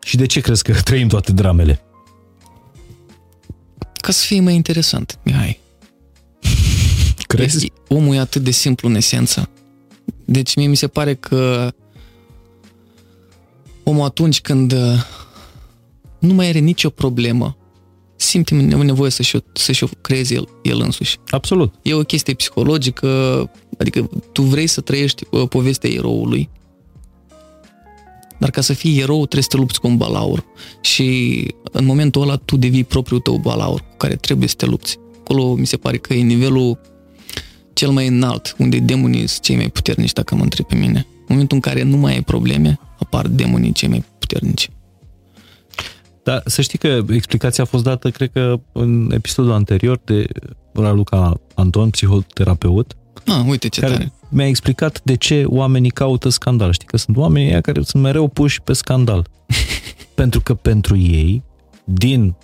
și 0.02 0.16
de 0.16 0.26
ce 0.26 0.40
crezi 0.40 0.62
că 0.62 0.72
trăim 0.72 1.08
toate 1.08 1.32
dramele? 1.32 1.80
Ca 3.92 4.12
să 4.12 4.24
fie 4.26 4.40
mai 4.40 4.54
interesant, 4.54 5.18
Mihai. 5.24 5.60
Crezi? 7.26 7.56
Este- 7.56 7.72
Omul 7.88 8.14
e 8.14 8.18
atât 8.18 8.42
de 8.42 8.50
simplu 8.50 8.88
în 8.88 8.94
esență. 8.94 9.48
Deci 10.24 10.56
mie 10.56 10.66
mi 10.66 10.76
se 10.76 10.88
pare 10.88 11.14
că 11.14 11.72
omul 13.84 14.04
atunci 14.04 14.40
când 14.40 14.72
uh, 14.72 15.02
nu 16.26 16.34
mai 16.34 16.48
are 16.48 16.58
nicio 16.58 16.90
problemă, 16.90 17.56
simte 18.16 18.54
nevoie 18.54 19.10
să-și, 19.10 19.36
să-și 19.52 19.84
o 19.84 19.86
creeze 20.00 20.34
el, 20.34 20.48
el 20.62 20.80
însuși. 20.80 21.16
Absolut. 21.30 21.74
E 21.82 21.94
o 21.94 22.00
chestie 22.00 22.34
psihologică, 22.34 23.08
adică 23.78 24.10
tu 24.32 24.42
vrei 24.42 24.66
să 24.66 24.80
trăiești 24.80 25.24
uh, 25.30 25.48
povestea 25.48 25.90
eroului, 25.90 26.48
dar 28.38 28.50
ca 28.50 28.60
să 28.60 28.72
fii 28.72 29.00
erou 29.00 29.18
trebuie 29.18 29.42
să 29.42 29.48
te 29.48 29.56
lupți 29.56 29.80
cu 29.80 29.86
un 29.86 29.96
balaur 29.96 30.44
și 30.80 31.34
în 31.72 31.84
momentul 31.84 32.22
ăla 32.22 32.36
tu 32.36 32.56
devii 32.56 32.84
propriul 32.84 33.20
tău 33.20 33.36
balaur 33.36 33.80
cu 33.80 33.96
care 33.96 34.16
trebuie 34.16 34.48
să 34.48 34.54
te 34.54 34.66
lupți. 34.66 34.98
Acolo 35.20 35.54
mi 35.54 35.66
se 35.66 35.76
pare 35.76 35.96
că 35.96 36.14
e 36.14 36.22
nivelul 36.22 36.80
cel 37.72 37.90
mai 37.90 38.06
înalt, 38.06 38.54
unde 38.58 38.78
demonii 38.78 39.26
sunt 39.26 39.42
cei 39.42 39.56
mai 39.56 39.68
puternici, 39.68 40.12
dacă 40.12 40.34
mă 40.34 40.42
întreb 40.42 40.66
pe 40.66 40.74
mine. 40.74 41.06
În 41.08 41.24
momentul 41.28 41.56
în 41.56 41.62
care 41.62 41.82
nu 41.82 41.96
mai 41.96 42.12
ai 42.12 42.22
probleme, 42.22 42.78
apar 42.98 43.26
demonii 43.26 43.72
cei 43.72 43.88
mai 43.88 44.04
puternici. 44.18 44.70
Da, 46.26 46.40
să 46.44 46.62
știi 46.62 46.78
că 46.78 47.00
explicația 47.08 47.64
a 47.64 47.66
fost 47.66 47.84
dată, 47.84 48.10
cred 48.10 48.30
că 48.32 48.60
în 48.72 49.10
episodul 49.14 49.52
anterior 49.52 50.00
de 50.04 50.26
Raluca 50.72 51.40
Anton, 51.54 51.90
psihoterapeut. 51.90 52.96
Ah, 53.26 53.44
uite 53.48 53.68
ce 53.68 53.80
care 53.80 53.92
tare. 53.92 54.12
mi-a 54.28 54.46
explicat 54.46 55.00
de 55.02 55.14
ce 55.14 55.44
oamenii 55.46 55.90
caută 55.90 56.28
scandal. 56.28 56.72
Știi 56.72 56.86
că 56.86 56.96
sunt 56.96 57.16
oamenii 57.16 57.50
aia 57.50 57.60
care 57.60 57.82
sunt 57.82 58.02
mereu 58.02 58.28
puși 58.28 58.62
pe 58.62 58.72
scandal. 58.72 59.26
pentru 60.14 60.40
că 60.40 60.54
pentru 60.54 60.96
ei, 60.96 61.42
din 61.84 62.34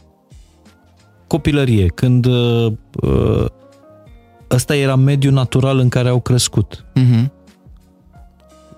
copilărie, 1.27 1.87
când 1.87 2.27
uh, 2.27 2.73
uh, 3.01 3.47
ăsta 4.51 4.77
era 4.77 4.97
mediul 4.97 5.33
natural 5.33 5.79
în 5.79 5.89
care 5.89 6.09
au 6.09 6.21
crescut. 6.21 6.85
Uh-huh. 7.01 7.31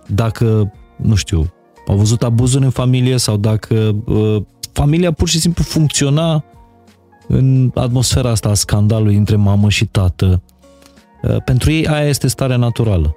Dacă, 0.06 0.72
nu 0.96 1.14
știu, 1.14 1.52
au 1.86 1.96
văzut 1.96 2.22
abuzuri 2.22 2.64
în 2.64 2.70
familie 2.70 3.16
sau 3.16 3.36
dacă 3.36 3.96
uh, 4.04 4.42
familia 4.74 5.12
pur 5.12 5.28
și 5.28 5.40
simplu 5.40 5.62
funcționa 5.62 6.44
în 7.28 7.70
atmosfera 7.74 8.30
asta 8.30 8.48
a 8.48 8.54
scandalului 8.54 9.16
între 9.16 9.36
mamă 9.36 9.68
și 9.68 9.86
tată. 9.86 10.42
Uh, 11.22 11.36
pentru 11.44 11.70
ei 11.70 11.86
aia 11.86 12.08
este 12.08 12.28
starea 12.28 12.56
naturală. 12.56 13.16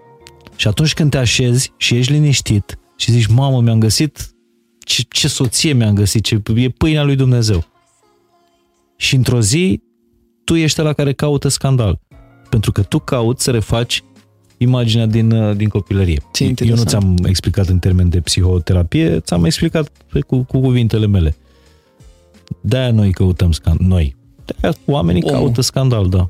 Și 0.56 0.68
atunci 0.68 0.94
când 0.94 1.10
te 1.10 1.18
așezi 1.18 1.74
și 1.78 1.96
ești 1.96 2.12
liniștit 2.12 2.80
și 2.98 3.12
zici, 3.12 3.28
mamă, 3.28 3.62
mi-am 3.62 3.80
găsit 3.80 4.36
ce, 4.80 5.04
ce 5.10 5.28
soție 5.28 5.74
mi-am 5.74 5.94
găsit, 5.94 6.24
ce 6.24 6.42
e 6.56 6.70
pâinea 6.70 7.04
lui 7.04 7.16
Dumnezeu. 7.16 7.66
Și 8.96 9.16
într-o 9.16 9.42
zi, 9.42 9.82
tu 10.44 10.56
ești 10.56 10.82
la 10.82 10.94
care 10.94 11.14
caută 11.14 11.48
scandal. 11.48 12.00
Pentru 12.50 12.72
că 12.72 12.82
tu 12.82 13.00
cauți 13.00 13.44
să 13.44 13.52
refaci 13.52 14.04
imaginea 14.58 15.06
din, 15.06 15.32
uh, 15.32 15.56
din 15.56 15.70
copilărie. 15.70 16.22
Ce 16.32 16.54
Eu 16.60 16.76
nu 16.76 16.84
ți-am 16.84 17.18
explicat 17.26 17.68
în 17.68 17.80
termen 17.80 18.10
de 18.10 18.20
psihoterapie, 18.20 19.20
ți-am 19.20 19.46
explicat 19.46 19.92
cu, 20.28 20.44
cu 20.44 20.60
cuvintele 20.60 21.08
mele. 21.08 21.36
De-aia 22.62 22.92
noi 22.92 23.12
căutăm 23.12 23.52
scandal. 23.52 23.88
Noi. 23.88 24.16
De-aia 24.46 24.76
oamenii 24.86 25.24
Omul. 25.24 25.38
caută 25.38 25.62
scandal, 25.62 26.10
da. 26.10 26.30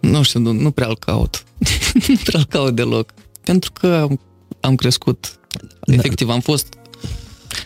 Nu 0.00 0.22
știu, 0.22 0.40
nu, 0.40 0.52
nu 0.52 0.70
prea 0.70 0.88
îl 0.88 0.96
caut. 0.96 1.44
nu 2.08 2.14
prea 2.24 2.38
îl 2.38 2.44
caut 2.44 2.74
deloc. 2.74 3.12
Pentru 3.44 3.72
că 3.72 3.86
am, 3.86 4.20
am 4.60 4.74
crescut. 4.74 5.38
Da. 5.80 5.92
Efectiv, 5.92 6.28
am 6.28 6.40
fost... 6.40 6.74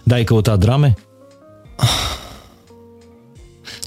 Da, 0.02 0.14
ai 0.14 0.24
căutat 0.24 0.58
drame? 0.58 0.94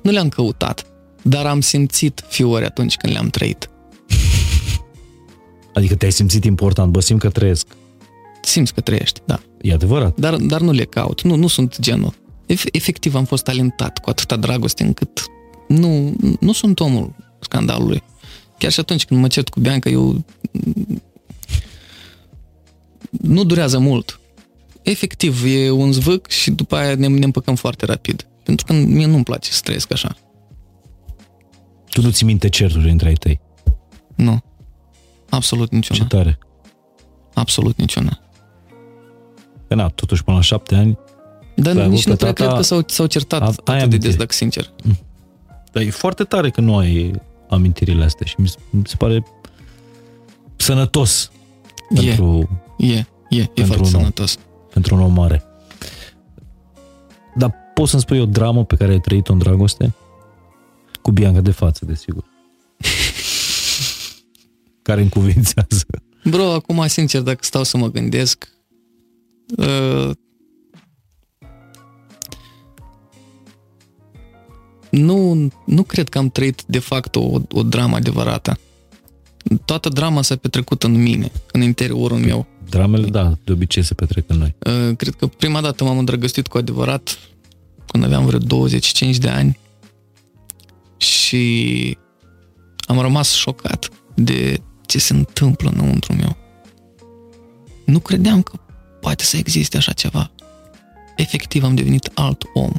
Nu 0.03 0.11
le-am 0.11 0.30
căutat, 0.30 0.86
dar 1.22 1.45
am 1.45 1.61
simțit 1.61 2.23
fiori 2.27 2.65
atunci 2.65 2.95
când 2.95 3.14
le-am 3.14 3.30
trăit. 3.30 3.69
Adică 5.73 5.95
te-ai 5.95 6.11
simțit 6.11 6.44
important, 6.44 6.91
bă, 6.91 6.99
simt 6.99 7.19
că 7.19 7.30
trăiesc. 7.30 7.68
Simți 8.41 8.73
că 8.73 8.81
trăiești, 8.81 9.22
da. 9.26 9.40
E 9.61 9.73
adevărat. 9.73 10.19
Dar, 10.19 10.36
dar 10.36 10.61
nu 10.61 10.72
le 10.72 10.84
caut, 10.84 11.22
nu, 11.22 11.36
nu 11.36 11.48
sunt 11.48 11.80
genul. 11.80 12.14
Efectiv 12.71 13.15
am 13.15 13.26
fost 13.26 13.43
talentat 13.43 13.97
cu 13.97 14.09
atâta 14.09 14.35
dragoste 14.35 14.84
încât 14.84 15.26
nu, 15.67 16.15
nu 16.39 16.51
sunt 16.51 16.80
omul 16.80 17.15
scandalului. 17.39 18.03
Chiar 18.57 18.71
și 18.71 18.80
atunci 18.80 19.05
când 19.05 19.21
mă 19.21 19.27
cert 19.27 19.49
cu 19.49 19.59
Bianca, 19.59 19.89
eu 19.89 20.26
nu 23.09 23.43
durează 23.43 23.80
mult. 23.80 24.19
Efectiv, 24.81 25.43
e 25.45 25.69
un 25.69 25.91
zvâc 25.91 26.30
și 26.30 26.51
după 26.51 26.76
aia 26.76 26.95
ne, 26.95 27.07
ne 27.07 27.26
împăcăm 27.26 27.55
foarte 27.55 27.85
rapid. 27.85 28.27
Pentru 28.43 28.65
că 28.65 28.73
mie 28.73 29.05
nu-mi 29.05 29.23
place 29.23 29.51
să 29.51 29.61
trăiesc 29.63 29.91
așa. 29.91 30.15
Tu 31.89 32.01
nu 32.01 32.11
ți 32.11 32.23
minte 32.23 32.49
certuri 32.49 32.89
între 32.89 33.07
ai 33.07 33.13
tăi? 33.13 33.39
Nu. 34.15 34.43
Absolut 35.30 35.71
niciuna. 35.71 35.99
Ce 35.99 36.05
tare. 36.05 36.39
Absolut 37.34 37.77
niciuna. 37.77 38.19
Că 39.67 39.76
na, 39.76 39.88
totuși 39.88 40.23
până 40.23 40.35
la 40.38 40.43
șapte 40.43 40.76
ani 40.76 40.97
dar 41.61 41.76
nici 41.76 42.06
nu 42.06 42.15
prea 42.15 42.34
cred 42.34 42.53
că 42.53 42.61
s-au, 42.61 42.84
s-au 42.88 43.06
certat 43.06 43.41
a, 43.41 43.73
atât 43.73 43.90
de 43.90 43.98
des, 43.98 44.15
dacă 44.15 44.34
sincer. 44.34 44.73
Mm. 44.84 44.98
Dar 45.72 45.84
e 45.84 45.90
foarte 45.90 46.23
tare 46.23 46.49
că 46.49 46.61
nu 46.61 46.77
ai 46.77 47.22
amintirile 47.49 48.03
astea 48.03 48.26
și 48.26 48.36
mi 48.40 48.48
se 48.86 48.95
pare 48.98 49.23
sănătos 50.56 51.31
e, 51.90 52.06
pentru, 52.06 52.49
e, 52.77 53.06
e, 53.30 53.49
e 53.53 53.64
foarte 53.64 53.84
un 53.84 53.90
sănătos. 53.90 54.36
Om, 54.36 54.41
pentru 54.73 54.95
un 54.95 55.02
om 55.02 55.14
mare. 55.14 55.44
Dar 57.36 57.53
poți 57.73 57.90
să-mi 57.90 58.02
spui 58.02 58.19
o 58.19 58.26
dramă 58.26 58.65
pe 58.65 58.76
care 58.76 58.91
ai 58.91 58.99
trăit-o 58.99 59.34
în 59.34 59.38
dragoste? 59.38 59.94
Cu 61.02 61.11
Bianca 61.11 61.41
de 61.41 61.52
față, 61.52 61.86
desigur. 61.86 62.23
care 64.81 65.02
încuvințează. 65.02 65.86
Bro, 66.23 66.52
acum, 66.52 66.88
sincer, 66.88 67.22
dacă 67.22 67.40
stau 67.41 67.64
să 67.64 67.77
mă 67.77 67.91
gândesc, 67.91 68.49
nu, 74.90 75.49
nu 75.66 75.84
cred 75.84 76.10
că 76.10 76.18
am 76.18 76.30
trăit 76.30 76.64
de 76.66 76.80
fapt 76.80 77.16
o, 77.16 77.40
o 77.52 77.64
dramă 77.64 77.95
adevărată. 77.95 78.60
Toată 79.66 79.90
drama 79.90 80.22
s-a 80.22 80.36
petrecut 80.36 80.84
în 80.84 81.02
mine, 81.02 81.32
în 81.52 81.61
interiorul 81.61 82.18
meu. 82.18 82.48
Dramele, 82.70 83.07
da, 83.07 83.38
de 83.44 83.52
obicei 83.52 83.84
se 83.84 83.94
petrec 83.94 84.24
în 84.28 84.38
noi. 84.38 84.56
Uh, 84.60 84.95
cred 84.95 85.14
că 85.14 85.28
prima 85.28 85.61
dată 85.61 85.84
m-am 85.84 85.98
îndrăgostit 85.98 86.48
cu 86.48 86.57
adevărat 86.57 87.20
când 87.86 88.03
aveam 88.03 88.26
vreo 88.26 88.40
25 88.40 89.18
de 89.18 89.30
ani 89.30 89.60
și 90.98 91.98
am 92.80 92.99
rămas 92.99 93.34
șocat 93.34 93.90
de 94.16 94.61
ce 94.86 94.99
se 94.99 95.14
întâmplă 95.14 95.70
înăuntru 95.74 96.14
meu. 96.14 96.38
Nu 97.86 97.99
credeam 97.99 98.41
că 98.41 98.60
poate 99.02 99.24
să 99.24 99.38
existe 99.38 99.78
așa 99.78 99.91
ceva. 99.91 100.32
Efectiv 101.16 101.64
am 101.64 101.76
devenit 101.76 102.11
alt 102.14 102.44
om. 102.53 102.72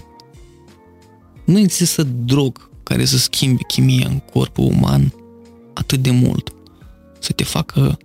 Nu 1.44 1.58
există 1.58 2.02
drog 2.02 2.70
care 2.82 3.04
să 3.04 3.18
schimbe 3.18 3.62
chimia 3.66 4.08
în 4.08 4.18
corpul 4.18 4.64
uman 4.64 5.14
atât 5.72 6.02
de 6.02 6.10
mult. 6.10 6.54
Să 7.18 7.32
te 7.32 7.44
facă 7.44 7.98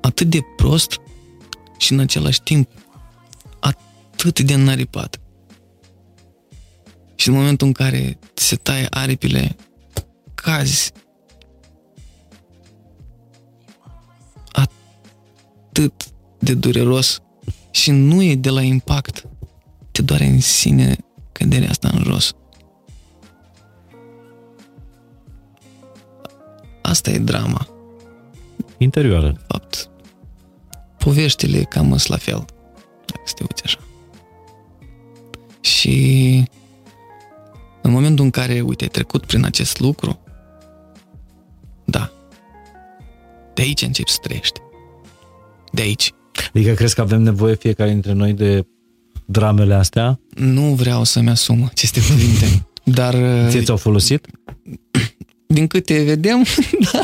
atât 0.00 0.30
de 0.30 0.40
prost 0.56 1.00
și 1.78 1.92
în 1.92 1.98
același 1.98 2.42
timp 2.42 2.68
atât 3.60 4.40
de 4.40 4.54
înaripat. 4.54 5.20
Și 7.14 7.28
în 7.28 7.34
momentul 7.34 7.66
în 7.66 7.72
care 7.72 8.18
se 8.34 8.56
taie 8.56 8.86
aripile, 8.90 9.56
cazi 10.34 10.92
atât 14.52 16.04
de 16.38 16.54
dureros 16.54 17.22
și 17.70 17.90
nu 17.90 18.22
e 18.22 18.34
de 18.34 18.50
la 18.50 18.62
impact, 18.62 19.26
te 19.90 20.02
doare 20.02 20.24
în 20.24 20.40
sine 20.40 20.96
căderea 21.42 21.70
asta 21.70 21.90
în 21.92 22.02
jos. 22.02 22.32
Asta 26.82 27.10
e 27.10 27.18
drama. 27.18 27.66
Interioară. 28.78 29.30
De 29.30 29.40
fapt, 29.46 29.90
poveștile 30.98 31.62
cam 31.62 31.88
sunt 31.88 32.06
la 32.06 32.16
fel, 32.16 32.44
dacă 33.06 33.22
să 33.24 33.34
te 33.34 33.42
uiți 33.42 33.62
așa. 33.64 33.78
Și 35.60 36.44
în 37.82 37.90
momentul 37.90 38.24
în 38.24 38.30
care, 38.30 38.60
uite, 38.60 38.82
ai 38.82 38.90
trecut 38.90 39.26
prin 39.26 39.44
acest 39.44 39.80
lucru, 39.80 40.18
da, 41.84 42.12
de 43.54 43.62
aici 43.62 43.82
începi 43.82 44.10
să 44.10 44.18
trăiești. 44.22 44.60
De 45.72 45.82
aici. 45.82 46.12
Adică 46.54 46.74
crezi 46.74 46.94
că 46.94 47.00
avem 47.00 47.22
nevoie 47.22 47.54
fiecare 47.54 47.90
dintre 47.90 48.12
noi 48.12 48.32
de 48.32 48.66
dramele 49.32 49.74
astea? 49.74 50.20
Nu 50.34 50.62
vreau 50.62 51.04
să-mi 51.04 51.28
asum 51.28 51.64
aceste 51.70 52.00
cuvinte, 52.00 52.66
dar... 52.84 53.14
Ție 53.48 53.62
ți-au 53.62 53.76
folosit? 53.76 54.26
Din 55.46 55.66
câte 55.66 56.02
vedem, 56.02 56.44
da. 56.92 57.00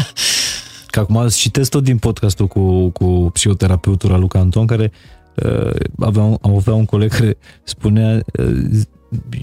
Că 0.86 1.00
acum 1.00 1.28
citesc 1.28 1.70
tot 1.70 1.84
din 1.84 1.98
podcastul 1.98 2.46
cu, 2.46 2.88
cu 2.88 3.30
psihoterapeutul 3.32 4.20
Luca 4.20 4.38
Anton, 4.38 4.66
care 4.66 4.92
uh, 5.34 5.70
avea, 5.98 6.38
avea 6.42 6.74
un 6.74 6.84
coleg 6.84 7.10
care 7.10 7.38
spunea 7.64 8.24
uh, 8.38 8.80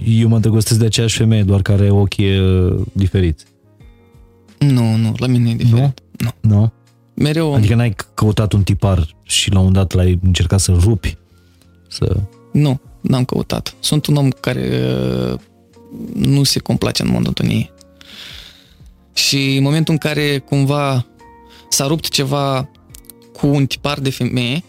eu 0.05 0.27
mă 0.27 0.35
îndrăgostesc 0.35 0.79
de 0.79 0.85
aceeași 0.85 1.17
femeie, 1.17 1.43
doar 1.43 1.61
că 1.61 1.71
are 1.71 1.89
ochii 1.89 2.39
uh, 2.39 2.81
diferiți. 2.91 3.45
Nu, 4.59 4.95
nu, 4.95 5.13
la 5.17 5.27
mine 5.27 5.49
e 5.49 5.55
diferit. 5.55 6.01
Nu? 6.17 6.29
Nu. 6.41 6.55
nu? 6.55 6.73
Mereu... 7.13 7.53
Adică 7.53 7.75
n-ai 7.75 7.95
căutat 8.13 8.53
un 8.53 8.63
tipar 8.63 9.15
și 9.23 9.51
la 9.51 9.59
un 9.59 9.73
dat 9.73 9.93
l-ai 9.93 10.19
încercat 10.23 10.59
să 10.59 10.77
rupi? 10.79 11.17
Să... 11.87 12.21
Nu, 12.55 12.79
n-am 13.01 13.25
căutat. 13.25 13.75
Sunt 13.79 14.05
un 14.05 14.15
om 14.15 14.29
care 14.29 14.81
uh, 15.31 15.39
nu 16.13 16.43
se 16.43 16.59
complace 16.59 17.01
în 17.03 17.09
monotonie. 17.09 17.71
Și 19.13 19.55
în 19.57 19.63
momentul 19.63 19.93
în 19.93 19.99
care 19.99 20.37
cumva 20.37 21.05
s-a 21.69 21.87
rupt 21.87 22.07
ceva 22.07 22.69
cu 23.33 23.47
un 23.47 23.65
tipar 23.65 23.99
de 23.99 24.09
femeie, 24.09 24.63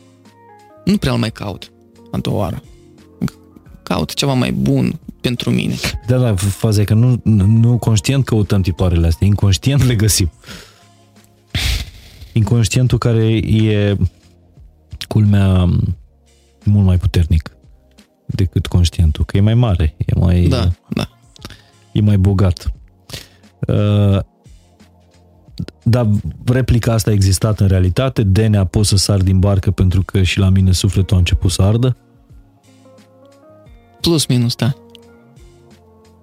nu 0.84 0.96
prea 0.96 1.12
îl 1.12 1.18
mai 1.18 1.30
caut 1.32 1.72
a 2.10 2.18
doua 2.18 2.36
oară. 2.36 2.62
Caut 3.82 4.14
ceva 4.14 4.32
mai 4.32 4.52
bun 4.52 4.98
pentru 5.20 5.50
mine. 5.50 5.74
Da, 6.06 6.18
da, 6.18 6.34
faza 6.34 6.80
e 6.80 6.84
că 6.84 6.94
nu, 6.94 7.20
nu 7.46 7.78
conștient 7.78 8.24
căutăm 8.24 8.62
tiparele 8.62 9.06
astea, 9.06 9.26
inconștient 9.26 9.84
le 9.84 9.94
găsim. 9.94 10.30
Inconștientul 12.32 12.98
care 12.98 13.26
e 13.36 13.96
culmea 15.08 15.68
mult 16.64 16.86
mai 16.86 16.98
puternic 16.98 17.55
decât 18.26 18.66
conștientul, 18.66 19.24
că 19.24 19.36
e 19.36 19.40
mai 19.40 19.54
mare, 19.54 19.94
e 19.98 20.18
mai, 20.18 20.46
Da, 20.46 20.70
da. 20.88 21.08
e 21.92 22.00
mai 22.00 22.16
bogat. 22.16 22.72
Uh, 23.66 24.18
dar 25.82 26.08
replica 26.44 26.92
asta 26.92 27.10
a 27.10 27.12
existat 27.12 27.60
în 27.60 27.66
realitate? 27.66 28.22
Denea, 28.22 28.64
poți 28.64 28.88
să 28.88 28.96
sar 28.96 29.20
din 29.20 29.38
barcă 29.38 29.70
pentru 29.70 30.02
că 30.02 30.22
și 30.22 30.38
la 30.38 30.48
mine 30.48 30.72
sufletul 30.72 31.16
a 31.16 31.18
început 31.18 31.50
să 31.50 31.62
ardă? 31.62 31.96
Plus 34.00 34.26
minus, 34.26 34.54
da. 34.54 34.74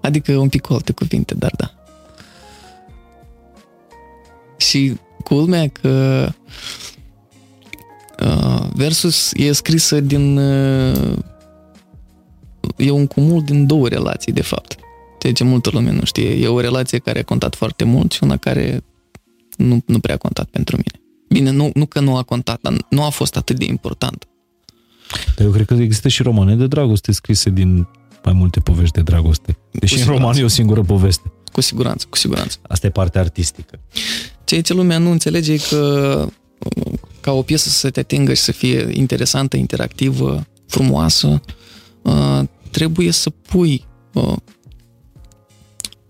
Adică 0.02 0.38
un 0.38 0.50
pic 0.50 0.62
cu 0.62 0.74
alte 0.74 0.92
cuvinte, 0.92 1.34
dar 1.34 1.52
da. 1.58 1.74
Și 4.58 4.98
culmea 5.24 5.68
că 5.68 6.28
uh, 8.20 8.68
versus 8.74 9.32
e 9.34 9.52
scrisă 9.52 10.00
din 10.00 10.38
uh, 10.38 11.18
e 12.76 12.92
un 12.92 13.08
cumul 13.08 13.44
din 13.44 13.66
două 13.66 13.88
relații, 13.88 14.32
de 14.32 14.42
fapt. 14.42 14.76
Ceea 15.20 15.34
ce 15.34 15.44
multă 15.44 15.70
lume 15.74 15.92
nu 15.92 16.04
știe. 16.04 16.30
E 16.30 16.48
o 16.48 16.60
relație 16.60 16.98
care 16.98 17.20
a 17.20 17.24
contat 17.24 17.56
foarte 17.56 17.84
mult 17.84 18.12
și 18.12 18.24
una 18.24 18.38
care 18.38 18.84
nu, 19.58 19.82
nu 19.86 20.00
prea 20.00 20.16
a 20.16 20.18
contat 20.18 20.46
pentru 20.46 20.76
mine. 20.76 21.06
Bine, 21.30 21.50
nu, 21.50 21.72
nu 21.74 21.86
că 21.86 22.00
nu 22.00 22.16
a 22.16 22.24
contat, 22.24 22.60
dar 22.62 22.74
nu 22.90 23.04
a 23.04 23.10
fost 23.10 23.36
atât 23.36 23.58
de 23.58 23.66
important. 23.66 24.28
Dar 25.36 25.46
eu 25.46 25.52
cred 25.52 25.66
că 25.66 25.74
există 25.74 26.08
și 26.08 26.24
romane 26.24 26.56
de 26.56 26.68
dragoste 26.68 27.12
scrise 27.12 27.50
din 27.50 27.88
mai 28.24 28.34
multe 28.34 28.60
povești 28.60 28.96
de 28.96 29.02
dragoste. 29.02 29.58
Deși 29.72 29.94
în 29.94 30.00
siguranță. 30.00 30.24
roman 30.24 30.42
e 30.42 30.44
o 30.44 30.48
singură 30.48 30.82
poveste. 30.82 31.32
Cu 31.52 31.62
siguranță, 31.62 32.06
cu 32.10 32.18
siguranță. 32.18 32.58
Asta 32.68 32.88
e 32.88 32.90
partea 32.90 33.22
artistică. 33.22 33.80
Ceea 34.44 34.62
ce 34.62 34.74
lumea 34.74 34.98
nu 34.98 35.12
înțelege 35.12 35.54
e 35.54 35.60
că 35.70 36.28
ca 37.22 37.32
o 37.32 37.42
piesă 37.42 37.70
să 37.70 37.90
te 37.90 38.00
atingă 38.00 38.34
și 38.34 38.42
să 38.42 38.52
fie 38.52 38.90
interesantă, 38.92 39.58
interactivă, 39.58 40.46
frumoasă, 40.68 41.42
uh, 42.02 42.42
trebuie 42.74 43.12
să 43.12 43.30
pui 43.30 43.86
uh, 44.14 44.36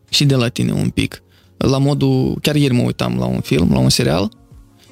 și 0.10 0.26
de 0.26 0.36
la 0.36 0.48
tine 0.48 0.72
un 0.72 0.90
pic. 0.90 1.24
La 1.58 1.78
modul, 1.78 2.38
chiar 2.42 2.56
ieri 2.56 2.74
mă 2.74 2.82
uitam 2.82 3.18
la 3.18 3.26
un 3.26 3.40
film, 3.40 3.72
la 3.72 3.80
un 3.80 3.90
serial 3.90 4.32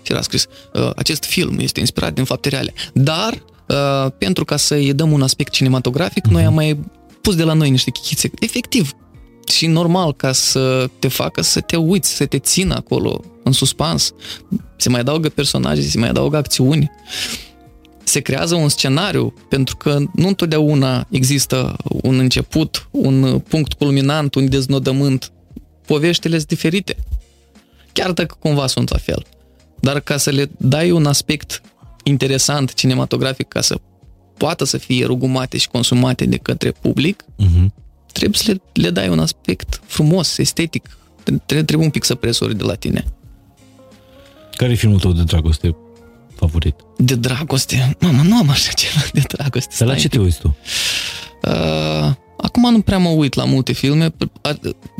și 0.02 0.12
era 0.12 0.22
scris, 0.22 0.48
uh, 0.74 0.90
acest 0.96 1.24
film 1.24 1.60
este 1.60 1.80
inspirat 1.80 2.14
din 2.14 2.24
fapte 2.24 2.50
reale, 2.50 2.74
dar 2.94 3.44
uh, 3.68 4.12
pentru 4.18 4.46
ca 4.46 4.58
să-i 4.58 4.94
dăm 4.94 5.12
un 5.12 5.22
aspect 5.22 5.52
cinematografic, 5.52 6.26
noi 6.26 6.44
am 6.44 6.54
mai 6.54 6.80
pus 7.22 7.36
de 7.36 7.44
la 7.44 7.54
noi 7.54 7.70
niște 7.70 7.92
chichițe. 7.92 8.32
Efectiv, 8.40 8.96
și 9.48 9.68
normal 9.68 10.14
ca 10.14 10.32
să 10.32 10.90
te 11.00 11.08
facă 11.08 11.42
să 11.42 11.62
te 11.62 11.76
uiți, 11.76 12.16
să 12.16 12.26
te 12.26 12.40
țină 12.40 12.76
acolo 12.76 13.22
în 13.44 13.52
suspans. 13.52 14.14
Se 14.78 14.90
mai 14.90 15.00
adaugă 15.00 15.30
personaje, 15.30 15.82
se 15.82 16.00
mai 16.00 16.10
adaugă 16.10 16.38
acțiuni. 16.38 16.92
Se 18.04 18.20
creează 18.20 18.56
un 18.56 18.70
scenariu, 18.70 19.34
pentru 19.50 19.78
că 19.78 20.00
nu 20.14 20.28
întotdeauna 20.28 21.08
există 21.10 21.76
un 21.84 22.20
început, 22.20 22.88
un 22.92 23.40
punct 23.40 23.74
culminant, 23.74 24.36
un 24.36 24.50
deznodământ. 24.50 25.32
Poveștile 25.86 26.36
sunt 26.36 26.48
diferite. 26.48 26.96
Chiar 27.94 28.12
dacă 28.12 28.36
cumva 28.40 28.68
sunt 28.68 28.90
la 28.90 28.98
fel. 28.98 29.26
Dar 29.80 30.00
ca 30.00 30.18
să 30.18 30.30
le 30.30 30.50
dai 30.58 30.92
un 30.92 31.06
aspect 31.06 31.62
interesant 32.04 32.74
cinematografic, 32.74 33.48
ca 33.48 33.62
să 33.62 33.80
poată 34.38 34.64
să 34.64 34.78
fie 34.78 35.06
rugumate 35.06 35.58
și 35.58 35.68
consumate 35.68 36.26
de 36.26 36.38
către 36.38 36.72
public, 36.72 37.24
Uh-huh. 37.24 37.66
trebuie 38.12 38.38
să 38.40 38.52
le, 38.52 38.62
le 38.74 38.90
dai 38.90 39.10
un 39.10 39.20
aspect 39.20 39.82
frumos, 39.86 40.38
estetic. 40.38 40.98
Trebuie, 41.24 41.64
trebuie 41.64 41.86
un 41.86 41.92
pic 41.92 42.04
să 42.04 42.16
presori 42.16 42.56
de 42.56 42.64
la 42.64 42.76
tine. 42.76 43.06
Care 44.56 44.72
e 44.72 44.76
filmul 44.76 45.00
tău 45.00 45.12
de 45.12 45.24
dragoste 45.24 45.76
favorit? 46.46 46.76
De 46.98 47.16
dragoste. 47.16 47.98
Mamă, 48.00 48.22
nu 48.24 48.36
am 48.38 48.50
așa 48.50 48.72
ceva 48.72 49.02
de 49.14 49.22
dragoste. 49.28 49.76
Dar 49.78 49.88
la 49.88 49.94
Stai 49.94 50.02
ce 50.04 50.08
te 50.10 50.18
un 50.18 50.24
uiți 50.24 50.40
tu? 50.40 50.48
pic. 50.48 51.52
Uh, 51.52 52.12
acum 52.38 52.72
nu 52.72 52.82
prea 52.82 52.98
mă 52.98 53.10
uit 53.10 53.34
la 53.34 53.44
multe 53.46 53.72
filme. 53.72 54.14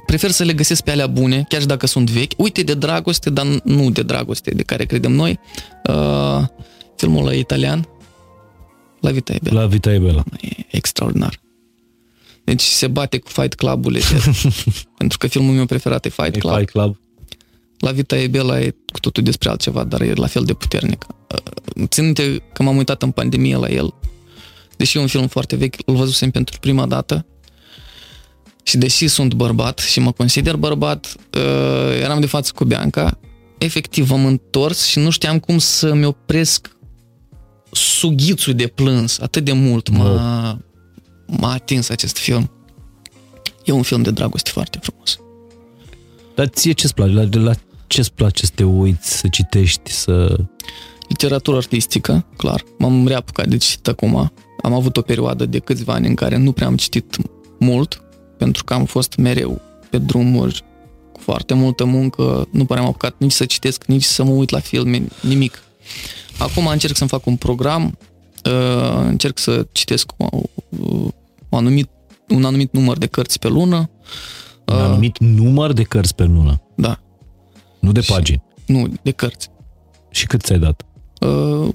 Prefer 0.06 0.32
să 0.32 0.44
le 0.44 0.54
găsesc 0.54 0.82
pe 0.84 0.92
alea 0.92 1.08
bune, 1.08 1.46
chiar 1.50 1.62
și 1.62 1.68
dacă 1.68 1.88
sunt 1.88 2.10
vechi. 2.10 2.32
Uite, 2.38 2.64
de 2.64 2.74
dragoste, 2.74 3.30
dar 3.30 3.46
nu 3.64 3.90
de 3.90 4.02
dragoste 4.04 4.52
de 4.52 4.64
care 4.64 4.86
credem 4.86 5.12
noi. 5.12 5.40
Uh, 5.90 6.44
filmul 6.96 7.22
ăla 7.22 7.34
italian, 7.34 7.88
La 9.00 9.12
Vita 9.12 9.34
e 9.34 9.40
Bella. 9.42 9.62
La 9.62 9.68
Vita 9.68 9.94
e 9.94 9.98
Bella. 10.00 10.24
E 10.42 10.50
extraordinar. 10.70 11.40
Deci 12.44 12.62
se 12.62 12.88
bate 12.88 13.18
cu 13.18 13.30
Fight 13.30 13.54
Club-ul 13.54 13.98
pentru 14.98 15.18
că 15.18 15.28
filmul 15.28 15.54
meu 15.54 15.66
preferat 15.66 16.06
e 16.06 16.10
Fight 16.10 16.36
E 16.36 16.40
Club. 16.40 16.56
Fight 16.58 16.70
Club. 16.70 16.98
La 17.82 17.92
Vita 17.92 18.18
e 18.18 18.28
Bella 18.28 18.60
e 18.60 18.76
cu 18.92 19.00
totul 19.00 19.24
despre 19.24 19.50
altceva, 19.50 19.84
dar 19.84 20.02
e 20.02 20.14
la 20.14 20.28
fel 20.28 20.44
de 20.44 20.54
puternic. 20.54 21.06
Uh, 21.78 21.84
Țin 21.88 22.04
minte 22.04 22.44
că 22.54 22.64
m-am 22.64 22.78
uitat 22.78 23.02
în 23.02 23.12
pandemie 23.12 23.56
la 23.56 23.70
el, 23.70 23.94
deși 24.78 24.98
e 24.98 25.00
un 25.00 25.08
film 25.08 25.28
foarte 25.28 25.56
vechi, 25.56 25.76
îl 25.86 25.96
văzusem 25.96 26.32
pentru 26.32 26.60
prima 26.60 26.86
dată 26.86 27.26
și 28.64 28.78
deși 28.78 29.08
sunt 29.08 29.34
bărbat 29.34 29.80
și 29.80 30.00
mă 30.00 30.12
consider 30.12 30.56
bărbat, 30.56 31.16
uh, 31.38 32.02
eram 32.02 32.20
de 32.20 32.26
față 32.26 32.52
cu 32.56 32.64
Bianca, 32.64 33.20
efectiv 33.58 34.12
am 34.12 34.26
întors 34.26 34.86
și 34.86 35.00
nu 35.00 35.10
știam 35.10 35.40
cum 35.40 35.58
să-mi 35.58 36.06
opresc 36.06 36.76
sughițul 37.72 38.54
de 38.54 38.68
plâns 38.68 39.20
atât 39.20 39.44
de 39.44 39.52
mult 39.52 39.90
m-a, 39.90 40.60
m-a 41.26 41.52
atins 41.52 41.90
acest 41.90 42.18
film. 42.18 42.52
E 43.64 43.72
un 43.72 43.82
film 43.82 44.02
de 44.02 44.12
dragoste 44.12 44.50
foarte 44.50 44.80
frumos. 44.82 45.20
Dar 46.36 46.48
ție 46.48 46.72
ce-ți 46.72 46.94
place? 46.94 47.12
La, 47.12 47.28
la 47.32 47.54
ce-ți 47.92 48.14
place 48.14 48.46
să 48.46 48.52
te 48.56 48.64
uiți, 48.64 49.18
să 49.18 49.28
citești, 49.28 49.92
să... 49.92 50.38
Literatură 51.08 51.58
artistică, 51.58 52.26
clar. 52.38 52.64
M-am 52.78 53.08
reapucat 53.08 53.48
de 53.48 53.58
citit 53.58 53.88
acum. 53.88 54.32
Am 54.62 54.74
avut 54.74 54.98
o 54.98 55.02
perioadă 55.02 55.46
de 55.46 55.60
câțiva 55.60 55.94
ani 55.94 56.08
în 56.08 56.16
care 56.16 56.38
nu 56.38 56.52
prea 56.52 56.68
am 56.68 56.76
citit 56.76 57.18
mult, 57.60 58.04
pentru 58.38 58.64
că 58.64 58.74
am 58.74 58.86
fost 58.86 59.16
mereu 59.16 59.62
pe 59.90 59.98
drumuri 59.98 60.64
cu 61.12 61.20
foarte 61.20 61.54
multă 61.54 61.86
muncă, 61.86 62.48
nu 62.52 62.66
prea 62.66 62.82
am 62.82 62.88
apucat 62.88 63.16
nici 63.18 63.32
să 63.32 63.46
citesc, 63.46 63.86
nici 63.86 64.04
să 64.04 64.24
mă 64.24 64.32
uit 64.32 64.50
la 64.50 64.60
filme, 64.60 65.08
nimic. 65.22 65.64
Acum 66.38 66.68
încerc 66.68 66.96
să-mi 66.96 67.10
fac 67.10 67.26
un 67.26 67.36
program, 67.36 67.98
uh, 68.46 69.04
încerc 69.08 69.38
să 69.38 69.68
citesc 69.72 70.12
o, 70.18 70.28
o 71.50 71.58
anumit, 71.58 71.90
un 72.28 72.46
anumit 72.46 72.74
număr 72.74 72.98
de 72.98 73.08
cărți 73.08 73.40
pe 73.40 73.48
lună. 73.48 73.90
Un 74.66 74.76
Uh, 74.76 74.84
anumit 74.84 75.20
număr 75.20 75.74
de 75.74 75.84
cărți 75.84 76.16
pe 76.16 76.24
lună, 76.24 76.62
Da, 76.76 77.00
nu 77.82 77.92
de 77.92 78.02
Și- 78.02 78.12
pagini. 78.12 78.44
nu, 78.66 78.88
de 79.02 79.12
cărți. 79.12 79.50
Și 80.10 80.28
cât 80.28 80.42
ți-ai 80.42 80.60
dat? 80.60 80.82
Uh, 81.20 81.70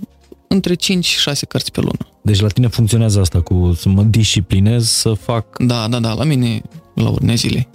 între 0.48 0.74
5 0.74 1.04
și 1.04 1.18
6 1.18 1.46
cărți 1.46 1.72
pe 1.72 1.80
lună. 1.80 2.06
Deci 2.22 2.40
la 2.40 2.48
tine 2.48 2.66
funcționează 2.68 3.20
asta 3.20 3.40
cu 3.40 3.72
să 3.76 3.88
mă 3.88 4.02
disciplinez 4.02 4.88
să 4.88 5.12
fac... 5.12 5.58
Da, 5.58 5.88
da, 5.88 5.98
da, 5.98 6.12
la 6.12 6.24
mine 6.24 6.62
la 6.94 7.08
urne 7.08 7.34
zilei. 7.34 7.68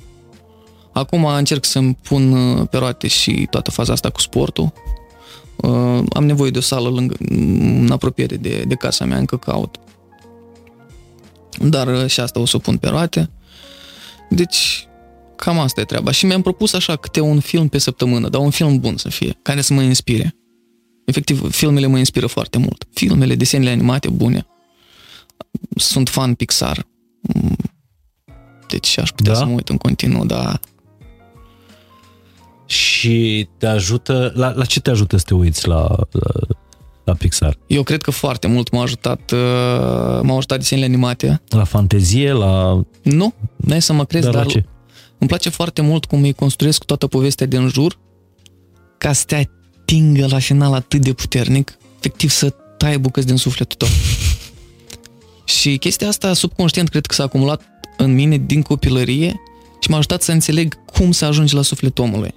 Acum 0.93 1.25
încerc 1.25 1.65
să-mi 1.65 1.97
pun 2.03 2.31
uh, 2.31 2.67
pe 2.69 2.77
roate 2.77 3.07
și 3.07 3.47
toată 3.49 3.71
faza 3.71 3.93
asta 3.93 4.09
cu 4.09 4.19
sportul. 4.19 4.73
Uh, 5.55 6.03
am 6.13 6.25
nevoie 6.25 6.51
de 6.51 6.57
o 6.57 6.61
sală 6.61 6.89
lângă, 6.89 7.15
în 7.29 7.89
apropiere 7.91 8.35
de, 8.35 8.63
de 8.67 8.75
casa 8.75 9.05
mea, 9.05 9.17
încă 9.17 9.37
caut. 9.37 9.75
Dar 11.61 11.87
uh, 11.87 12.05
și 12.07 12.19
asta 12.19 12.39
o 12.39 12.45
să 12.45 12.55
o 12.55 12.59
pun 12.59 12.77
pe 12.77 12.87
roate. 12.87 13.29
Deci, 14.29 14.87
cam 15.43 15.59
asta 15.59 15.81
e 15.81 15.83
treaba. 15.83 16.11
Și 16.11 16.25
mi-am 16.25 16.41
propus 16.41 16.73
așa 16.73 16.95
câte 16.95 17.19
un 17.19 17.39
film 17.39 17.67
pe 17.67 17.77
săptămână, 17.77 18.29
dar 18.29 18.41
un 18.41 18.49
film 18.49 18.79
bun 18.79 18.97
să 18.97 19.09
fie, 19.09 19.37
care 19.41 19.61
să 19.61 19.73
mă 19.73 19.81
inspire. 19.81 20.35
Efectiv, 21.05 21.51
filmele 21.51 21.87
mă 21.87 21.97
inspiră 21.97 22.27
foarte 22.27 22.57
mult. 22.57 22.87
Filmele, 22.93 23.35
desenele 23.35 23.69
animate 23.69 24.09
bune. 24.09 24.45
Sunt 25.75 26.09
fan 26.09 26.33
Pixar. 26.33 26.85
Mm, 27.21 27.55
Deci 28.67 28.97
aș 28.99 29.09
putea 29.09 29.33
Da? 29.33 29.37
să 29.39 29.45
mă 29.45 29.51
uit 29.53 29.69
în 29.69 29.77
continuu, 29.77 30.25
dar 30.25 30.59
Și 32.65 33.47
te 33.57 33.65
ajută... 33.65 34.31
La, 34.35 34.51
la 34.55 34.65
ce 34.65 34.79
te 34.79 34.89
ajută 34.89 35.17
să 35.17 35.23
te 35.27 35.33
uiți 35.33 35.67
la, 35.67 35.87
la, 36.11 36.31
la 37.03 37.13
Pixar? 37.13 37.57
eu 37.67 37.83
cred 37.83 38.01
că 38.01 38.11
foarte 38.11 38.47
mult 38.47 38.71
m-a 38.71 38.81
ajutat, 38.81 39.31
uh, 39.31 39.39
m-au 40.23 40.37
ajutat 40.37 40.57
desenele 40.57 40.85
animate. 40.87 41.41
La 41.49 41.63
fantezie, 41.63 42.31
la... 42.31 42.81
Nu, 43.03 43.33
n-ai 43.55 43.81
să 43.81 43.93
mă 43.93 44.05
crezi, 44.05 44.25
Dar 44.25 44.33
dar, 44.33 44.45
la 44.45 44.51
ce? 44.51 44.65
Îmi 45.21 45.29
place 45.29 45.49
foarte 45.49 45.81
mult 45.81 46.05
cum 46.05 46.23
îi 46.23 46.33
construiesc 46.33 46.83
toată 46.83 47.07
povestea 47.07 47.45
din 47.45 47.67
jur 47.67 47.99
ca 48.97 49.13
să 49.13 49.23
te 49.27 49.35
atingă 49.35 50.27
la 50.29 50.39
final 50.39 50.73
atât 50.73 51.01
de 51.01 51.13
puternic, 51.13 51.77
efectiv 51.97 52.29
să 52.29 52.49
tai 52.77 52.97
bucăți 52.99 53.27
din 53.27 53.35
sufletul 53.35 53.77
tău. 53.77 53.87
Și 55.59 55.77
chestia 55.77 56.07
asta 56.07 56.33
subconștient 56.33 56.89
cred 56.89 57.05
că 57.05 57.13
s-a 57.13 57.23
acumulat 57.23 57.61
în 57.97 58.13
mine 58.13 58.37
din 58.37 58.61
copilărie 58.61 59.41
și 59.79 59.89
m-a 59.89 59.97
ajutat 59.97 60.21
să 60.21 60.31
înțeleg 60.31 60.77
cum 60.85 61.11
să 61.11 61.25
ajungi 61.25 61.55
la 61.55 61.61
sufletul 61.61 62.03
omului. 62.03 62.33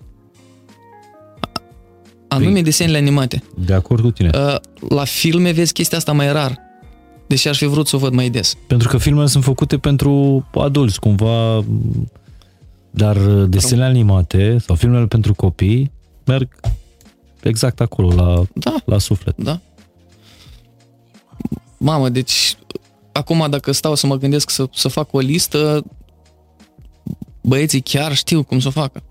Anume 2.29 2.61
Păi- 2.61 2.65
desenele 2.65 2.97
animate. 2.97 3.43
De 3.55 3.73
acord 3.73 4.03
cu 4.03 4.11
tine. 4.11 4.31
Uh, 4.35 4.57
La 4.89 5.05
filme 5.05 5.51
vezi 5.51 5.73
chestia 5.73 5.99
asta 5.99 6.13
mai 6.13 6.33
rar. 6.33 6.59
Deși 7.27 7.49
aș 7.49 7.59
fi 7.59 7.67
vrut 7.67 7.87
să 7.87 7.97
o 7.97 7.99
văd 7.99 8.13
mai 8.13 8.31
des. 8.31 8.57
Pentru 8.67 8.89
că 8.89 8.99
filmele 8.99 9.27
sunt 9.27 9.45
făcute 9.45 9.79
pentru 9.79 10.45
adulți, 10.55 11.01
cumva, 11.01 11.65
dar 12.97 13.17
desenele 13.45 13.87
animate 13.87 14.59
sau 14.59 14.75
filmele 14.75 15.07
pentru 15.07 15.35
copii 15.35 15.93
merg 16.25 16.49
exact 17.43 17.81
acolo, 17.81 18.15
la, 18.15 18.43
Da, 18.55 18.75
la 18.85 18.99
suflet. 18.99 19.37
da. 19.37 19.61
Mamă, 21.79 22.09
deci 22.09 22.57
acum 23.13 23.47
dacă 23.51 23.73
stau 23.73 23.95
să 23.95 24.07
mă 24.07 24.17
gândesc 24.17 24.51
să, 24.51 24.67
să 24.73 24.89
fac 24.89 25.13
o 25.13 25.19
listă, 25.19 25.85
băieții 27.41 27.81
chiar 27.81 28.15
știu 28.15 28.43
cum 28.43 28.61
să 28.61 28.69
o 28.69 28.71
facă. 28.71 29.03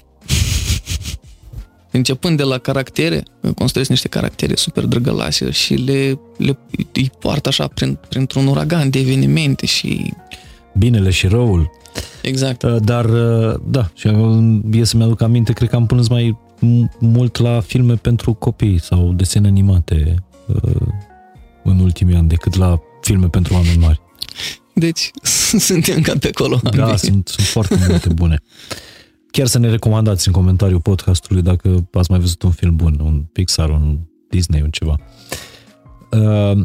Începând 1.92 2.38
de 2.38 2.44
la 2.44 2.58
caractere, 2.58 3.24
construiesc 3.56 3.90
niște 3.90 4.08
caractere 4.08 4.56
super 4.56 4.86
drăgălase 4.86 5.52
și 5.52 5.74
le, 5.74 6.20
le 6.38 6.58
îi 6.94 7.12
poartă 7.20 7.50
așa 7.50 7.68
prin, 7.68 8.00
printr-un 8.10 8.48
uragan 8.48 8.90
de 8.90 9.00
evenimente 9.00 9.66
și... 9.66 10.14
Binele 10.78 11.10
și 11.10 11.28
răul. 11.28 11.72
Exact. 12.22 12.64
Uh, 12.64 12.76
Dar, 12.84 13.06
uh, 13.06 13.56
da, 13.66 13.90
și 13.94 14.08
uh, 14.08 14.60
e 14.72 14.84
să-mi 14.84 15.04
aduc 15.04 15.22
aminte, 15.22 15.54
cred 15.54 15.70
că 15.70 15.76
am 15.76 15.86
plâns 15.86 16.08
mai 16.08 16.38
m- 16.58 17.00
mult 17.00 17.38
la 17.38 17.60
filme 17.60 17.96
pentru 17.96 18.34
copii 18.34 18.80
sau 18.80 19.14
desene 19.14 19.48
animate 19.48 20.16
uh, 20.48 20.88
în 21.64 21.80
ultimii 21.80 22.16
ani 22.16 22.28
decât 22.28 22.56
la 22.56 22.80
filme 23.02 23.28
pentru 23.28 23.54
oameni 23.54 23.78
mari. 23.78 24.02
Deci 24.74 25.12
suntem 25.68 26.02
cam 26.02 26.18
pe 26.18 26.28
acolo. 26.28 26.60
Da, 26.64 26.84
ambii. 26.84 26.98
sunt, 26.98 27.28
sunt 27.28 27.48
foarte 27.48 27.86
multe 27.88 28.10
bune. 28.10 28.42
Chiar 29.32 29.48
să 29.48 29.60
ne 29.60 29.70
recomandați 29.70 30.28
în 30.28 30.34
comentariul 30.34 30.80
podcastului 30.80 31.42
dacă 31.42 31.88
ați 31.92 32.12
mai 32.12 32.20
văzut 32.20 32.42
un 32.42 32.52
film 32.52 32.76
bun, 32.76 33.00
un 33.04 33.24
Pixar, 33.32 33.70
un 33.70 34.00
Disney, 34.30 34.62
un 34.62 34.70
ceva. 34.70 34.96
Uh, 36.12 36.64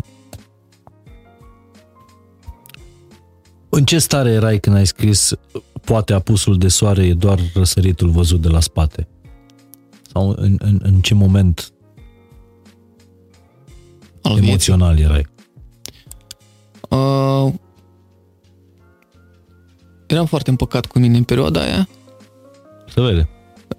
în 3.69 3.85
ce 3.85 3.99
stare 3.99 4.31
erai 4.31 4.59
când 4.59 4.77
ai 4.77 4.87
scris 4.87 5.33
poate 5.85 6.13
apusul 6.13 6.59
de 6.59 6.69
soare 6.69 7.07
e 7.07 7.15
doar 7.15 7.39
răsăritul 7.55 8.11
văzut 8.11 8.41
de 8.41 8.49
la 8.49 8.61
spate? 8.61 9.09
Sau 10.13 10.35
în, 10.37 10.57
în, 10.59 10.81
în 10.83 11.01
ce 11.01 11.15
moment 11.15 11.73
Al 14.23 14.33
vieții. 14.33 14.49
emoțional 14.49 14.99
erai? 14.99 15.27
Uh, 16.89 17.53
eram 20.07 20.27
foarte 20.27 20.51
împăcat 20.51 20.87
cu 20.87 20.99
mine 20.99 21.17
în 21.17 21.25
perioada 21.25 21.61
aia. 21.61 21.89
Se 22.95 23.01
vede. 23.01 23.29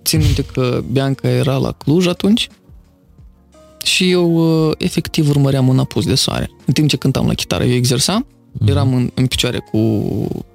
Țin 0.03 0.19
minte 0.19 0.43
că 0.43 0.83
Bianca 0.91 1.27
era 1.29 1.57
la 1.57 1.71
Cluj 1.71 2.07
atunci 2.07 2.49
și 3.83 4.11
eu 4.11 4.67
uh, 4.67 4.75
efectiv 4.77 5.29
urmăream 5.29 5.67
un 5.67 5.79
apus 5.79 6.05
de 6.05 6.15
soare. 6.15 6.49
În 6.65 6.73
timp 6.73 6.89
ce 6.89 6.97
cântam 6.97 7.27
la 7.27 7.33
chitară, 7.33 7.63
eu 7.63 7.75
exersam, 7.75 8.27
eram 8.65 8.93
în, 8.93 9.11
în 9.13 9.27
picioare 9.27 9.59
cu 9.59 10.07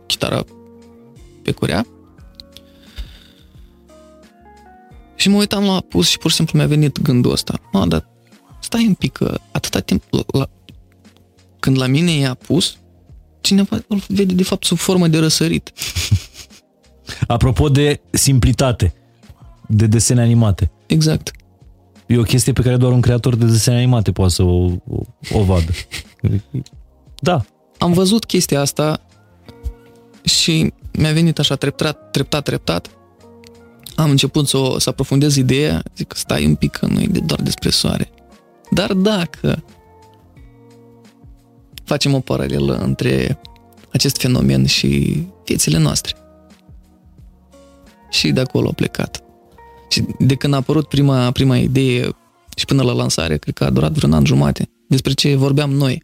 chitara 0.06 0.44
pe 1.42 1.50
curea 1.50 1.86
și 5.24 5.28
mă 5.28 5.36
uitam 5.36 5.64
la 5.64 5.72
apus 5.72 6.08
și 6.08 6.18
pur 6.18 6.30
și 6.30 6.36
simplu 6.36 6.58
mi-a 6.58 6.66
venit 6.66 7.02
gândul 7.02 7.32
ăsta. 7.32 7.60
Mă, 7.72 7.86
dar 7.86 8.08
stai 8.60 8.86
un 8.86 8.94
pic 8.94 9.12
că 9.12 9.38
atâta 9.50 9.80
timp 9.80 10.02
la, 10.10 10.22
la, 10.26 10.48
când 11.58 11.78
la 11.78 11.86
mine 11.86 12.12
e 12.12 12.26
apus, 12.26 12.76
cineva 13.40 13.78
îl 13.88 14.02
vede 14.08 14.34
de 14.34 14.42
fapt 14.42 14.64
sub 14.64 14.78
formă 14.78 15.08
de 15.08 15.18
răsărit. 15.18 15.72
Apropo 17.26 17.68
de 17.68 18.00
simplitate, 18.10 18.94
de 19.68 19.86
desene 19.86 20.20
animate. 20.20 20.70
Exact. 20.86 21.30
E 22.06 22.18
o 22.18 22.22
chestie 22.22 22.52
pe 22.52 22.62
care 22.62 22.76
doar 22.76 22.92
un 22.92 23.00
creator 23.00 23.34
de 23.34 23.44
desene 23.44 23.76
animate 23.76 24.12
poate 24.12 24.32
să 24.32 24.42
o, 24.42 24.72
o, 24.88 25.00
o 25.32 25.42
vadă. 25.42 25.70
Da, 27.20 27.44
am 27.78 27.92
văzut 27.92 28.24
chestia 28.24 28.60
asta 28.60 29.00
și 30.22 30.72
mi-a 30.92 31.12
venit 31.12 31.38
așa 31.38 31.54
treptat, 31.54 32.10
treptat, 32.10 32.44
treptat. 32.44 32.90
Am 33.96 34.10
început 34.10 34.48
să, 34.48 34.56
o, 34.56 34.78
să 34.78 34.88
aprofundez 34.88 35.36
ideea, 35.36 35.82
zic 35.96 36.06
că 36.06 36.16
stai 36.16 36.46
un 36.46 36.54
pic 36.54 36.70
că 36.70 36.86
nu 36.86 37.00
e 37.00 37.06
de- 37.06 37.20
doar 37.20 37.42
despre 37.42 37.70
soare. 37.70 38.10
Dar 38.70 38.92
dacă 38.92 39.64
facem 41.84 42.14
o 42.14 42.20
paralelă 42.20 42.76
între 42.76 43.40
acest 43.92 44.16
fenomen 44.16 44.66
și 44.66 45.22
viețile 45.44 45.78
noastre. 45.78 46.14
Și 48.10 48.30
de 48.30 48.40
acolo 48.40 48.68
a 48.68 48.72
plecat. 48.72 49.22
Și 49.88 50.04
de 50.18 50.34
când 50.34 50.54
a 50.54 50.56
apărut 50.56 50.88
prima, 50.88 51.30
prima 51.30 51.56
idee 51.56 52.16
și 52.56 52.64
până 52.64 52.82
la 52.82 52.92
lansare, 52.92 53.36
cred 53.36 53.54
că 53.54 53.64
a 53.64 53.70
durat 53.70 53.92
vreun 53.92 54.12
an 54.12 54.24
jumate, 54.24 54.68
despre 54.88 55.12
ce 55.12 55.36
vorbeam 55.36 55.70
noi. 55.70 56.02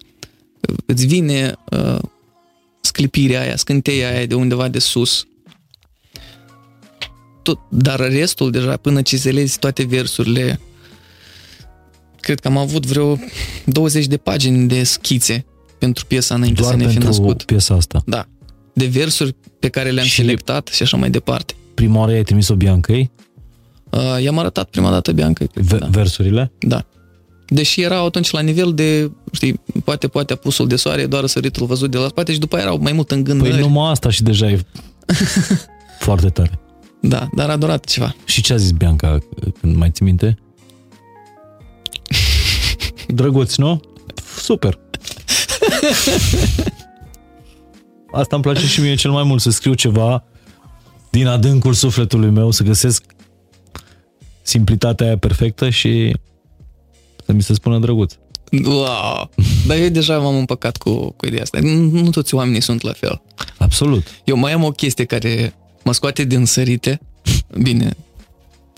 Îți 0.86 1.06
vine 1.06 1.54
uh, 1.70 1.98
sclipirea 2.80 3.40
aia, 3.40 3.56
scânteia 3.56 4.08
aia 4.10 4.26
de 4.26 4.34
undeva 4.34 4.68
de 4.68 4.78
sus. 4.78 5.26
Tot, 7.42 7.58
dar 7.68 7.98
restul, 8.00 8.50
deja, 8.50 8.76
până 8.76 9.02
cizelezi 9.02 9.58
toate 9.58 9.84
versurile, 9.84 10.60
cred 12.20 12.40
că 12.40 12.48
am 12.48 12.56
avut 12.56 12.86
vreo 12.86 13.18
20 13.64 14.06
de 14.06 14.16
pagini 14.16 14.68
de 14.68 14.82
schițe 14.82 15.44
pentru 15.78 16.04
piesa 16.06 16.34
înainte 16.34 16.60
doar 16.60 16.72
să 16.72 16.78
ne 16.78 16.86
fi 16.86 16.92
pentru 16.92 17.08
născut. 17.08 17.42
piesa 17.42 17.74
asta. 17.74 18.02
Da. 18.06 18.26
De 18.72 18.86
versuri 18.86 19.34
pe 19.58 19.68
care 19.68 19.90
le-am 19.90 20.06
Și- 20.06 20.14
selectat 20.14 20.68
și 20.68 20.82
așa 20.82 20.96
mai 20.96 21.10
departe. 21.10 21.54
Prima 21.74 21.98
oară 21.98 22.12
ai 22.12 22.22
trimis-o 22.22 22.54
Biancăi, 22.54 23.10
Uh, 23.90 24.22
i-am 24.22 24.38
arătat 24.38 24.68
prima 24.70 24.90
dată 24.90 25.12
Bianca, 25.12 25.44
cred, 25.44 25.64
ve- 25.64 25.78
da. 25.78 25.86
versurile. 25.86 26.52
da. 26.58 26.86
Deși 27.52 27.80
erau 27.80 28.06
atunci 28.06 28.30
la 28.30 28.40
nivel 28.40 28.74
de, 28.74 29.10
știi, 29.32 29.60
poate, 29.84 30.08
poate 30.08 30.32
apusul 30.32 30.68
de 30.68 30.76
soare, 30.76 31.06
doar 31.06 31.26
săritul 31.26 31.66
văzut 31.66 31.90
de 31.90 31.98
la 31.98 32.08
spate 32.08 32.32
și 32.32 32.38
după 32.38 32.56
aia 32.56 32.64
erau 32.64 32.78
mai 32.78 32.92
mult 32.92 33.10
în 33.10 33.24
gândări. 33.24 33.50
Păi 33.50 33.60
numai 33.60 33.90
asta 33.90 34.10
și 34.10 34.22
deja 34.22 34.50
e 34.50 34.60
foarte 35.98 36.28
tare. 36.28 36.60
Da, 37.00 37.28
dar 37.34 37.50
a 37.50 37.56
durat 37.56 37.84
ceva. 37.84 38.14
Și 38.24 38.42
ce 38.42 38.52
a 38.52 38.56
zis 38.56 38.70
Bianca 38.70 39.18
când 39.60 39.76
mai 39.76 39.90
ții 39.90 40.04
minte? 40.04 40.38
Drăguț, 43.08 43.56
nu? 43.56 43.80
Super. 44.36 44.78
Asta 48.12 48.34
îmi 48.34 48.44
place 48.44 48.66
și 48.66 48.80
mie 48.80 48.94
cel 48.94 49.10
mai 49.10 49.22
mult, 49.22 49.40
să 49.40 49.50
scriu 49.50 49.74
ceva 49.74 50.24
din 51.10 51.26
adâncul 51.26 51.72
sufletului 51.72 52.30
meu, 52.30 52.50
să 52.50 52.62
găsesc 52.62 53.04
simplitatea 54.42 55.06
aia 55.06 55.18
perfectă 55.18 55.70
și 55.70 56.14
să 57.30 57.36
mi 57.36 57.42
se 57.42 57.54
spună 57.54 57.78
drăguț. 57.78 58.14
Wow! 58.64 59.30
Dar 59.66 59.76
eu 59.76 59.88
deja 59.88 60.18
m-am 60.18 60.36
împăcat 60.36 60.76
cu, 60.76 61.10
cu 61.16 61.26
ideea 61.26 61.42
asta. 61.42 61.58
Nu, 61.60 62.00
nu 62.00 62.10
toți 62.10 62.34
oamenii 62.34 62.60
sunt 62.60 62.82
la 62.82 62.92
fel. 62.92 63.22
Absolut. 63.58 64.06
Eu 64.24 64.36
mai 64.36 64.52
am 64.52 64.64
o 64.64 64.70
chestie 64.70 65.04
care 65.04 65.54
mă 65.84 65.92
scoate 65.92 66.24
din 66.24 66.44
sărite. 66.44 67.00
Bine, 67.62 67.96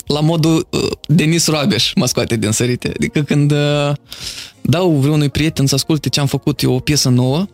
la 0.05 0.19
modul 0.19 0.67
uh, 0.69 0.91
Denis 1.07 1.47
Roabeș 1.47 1.93
mă 1.93 2.05
scoate 2.05 2.35
din 2.35 2.51
sărite. 2.51 2.87
Adică 2.87 3.21
când 3.21 3.51
uh, 3.51 3.91
dau 4.61 4.91
vreunui 4.91 5.29
prieten 5.29 5.65
să 5.65 5.75
asculte 5.75 6.09
ce 6.09 6.19
am 6.19 6.27
făcut 6.27 6.61
eu, 6.61 6.73
o 6.73 6.79
piesă 6.79 7.09
nouă, 7.09 7.47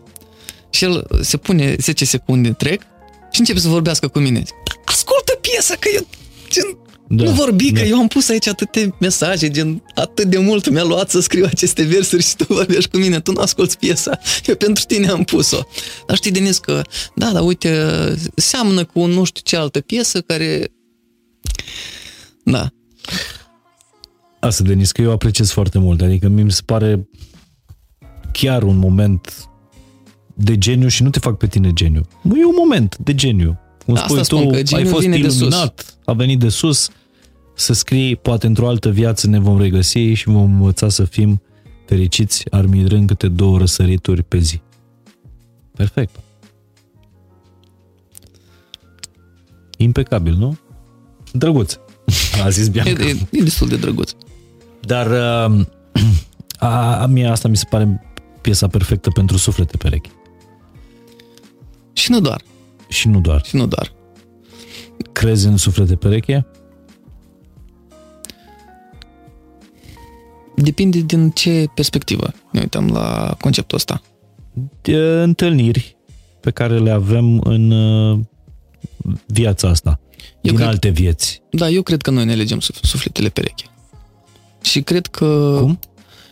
și 0.69 0.83
el 0.83 1.07
se 1.21 1.37
pune 1.37 1.75
10 1.79 2.05
secunde, 2.05 2.51
trec, 2.51 2.81
și 3.31 3.39
începe 3.39 3.59
să 3.59 3.67
vorbească 3.67 4.07
cu 4.07 4.19
mine. 4.19 4.39
Zic, 4.39 4.55
Ascultă 4.85 5.37
piesa, 5.41 5.73
că 5.79 5.89
eu 5.95 6.07
gen, 6.49 6.77
Da, 7.11 7.23
nu 7.23 7.31
vorbi, 7.31 7.71
da. 7.71 7.79
că 7.79 7.85
eu 7.85 7.97
am 7.97 8.07
pus 8.07 8.29
aici 8.29 8.47
atâtea 8.47 8.95
mesaje, 8.99 9.49
gen, 9.49 9.83
atât 9.95 10.25
de 10.25 10.37
mult 10.37 10.69
mi-a 10.69 10.83
luat 10.83 11.09
să 11.09 11.19
scriu 11.19 11.45
aceste 11.45 11.83
versuri 11.83 12.23
și 12.23 12.35
tu 12.35 12.53
vorbești 12.53 12.89
cu 12.89 12.97
mine, 12.97 13.19
tu 13.19 13.31
nu 13.31 13.41
asculti 13.41 13.77
piesa, 13.77 14.19
eu 14.45 14.55
pentru 14.55 14.83
tine 14.87 15.07
am 15.07 15.23
pus-o. 15.23 15.67
Dar 16.07 16.15
știi, 16.15 16.31
Denis, 16.31 16.57
că, 16.57 16.81
da, 17.15 17.31
dar 17.31 17.43
uite, 17.43 18.15
seamănă 18.35 18.85
cu 18.85 19.05
nu 19.05 19.23
știu 19.23 19.41
ce 19.43 19.55
altă 19.55 19.79
piesă 19.79 20.21
care... 20.21 20.71
Da, 22.43 22.69
Asta, 24.39 24.63
Denis, 24.63 24.91
că 24.91 25.01
eu 25.01 25.11
apreciez 25.11 25.51
foarte 25.51 25.79
mult. 25.79 26.01
Adică 26.01 26.27
mi 26.27 26.51
se 26.51 26.61
pare 26.65 27.09
chiar 28.31 28.63
un 28.63 28.77
moment 28.77 29.49
de 30.33 30.57
geniu 30.57 30.87
și 30.87 31.03
nu 31.03 31.09
te 31.09 31.19
fac 31.19 31.37
pe 31.37 31.47
tine 31.47 31.73
geniu. 31.73 32.01
E 32.23 32.45
un 32.45 32.55
moment 32.57 32.97
de 32.97 33.15
geniu. 33.15 33.59
Cum 33.89 33.97
Asta 33.97 34.07
spui 34.07 34.23
spun, 34.25 34.43
tu, 34.43 34.49
că 34.49 34.55
ai 34.55 34.63
geniul 34.63 34.87
fost 34.89 35.01
vine 35.01 35.17
de 35.17 35.29
sus. 35.29 35.37
iluminat, 35.37 35.97
a 36.05 36.13
venit 36.13 36.39
de 36.39 36.49
sus, 36.49 36.89
să 37.55 37.73
scrii, 37.73 38.15
poate 38.15 38.47
într-o 38.47 38.67
altă 38.67 38.89
viață 38.89 39.27
ne 39.27 39.39
vom 39.39 39.59
regăsi 39.59 39.99
și 39.99 40.29
vom 40.29 40.53
învăța 40.53 40.89
să 40.89 41.03
fim 41.03 41.41
fericiți, 41.85 42.43
armirând 42.49 43.07
câte 43.07 43.27
două 43.27 43.57
răsărituri 43.57 44.23
pe 44.23 44.37
zi. 44.37 44.61
Perfect. 45.75 46.15
Impecabil, 49.77 50.33
nu? 50.33 50.57
Drăguț. 51.31 51.77
A 52.43 52.49
zis 52.49 52.67
e, 52.67 52.69
Bianca. 52.69 53.03
e, 53.03 53.17
e 53.31 53.43
destul 53.43 53.67
de 53.67 53.75
drăguț. 53.75 54.11
Dar 54.81 55.07
uh, 55.49 55.65
a, 56.59 57.01
a 57.01 57.05
mie 57.05 57.27
asta 57.27 57.47
mi 57.47 57.57
se 57.57 57.65
pare 57.69 58.13
piesa 58.41 58.67
perfectă 58.67 59.09
pentru 59.09 59.37
suflete 59.37 59.77
perechi. 59.77 60.09
Și 61.93 62.11
nu 62.11 62.19
doar. 62.19 62.41
Și 62.89 63.07
nu 63.07 63.19
doar. 63.21 63.45
Și 63.45 63.55
nu 63.55 63.67
doar. 63.67 63.91
Crezi 65.11 65.47
în 65.47 65.57
suflete 65.57 65.95
pereche? 65.95 66.45
Depinde 70.55 70.99
din 70.99 71.29
ce 71.29 71.65
perspectivă 71.73 72.31
ne 72.51 72.59
uităm 72.59 72.87
la 72.87 73.35
conceptul 73.41 73.77
ăsta. 73.77 74.01
De 74.81 74.95
întâlniri 74.97 75.97
pe 76.39 76.51
care 76.51 76.79
le 76.79 76.89
avem 76.91 77.39
în 77.43 77.71
uh, 77.71 78.19
viața 79.25 79.67
asta, 79.69 79.99
Eu 80.01 80.37
din 80.41 80.55
cred- 80.55 80.67
alte 80.67 80.89
vieți. 80.89 81.41
Da, 81.51 81.69
eu 81.69 81.81
cred 81.81 82.01
că 82.01 82.09
noi 82.11 82.25
ne 82.25 82.35
legem 82.35 82.59
suf- 82.59 82.81
sufletele 82.81 83.29
pereche. 83.29 83.65
Și 84.61 84.81
cred 84.81 85.07
că... 85.07 85.57
Cum? 85.59 85.79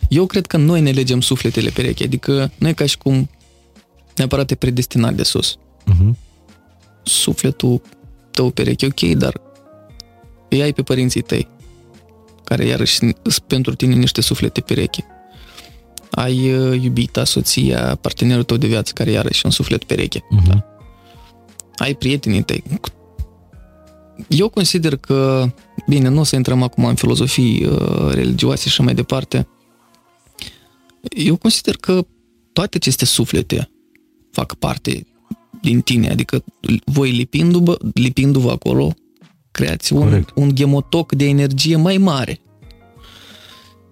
Eu 0.08 0.26
cred 0.26 0.46
că 0.46 0.56
noi 0.56 0.80
ne 0.80 0.90
legem 0.90 1.20
sufletele 1.20 1.70
pereche, 1.70 2.04
adică 2.04 2.50
nu 2.58 2.68
e 2.68 2.72
ca 2.72 2.86
și 2.86 2.98
cum 2.98 3.30
neapărat 4.16 4.46
te 4.46 4.54
predestinat 4.54 5.14
de 5.14 5.22
sus. 5.22 5.58
Uh-huh. 5.58 6.10
Sufletul 7.08 7.80
tău 8.30 8.50
pereche, 8.50 8.86
ok, 8.86 9.00
dar 9.00 9.40
îi 10.48 10.62
ai 10.62 10.72
pe 10.72 10.82
părinții 10.82 11.20
tăi, 11.20 11.48
care 12.44 12.64
iarăși 12.64 12.94
sunt 12.94 13.18
pentru 13.46 13.74
tine 13.74 13.94
niște 13.94 14.20
suflete 14.20 14.60
pereche. 14.60 15.04
Ai 16.10 16.54
uh, 16.54 16.82
iubita, 16.82 17.24
soția, 17.24 17.94
partenerul 17.94 18.42
tău 18.42 18.56
de 18.56 18.66
viață, 18.66 18.92
care 18.94 19.10
iarăși 19.10 19.38
e 19.38 19.42
un 19.44 19.50
suflet 19.50 19.84
pereche. 19.84 20.20
Uh-huh. 20.20 20.58
ai 21.76 21.94
prietenii 21.94 22.42
tăi. 22.42 22.62
Eu 24.28 24.48
consider 24.48 24.96
că, 24.96 25.50
bine, 25.88 26.08
nu 26.08 26.20
o 26.20 26.24
să 26.24 26.36
intrăm 26.36 26.62
acum 26.62 26.84
în 26.84 26.94
filozofii 26.94 27.64
uh, 27.64 28.12
religioase 28.12 28.68
și 28.68 28.82
mai 28.82 28.94
departe, 28.94 29.48
eu 31.00 31.36
consider 31.36 31.76
că 31.76 32.06
toate 32.52 32.76
aceste 32.76 33.04
suflete 33.04 33.70
fac 34.30 34.54
parte 34.54 35.06
din 35.62 35.80
tine, 35.80 36.10
adică 36.10 36.44
voi 36.84 37.10
lipindu-vă, 37.10 37.78
lipindu-vă 37.94 38.50
acolo, 38.50 38.94
creați 39.50 39.92
un, 39.92 40.00
Corect. 40.02 40.30
un 40.34 40.54
gemotoc 40.54 41.12
de 41.14 41.24
energie 41.24 41.76
mai 41.76 41.96
mare. 41.98 42.40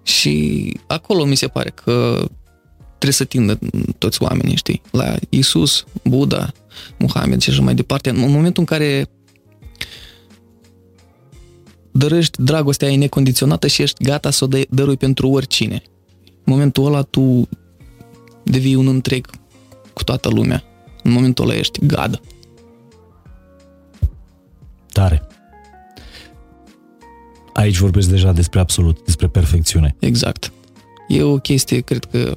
Și 0.03 0.73
acolo 0.87 1.25
mi 1.25 1.35
se 1.35 1.47
pare 1.47 1.69
că 1.69 2.25
trebuie 2.87 3.11
să 3.11 3.23
tindă 3.23 3.59
toți 3.97 4.21
oamenii, 4.21 4.55
știi? 4.55 4.81
La 4.91 5.15
Isus, 5.29 5.85
Buddha, 6.03 6.51
Muhammad 6.99 7.41
și 7.41 7.49
așa 7.49 7.61
mai 7.61 7.75
departe. 7.75 8.09
În 8.09 8.31
momentul 8.31 8.53
în 8.57 8.65
care 8.65 9.09
dărăști 11.91 12.41
dragostea 12.41 12.87
aia 12.87 12.97
necondiționată 12.97 13.67
și 13.67 13.81
ești 13.81 14.03
gata 14.03 14.29
să 14.29 14.43
o 14.43 14.47
dă- 14.47 14.67
dărui 14.69 14.97
pentru 14.97 15.29
oricine. 15.29 15.81
În 16.25 16.53
momentul 16.53 16.85
ăla 16.85 17.01
tu 17.01 17.49
devii 18.43 18.75
un 18.75 18.87
întreg 18.87 19.27
cu 19.93 20.03
toată 20.03 20.29
lumea. 20.29 20.63
În 21.07 21.13
momentul 21.13 21.49
ăla 21.49 21.55
ești 21.57 21.85
gadă. 21.85 22.21
Tare. 24.91 25.27
Aici 27.53 27.77
vorbesc 27.77 28.09
deja 28.09 28.31
despre 28.31 28.59
absolut, 28.59 29.05
despre 29.05 29.27
perfecțiune. 29.27 29.95
Exact. 29.99 30.51
E 31.07 31.23
o 31.23 31.37
chestie, 31.37 31.79
cred 31.79 32.05
că 32.05 32.35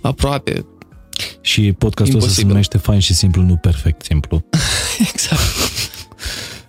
aproape. 0.00 0.66
Și 1.40 1.72
podcastul 1.72 2.16
ăsta 2.16 2.30
se 2.30 2.40
Imposibil. 2.40 2.46
numește 2.46 2.78
fain 2.78 3.00
și 3.00 3.14
simplu, 3.14 3.42
nu 3.42 3.56
perfect 3.56 4.02
simplu. 4.04 4.44
Exact. 5.12 5.40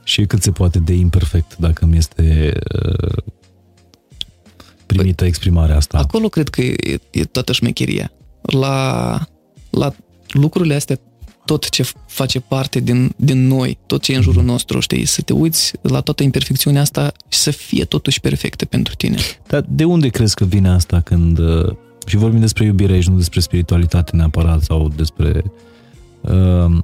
Și 0.03 0.25
cât 0.25 0.43
se 0.43 0.51
poate 0.51 0.79
de 0.79 0.93
imperfect, 0.93 1.57
dacă 1.57 1.85
mi 1.85 1.97
este 1.97 2.53
uh, 2.85 3.23
primită 4.85 5.25
exprimarea 5.25 5.75
asta. 5.75 5.97
Acolo 5.97 6.29
cred 6.29 6.49
că 6.49 6.61
e, 6.61 6.99
e 7.11 7.23
toată 7.23 7.51
șmecheria. 7.51 8.11
La, 8.41 9.19
la 9.69 9.93
lucrurile 10.33 10.73
astea, 10.73 10.99
tot 11.45 11.69
ce 11.69 11.83
face 12.07 12.39
parte 12.39 12.79
din, 12.79 13.13
din 13.15 13.47
noi, 13.47 13.77
tot 13.85 14.01
ce 14.01 14.13
e 14.13 14.15
în 14.15 14.21
jurul 14.21 14.43
nostru, 14.43 14.79
știi, 14.79 15.05
să 15.05 15.21
te 15.21 15.33
uiți 15.33 15.73
la 15.81 16.01
toată 16.01 16.23
imperfecțiunea 16.23 16.81
asta 16.81 17.11
și 17.29 17.39
să 17.39 17.51
fie 17.51 17.85
totuși 17.85 18.19
perfectă 18.19 18.65
pentru 18.65 18.95
tine. 18.95 19.17
Dar 19.47 19.65
de 19.69 19.83
unde 19.83 20.07
crezi 20.07 20.35
că 20.35 20.45
vine 20.45 20.69
asta 20.69 20.99
când... 20.99 21.37
uh, 21.37 21.75
Și 22.05 22.15
vorbim 22.15 22.39
despre 22.39 22.65
iubire 22.65 22.93
aici, 22.93 23.07
nu 23.07 23.17
despre 23.17 23.39
spiritualitate 23.39 24.15
neapărat 24.15 24.61
sau 24.61 24.91
despre 24.95 25.43
uh, 26.21 26.77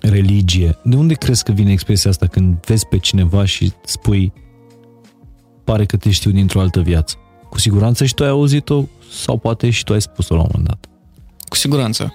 religie. 0.00 0.78
De 0.84 0.96
unde 0.96 1.14
crezi 1.14 1.42
că 1.42 1.52
vine 1.52 1.72
expresia 1.72 2.10
asta 2.10 2.26
când 2.26 2.64
vezi 2.66 2.86
pe 2.86 2.98
cineva 2.98 3.44
și 3.44 3.72
spui 3.84 4.32
pare 5.64 5.84
că 5.84 5.96
te 5.96 6.10
știu 6.10 6.30
dintr-o 6.30 6.60
altă 6.60 6.80
viață? 6.80 7.16
Cu 7.50 7.58
siguranță 7.58 8.04
și 8.04 8.14
tu 8.14 8.22
ai 8.22 8.28
auzit-o 8.28 8.84
sau 9.12 9.36
poate 9.38 9.70
și 9.70 9.84
tu 9.84 9.92
ai 9.92 10.00
spus-o 10.00 10.34
la 10.34 10.40
un 10.40 10.48
moment 10.52 10.68
dat. 10.68 10.88
Cu 11.48 11.56
siguranță. 11.56 12.14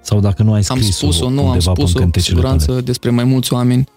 Sau 0.00 0.20
dacă 0.20 0.42
nu 0.42 0.52
ai 0.52 0.62
Am 0.68 0.76
scris-o 0.76 0.92
spus-o, 0.92 1.30
nu 1.30 1.40
am 1.40 1.46
undeva 1.46 1.72
pe 1.72 1.80
spus-o, 1.80 1.92
cu 1.92 1.98
cântecele 1.98 2.36
siguranță 2.36 2.66
tale. 2.66 2.80
despre 2.80 3.10
mai 3.10 3.24
mulți 3.24 3.52
oameni. 3.52 3.88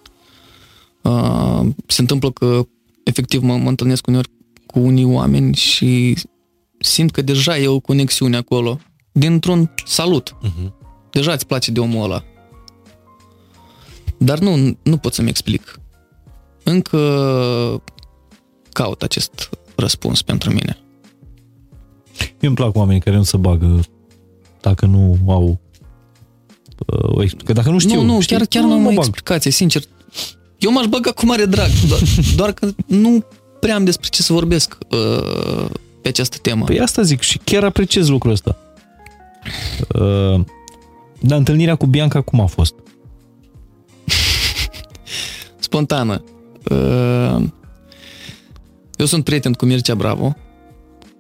Uh, 1.02 1.62
se 1.88 2.02
întâmplă 2.02 2.32
că 2.32 2.68
efectiv 3.04 3.42
mă, 3.42 3.58
mă 3.58 3.70
întâlnesc 3.70 4.08
uneori 4.08 4.30
cu 4.66 4.80
unii 4.80 5.04
oameni 5.04 5.56
și 5.56 6.18
simt 6.80 7.12
că 7.12 7.22
deja 7.22 7.58
e 7.58 7.68
o 7.68 7.80
conexiune 7.80 8.38
acolo, 8.38 8.80
dintr-un 9.12 9.74
salut. 9.86 10.36
Uh-huh. 10.44 10.72
Deja 11.12 11.32
îți 11.32 11.46
place 11.46 11.72
de 11.72 11.80
omul 11.80 12.04
ăla. 12.04 12.24
Dar 14.18 14.40
nu, 14.40 14.78
nu 14.84 14.98
pot 14.98 15.14
să-mi 15.14 15.30
explic. 15.30 15.80
Încă 16.64 17.00
caut 18.72 19.02
acest 19.04 19.50
răspuns 19.76 20.22
pentru 20.22 20.50
mine. 20.50 20.78
Mie 22.20 22.48
îmi 22.48 22.56
plac 22.56 22.76
oamenii 22.76 23.02
care 23.02 23.16
nu 23.16 23.24
se 23.24 23.38
bagă 23.38 23.80
dacă 24.70 24.86
nu 24.86 25.18
au 25.28 25.60
uh, 26.86 27.16
o 27.16 27.22
explicație. 27.22 27.54
Dacă 27.54 27.70
nu 27.70 27.80
știu, 27.80 28.02
nu, 28.02 28.14
nu, 28.14 28.20
știi? 28.22 28.36
chiar, 28.36 28.46
chiar 28.46 28.64
nu 28.64 28.72
am 28.74 28.82
mă 28.82 28.88
o 28.88 28.94
bag. 28.94 28.98
explicație, 28.98 29.52
sincer. 29.52 29.82
Eu 30.58 30.72
m-aș 30.72 30.86
băga 30.86 31.12
cu 31.12 31.26
mare 31.26 31.46
drag, 31.46 31.70
doar, 31.88 32.02
doar 32.40 32.52
că 32.52 32.70
nu 32.86 33.24
prea 33.60 33.76
am 33.76 33.84
despre 33.84 34.10
ce 34.10 34.22
să 34.22 34.34
vorbesc 34.34 34.78
uh, 34.90 35.66
pe 36.02 36.08
această 36.08 36.38
temă. 36.42 36.66
Păi 36.66 36.80
asta 36.80 37.02
zic 37.02 37.22
și 37.22 37.38
chiar 37.44 37.64
apreciez 37.64 38.10
lucrul 38.10 38.32
ăsta. 38.32 38.58
Uh, 39.88 40.42
dar 41.20 41.38
întâlnirea 41.38 41.76
cu 41.76 41.86
Bianca 41.86 42.22
cum 42.22 42.40
a 42.40 42.46
fost? 42.46 42.74
Spontană. 45.68 46.24
Uh, 46.72 47.44
eu 48.96 49.06
sunt 49.06 49.24
prieten 49.24 49.54
cu 49.54 49.66
Mircea 49.66 49.96
Bravo. 49.96 50.36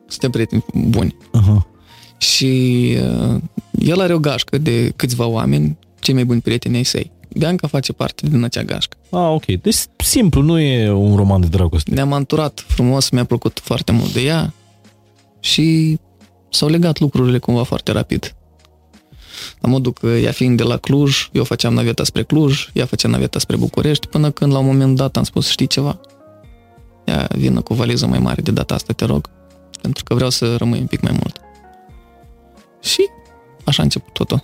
Suntem 0.08 0.32
prieteni 0.32 0.66
buni. 0.74 1.16
Uh-huh. 1.16 1.75
Și 2.18 2.94
uh, 3.02 3.42
el 3.80 4.00
are 4.00 4.14
o 4.14 4.20
gașcă 4.20 4.58
de 4.58 4.94
câțiva 4.96 5.26
oameni, 5.26 5.78
cei 6.00 6.14
mai 6.14 6.26
buni 6.26 6.42
prieteni 6.42 6.76
ai 6.76 6.84
săi. 6.84 7.12
Bianca 7.38 7.68
face 7.68 7.94
parte 7.94 8.28
din 8.28 8.44
acea 8.44 8.64
gașcă. 8.64 8.98
Ah, 9.10 9.30
ok. 9.30 9.46
Deci 9.46 9.76
simplu, 9.98 10.42
nu 10.42 10.60
e 10.60 10.92
un 10.92 11.16
roman 11.16 11.42
de 11.42 11.48
dragoste. 11.48 11.94
Ne-am 11.94 12.14
anturat 12.14 12.66
frumos, 12.68 13.10
mi-a 13.10 13.26
plăcut 13.26 13.60
foarte 13.64 13.92
mult 13.92 14.14
de 14.14 14.22
ea 14.22 14.54
și 15.40 15.98
s-au 16.50 16.70
legat 16.70 17.00
lucrurile 17.00 17.38
cumva 17.38 17.64
foarte 17.64 17.92
rapid. 17.92 18.36
La 19.60 19.70
modul 19.70 19.94
că 19.94 20.08
ea 20.08 20.32
fiind 20.32 20.58
de 20.58 20.64
la 20.64 20.78
Cluj, 20.78 21.30
eu 21.32 21.44
făceam 21.44 21.74
naveta 21.74 22.04
spre 22.04 22.24
Cluj, 22.24 22.70
ea 22.74 22.86
făcea 22.86 23.08
naveta 23.08 23.40
spre 23.40 23.58
București, 23.58 24.08
până 24.08 24.32
când 24.32 24.52
la 24.52 24.58
un 24.58 24.66
moment 24.66 24.96
dat 24.96 25.18
am 25.18 25.24
spus, 25.24 25.48
știi 25.48 25.68
ceva? 25.68 26.00
Ia 27.06 27.28
vină 27.36 27.62
cu 27.62 27.74
o 27.74 27.76
valiză 27.76 28.08
mai 28.08 28.20
mare 28.20 28.42
de 28.42 28.52
data 28.52 28.74
asta, 28.74 28.94
te 28.94 29.06
rog, 29.06 29.30
pentru 29.82 30.04
că 30.04 30.14
vreau 30.14 30.30
să 30.30 30.56
rămâi 30.56 30.80
un 30.80 30.86
pic 30.86 31.02
mai 31.02 31.12
mult. 31.12 31.40
Și 32.86 33.10
așa 33.64 33.82
a 33.82 33.84
început 33.84 34.14
totul. 34.14 34.44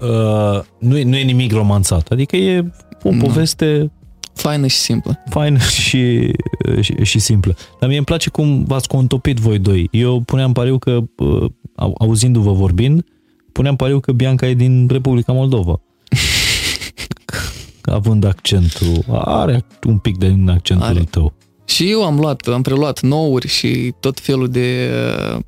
Uh, 0.00 0.60
nu, 0.78 0.96
e, 0.98 1.04
nu 1.04 1.16
e 1.16 1.22
nimic 1.22 1.52
romanțat. 1.52 2.08
Adică 2.08 2.36
e 2.36 2.70
o 3.02 3.10
Nu. 3.10 3.18
poveste 3.24 3.90
Faină 4.34 4.66
și 4.66 4.76
simplă. 4.76 5.22
faină 5.28 5.58
și, 5.58 6.32
și, 6.80 6.94
și 7.02 7.18
simplă. 7.18 7.56
Dar 7.80 7.88
mie 7.88 7.96
îmi 7.98 8.06
place 8.06 8.30
cum 8.30 8.64
v-ați 8.64 8.88
contopit 8.88 9.38
voi 9.38 9.58
doi. 9.58 9.88
Eu 9.92 10.20
puneam 10.20 10.52
pariu 10.52 10.78
că, 10.78 11.00
uh, 11.16 11.50
au- 11.76 11.94
auzindu-vă 11.98 12.52
vorbind, 12.52 13.04
puneam 13.52 13.76
pariu 13.76 14.00
că 14.00 14.12
Bianca 14.12 14.46
e 14.46 14.54
din 14.54 14.88
Republica 14.90 15.32
Moldova. 15.32 15.80
Având 17.82 18.24
accentul, 18.24 19.04
are 19.24 19.64
un 19.86 19.98
pic 19.98 20.18
de 20.18 20.34
accentul 20.46 20.86
Are. 20.86 21.00
tău. 21.10 21.32
Și 21.64 21.90
eu 21.90 22.04
am 22.04 22.18
luat, 22.18 22.46
am 22.46 22.62
preluat 22.62 23.00
nouri 23.00 23.48
și 23.48 23.94
tot 24.00 24.20
felul 24.20 24.48
de 24.48 24.90
uh, 25.34 25.40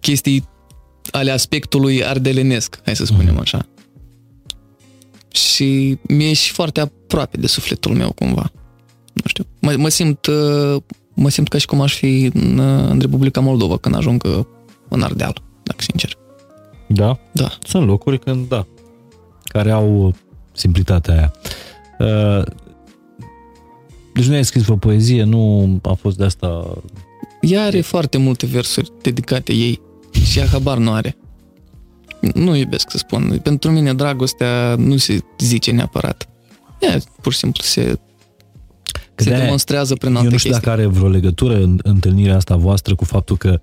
chestii 0.00 0.48
ale 1.10 1.30
aspectului 1.30 2.04
ardelenesc, 2.04 2.80
hai 2.84 2.96
să 2.96 3.04
spunem 3.04 3.32
Mhm. 3.32 3.40
așa. 3.40 3.66
Și 5.28 5.98
mi-e 6.02 6.32
și 6.32 6.50
foarte 6.52 6.80
aproape 6.80 7.36
de 7.36 7.46
sufletul 7.46 7.94
meu 7.94 8.12
cumva. 8.12 8.50
Nu 9.12 9.22
știu. 9.24 9.44
Mă, 9.60 9.74
mă 9.76 9.88
simt 9.88 10.26
uh, 10.26 10.76
mă 11.14 11.28
simt 11.28 11.48
ca 11.48 11.58
și 11.58 11.66
cum 11.66 11.80
aș 11.80 11.94
fi 11.94 12.30
în, 12.34 12.58
uh, 12.58 12.88
în 12.90 12.98
Republica 13.00 13.40
Moldova 13.40 13.76
când 13.76 13.94
ajung 13.96 14.22
uh, 14.24 14.44
în 14.88 15.02
Ardeal, 15.02 15.42
dacă 15.62 15.82
sincer. 15.82 16.16
Da? 16.86 17.18
Da. 17.32 17.50
Sunt 17.62 17.86
locuri 17.86 18.18
când, 18.18 18.48
da, 18.48 18.66
care 19.44 19.70
au 19.70 20.06
uh, 20.06 20.14
simplitatea 20.52 21.14
aia. 21.14 21.32
Uh, 24.10 24.14
Deci 24.14 24.26
nu 24.26 24.34
ai 24.34 24.44
scris 24.44 24.68
o 24.68 24.76
poezie, 24.76 25.22
nu 25.22 25.78
a 25.82 25.92
fost 25.92 26.16
de 26.16 26.24
asta... 26.24 26.78
Ea 27.40 27.64
are 27.64 27.80
foarte 27.80 28.18
multe 28.18 28.46
versuri 28.46 28.92
dedicate 29.02 29.52
ei 29.52 29.80
și 30.24 30.38
ea 30.38 30.46
habar 30.46 30.78
nu 30.78 30.92
are. 30.92 31.16
Nu 32.34 32.56
iubesc 32.56 32.90
să 32.90 32.98
spun. 32.98 33.40
Pentru 33.42 33.70
mine 33.70 33.94
dragostea 33.94 34.74
nu 34.78 34.96
se 34.96 35.18
zice 35.38 35.70
neapărat. 35.70 36.28
E, 36.80 36.98
pur 37.20 37.32
și 37.32 37.38
simplu 37.38 37.62
se, 37.62 37.98
Că 39.14 39.22
se 39.22 39.28
de-aia 39.28 39.44
demonstrează 39.44 39.94
prin 39.94 40.10
Eu 40.10 40.16
alte 40.16 40.30
nu 40.30 40.36
știu 40.36 40.50
chestii. 40.50 40.68
dacă 40.70 40.80
are 40.80 40.90
vreo 40.90 41.08
legătură 41.08 41.54
în 41.62 41.78
întâlnirea 41.82 42.36
asta 42.36 42.56
voastră 42.56 42.94
cu 42.94 43.04
faptul 43.04 43.36
că 43.36 43.60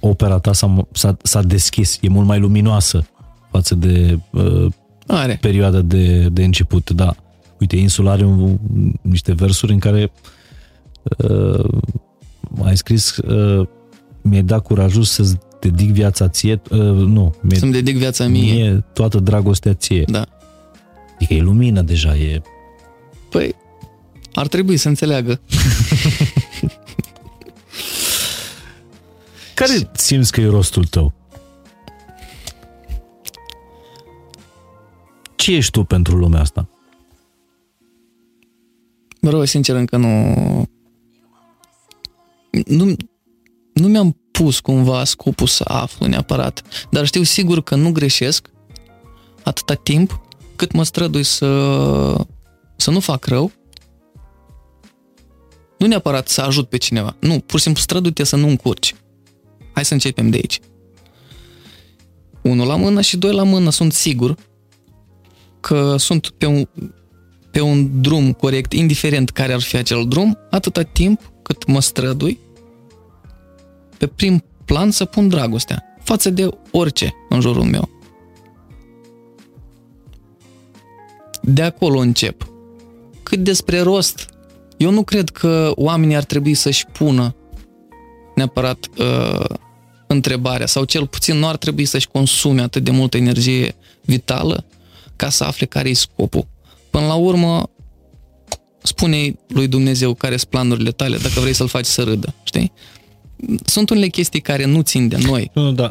opera 0.00 0.38
ta 0.38 0.52
s-a, 0.52 0.86
s-a, 0.92 1.16
s-a 1.22 1.42
deschis, 1.42 1.98
e 2.00 2.08
mult 2.08 2.26
mai 2.26 2.38
luminoasă 2.38 3.06
față 3.50 3.74
de 3.74 4.18
uh, 4.30 4.66
Are. 5.06 5.38
perioada 5.40 5.80
de, 5.80 6.28
de 6.28 6.44
început, 6.44 6.90
da. 6.90 7.16
Uite, 7.60 7.76
Insul 7.76 8.08
are 8.08 8.24
un, 8.24 8.58
niște 9.02 9.32
versuri 9.32 9.72
în 9.72 9.78
care 9.78 10.12
uh, 11.18 11.68
ai 12.62 12.76
scris 12.76 13.16
uh, 13.16 13.68
mi-ai 14.22 14.42
dat 14.42 14.62
curajul 14.62 15.02
să-ți 15.02 15.36
dedic 15.60 15.90
viața 15.90 16.28
ție, 16.28 16.60
uh, 16.70 16.78
nu, 16.80 17.34
mi-ai, 17.40 17.58
Să-mi 17.58 17.72
dedic 17.72 17.96
viața 17.96 18.26
mie. 18.26 18.52
mie 18.52 18.84
toată 18.92 19.18
dragostea 19.18 19.74
ție. 19.74 20.04
Da. 20.06 20.26
Adică 21.14 21.34
e 21.34 21.40
lumină 21.40 21.82
deja, 21.82 22.16
e... 22.16 22.42
Păi, 23.30 23.54
ar 24.32 24.46
trebui 24.46 24.76
să 24.76 24.88
înțeleagă. 24.88 25.40
Care 29.54 29.90
simți 29.92 30.32
că 30.32 30.40
e 30.40 30.46
rostul 30.46 30.84
tău? 30.84 31.12
Ce 35.36 35.54
ești 35.54 35.70
tu 35.70 35.84
pentru 35.84 36.16
lumea 36.16 36.40
asta? 36.40 36.68
Bă, 39.20 39.44
sincer, 39.44 39.76
încă 39.76 39.96
nu... 39.96 40.34
Nu, 42.66 42.96
nu 43.72 43.88
mi-am 43.88 44.16
pus 44.30 44.60
cumva 44.60 45.04
scopul 45.04 45.46
să 45.46 45.64
aflu 45.68 46.06
neapărat, 46.06 46.62
dar 46.90 47.06
știu 47.06 47.22
sigur 47.22 47.62
că 47.62 47.74
nu 47.74 47.92
greșesc 47.92 48.50
atâta 49.42 49.74
timp 49.74 50.20
cât 50.56 50.72
mă 50.72 50.82
strădui 50.82 51.22
să, 51.22 51.46
să 52.76 52.90
nu 52.90 53.00
fac 53.00 53.24
rău, 53.24 53.52
nu 55.78 55.86
neapărat 55.86 56.28
să 56.28 56.40
ajut 56.40 56.68
pe 56.68 56.76
cineva, 56.76 57.16
nu, 57.20 57.38
pur 57.38 57.58
și 57.58 57.64
simplu 57.64 57.82
străduite 57.82 58.24
să 58.24 58.36
nu 58.36 58.48
încurci. 58.48 58.94
Hai 59.72 59.84
să 59.84 59.92
începem 59.92 60.30
de 60.30 60.36
aici. 60.36 60.60
Unul 62.42 62.66
la 62.66 62.76
mână 62.76 63.00
și 63.00 63.16
doi 63.16 63.32
la 63.32 63.42
mână 63.42 63.70
sunt 63.70 63.92
sigur 63.92 64.34
că 65.60 65.96
sunt 65.96 66.30
pe 66.30 66.46
un, 66.46 66.68
pe 67.50 67.60
un 67.60 68.00
drum 68.00 68.32
corect, 68.32 68.72
indiferent 68.72 69.30
care 69.30 69.52
ar 69.52 69.60
fi 69.60 69.76
acel 69.76 70.04
drum, 70.08 70.38
atâta 70.50 70.82
timp 70.82 71.32
cât 71.42 71.66
mă 71.66 71.80
strădui 71.80 72.38
pe 73.98 74.06
prim 74.06 74.44
plan 74.64 74.90
să 74.90 75.04
pun 75.04 75.28
dragostea 75.28 75.84
față 76.02 76.30
de 76.30 76.48
orice 76.70 77.14
în 77.28 77.40
jurul 77.40 77.64
meu. 77.64 77.88
De 81.42 81.62
acolo 81.62 81.98
încep. 81.98 82.48
Cât 83.22 83.38
despre 83.38 83.80
rost, 83.80 84.28
eu 84.76 84.90
nu 84.90 85.02
cred 85.02 85.30
că 85.30 85.72
oamenii 85.74 86.16
ar 86.16 86.24
trebui 86.24 86.54
să-și 86.54 86.86
pună 86.86 87.34
neapărat 88.34 88.86
uh, 88.98 89.56
întrebarea 90.06 90.66
sau 90.66 90.84
cel 90.84 91.06
puțin 91.06 91.36
nu 91.36 91.48
ar 91.48 91.56
trebui 91.56 91.84
să-și 91.84 92.08
consume 92.08 92.60
atât 92.60 92.84
de 92.84 92.90
multă 92.90 93.16
energie 93.16 93.74
vitală 94.00 94.64
ca 95.16 95.28
să 95.28 95.44
afle 95.44 95.66
care 95.66 95.88
e 95.88 95.94
scopul. 95.94 96.46
Până 96.90 97.06
la 97.06 97.14
urmă, 97.14 97.70
spune 98.82 99.34
lui 99.48 99.68
Dumnezeu 99.68 100.14
care 100.14 100.36
sunt 100.36 100.50
planurile 100.50 100.90
tale 100.90 101.16
dacă 101.16 101.40
vrei 101.40 101.52
să-l 101.52 101.68
faci 101.68 101.84
să 101.84 102.02
râdă, 102.02 102.34
știi? 102.42 102.72
Sunt 103.64 103.90
unele 103.90 104.06
chestii 104.06 104.40
care 104.40 104.64
nu 104.64 104.80
țin 104.80 105.08
de 105.08 105.16
noi. 105.26 105.50
Nu, 105.54 105.62
nu, 105.62 105.72
da. 105.72 105.90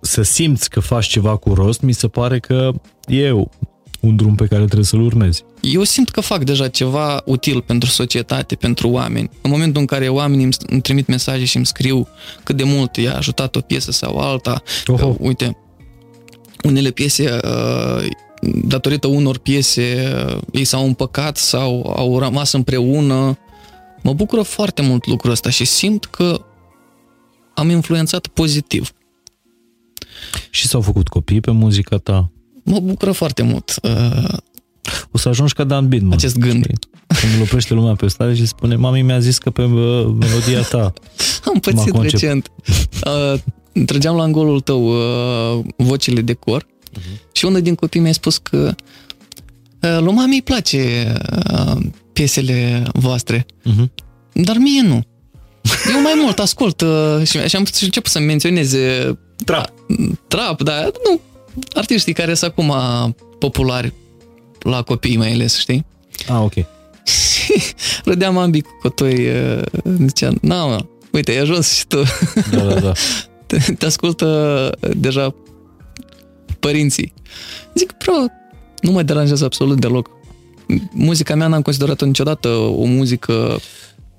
Să 0.00 0.22
simți 0.22 0.70
că 0.70 0.80
faci 0.80 1.06
ceva 1.06 1.36
cu 1.36 1.54
rost, 1.54 1.80
mi 1.80 1.92
se 1.92 2.08
pare 2.08 2.38
că 2.38 2.72
e 3.06 3.32
un 4.00 4.16
drum 4.16 4.34
pe 4.34 4.46
care 4.46 4.64
trebuie 4.64 4.84
să-l 4.84 5.00
urmezi. 5.00 5.44
Eu 5.60 5.82
simt 5.82 6.10
că 6.10 6.20
fac 6.20 6.44
deja 6.44 6.68
ceva 6.68 7.22
util 7.24 7.60
pentru 7.60 7.88
societate, 7.88 8.54
pentru 8.54 8.88
oameni. 8.88 9.30
În 9.42 9.50
momentul 9.50 9.80
în 9.80 9.86
care 9.86 10.08
oamenii 10.08 10.44
îmi, 10.44 10.54
îmi 10.66 10.80
trimit 10.80 11.06
mesaje 11.06 11.44
și 11.44 11.56
îmi 11.56 11.66
scriu 11.66 12.08
cât 12.42 12.56
de 12.56 12.64
mult 12.64 12.96
i-a 12.96 13.16
ajutat 13.16 13.56
o 13.56 13.60
piesă 13.60 13.90
sau 13.90 14.18
alta, 14.18 14.62
Oho. 14.86 15.06
uh, 15.06 15.14
uite, 15.18 15.56
unele 16.64 16.90
piese, 16.90 17.40
uh, 17.44 18.06
datorită 18.54 19.06
unor 19.06 19.38
piese, 19.38 20.12
uh, 20.28 20.38
ei 20.52 20.64
s-au 20.64 20.84
împăcat 20.86 21.36
sau 21.36 21.94
au 21.96 22.18
rămas 22.18 22.52
împreună. 22.52 23.38
Mă 24.02 24.12
bucură 24.12 24.42
foarte 24.42 24.82
mult 24.82 25.06
lucrul 25.06 25.30
ăsta 25.30 25.50
și 25.50 25.64
simt 25.64 26.04
că 26.04 26.40
am 27.54 27.70
influențat 27.70 28.26
pozitiv. 28.26 28.92
Și 30.50 30.66
s-au 30.66 30.80
făcut 30.80 31.08
copii 31.08 31.40
pe 31.40 31.50
muzica 31.50 31.96
ta. 31.96 32.30
Mă 32.64 32.80
bucură 32.80 33.12
foarte 33.12 33.42
mult 33.42 33.74
uh, 33.82 34.28
O 35.12 35.18
să 35.18 35.28
ajungi 35.28 35.52
ca 35.52 35.64
Dan 35.64 35.88
Bidman. 35.88 36.12
acest 36.12 36.38
gând. 36.38 36.62
știi? 36.64 36.78
Când 37.20 37.32
îl 37.36 37.40
oprește 37.42 37.74
lumea 37.74 37.94
pe 37.94 38.08
stradă 38.08 38.34
și 38.34 38.46
spune 38.46 38.76
Mami 38.76 39.02
mi-a 39.02 39.18
zis 39.18 39.38
că 39.38 39.50
pe 39.50 39.62
uh, 39.62 39.70
melodia 40.18 40.62
ta 40.70 40.92
Am 41.52 41.58
pățit 41.60 41.90
concep. 41.92 42.20
recent. 42.20 42.50
Uh, 43.06 43.40
trăgeam 43.86 44.16
la 44.16 44.22
angolul 44.22 44.60
tău 44.60 44.86
uh, 44.86 45.64
vocile 45.76 46.20
de 46.20 46.32
cor 46.32 46.66
uh-huh. 46.98 47.32
și 47.32 47.44
unul 47.44 47.62
din 47.62 47.74
copii 47.74 48.00
mi-a 48.00 48.12
spus 48.12 48.38
că 48.38 48.74
uh, 49.82 49.98
lui 50.00 50.12
mami 50.12 50.34
îi 50.34 50.42
place 50.42 51.12
uh, 51.52 51.76
piesele 52.12 52.82
voastre, 52.92 53.46
uh-huh. 53.46 53.88
dar 54.32 54.56
mie 54.56 54.82
nu. 54.82 55.04
Eu 55.94 56.02
mai 56.02 56.12
mult 56.22 56.38
ascult 56.38 56.80
uh, 56.80 57.22
și, 57.24 57.38
și 57.48 57.56
am 57.56 57.66
început 57.82 58.10
să 58.10 58.18
menționeze 58.18 59.18
Trap. 59.44 59.72
trap, 60.28 60.62
dar 60.62 60.90
nu, 61.04 61.20
artiștii 61.74 62.12
care 62.12 62.34
sunt 62.34 62.50
acum 62.50 62.74
populari 63.38 63.92
la 64.58 64.82
copii 64.82 65.16
mai 65.16 65.32
ales, 65.32 65.58
știi? 65.58 65.86
Ah, 66.28 66.40
ok. 66.40 66.52
Râdeam 68.04 68.36
ambii 68.36 68.60
cu 68.60 68.78
cotoi, 68.82 69.28
uh, 69.28 69.62
zicea, 70.06 70.32
na 70.40 70.66
mă, 70.66 70.84
uite, 71.12 71.30
ai 71.30 71.38
ajuns 71.38 71.74
și 71.74 71.86
tu. 71.86 72.02
Da, 72.50 72.62
da, 72.62 72.80
da. 72.80 72.92
te, 73.46 73.58
te 73.78 73.86
ascultă 73.86 74.70
deja 74.96 75.34
părinții. 76.66 77.12
Zic, 77.74 77.96
bro, 77.98 78.12
nu 78.80 78.90
mă 78.92 79.02
deranjează 79.02 79.44
absolut 79.44 79.80
deloc. 79.80 80.10
Muzica 80.92 81.34
mea 81.34 81.46
n-am 81.46 81.62
considerat-o 81.62 82.06
niciodată 82.06 82.48
o 82.48 82.84
muzică 82.84 83.58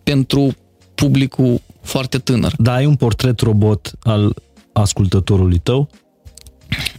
pentru 0.03 0.55
publicul 0.95 1.61
foarte 1.81 2.17
tânăr. 2.17 2.53
Dar 2.57 2.75
ai 2.75 2.85
un 2.85 2.95
portret 2.95 3.39
robot 3.39 3.91
al 4.03 4.35
ascultătorului 4.73 5.57
tău? 5.57 5.89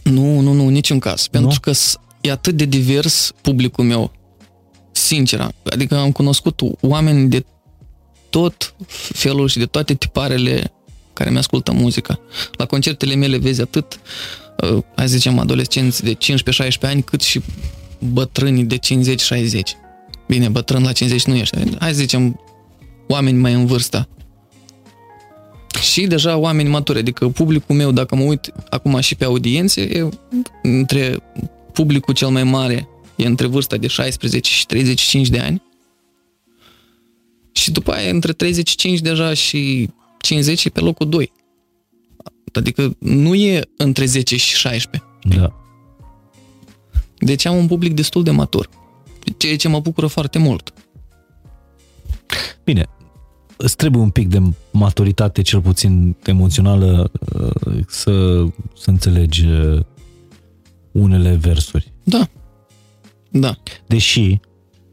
Nu, 0.03 0.39
nu, 0.39 0.53
nu, 0.53 0.69
niciun 0.69 0.99
caz. 0.99 1.27
Pentru 1.27 1.59
că 1.59 1.71
s- 1.71 1.97
e 2.21 2.31
atât 2.31 2.55
de 2.55 2.65
divers 2.65 3.31
publicul 3.41 3.83
meu. 3.85 4.11
Sincer, 4.91 5.47
adică 5.63 5.95
am 5.97 6.11
cunoscut 6.11 6.61
oameni 6.81 7.29
de 7.29 7.45
tot 8.29 8.75
felul 9.13 9.47
și 9.47 9.57
de 9.57 9.65
toate 9.65 9.93
tiparele 9.93 10.71
care 11.13 11.29
mi-ascultă 11.29 11.71
muzica. 11.71 12.19
La 12.51 12.65
concertele 12.65 13.15
mele 13.15 13.37
vezi 13.37 13.61
atât, 13.61 13.93
uh, 13.93 13.99
hai 14.95 15.07
să 15.07 15.15
zicem, 15.15 15.39
adolescenți 15.39 16.03
de 16.03 16.13
15-16 16.13 16.17
ani, 16.81 17.01
cât 17.01 17.21
și 17.21 17.41
bătrâni 17.99 18.63
de 18.63 18.77
50-60. 18.77 18.79
Bine, 20.27 20.49
bătrân 20.49 20.83
la 20.83 20.91
50 20.91 21.25
nu 21.25 21.35
ești. 21.35 21.57
Hai 21.79 21.93
să 21.93 21.99
zicem, 21.99 22.39
oameni 23.07 23.37
mai 23.37 23.53
în 23.53 23.65
vârstă. 23.65 24.07
Și 25.81 26.07
deja 26.07 26.37
oameni 26.37 26.69
maturi, 26.69 26.99
adică 26.99 27.27
publicul 27.27 27.75
meu, 27.75 27.91
dacă 27.91 28.15
mă 28.15 28.23
uit 28.23 28.53
acum 28.69 28.99
și 28.99 29.15
pe 29.15 29.25
audiențe, 29.25 29.81
e 29.81 30.09
între 30.61 31.17
publicul 31.73 32.13
cel 32.13 32.27
mai 32.27 32.43
mare 32.43 32.87
e 33.15 33.25
între 33.25 33.47
vârsta 33.47 33.77
de 33.77 33.87
16 33.87 34.51
și 34.51 34.65
35 34.65 35.27
de 35.27 35.39
ani. 35.39 35.61
Și 37.51 37.71
după 37.71 37.91
aia 37.91 38.09
între 38.09 38.33
35 38.33 38.99
deja 38.99 39.33
și 39.33 39.89
50 40.21 40.65
e 40.65 40.69
pe 40.69 40.79
locul 40.79 41.09
2. 41.09 41.31
Adică 42.55 42.95
nu 42.99 43.35
e 43.35 43.61
între 43.77 44.05
10 44.05 44.37
și 44.37 44.55
16. 44.55 45.09
Da. 45.23 45.53
Deci 47.17 47.45
am 47.45 47.55
un 47.55 47.67
public 47.67 47.93
destul 47.93 48.23
de 48.23 48.31
matur. 48.31 48.69
Ceea 49.37 49.57
ce 49.57 49.67
mă 49.67 49.79
bucură 49.79 50.07
foarte 50.07 50.37
mult. 50.37 50.73
Bine, 52.63 52.85
îți 53.57 53.75
trebuie 53.75 54.01
un 54.01 54.09
pic 54.09 54.27
de 54.27 54.41
maturitate, 54.71 55.41
cel 55.41 55.61
puțin 55.61 56.15
emoțională, 56.25 57.11
uh, 57.35 57.83
să, 57.87 58.43
să 58.77 58.89
înțelegi 58.89 59.45
uh, 59.45 59.79
unele 60.91 61.35
versuri. 61.35 61.93
Da. 62.03 62.27
Da. 63.29 63.57
Deși, 63.87 64.39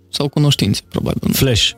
Sau 0.08 0.28
cunoștințe, 0.28 0.82
probabil. 0.88 1.32
Flash, 1.32 1.70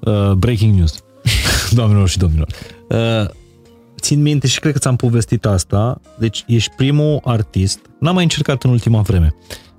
uh, 0.00 0.32
breaking 0.32 0.74
news, 0.74 1.04
doamnelor 1.78 2.08
și 2.08 2.18
domnilor, 2.18 2.48
uh, 2.88 3.30
țin 4.02 4.22
minte 4.22 4.46
și 4.46 4.60
cred 4.60 4.72
că 4.72 4.78
ți-am 4.78 4.96
povestit 4.96 5.44
asta, 5.46 6.00
deci 6.18 6.44
ești 6.46 6.72
primul 6.76 7.20
artist, 7.24 7.78
n-am 8.00 8.14
mai 8.14 8.22
încercat 8.22 8.62
în 8.62 8.70
ultima 8.70 9.00
vreme, 9.00 9.34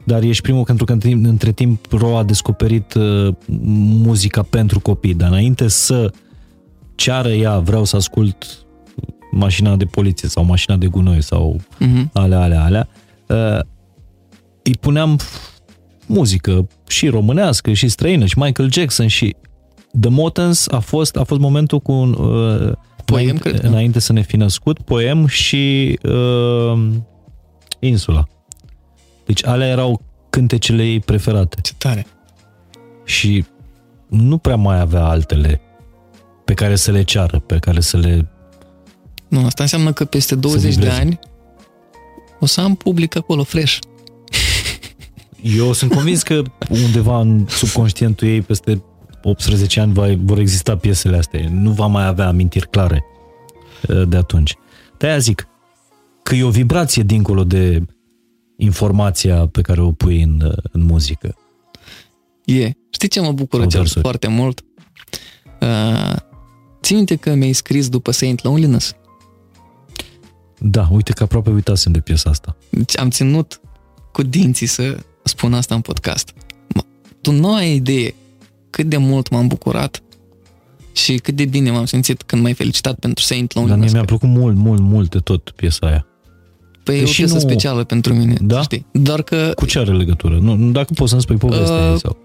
dar 0.06 0.22
ești 0.24 0.42
primul 0.42 0.64
pentru 0.64 0.86
că 0.86 0.92
între 0.92 1.10
timp, 1.10 1.26
între 1.26 1.52
timp 1.52 1.86
Ro 1.92 2.18
a 2.18 2.24
descoperit 2.24 2.94
uh, 2.94 3.34
muzica 4.06 4.42
pentru 4.42 4.80
copii, 4.80 5.14
dar 5.14 5.28
înainte 5.30 5.68
să 5.68 6.12
ceară 6.96 7.30
ea, 7.30 7.60
vreau 7.60 7.84
să 7.84 7.96
ascult 7.96 8.66
mașina 9.32 9.76
de 9.76 9.86
poliție 9.86 10.30
sau 10.30 10.44
mașina 10.44 10.76
de 10.76 10.88
gunoi 10.88 11.22
sau 11.24 11.60
Mhm. 11.80 12.10
alea, 12.14 12.42
alea, 12.42 12.64
alea, 12.64 12.88
uh, 13.28 13.60
îi 14.64 14.76
puneam 14.80 15.20
muzică 16.06 16.68
și 16.88 17.08
românească 17.08 17.74
și 17.74 17.88
străină 17.88 18.26
și 18.26 18.38
Michael 18.40 18.72
Jackson 18.72 19.08
și 19.08 19.36
The 20.00 20.10
Motans 20.10 20.68
a 20.68 20.80
fost, 20.80 21.16
a 21.16 21.24
fost 21.24 21.40
momentul 21.42 21.80
cu 21.80 21.92
un, 21.92 22.14
uh, 22.14 22.72
Poem, 23.06 23.24
înainte, 23.26 23.50
cred 23.50 23.60
că. 23.62 23.68
înainte 23.68 24.00
să 24.00 24.14
ne 24.14 24.22
fi 24.22 24.36
născut, 24.36 24.82
poem 24.82 25.26
și 25.28 26.00
uh, 26.04 26.90
insula. 27.80 28.28
Deci 29.26 29.46
alea 29.46 29.68
erau 29.68 30.02
cântecele 30.30 30.84
ei 30.84 31.00
preferate 31.00 31.62
Ce 31.62 31.72
tare. 31.78 32.06
și 33.04 33.46
nu 34.08 34.38
prea 34.38 34.56
mai 34.56 34.80
avea 34.80 35.04
altele 35.06 35.62
pe 36.46 36.54
care 36.54 36.76
să 36.76 36.92
le 36.92 37.04
ceară, 37.04 37.40
pe 37.40 37.58
care 37.60 37.80
să 37.80 37.98
le... 37.98 38.28
Nu, 39.28 39.46
asta 39.46 39.64
înseamnă 39.64 39.94
că 39.94 40.06
peste 40.06 40.36
20 40.36 40.62
de 40.64 40.70
vibreze. 40.70 41.00
ani 41.00 41.20
o 42.40 42.46
să 42.46 42.62
am 42.62 42.76
public 42.76 43.16
acolo, 43.16 43.44
fresh. 43.44 43.78
Eu 45.42 45.74
sunt 45.74 45.94
convins 45.94 46.22
că 46.24 46.42
undeva 46.70 47.20
în 47.20 47.46
subconștientul 47.50 48.28
ei 48.28 48.42
peste 48.42 48.84
18 49.24 49.80
ani 49.80 49.94
va, 49.94 50.08
vor 50.18 50.38
exista 50.40 50.78
piesele 50.78 51.18
astea. 51.18 51.50
Nu 51.50 51.72
va 51.72 51.86
mai 51.86 52.06
avea 52.06 52.28
amintiri 52.28 52.70
clare 52.70 53.06
uh, 53.88 54.08
de 54.08 54.18
atunci. 54.18 54.56
De-aia 54.98 55.18
zic 55.18 55.48
că 56.24 56.36
e 56.36 56.44
o 56.44 56.50
vibrație 56.50 57.04
dincolo 57.04 57.44
de 57.44 57.82
informația 58.58 59.48
pe 59.48 59.62
care 59.62 59.82
o 59.82 59.92
pui 59.92 60.22
în, 60.22 60.42
uh, 60.46 60.58
în 60.72 60.84
muzică. 60.84 61.36
E. 62.46 62.72
Știi 62.90 63.08
ce 63.08 63.22
mă 63.22 63.32
bucură 63.32 63.62
Sau 63.62 63.70
cel 63.72 63.80
versuri. 63.80 64.02
foarte 64.02 64.28
mult? 64.28 64.64
Uh, 65.62 66.16
ții 66.82 66.96
minte 66.96 67.16
că 67.16 67.34
mi-ai 67.34 67.54
scris 67.54 67.90
după 67.90 68.12
Saint 68.12 68.44
Loneliness? 68.44 68.96
Da, 70.60 70.88
uite 70.92 71.12
că 71.12 71.24
aproape 71.24 71.50
uitasem 71.50 71.92
de 71.92 72.00
piesa 72.00 72.30
asta. 72.30 72.56
Deci 72.70 73.00
am 73.00 73.10
ținut 73.10 73.62
cu 74.12 74.24
dinții 74.24 74.68
să 74.68 74.98
spun 75.24 75.54
asta 75.54 75.76
în 75.76 75.82
podcast. 75.82 76.34
Mă, 76.74 76.84
Tu 77.22 77.32
nu 77.32 77.54
ai 77.54 77.76
idee 77.76 78.14
cât 78.76 78.86
de 78.90 78.98
mult 78.98 79.30
m-am 79.30 79.48
bucurat 79.48 80.04
și 80.94 81.16
cât 81.18 81.36
de 81.36 81.46
bine 81.46 81.72
m-am 81.72 81.86
simțit 81.86 82.22
când 82.22 82.42
m-ai 82.42 82.54
felicitat 82.54 82.96
pentru 83.00 83.24
Saint 83.24 83.54
Dar 83.54 83.64
mie 83.64 83.72
Loneliness. 83.72 83.94
mi-a 83.94 84.18
plăcut 84.18 84.30
mult, 84.40 84.56
mult, 84.56 84.82
mult 84.82 85.10
de 85.10 85.20
tot 85.20 85.50
piesa 85.56 85.88
aia. 85.88 86.06
Păi 86.84 86.96
e 86.96 87.02
o 87.02 87.04
Deși 87.04 87.18
piesă 87.18 87.34
nu- 87.34 87.40
specială 87.40 87.84
pentru 87.84 88.14
mine, 88.14 88.36
Da? 88.42 88.62
știi? 88.62 88.86
Doar 88.92 89.22
că 89.22 89.52
Cu 89.56 89.66
ce 89.66 89.80
are 89.80 89.92
legătură? 89.94 90.38
Nu, 90.42 90.56
nu- 90.56 90.72
dacă 90.72 90.94
poți 90.96 91.10
să-mi 91.10 91.22
spui 91.22 91.36
povestea 91.36 91.76
Uh, 91.76 91.92
ei 91.92 92.00
sau... 92.00 92.18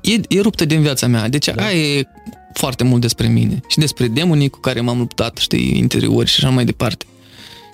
e, 0.00 0.14
e 0.36 0.40
ruptă 0.40 0.64
din 0.64 0.80
viața 0.80 1.06
mea. 1.06 1.28
Deci 1.28 1.46
da. 1.54 1.62
aia 1.64 1.78
e 1.98 2.04
foarte 2.52 2.84
mult 2.84 3.00
despre 3.00 3.26
mine 3.28 3.60
și 3.68 3.78
despre 3.78 4.08
demonii 4.08 4.48
cu 4.48 4.58
care 4.60 4.80
m-am 4.80 4.98
luptat, 4.98 5.36
știi, 5.36 5.78
interiori 5.78 6.28
și 6.28 6.44
așa 6.44 6.54
mai 6.54 6.64
departe. 6.64 7.04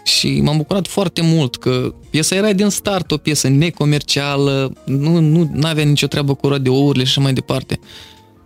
Și 0.04 0.40
m-am 0.40 0.56
bucurat 0.56 0.86
foarte 0.86 1.20
mult 1.22 1.56
că 1.56 1.94
piesa 2.10 2.34
era 2.34 2.52
din 2.52 2.68
start 2.68 3.10
o 3.10 3.16
piesă 3.16 3.48
necomercială, 3.48 4.72
nu, 4.84 5.18
nu 5.20 5.50
avea 5.62 5.84
nicio 5.84 6.06
treabă 6.06 6.34
cu 6.34 6.48
radiourile 6.48 7.04
și 7.04 7.10
așa 7.10 7.20
mai 7.20 7.32
departe. 7.32 7.78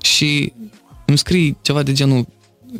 Și 0.02 0.52
îmi 1.06 1.18
scrii 1.18 1.56
ceva 1.62 1.82
de 1.82 1.92
genul 1.92 2.26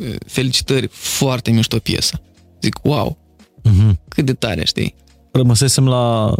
eh, 0.01 0.15
felicitări, 0.25 0.87
foarte 0.91 1.51
mișto 1.51 1.77
piesă. 1.79 2.21
Zic, 2.61 2.79
wow, 2.83 3.17
Mhm. 3.63 3.99
cât 4.07 4.25
de 4.25 4.33
tare, 4.33 4.65
știi? 4.65 4.95
Rămăsesem 5.31 5.87
la, 5.87 6.33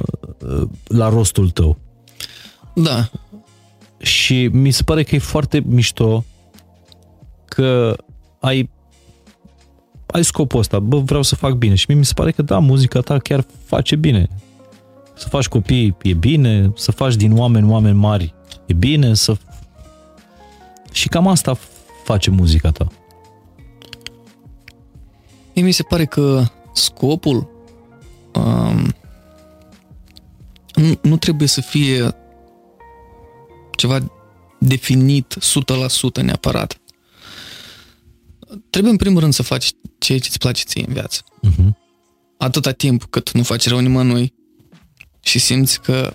uh, 0.48 0.68
la 0.88 1.10
rostul 1.10 1.50
tău. 1.50 1.78
Da, 2.76 3.10
Și 4.02 4.48
mi 4.52 4.72
se 4.72 4.84
pare 4.84 5.04
că 5.04 5.16
e 5.16 5.20
foarte 5.20 5.64
mișto 5.66 6.26
că 7.46 7.96
ai 8.40 8.70
ai 10.12 10.24
scopul 10.24 10.60
ăsta, 10.60 10.80
bă, 10.80 11.00
vreau 11.00 11.22
să 11.22 11.36
fac 11.36 11.54
bine. 11.54 11.76
Și 11.76 11.86
mie 11.88 11.98
mi 11.98 12.06
se 12.06 12.14
pare 12.14 12.32
că 12.32 12.42
da, 12.42 12.60
muzica 12.60 13.00
ta 13.00 13.18
chiar 13.18 13.46
face 13.66 13.96
bine. 13.96 14.28
Să 15.16 15.28
faci 15.28 15.48
copii 15.48 15.96
e 16.02 16.14
bine, 16.14 16.72
să 16.76 16.92
faci 16.92 17.16
din 17.16 17.38
oameni 17.38 17.70
oameni 17.70 17.98
mari 17.98 18.34
e 18.66 18.74
bine, 18.74 19.14
să... 19.14 19.38
Și 20.92 21.08
cam 21.08 21.28
asta 21.28 21.58
face 22.04 22.30
muzica 22.30 22.72
ta. 22.72 22.88
Mie 25.54 25.66
mi 25.66 25.72
se 25.72 25.84
pare 25.84 26.06
că 26.06 26.44
scopul 26.74 27.50
um, 28.34 28.94
nu, 30.74 31.00
nu 31.02 31.18
trebuie 31.18 31.48
să 31.48 31.62
fie 31.62 32.16
ceva 33.76 34.00
definit 34.58 35.38
100% 36.20 36.22
neapărat. 36.22 36.80
Trebuie 38.70 38.92
în 38.92 38.98
primul 38.98 39.20
rând 39.20 39.34
să 39.34 39.44
faci 39.44 39.72
ceea 39.98 40.20
ce 40.20 40.28
îți 40.28 40.38
place 40.38 40.64
ție 40.64 40.84
în 40.88 40.94
viață. 40.94 41.22
Uh-huh. 41.48 41.70
Atâta 42.38 42.72
timp 42.72 43.04
cât 43.04 43.32
nu 43.32 43.44
faci 43.44 43.68
rău 43.68 43.80
nimănui 43.80 44.34
și 45.20 45.40
simți 45.40 45.82
că 45.82 46.14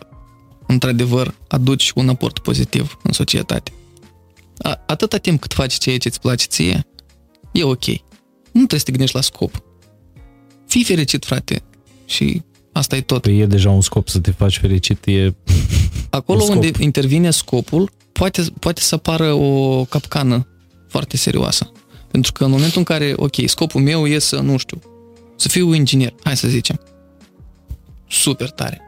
într-adevăr 0.67 1.35
aduci 1.49 1.91
un 1.95 2.09
aport 2.09 2.39
pozitiv 2.39 2.99
în 3.03 3.13
societate. 3.13 3.73
A, 4.59 4.83
atâta 4.87 5.17
timp 5.17 5.41
cât 5.41 5.53
faci 5.53 5.75
ceea 5.75 5.99
ce 5.99 6.09
îți 6.09 6.21
place 6.21 6.47
ție, 6.49 6.87
e 7.53 7.65
ok. 7.65 7.87
Nu 7.87 8.67
trebuie 8.67 8.79
să 8.79 8.85
te 8.85 8.91
gândești 8.91 9.17
la 9.17 9.23
scop. 9.23 9.63
Fii 10.67 10.85
fericit, 10.85 11.25
frate. 11.25 11.63
Și 12.05 12.43
asta 12.73 12.97
e 12.97 13.01
tot. 13.01 13.23
Păi 13.23 13.39
e 13.39 13.47
deja 13.47 13.71
un 13.71 13.81
scop 13.81 14.09
să 14.09 14.21
te 14.21 14.31
faci 14.31 14.59
fericit, 14.59 15.07
e... 15.07 15.35
Acolo 16.11 16.39
un 16.39 16.45
scop. 16.45 16.63
unde 16.63 16.83
intervine 16.83 17.31
scopul, 17.31 17.91
poate, 18.13 18.45
poate 18.59 18.81
să 18.81 18.95
apară 18.95 19.33
o 19.33 19.85
capcană 19.85 20.49
foarte 20.89 21.17
serioasă. 21.17 21.73
Pentru 22.15 22.33
că 22.33 22.45
în 22.45 22.51
momentul 22.51 22.79
în 22.79 22.85
care, 22.85 23.13
ok, 23.17 23.35
scopul 23.47 23.81
meu 23.81 24.07
e 24.07 24.19
să, 24.19 24.41
nu 24.41 24.57
știu, 24.57 24.79
să 25.37 25.49
fiu 25.49 25.73
inginer, 25.73 26.15
hai 26.23 26.37
să 26.37 26.49
zicem. 26.49 26.81
Super 28.09 28.51
tare. 28.51 28.81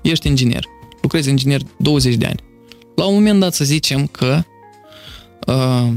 Ești 0.00 0.26
inginer. 0.26 0.64
Lucrezi 1.02 1.28
inginer 1.28 1.60
20 1.78 2.14
de 2.14 2.26
ani. 2.26 2.40
La 2.94 3.06
un 3.06 3.14
moment 3.14 3.40
dat 3.40 3.54
să 3.54 3.64
zicem 3.64 4.06
că 4.06 4.42
uh, 5.46 5.88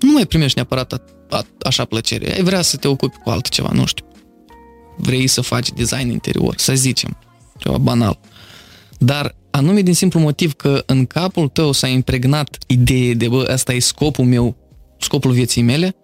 nu 0.00 0.12
mai 0.12 0.26
primești 0.26 0.58
neapărat 0.58 0.92
a, 0.92 1.02
a, 1.30 1.46
așa 1.62 1.84
plăcere. 1.84 2.34
Ai 2.34 2.42
vrea 2.42 2.62
să 2.62 2.76
te 2.76 2.88
ocupi 2.88 3.16
cu 3.16 3.30
altceva, 3.30 3.70
nu 3.72 3.86
știu. 3.86 4.04
Vrei 4.96 5.26
să 5.26 5.40
faci 5.40 5.72
design 5.72 6.08
interior, 6.08 6.54
să 6.56 6.74
zicem. 6.74 7.16
Ceva 7.58 7.78
banal. 7.78 8.18
Dar 8.98 9.34
anume 9.50 9.80
din 9.80 9.94
simplu 9.94 10.20
motiv 10.20 10.52
că 10.52 10.82
în 10.86 11.06
capul 11.06 11.48
tău 11.48 11.72
s-a 11.72 11.86
impregnat 11.86 12.58
ideea 12.66 13.14
de, 13.14 13.28
bă, 13.28 13.48
asta 13.52 13.72
e 13.72 13.78
scopul 13.78 14.24
meu, 14.24 14.56
scopul 15.04 15.30
vieții 15.32 15.62
mele, 15.62 15.96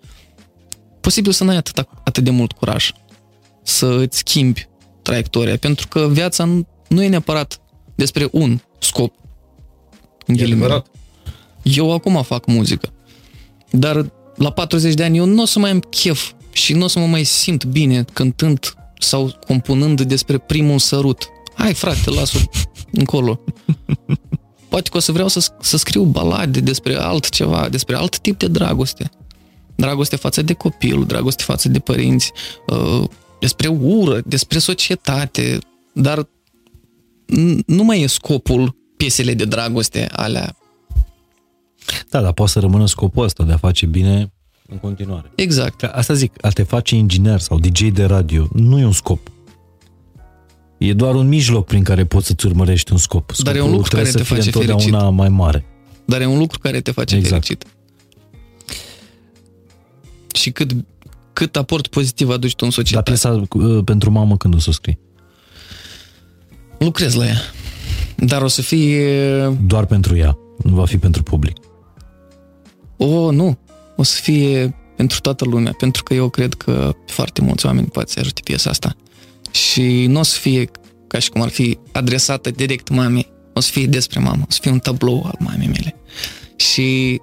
posibil 1.00 1.32
să 1.32 1.44
n-ai 1.44 1.56
atât, 1.56 1.86
atât 2.04 2.24
de 2.24 2.30
mult 2.30 2.52
curaj 2.52 2.90
să 3.62 3.86
îți 3.86 4.18
schimbi 4.18 4.68
traiectoria, 5.02 5.56
pentru 5.56 5.88
că 5.88 6.08
viața 6.10 6.44
nu- 6.44 6.66
nu 6.88 7.02
e 7.02 7.08
neapărat 7.08 7.60
despre 7.94 8.28
un 8.32 8.60
scop. 8.78 9.14
În 10.26 10.36
ghilimele. 10.36 10.82
Eu 11.62 11.92
acum 11.92 12.22
fac 12.22 12.46
muzică, 12.46 12.92
dar 13.70 14.10
la 14.36 14.50
40 14.50 14.94
de 14.94 15.04
ani 15.04 15.16
eu 15.16 15.24
nu 15.24 15.42
o 15.42 15.44
să 15.44 15.58
mai 15.58 15.70
am 15.70 15.80
chef 15.80 16.32
și 16.52 16.72
nu 16.72 16.84
o 16.84 16.86
să 16.88 16.98
mă 16.98 17.06
mai 17.06 17.24
simt 17.24 17.64
bine 17.64 18.04
cântând 18.12 18.74
sau 18.98 19.38
compunând 19.46 20.00
despre 20.02 20.38
primul 20.38 20.78
sărut. 20.78 21.28
Hai 21.54 21.74
frate, 21.74 22.10
las-o 22.10 22.38
încolo. 22.92 23.40
Poate 24.70 24.88
că 24.90 24.96
o 24.96 25.00
să 25.00 25.12
vreau 25.12 25.28
să, 25.28 25.52
să 25.60 25.76
scriu 25.76 26.02
balade 26.04 26.60
despre 26.60 26.94
altceva, 26.96 27.68
despre 27.68 27.96
alt 27.96 28.18
tip 28.18 28.38
de 28.38 28.46
dragoste. 28.48 29.10
Dragoste 29.74 30.16
față 30.16 30.42
de 30.42 30.52
copil, 30.52 31.04
dragoste 31.04 31.42
față 31.42 31.68
de 31.68 31.78
părinți, 31.78 32.32
uh, 32.66 33.04
despre 33.40 33.68
ură, 33.68 34.20
despre 34.24 34.58
societate, 34.58 35.58
dar 35.92 36.22
n- 36.22 37.64
nu 37.66 37.82
mai 37.84 38.00
e 38.00 38.06
scopul 38.06 38.76
piesele 38.96 39.34
de 39.34 39.44
dragoste 39.44 40.08
alea. 40.12 40.56
Da, 42.10 42.20
dar 42.20 42.32
poate 42.32 42.52
să 42.52 42.58
rămână 42.60 42.86
scopul 42.86 43.24
ăsta 43.24 43.44
de 43.44 43.52
a 43.52 43.56
face 43.56 43.86
bine 43.86 44.32
în 44.68 44.78
continuare. 44.78 45.30
Exact. 45.34 45.78
Că 45.78 45.86
Asta 45.86 46.14
zic, 46.14 46.32
a 46.40 46.48
te 46.48 46.62
face 46.62 46.96
inginer 46.96 47.40
sau 47.40 47.58
DJ 47.58 47.80
de 47.82 48.04
radio 48.04 48.48
nu 48.52 48.78
e 48.78 48.84
un 48.84 48.92
scop. 48.92 49.30
E 50.80 50.92
doar 50.92 51.14
un 51.14 51.28
mijloc 51.28 51.66
prin 51.66 51.82
care 51.82 52.04
poți 52.04 52.26
să-ți 52.26 52.46
urmărești 52.46 52.92
un 52.92 52.98
scop. 52.98 53.36
Dar 53.36 53.54
e 53.54 53.60
un 53.60 53.66
Scopul 53.66 53.76
lucru 53.76 53.88
trebuie 53.90 54.12
care 54.12 54.24
să 54.24 54.28
te 54.28 54.34
fie 54.34 54.36
face 54.36 54.58
întotdeauna 54.58 54.98
fericit. 54.98 55.18
mai 55.18 55.28
mare. 55.28 55.64
Dar 56.04 56.20
e 56.20 56.26
un 56.26 56.38
lucru 56.38 56.58
care 56.58 56.80
te 56.80 56.90
face 56.90 57.16
Exact. 57.16 57.32
fericit. 57.32 57.64
Și 60.34 60.50
cât, 60.50 60.70
cât 61.32 61.56
aport 61.56 61.86
pozitiv 61.86 62.30
aduci 62.30 62.54
tu 62.54 62.64
în 62.64 62.70
Dar 62.70 62.78
societate. 62.78 63.10
piesa 63.10 63.42
uh, 63.50 63.84
pentru 63.84 64.10
mamă 64.10 64.36
când 64.36 64.54
o 64.54 64.58
să 64.58 64.66
o 64.68 64.72
scrii? 64.72 64.98
Lucrez 66.78 67.14
la 67.14 67.26
ea. 67.26 67.40
Dar 68.16 68.42
o 68.42 68.48
să 68.48 68.62
fie... 68.62 69.58
Doar 69.66 69.86
pentru 69.86 70.16
ea, 70.16 70.38
nu 70.62 70.74
va 70.74 70.84
fi 70.86 70.98
pentru 70.98 71.22
public. 71.22 71.56
O, 72.96 73.30
nu. 73.30 73.58
O 73.96 74.02
să 74.02 74.20
fie 74.22 74.74
pentru 74.96 75.20
toată 75.20 75.44
lumea. 75.44 75.72
Pentru 75.78 76.02
că 76.02 76.14
eu 76.14 76.28
cred 76.28 76.54
că 76.54 76.94
foarte 77.06 77.40
mulți 77.40 77.66
oameni 77.66 77.86
poate 77.86 78.10
să 78.12 78.18
ajute 78.20 78.40
piesa 78.44 78.70
asta. 78.70 78.96
Și 79.50 80.06
nu 80.06 80.18
o 80.18 80.22
să 80.22 80.38
fie 80.38 80.70
ca 81.06 81.18
și 81.18 81.30
cum 81.30 81.42
ar 81.42 81.48
fi 81.48 81.78
adresată 81.92 82.50
direct 82.50 82.88
mamei. 82.88 83.26
O 83.54 83.60
să 83.60 83.70
fie 83.70 83.86
despre 83.86 84.20
mamă. 84.20 84.42
O 84.42 84.50
să 84.50 84.58
fie 84.62 84.70
un 84.70 84.78
tablou 84.78 85.22
al 85.24 85.36
mamei 85.38 85.66
mele. 85.66 85.94
Și 86.56 87.20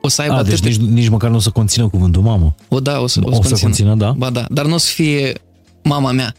o 0.00 0.08
să 0.08 0.22
aibă 0.22 0.34
A, 0.34 0.42
deci 0.42 0.52
atât... 0.52 0.64
nici, 0.64 0.76
nici 0.90 1.08
măcar 1.08 1.30
nu 1.30 1.36
o 1.36 1.40
să 1.40 1.50
conțină 1.50 1.88
cuvântul 1.88 2.22
mamă. 2.22 2.54
O, 2.68 2.80
da, 2.80 3.00
o 3.00 3.06
să, 3.06 3.20
o, 3.22 3.28
O 3.28 3.32
să 3.32 3.38
conțină. 3.38 3.58
conțină, 3.60 3.94
da? 3.94 4.10
Ba 4.12 4.30
da, 4.30 4.46
dar 4.50 4.66
nu 4.66 4.74
o 4.74 4.78
să 4.78 4.90
fie 4.92 5.32
mama 5.82 6.12
mea. 6.12 6.34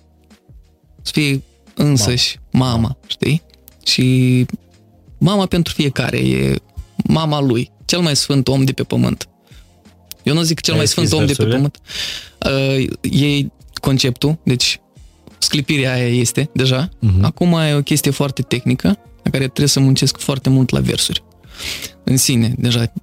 Să 1.02 1.12
fie 1.14 1.42
însăși 1.76 2.40
mama, 2.52 2.98
știi? 3.08 3.42
Și 3.86 4.46
mama 5.18 5.46
pentru 5.46 5.74
fiecare 5.74 6.18
e 6.18 6.56
mama 7.08 7.42
lui, 7.42 7.72
cel 7.86 8.00
mai 8.00 8.16
sfânt 8.16 8.48
om 8.48 8.64
de 8.64 8.72
pe 8.72 8.84
pământ. 8.84 9.28
Eu 10.24 10.34
nu 10.34 10.42
zic 10.42 10.60
cel 10.62 10.74
Ai 10.74 10.80
mai 10.80 10.88
sfânt 10.88 11.08
scris 11.08 11.20
om 11.22 11.28
de 11.28 11.34
pe 11.34 11.44
versurile? 11.44 11.72
pământ. 12.40 12.90
Uh, 13.12 13.22
e 13.22 13.48
conceptul, 13.82 14.40
deci 14.44 14.80
sclipirea 15.44 15.94
aia 15.94 16.08
este 16.08 16.50
deja. 16.54 16.90
Mhm. 17.00 17.24
Acum 17.24 17.54
e 17.54 17.74
o 17.74 17.82
chestie 17.82 18.12
foarte 18.12 18.42
tehnică, 18.42 18.88
la 19.24 19.30
care 19.32 19.44
trebuie 19.44 19.68
să 19.68 19.80
muncesc 19.80 20.18
foarte 20.18 20.50
mult 20.50 20.70
la 20.70 20.80
versuri. 20.80 21.24
În 22.04 22.18
sine, 22.18 22.54
deja, 22.58 22.94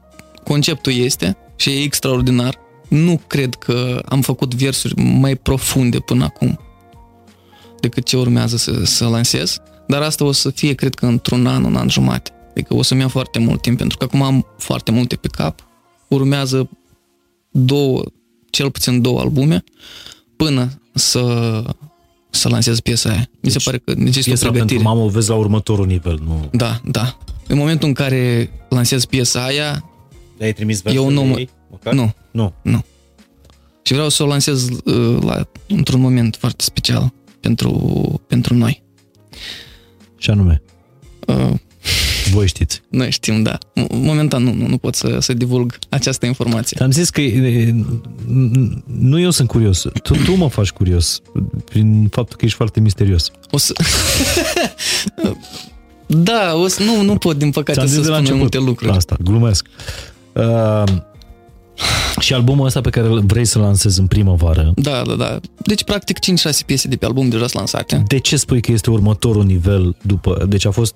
conceptul 0.44 0.92
este 0.92 1.36
și 1.56 1.70
e 1.70 1.82
extraordinar. 1.82 2.58
Nu 2.88 3.20
cred 3.26 3.54
că 3.54 4.02
am 4.08 4.20
făcut 4.20 4.54
versuri 4.54 5.02
mai 5.02 5.36
profunde 5.36 5.98
până 5.98 6.24
acum 6.24 6.60
decât 7.80 8.04
ce 8.04 8.16
urmează 8.16 8.56
să, 8.56 8.84
să 8.84 9.06
lansez, 9.08 9.58
dar 9.86 10.02
asta 10.02 10.24
o 10.24 10.32
să 10.32 10.50
fie, 10.50 10.74
cred 10.74 10.94
că, 10.94 11.06
într-un 11.06 11.46
an, 11.46 11.64
un 11.64 11.76
an 11.76 11.88
jumate. 11.88 12.30
Adică 12.50 12.74
o 12.74 12.82
să-mi 12.82 13.00
ia 13.00 13.08
foarte 13.08 13.38
mult 13.38 13.62
timp, 13.62 13.78
pentru 13.78 13.98
că 13.98 14.04
acum 14.04 14.22
am 14.22 14.46
foarte 14.58 14.90
multe 14.90 15.16
pe 15.16 15.28
cap. 15.28 15.64
Urmează 16.08 16.70
două, 17.50 18.02
cel 18.50 18.70
puțin 18.70 19.00
două 19.00 19.20
albume, 19.20 19.64
până 20.36 20.80
să, 20.94 21.64
să 22.30 22.48
lansez 22.48 22.80
piesa 22.80 23.08
aia. 23.10 23.28
Mi 23.40 23.50
se 23.50 23.56
Deci, 23.56 23.64
pare 23.64 23.78
că 23.78 23.92
necesită 23.94 24.20
o 24.20 24.32
Piesa 24.32 24.44
pentru 24.44 24.64
pregătire. 24.64 24.82
mamă 24.82 25.00
o 25.00 25.08
vezi 25.08 25.28
la 25.28 25.34
următorul 25.34 25.86
nivel, 25.86 26.18
nu... 26.24 26.48
Da, 26.52 26.80
da. 26.84 27.18
În 27.46 27.56
momentul 27.58 27.88
în 27.88 27.94
care 27.94 28.50
lansez 28.68 29.04
piesa 29.04 29.44
aia, 29.44 29.84
Le-ai 30.38 30.52
trimis 30.52 30.82
Eu 30.84 31.08
nu 31.10 31.24
mă- 31.24 31.38
ei, 31.38 31.48
măcar? 31.70 31.92
nu. 31.92 32.14
Nu. 32.62 32.84
Și 33.82 33.92
vreau 33.92 34.08
să 34.08 34.22
o 34.22 34.26
lansez 34.26 34.68
uh, 34.68 35.18
la, 35.22 35.48
într-un 35.68 36.00
moment 36.00 36.36
foarte 36.40 36.64
special 36.64 37.12
pentru, 37.40 38.20
pentru 38.26 38.54
noi. 38.54 38.82
Și 40.16 40.30
anume, 40.30 40.62
Uh, 41.26 41.52
voi 42.30 42.46
știți. 42.46 42.82
noi 42.88 43.10
știm, 43.10 43.42
da. 43.42 43.58
M- 43.58 43.86
Momentan 43.90 44.42
nu, 44.42 44.52
nu, 44.52 44.66
nu 44.66 44.78
pot 44.78 44.94
să, 44.94 45.16
să 45.20 45.32
divulg 45.32 45.78
această 45.88 46.26
informație. 46.26 46.82
Am 46.82 46.90
zis 46.90 47.10
că 47.10 47.20
e, 47.20 47.74
nu 48.98 49.20
eu 49.20 49.30
sunt 49.30 49.48
curios, 49.48 49.86
tu, 50.02 50.14
tu 50.24 50.34
mă 50.34 50.48
faci 50.48 50.70
curios 50.70 51.20
prin 51.64 52.08
faptul 52.10 52.36
că 52.38 52.44
ești 52.44 52.56
foarte 52.56 52.80
misterios. 52.80 53.30
O 53.50 53.58
să... 53.58 53.72
da, 56.06 56.52
o 56.54 56.66
să, 56.68 56.82
nu, 56.82 57.02
nu 57.02 57.16
pot, 57.16 57.38
din 57.38 57.50
păcate, 57.50 57.72
Ți-am 57.72 57.86
să 57.86 57.92
zis 57.94 58.02
de 58.04 58.08
la 58.10 58.16
spun 58.16 58.26
mai 58.32 58.40
început 58.40 58.40
multe 58.40 58.70
lucruri. 58.70 58.96
Asta, 58.96 59.16
glumesc. 59.22 59.66
Uh, 60.32 60.82
și 62.20 62.34
albumul 62.34 62.66
ăsta 62.66 62.80
pe 62.80 62.90
care 62.90 63.08
vrei 63.08 63.44
să-l 63.44 63.60
lansezi 63.62 64.00
în 64.00 64.06
primăvară, 64.06 64.72
Da, 64.76 65.02
da, 65.06 65.14
da. 65.14 65.40
Deci, 65.64 65.84
practic, 65.84 66.18
5-6 66.18 66.20
piese 66.66 66.88
de 66.88 66.96
pe 66.96 67.04
album 67.06 67.28
deja 67.28 67.42
sunt 67.42 67.54
lansate. 67.54 68.02
de 68.06 68.18
ce 68.18 68.36
spui 68.36 68.60
că 68.60 68.72
este 68.72 68.90
următorul 68.90 69.44
nivel 69.44 69.96
după... 70.02 70.44
Deci 70.48 70.66
a 70.66 70.70
fost 70.70 70.94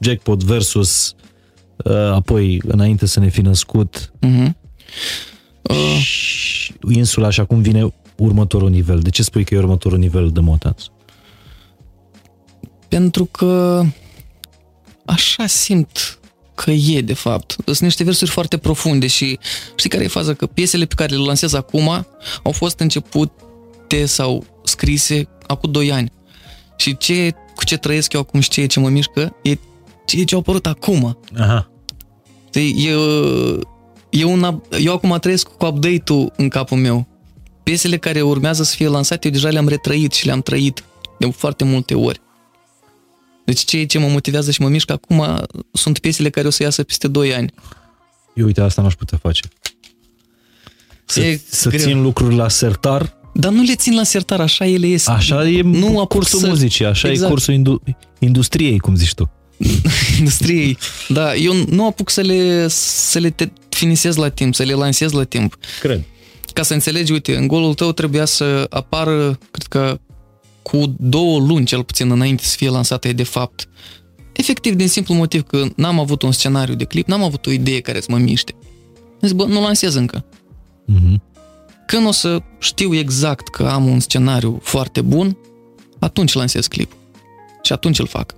Jackpot 0.00 0.42
versus 0.42 1.14
uh, 1.76 1.94
apoi, 1.94 2.60
înainte 2.66 3.06
să 3.06 3.20
ne 3.20 3.28
fi 3.28 3.40
născut, 3.40 4.12
Uh-huh. 4.26 4.50
Uh, 5.62 5.98
și 6.02 6.72
insula 6.90 7.30
și 7.30 7.40
acum 7.40 7.60
vine 7.60 7.92
următorul 8.16 8.70
nivel. 8.70 9.00
De 9.00 9.10
ce 9.10 9.22
spui 9.22 9.44
că 9.44 9.54
e 9.54 9.58
următorul 9.58 9.98
nivel 9.98 10.30
de 10.30 10.40
Motans? 10.40 10.90
pentru 12.90 13.24
că 13.24 13.82
așa 15.04 15.46
simt 15.46 16.18
că 16.54 16.70
e, 16.70 17.00
de 17.00 17.14
fapt. 17.14 17.56
Sunt 17.64 17.80
niște 17.80 18.04
versuri 18.04 18.30
foarte 18.30 18.56
profunde 18.58 19.06
și 19.06 19.38
știi 19.76 19.90
care 19.90 20.04
e 20.04 20.08
faza? 20.08 20.34
Că 20.34 20.46
piesele 20.46 20.84
pe 20.84 20.94
care 20.94 21.14
le 21.16 21.24
lansez 21.24 21.52
acum 21.52 21.88
au 22.42 22.52
fost 22.52 22.78
începute 22.78 24.04
sau 24.04 24.44
scrise 24.64 25.28
acum 25.46 25.70
2 25.70 25.92
ani. 25.92 26.12
Și 26.76 26.96
ce, 26.96 27.34
cu 27.54 27.64
ce 27.64 27.76
trăiesc 27.76 28.12
eu 28.12 28.20
acum 28.20 28.40
și 28.40 28.48
ceea 28.48 28.66
ce 28.66 28.80
mă 28.80 28.88
mișcă 28.88 29.36
e 29.42 29.54
ceea 30.10 30.24
ce 30.24 30.34
au 30.34 30.40
apărut 30.40 30.66
acum. 30.66 31.18
Aha. 31.38 31.70
Știi, 32.48 32.86
E, 32.88 32.92
e 34.20 34.24
un, 34.24 34.44
up- 34.60 34.78
eu 34.80 34.92
acum 34.92 35.16
trăiesc 35.20 35.46
cu 35.48 35.66
update-ul 35.66 36.32
în 36.36 36.48
capul 36.48 36.78
meu. 36.78 37.06
Piesele 37.62 37.96
care 37.96 38.22
urmează 38.22 38.62
să 38.62 38.74
fie 38.74 38.88
lansate, 38.88 39.26
eu 39.26 39.32
deja 39.32 39.48
le-am 39.48 39.68
retrăit 39.68 40.12
și 40.12 40.26
le-am 40.26 40.40
trăit 40.40 40.84
de 41.18 41.30
foarte 41.30 41.64
multe 41.64 41.94
ori. 41.94 42.20
Deci 43.44 43.60
ceea 43.64 43.86
ce 43.86 43.98
mă 43.98 44.06
motivează 44.08 44.50
și 44.50 44.62
mă 44.62 44.68
mișcă 44.68 44.92
acum 44.92 45.44
sunt 45.72 45.98
piesele 45.98 46.30
care 46.30 46.46
o 46.46 46.50
să 46.50 46.62
iasă 46.62 46.82
peste 46.82 47.08
2 47.08 47.34
ani. 47.34 47.52
Eu 48.34 48.46
uite, 48.46 48.60
asta 48.60 48.82
n-aș 48.82 48.94
putea 48.94 49.18
face. 49.22 49.40
Să, 51.04 51.20
E 51.20 51.40
să 51.48 51.68
greu. 51.68 51.80
țin 51.80 52.02
lucruri 52.02 52.34
la 52.34 52.48
sertar, 52.48 53.18
Dar 53.34 53.52
nu 53.52 53.62
le 53.62 53.74
țin 53.74 53.94
la 53.94 54.02
sertar, 54.02 54.40
așa 54.40 54.66
ele 54.66 54.86
ies. 54.86 55.06
așa 55.06 55.48
e 55.48 55.62
Nu 55.62 55.78
nu 55.78 55.86
apuc 55.98 56.08
cursul 56.08 56.38
să- 56.38 56.46
muzicii, 56.48 56.84
așa 56.84 57.08
Exact. 57.08 57.28
e 57.28 57.32
cursul 57.32 57.54
indu- 57.54 57.82
industriei, 58.18 58.78
cum 58.78 58.94
zici 58.94 59.14
tu. 59.14 59.30
Industriei. 60.18 60.78
Da, 61.08 61.34
eu 61.34 61.52
nu 61.68 61.86
apuc 61.86 62.10
să 62.10 62.20
le, 62.20 62.68
să 62.68 63.18
le 63.18 63.30
te- 63.30 63.52
finisez 63.68 64.16
la 64.16 64.28
timp, 64.28 64.54
să 64.54 64.62
le 64.62 64.72
lansez 64.72 65.12
la 65.12 65.24
timp. 65.24 65.56
Cred. 65.80 66.02
Ca 66.52 66.62
să 66.62 66.72
înțelegi, 66.72 67.12
uite, 67.12 67.36
în 67.36 67.46
golul 67.46 67.74
tău 67.74 67.92
trebuia 67.92 68.24
să 68.24 68.66
apară, 68.70 69.38
cred 69.50 69.66
că 69.68 69.98
cu 70.62 70.94
două 70.98 71.38
luni 71.38 71.64
cel 71.64 71.84
puțin 71.84 72.10
înainte 72.10 72.42
să 72.44 72.56
fie 72.56 72.68
lansată 72.68 73.08
e 73.08 73.12
de 73.12 73.22
fapt. 73.22 73.68
Efectiv, 74.32 74.74
din 74.74 74.88
simplu 74.88 75.14
motiv 75.14 75.42
că 75.42 75.64
n-am 75.76 75.98
avut 75.98 76.22
un 76.22 76.32
scenariu 76.32 76.74
de 76.74 76.84
clip, 76.84 77.06
n-am 77.06 77.22
avut 77.22 77.46
o 77.46 77.50
idee 77.50 77.80
care 77.80 78.00
să 78.00 78.06
mă 78.10 78.18
miște. 78.18 78.54
Zic, 79.20 79.36
bă, 79.36 79.44
nu 79.44 79.60
lansez 79.62 79.94
încă. 79.94 80.24
Mhm. 80.84 81.22
Când 81.86 82.06
o 82.06 82.10
să 82.12 82.42
știu 82.58 82.94
exact 82.94 83.48
că 83.48 83.66
am 83.66 83.86
un 83.86 84.00
scenariu 84.00 84.60
foarte 84.62 85.00
bun, 85.00 85.36
atunci 85.98 86.32
lansez 86.32 86.66
clip. 86.66 86.92
Și 87.62 87.72
atunci 87.72 87.98
îl 87.98 88.06
fac. 88.06 88.34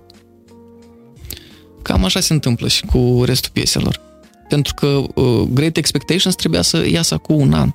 Cam 1.83 2.03
așa 2.03 2.19
se 2.19 2.33
întâmplă 2.33 2.67
și 2.67 2.85
cu 2.85 3.21
restul 3.25 3.51
pieselor. 3.53 3.99
Pentru 4.47 4.73
că 4.73 4.87
uh, 4.87 5.47
Great 5.53 5.77
Expectations 5.77 6.35
trebuia 6.35 6.61
să 6.61 6.87
iasă 6.89 7.17
cu 7.17 7.33
un 7.33 7.53
an. 7.53 7.69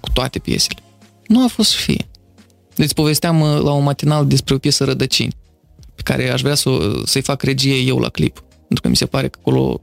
Cu 0.00 0.10
toate 0.12 0.38
piesele. 0.38 0.78
Nu 1.26 1.44
a 1.44 1.48
fost 1.48 1.70
să 1.70 1.76
fie. 1.76 2.08
Deci 2.74 2.92
povesteam 2.92 3.40
uh, 3.40 3.60
la 3.62 3.72
un 3.72 3.82
matinal 3.82 4.26
despre 4.26 4.54
o 4.54 4.58
piesă 4.58 4.84
Rădăcini, 4.84 5.32
pe 5.94 6.02
care 6.02 6.30
aș 6.30 6.40
vrea 6.40 6.54
să, 6.54 6.68
o- 6.68 7.04
să-i 7.04 7.22
fac 7.22 7.42
regie 7.42 7.74
eu 7.76 7.98
la 7.98 8.08
clip. 8.08 8.44
Pentru 8.58 8.80
că 8.82 8.88
mi 8.88 8.96
se 8.96 9.06
pare 9.06 9.28
că 9.28 9.38
acolo 9.40 9.80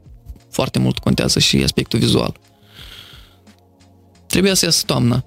foarte 0.50 0.78
mult 0.78 0.98
contează 0.98 1.38
și 1.38 1.56
aspectul 1.56 1.98
vizual. 1.98 2.36
Trebuia 4.26 4.54
să 4.54 4.64
iasă 4.64 4.82
toamna. 4.86 5.24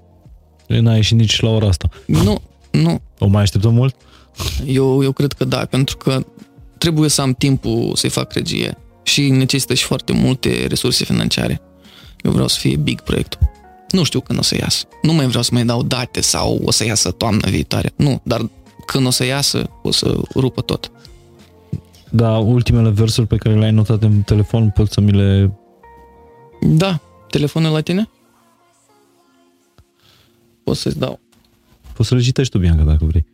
N-a 0.66 0.94
ieșit 0.94 1.16
nici 1.18 1.40
la 1.40 1.48
ora 1.48 1.66
asta. 1.68 1.88
Nu, 2.06 2.42
nu. 2.70 3.00
O 3.18 3.26
mai 3.26 3.42
așteptăm 3.42 3.74
mult? 3.74 3.96
Eu, 4.66 5.02
eu 5.02 5.12
cred 5.12 5.32
că 5.32 5.44
da, 5.44 5.64
pentru 5.64 5.96
că 5.96 6.26
trebuie 6.78 7.08
să 7.08 7.20
am 7.20 7.34
timpul 7.34 7.92
să-i 7.94 8.10
fac 8.10 8.32
regie 8.32 8.78
și 9.02 9.28
necesită 9.28 9.74
și 9.74 9.84
foarte 9.84 10.12
multe 10.12 10.66
resurse 10.66 11.04
financiare. 11.04 11.60
Eu 12.22 12.32
vreau 12.32 12.48
să 12.48 12.58
fie 12.58 12.76
big 12.76 13.00
proiectul. 13.00 13.38
Nu 13.90 14.02
știu 14.02 14.20
când 14.20 14.38
o 14.38 14.42
să 14.42 14.56
iasă. 14.56 14.84
Nu 15.02 15.12
mai 15.12 15.26
vreau 15.26 15.42
să 15.42 15.50
mai 15.52 15.64
dau 15.64 15.82
date 15.82 16.20
sau 16.20 16.60
o 16.64 16.70
să 16.70 16.84
iasă 16.84 17.10
toamna 17.10 17.48
viitoare. 17.48 17.92
Nu, 17.96 18.20
dar 18.22 18.50
când 18.86 19.06
o 19.06 19.10
să 19.10 19.24
iasă, 19.24 19.70
o 19.82 19.90
să 19.90 20.20
rupă 20.34 20.60
tot. 20.60 20.90
Da, 22.10 22.38
ultimele 22.38 22.90
versuri 22.90 23.26
pe 23.26 23.36
care 23.36 23.58
le-ai 23.58 23.72
notat 23.72 24.02
în 24.02 24.22
telefon 24.22 24.70
pot 24.70 24.90
să 24.92 25.00
mi 25.00 25.12
le... 25.12 25.52
Da, 26.60 27.00
telefonul 27.30 27.72
la 27.72 27.80
tine? 27.80 28.08
Poți 30.64 30.80
să-ți 30.80 30.98
dau. 30.98 31.20
Poți 31.92 32.08
să 32.08 32.14
le 32.14 32.20
citești 32.20 32.52
tu, 32.52 32.58
Bianca, 32.58 32.82
dacă 32.82 33.04
vrei. 33.04 33.26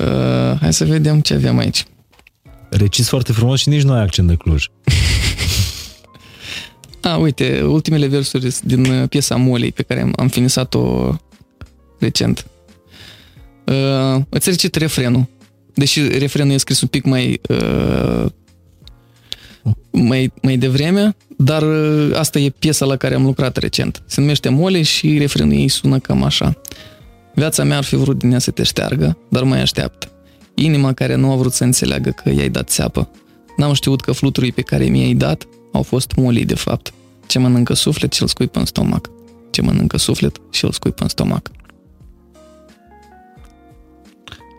Uh, 0.00 0.58
hai 0.60 0.72
să 0.72 0.84
vedem 0.84 1.20
ce 1.20 1.34
avem 1.34 1.58
aici. 1.58 1.84
Reciți 2.70 3.08
foarte 3.08 3.32
frumos 3.32 3.60
și 3.60 3.68
nici 3.68 3.82
nu 3.82 3.92
ai 3.92 4.02
accent 4.02 4.28
de 4.28 4.34
Cluj. 4.34 4.64
A, 7.02 7.16
uite, 7.16 7.62
ultimele 7.62 8.06
versuri 8.06 8.50
sunt 8.50 8.72
din 8.72 8.84
uh, 8.84 9.08
piesa 9.08 9.36
Molei 9.36 9.72
pe 9.72 9.82
care 9.82 10.00
am, 10.00 10.12
am 10.16 10.28
finisat-o 10.28 11.14
recent. 11.98 12.46
Uh, 13.64 14.22
îți 14.28 14.48
recit 14.48 14.74
refrenul. 14.74 15.26
Deși 15.74 16.18
refrenul 16.18 16.52
e 16.52 16.56
scris 16.56 16.80
un 16.80 16.88
pic 16.88 17.04
mai 17.04 17.40
uh, 17.48 18.26
mai, 19.90 20.32
mai 20.42 20.56
devreme, 20.56 21.16
dar 21.36 21.62
uh, 21.62 22.16
asta 22.16 22.38
e 22.38 22.50
piesa 22.58 22.84
la 22.84 22.96
care 22.96 23.14
am 23.14 23.24
lucrat 23.24 23.56
recent. 23.56 24.02
Se 24.06 24.20
numește 24.20 24.48
Mole 24.48 24.82
și 24.82 25.18
refrenul 25.18 25.52
ei 25.52 25.68
sună 25.68 25.98
cam 25.98 26.22
așa. 26.22 26.60
Viața 27.40 27.64
mea 27.64 27.76
ar 27.76 27.84
fi 27.84 27.96
vrut 27.96 28.18
din 28.18 28.32
ea 28.32 28.38
să 28.38 28.50
te 28.50 28.62
șteargă, 28.62 29.16
dar 29.28 29.42
mai 29.42 29.60
așteaptă. 29.60 30.12
Inima 30.54 30.92
care 30.92 31.14
nu 31.14 31.32
a 31.32 31.36
vrut 31.36 31.52
să 31.52 31.64
înțeleagă 31.64 32.10
că 32.10 32.30
i-ai 32.30 32.48
dat 32.48 32.68
țeapă. 32.68 33.08
N-am 33.56 33.72
știut 33.72 34.00
că 34.00 34.12
fluturii 34.12 34.52
pe 34.52 34.62
care 34.62 34.84
mi-ai 34.84 35.14
dat 35.14 35.48
au 35.72 35.82
fost 35.82 36.12
molii 36.16 36.44
de 36.44 36.54
fapt. 36.54 36.92
Ce 37.26 37.38
mănâncă 37.38 37.74
suflet 37.74 38.12
și 38.12 38.22
îl 38.22 38.28
scuipă 38.28 38.58
în 38.58 38.64
stomac. 38.64 39.10
Ce 39.50 39.62
mănâncă 39.62 39.96
suflet 39.96 40.40
și 40.50 40.64
îl 40.64 40.72
scuipă 40.72 41.02
în 41.02 41.08
stomac. 41.08 41.50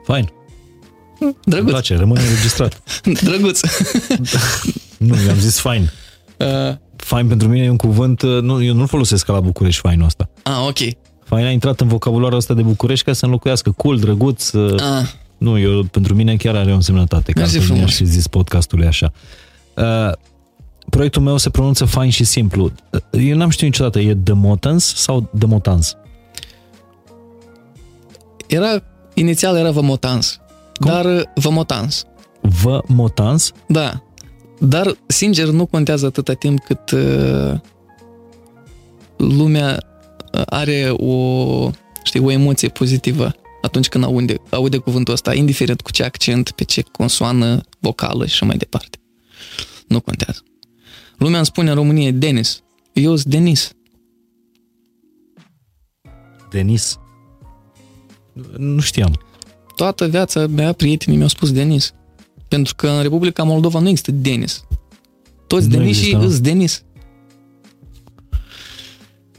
Fain. 0.06 0.30
Îmi 1.20 1.36
Drăguț, 1.45 1.70
place, 1.70 1.95
rămâne 1.95 2.22
înregistrat. 2.22 2.84
drăguț. 3.24 3.60
nu, 4.98 5.16
mi-am 5.16 5.40
zis 5.40 5.60
fain. 5.60 5.91
Uh, 6.38 6.76
Fain 6.95 7.28
pentru 7.28 7.48
mine 7.48 7.66
e 7.66 7.70
un 7.70 7.78
cuvânt, 7.78 8.22
uh, 8.22 8.41
nu, 8.41 8.64
eu 8.64 8.74
nu-l 8.74 8.88
folosesc 8.88 9.26
ca 9.26 9.34
la 9.34 9.40
București 9.40 9.82
fainul 9.82 10.06
ăsta. 10.06 10.30
ah, 10.44 10.66
ok. 10.68 11.01
Fain 11.32 11.45
a 11.45 11.49
intrat 11.49 11.82
în 11.82 11.88
vocabularul 11.88 12.38
ăsta 12.38 12.53
de 12.53 12.62
București 12.62 13.06
ca 13.06 13.14
să 13.14 13.26
înlocuiască 13.26 13.72
cool, 13.72 13.99
drăguț. 13.99 14.52
uh, 14.52 14.82
Ah, 14.82 15.08
Nu, 15.38 15.60
eu, 15.60 15.84
pentru 15.84 16.14
mine 16.16 16.36
chiar 16.36 16.56
are 16.56 16.72
o 16.72 16.76
însemnătate. 16.76 17.32
Ca 17.32 17.40
Mersi 17.40 17.56
altfel 17.56 17.70
nu 17.76 17.82
frumos. 17.82 17.91
aș 17.94 17.98
fi 17.98 18.06
zis 18.06 18.28
podcastului 18.28 18.88
așa. 18.88 19.12
Uh, 19.78 20.12
proiectul 20.90 21.22
meu 21.22 21.38
se 21.38 21.49
pronunță 21.49 21.86
fain 21.86 22.10
și 22.10 22.24
simplu. 22.24 22.72
Uh, 22.91 22.99
Eu 23.28 23.38
n-am 23.38 23.49
știut 23.49 23.70
niciodată, 23.72 23.99
e 23.99 24.16
The 24.24 24.34
Motans 24.34 24.95
sau 24.95 25.30
The 25.38 25.48
Motans? 25.48 25.95
era, 28.48 28.84
inițial 29.14 29.56
era 29.58 29.72
Vămotans. 29.72 30.40
Dar 30.80 31.06
uh, 31.06 31.22
Vămotans. 31.36 32.06
Vă 32.41 32.82
Motans? 32.88 33.52
Da. 33.68 34.03
Dar, 34.60 34.95
sincer, 35.08 35.48
nu 35.48 35.66
contează 35.66 36.06
atâta 36.06 36.34
timp 36.34 36.60
cât 36.64 36.91
uh, 36.91 37.53
lumea 39.18 39.72
uh, 39.72 39.78
are 40.45 40.90
o, 40.90 41.70
știi, 42.03 42.20
o 42.20 42.32
emoție 42.32 42.68
pozitivă 42.68 43.36
atunci 43.62 43.88
când 43.88 44.03
aude, 44.03 44.36
aude 44.49 44.78
cuvântul 44.78 45.14
ăsta, 45.14 45.34
indiferent 45.34 45.82
cu 45.82 45.91
ce 45.91 46.03
accent, 46.03 46.52
pe 46.52 46.64
ce 46.64 46.82
consoană 46.91 47.62
vocală 47.80 48.26
și 48.26 48.34
așa 48.34 48.45
mai 48.45 48.58
departe. 48.58 48.98
Nu 49.88 49.99
contează. 49.99 50.44
Lumea 51.18 51.38
îmi 51.38 51.45
spune 51.45 51.70
în 51.70 51.76
România 51.76 52.12
Denis. 52.12 52.64
Eu 52.94 53.16
sunt 53.16 53.34
Denis. 53.34 53.72
Denis? 56.52 56.99
Nu 58.58 58.80
știam. 58.80 59.20
Toată 59.76 60.08
viața 60.08 60.48
mea 60.48 60.74
prietenii 60.74 61.18
mi-au 61.18 61.30
spus 61.30 61.52
Denis. 61.52 61.94
Pentru 62.48 62.76
că 62.76 62.88
în 62.88 63.02
Republica 63.02 63.44
Moldova 63.44 63.80
nu 63.80 63.90
există 63.90 64.12
Denis. 64.12 64.64
Toți 65.48 65.68
Nu 65.68 65.72
Denis 65.72 65.95
și 65.95 66.02
există, 66.02 66.18
nu? 66.18 66.24
îs 66.24 66.40
Denis. 66.40 66.84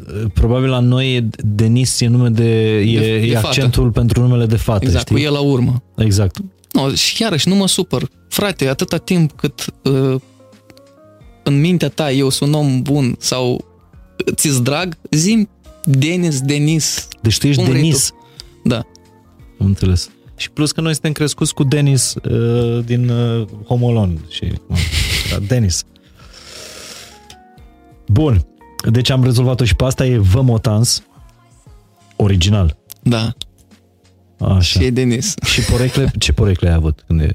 Uh, 0.06 0.30
Probabil 0.34 0.68
la 0.68 0.78
noi 0.78 1.16
e 1.16 1.28
Denis 1.44 2.00
e 2.00 2.06
nume 2.06 2.28
de... 2.28 2.78
E, 2.78 2.98
De- 2.98 3.18
de 3.18 3.26
e 3.26 3.34
fată. 3.34 3.46
accentul 3.46 3.90
pentru 3.90 4.20
numele 4.22 4.46
de 4.46 4.56
fată, 4.56 4.84
Exact, 4.84 5.04
știi? 5.06 5.14
cu 5.16 5.22
el 5.22 5.32
la 5.32 5.40
urmă. 5.40 5.82
Exact. 5.96 6.36
No, 6.72 6.90
și 6.94 7.22
iarăși 7.22 7.48
nu 7.48 7.54
mă 7.54 7.68
supăr. 7.68 8.08
Frate, 8.28 8.68
atâta 8.68 8.96
timp 8.96 9.32
cât 9.32 9.66
uh, 9.82 10.20
în 11.42 11.60
mintea 11.60 11.88
ta 11.88 12.12
eu 12.12 12.28
sunt 12.28 12.54
un 12.54 12.60
om 12.60 12.82
bun 12.82 13.14
sau 13.18 13.64
ți-s 14.34 14.60
drag, 14.62 14.96
zim 15.10 15.48
Denis, 15.84 16.40
Denis. 16.40 17.08
Deci 17.20 17.38
tu 17.38 17.46
ești 17.46 17.60
Cum 17.62 17.70
vrei 17.70 17.82
Denis. 17.82 18.12
Da. 18.64 18.76
Am 19.60 19.66
înțeles. 19.66 20.10
Și 20.36 20.50
plus 20.50 20.72
că 20.72 20.80
noi 20.80 20.92
suntem 20.92 21.12
crescuți 21.12 21.54
cu 21.54 21.64
Denis 21.64 22.14
uh, 22.30 22.84
din 22.84 23.08
uh, 23.08 23.46
Homolon. 23.66 24.24
Și, 24.28 24.52
mă, 24.66 24.76
da, 25.30 25.36
Denis. 25.46 25.84
Bun. 28.06 28.46
Deci 28.90 29.10
am 29.10 29.24
rezolvat-o 29.24 29.64
și 29.64 29.76
pe 29.76 29.84
asta. 29.84 30.06
E 30.06 30.18
Vămotans. 30.18 31.02
Original. 32.16 32.76
Da. 33.02 33.34
Așa. 34.38 34.60
Și 34.80 34.84
e 34.84 34.90
Denis. 34.90 35.34
Și 35.44 35.60
porecle, 35.60 36.10
ce 36.18 36.32
porecle 36.32 36.68
ai 36.68 36.74
avut? 36.74 37.04
Când 37.06 37.20
e, 37.20 37.32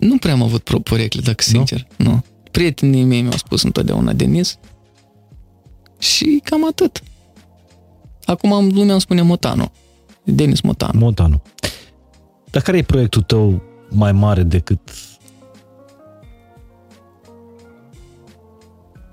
Nu 0.00 0.16
prea 0.18 0.32
am 0.32 0.42
avut 0.42 0.62
pro- 0.62 0.78
porecle, 0.80 1.20
dacă 1.20 1.42
sincer. 1.42 1.86
Nu? 1.96 2.10
nu. 2.10 2.24
Prietenii 2.50 3.04
mei 3.04 3.20
mi-au 3.20 3.36
spus 3.36 3.62
întotdeauna 3.62 4.12
Denis. 4.12 4.58
Și 5.98 6.40
cam 6.44 6.66
atât. 6.66 7.02
Acum 8.24 8.52
am- 8.52 8.68
lumea 8.74 8.92
îmi 8.92 9.00
spune 9.00 9.22
Motano. 9.22 9.72
Denis 10.24 10.60
Motano. 10.60 10.98
Montanu. 10.98 11.42
Dar 12.50 12.62
care 12.62 12.76
e 12.76 12.82
proiectul 12.82 13.22
tău 13.22 13.62
mai 13.90 14.12
mare 14.12 14.42
decât 14.42 14.80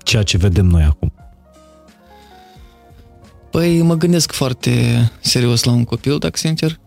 ceea 0.08 0.22
ce 0.22 0.36
vedem 0.36 0.66
noi 0.66 0.82
acum? 0.82 1.12
Păi 3.50 3.82
mă 3.82 3.94
gândesc 3.94 4.32
foarte 4.32 4.72
serios 5.20 5.62
la 5.62 5.72
un 5.72 5.84
copil, 5.84 6.18
dacă 6.18 6.36
sincer. 6.36 6.80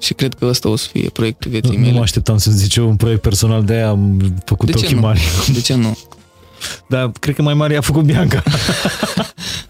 Și 0.00 0.14
cred 0.14 0.34
că 0.34 0.46
ăsta 0.46 0.68
o 0.68 0.76
să 0.76 0.88
fie 0.92 1.08
proiectul 1.08 1.50
vieții 1.50 1.70
Nu, 1.70 1.76
nu 1.76 1.82
mele. 1.84 1.96
mă 1.96 2.02
așteptam 2.02 2.38
să 2.38 2.50
zici 2.50 2.76
eu 2.76 2.88
un 2.88 2.96
proiect 2.96 3.20
personal, 3.22 3.64
de 3.64 3.72
aia 3.72 3.88
am 3.88 4.34
făcut 4.44 4.66
De 4.66 4.72
ce 4.72 4.78
ochii 4.84 4.94
nu? 4.94 5.00
mari. 5.00 5.20
De 5.52 5.60
ce 5.60 5.74
nu? 5.74 5.98
Dar 6.88 7.10
cred 7.20 7.34
că 7.34 7.42
mai 7.42 7.54
mare 7.54 7.76
a 7.76 7.80
făcut 7.80 8.04
Bianca. 8.04 8.42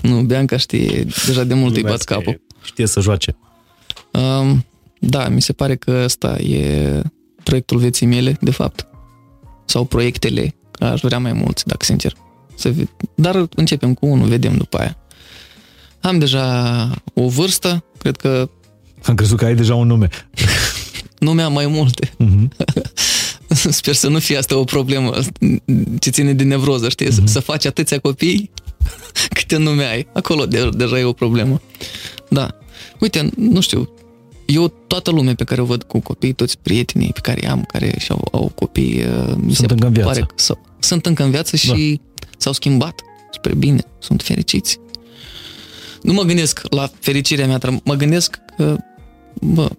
Nu, 0.00 0.20
Bianca 0.20 0.56
știe, 0.56 1.06
deja 1.26 1.44
de 1.44 1.54
mult 1.54 1.76
îi 1.76 1.82
bat 1.82 2.08
Lumea 2.08 2.22
capul. 2.22 2.40
Știe 2.62 2.86
să 2.86 3.00
joace. 3.00 3.36
Um, 4.10 4.64
da, 4.98 5.28
mi 5.28 5.42
se 5.42 5.52
pare 5.52 5.76
că 5.76 6.00
ăsta 6.04 6.38
e 6.38 7.02
proiectul 7.42 7.78
vieții 7.78 8.06
mele, 8.06 8.36
de 8.40 8.50
fapt. 8.50 8.86
Sau 9.64 9.84
proiectele, 9.84 10.42
că 10.46 10.54
aș 10.78 11.00
vrea 11.00 11.18
mai 11.18 11.32
mulți, 11.32 11.66
dacă 11.66 11.84
sincer. 11.84 12.12
Să 12.54 12.70
ve- 12.70 12.88
Dar 13.14 13.48
începem 13.56 13.94
cu 13.94 14.06
unul, 14.06 14.28
vedem 14.28 14.56
după 14.56 14.76
aia. 14.78 14.96
Am 16.00 16.18
deja 16.18 16.90
o 17.14 17.28
vârstă, 17.28 17.84
cred 17.98 18.16
că 18.16 18.48
Am 19.02 19.14
crezut 19.14 19.36
că 19.38 19.44
ai 19.44 19.54
deja 19.54 19.74
un 19.74 19.86
nume. 19.86 20.08
nu 21.18 21.32
mi-am 21.32 21.52
mai 21.52 21.66
multe. 21.66 22.12
Mhm. 22.18 22.52
Sper 23.70 23.94
să 23.94 24.08
nu 24.08 24.18
fie 24.18 24.36
asta 24.36 24.56
o 24.56 24.64
problemă 24.64 25.14
ce 25.98 26.10
ține 26.10 26.32
de 26.32 26.44
nevroză, 26.44 26.88
știi? 26.88 27.06
Mhm. 27.06 27.20
Mm-hmm. 27.22 27.24
Să 27.30 27.40
faci 27.40 27.64
atâția 27.64 27.98
copii 27.98 28.50
câte 29.36 29.56
nume 29.56 29.84
ai. 29.84 30.06
Acolo 30.12 30.46
de, 30.46 30.68
deja 30.72 30.98
e 30.98 31.04
o 31.04 31.12
problemă. 31.12 31.60
Da. 32.30 32.48
Uite, 33.00 33.30
nu 33.36 33.60
știu, 33.60 33.88
eu 34.46 34.68
toată 34.86 35.10
lumea 35.10 35.34
pe 35.34 35.44
care 35.44 35.60
o 35.60 35.64
văd 35.64 35.82
cu 35.82 36.00
copii, 36.00 36.32
toți 36.32 36.58
prietenii 36.58 37.10
pe 37.12 37.20
care 37.20 37.40
i-am, 37.42 37.62
care 37.62 37.94
și-au 37.98 38.28
au 38.32 38.52
copii, 38.54 39.04
uh, 39.04 39.34
mi 39.36 39.54
Sunt 39.54 39.68
se 39.68 39.72
încă 39.74 39.86
în 39.86 39.92
viață. 39.92 40.08
pare 40.08 40.20
că 40.20 40.34
s-au, 40.36 40.58
sunt 40.78 41.06
încă 41.06 41.22
în 41.22 41.30
viață 41.30 41.56
și 41.56 42.00
s-au 42.36 42.52
schimbat 42.52 43.00
spre 43.32 43.54
bine, 43.54 43.84
sunt 43.98 44.22
fericiți. 44.22 44.78
Nu 46.02 46.12
mă 46.12 46.22
gândesc 46.22 46.60
la 46.70 46.90
fericirea 47.00 47.46
mea, 47.46 47.58
dar 47.58 47.80
mă 47.84 47.94
gândesc 47.94 48.38
că, 48.56 48.76
bă, 49.34 49.70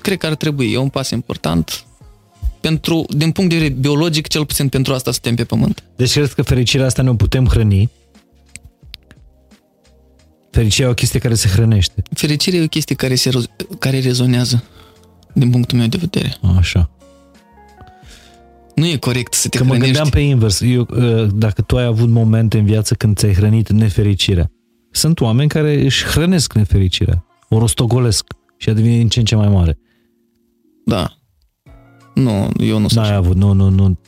cred 0.00 0.18
că 0.18 0.26
ar 0.26 0.34
trebui, 0.34 0.72
e 0.72 0.76
un 0.76 0.88
pas 0.88 1.10
important 1.10 1.84
pentru, 2.60 3.04
din 3.08 3.30
punct 3.30 3.50
de 3.50 3.56
vedere 3.56 3.74
biologic, 3.80 4.26
cel 4.26 4.46
puțin 4.46 4.68
pentru 4.68 4.92
asta 4.94 5.10
suntem 5.12 5.34
pe 5.34 5.44
pământ. 5.44 5.82
Deci 5.96 6.12
cred 6.12 6.32
că 6.32 6.42
fericirea 6.42 6.86
asta 6.86 7.02
ne-o 7.02 7.14
putem 7.14 7.46
hrăni. 7.46 7.90
Fericirea 10.58 10.88
e 10.88 10.90
o 10.90 10.94
chestie 10.94 11.18
care 11.20 11.34
se 11.34 11.48
hrănește. 11.48 12.02
Fericirea 12.14 12.60
e 12.60 12.64
o 12.64 12.66
chestie 12.68 12.94
care, 12.94 13.14
se, 13.14 13.30
roz- 13.30 13.78
care 13.78 14.00
rezonează, 14.00 14.64
din 15.32 15.50
punctul 15.50 15.78
meu 15.78 15.86
de 15.86 15.96
vedere. 16.00 16.36
Așa. 16.56 16.90
Nu 18.74 18.86
e 18.86 18.96
corect 18.96 19.34
să 19.34 19.48
te 19.48 19.58
Că 19.58 19.64
mă 19.64 19.70
hrănești. 19.70 19.92
gândeam 19.94 20.08
pe 20.14 20.20
invers. 20.20 20.60
Eu, 20.60 20.86
uh, 20.90 21.28
dacă 21.34 21.62
tu 21.62 21.76
ai 21.76 21.84
avut 21.84 22.08
momente 22.08 22.58
în 22.58 22.64
viață 22.64 22.94
când 22.94 23.16
ți-ai 23.16 23.34
hrănit 23.34 23.70
nefericirea, 23.70 24.50
sunt 24.90 25.20
oameni 25.20 25.48
care 25.48 25.84
își 25.84 26.04
hrănesc 26.04 26.52
nefericirea, 26.52 27.24
o 27.48 27.58
rostogolesc 27.58 28.24
și 28.56 28.68
a 28.68 28.72
devine 28.72 28.96
din 28.96 29.08
ce 29.08 29.18
în 29.18 29.24
ce 29.24 29.34
mai 29.34 29.48
mare. 29.48 29.78
Da. 30.84 31.16
Nu, 32.14 32.50
eu 32.60 32.78
nu 32.78 32.88
sunt 32.88 33.00
N-ai 33.00 33.08
așa. 33.08 33.16
avut, 33.16 33.36
nu, 33.36 33.52
nu, 33.52 33.68
nu. 33.68 33.98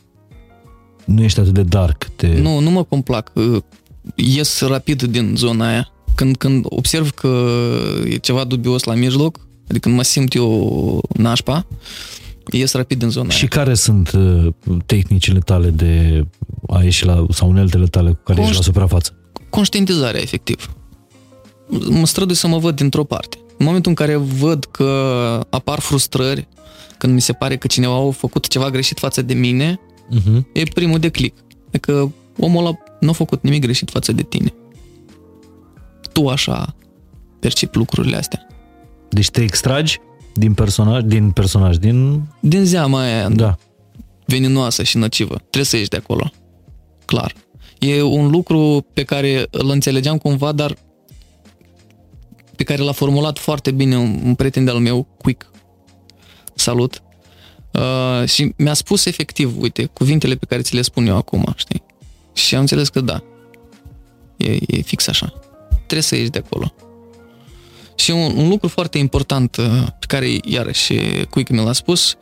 Nu 1.04 1.22
ești 1.22 1.40
atât 1.40 1.54
de 1.54 1.62
dark. 1.62 2.04
Te... 2.16 2.40
Nu, 2.40 2.58
nu 2.58 2.70
mă 2.70 2.84
complac. 2.84 3.32
Uh, 3.34 3.62
Ies 4.14 4.60
rapid 4.60 5.02
din 5.02 5.32
zona 5.36 5.66
aia. 5.68 5.88
Când, 6.20 6.36
când 6.36 6.64
observ 6.68 7.10
că 7.10 7.48
e 8.04 8.16
ceva 8.16 8.44
dubios 8.44 8.82
la 8.84 8.94
mijloc, 8.94 9.38
adică 9.62 9.78
când 9.78 9.94
mă 9.94 10.02
simt 10.02 10.34
eu 10.34 11.00
nașpa, 11.16 11.66
ies 12.52 12.72
rapid 12.72 12.98
din 12.98 13.08
zona 13.08 13.28
Și 13.30 13.38
aia. 13.38 13.48
care 13.62 13.74
sunt 13.74 14.10
uh, 14.10 14.46
tehnicile 14.86 15.38
tale 15.38 15.68
de 15.70 16.24
a 16.68 16.82
ieși 16.82 17.04
la, 17.04 17.26
sau 17.30 17.48
uneltele 17.48 17.86
tale 17.86 18.10
cu 18.10 18.20
care 18.24 18.38
Conș- 18.40 18.44
ieși 18.44 18.56
la 18.56 18.62
suprafață? 18.62 19.14
Conștientizarea, 19.50 20.20
efectiv. 20.20 20.70
Mă 21.88 22.06
strădui 22.06 22.34
să 22.36 22.46
mă 22.46 22.58
văd 22.58 22.76
dintr-o 22.76 23.04
parte. 23.04 23.36
În 23.58 23.66
momentul 23.66 23.90
în 23.90 23.96
care 24.06 24.16
văd 24.16 24.64
că 24.64 24.86
apar 25.50 25.78
frustrări, 25.78 26.48
când 26.98 27.12
mi 27.14 27.20
se 27.20 27.32
pare 27.32 27.56
că 27.56 27.66
cineva 27.66 27.94
a 28.06 28.10
făcut 28.10 28.46
ceva 28.48 28.70
greșit 28.70 28.98
față 28.98 29.22
de 29.22 29.34
mine, 29.34 29.80
Uh-huh. 30.18 30.42
e 30.52 30.62
primul 30.74 30.98
declic. 30.98 31.34
Adică 31.68 32.12
omul 32.38 32.64
ăla 32.66 32.78
nu 33.00 33.08
a 33.10 33.12
făcut 33.12 33.42
nimic 33.42 33.60
greșit 33.62 33.90
față 33.90 34.12
de 34.12 34.22
tine. 34.22 34.54
Tu 36.20 36.28
așa 36.28 36.74
percipi 37.38 37.76
lucrurile 37.76 38.16
astea. 38.16 38.46
Deci 39.08 39.30
te 39.30 39.42
extragi 39.42 39.98
din 40.34 40.54
personaj, 40.54 41.02
din 41.02 41.30
personaj, 41.30 41.76
din... 41.76 42.22
Din 42.40 42.64
zeama 42.64 43.00
aia 43.00 43.28
Da. 43.28 43.56
veninoasă 44.26 44.82
și 44.82 44.96
nocivă. 44.96 45.34
Trebuie 45.36 45.64
să 45.64 45.76
ieși 45.76 45.88
de 45.88 45.96
acolo. 45.96 46.30
Clar. 47.04 47.34
E 47.78 48.02
un 48.02 48.30
lucru 48.30 48.86
pe 48.92 49.02
care 49.02 49.46
îl 49.50 49.70
înțelegeam 49.70 50.18
cumva, 50.18 50.52
dar 50.52 50.76
pe 52.56 52.64
care 52.64 52.82
l-a 52.82 52.92
formulat 52.92 53.38
foarte 53.38 53.70
bine 53.70 53.96
un, 53.96 54.20
un 54.24 54.34
prieten 54.34 54.64
de-al 54.64 54.78
meu, 54.78 55.06
Quick. 55.18 55.50
Salut. 56.54 57.02
Uh, 57.72 58.28
și 58.28 58.52
mi-a 58.56 58.74
spus 58.74 59.04
efectiv, 59.04 59.60
uite, 59.60 59.84
cuvintele 59.84 60.34
pe 60.34 60.46
care 60.46 60.62
ți 60.62 60.74
le 60.74 60.82
spun 60.82 61.06
eu 61.06 61.16
acum, 61.16 61.52
știi? 61.56 61.82
Și 62.32 62.54
am 62.54 62.60
înțeles 62.60 62.88
că 62.88 63.00
da. 63.00 63.22
E, 64.36 64.58
e 64.66 64.80
fix 64.80 65.06
așa. 65.08 65.39
Trebuie 65.90 66.02
să 66.02 66.16
ieși 66.16 66.30
de 66.30 66.42
acolo. 66.46 66.72
Și 67.94 68.10
un, 68.10 68.36
un 68.36 68.48
lucru 68.48 68.68
foarte 68.68 68.98
important 68.98 69.56
uh, 69.56 69.86
pe 69.98 70.06
care 70.06 70.26
iarăși 70.44 70.94
Quick 71.30 71.50
mi 71.50 71.64
l-a 71.64 71.72
spus, 71.72 72.16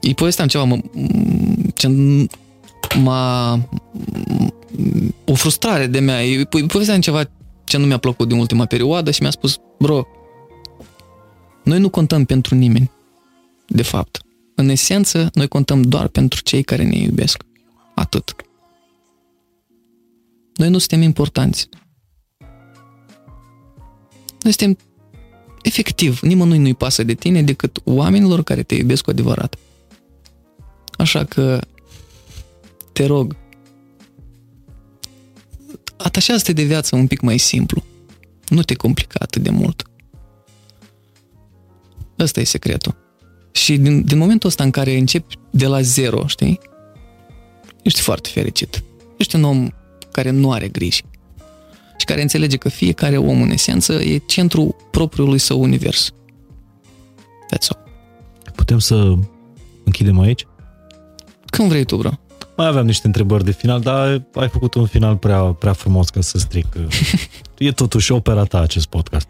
îi 0.00 0.14
povesteam 0.14 0.48
ceva 0.48 0.64
mă, 0.64 0.78
ce 1.74 1.88
m-a 2.98 3.60
o 5.24 5.34
frustrare 5.34 5.86
de 5.86 5.98
mea. 5.98 6.18
Îi 6.18 6.46
povesteam 6.66 7.00
ceva 7.00 7.30
ce 7.64 7.76
nu 7.76 7.86
mi-a 7.86 7.98
plăcut 7.98 8.28
din 8.28 8.38
ultima 8.38 8.64
perioadă 8.64 9.10
și 9.10 9.22
mi-a 9.22 9.30
spus, 9.30 9.60
bro, 9.78 10.06
noi 11.64 11.78
nu 11.78 11.88
contăm 11.88 12.24
pentru 12.24 12.54
nimeni, 12.54 12.90
de 13.66 13.82
fapt. 13.82 14.22
În 14.54 14.68
esență, 14.68 15.30
noi 15.32 15.48
contăm 15.48 15.82
doar 15.82 16.08
pentru 16.08 16.42
cei 16.42 16.62
care 16.62 16.84
ne 16.84 16.96
iubesc. 16.96 17.42
Atât. 17.94 18.34
Noi 20.56 20.68
nu 20.68 20.78
suntem 20.78 21.02
importanți. 21.02 21.68
Noi 24.44 24.52
suntem 24.52 24.78
efectiv, 25.62 26.20
nimănui 26.20 26.58
nu-i 26.58 26.74
pasă 26.74 27.02
de 27.02 27.14
tine 27.14 27.42
decât 27.42 27.78
oamenilor 27.84 28.42
care 28.42 28.62
te 28.62 28.74
iubesc 28.74 29.02
cu 29.02 29.10
adevărat. 29.10 29.56
Așa 30.98 31.24
că 31.24 31.60
te 32.92 33.06
rog, 33.06 33.36
atașează-te 35.96 36.52
de 36.52 36.62
viață 36.62 36.96
un 36.96 37.06
pic 37.06 37.20
mai 37.20 37.38
simplu. 37.38 37.82
Nu 38.48 38.62
te 38.62 38.74
complica 38.74 39.18
atât 39.22 39.42
de 39.42 39.50
mult. 39.50 39.82
Ăsta 42.18 42.40
e 42.40 42.44
secretul. 42.44 42.96
Și 43.52 43.76
din, 43.76 44.04
din 44.04 44.18
momentul 44.18 44.48
ăsta 44.48 44.64
în 44.64 44.70
care 44.70 44.96
începi 44.96 45.38
de 45.50 45.66
la 45.66 45.80
zero, 45.80 46.26
știi? 46.26 46.60
Ești 47.82 48.00
foarte 48.00 48.28
fericit. 48.32 48.82
Ești 49.16 49.36
un 49.36 49.44
om 49.44 49.68
care 50.12 50.30
nu 50.30 50.52
are 50.52 50.68
griji 50.68 51.04
și 52.04 52.10
care 52.10 52.22
înțelege 52.22 52.56
că 52.56 52.68
fiecare 52.68 53.16
om 53.16 53.42
în 53.42 53.50
esență 53.50 53.92
e 53.92 54.18
centrul 54.26 54.76
propriului 54.90 55.38
său 55.38 55.60
univers. 55.60 56.10
That's 57.54 57.68
all. 57.68 57.84
Putem 58.54 58.78
să 58.78 59.14
închidem 59.84 60.20
aici? 60.20 60.46
Când 61.46 61.68
vrei 61.68 61.84
tu, 61.84 61.96
bro. 61.96 62.10
Mai 62.56 62.66
aveam 62.66 62.86
niște 62.86 63.06
întrebări 63.06 63.44
de 63.44 63.52
final, 63.52 63.80
dar 63.80 64.26
ai 64.34 64.48
făcut 64.48 64.74
un 64.74 64.86
final 64.86 65.16
prea, 65.16 65.40
prea 65.40 65.72
frumos 65.72 66.08
ca 66.08 66.20
să 66.20 66.38
stric. 66.38 66.66
e 67.58 67.72
totuși 67.72 68.12
opera 68.12 68.44
ta 68.44 68.60
acest 68.60 68.86
podcast. 68.86 69.28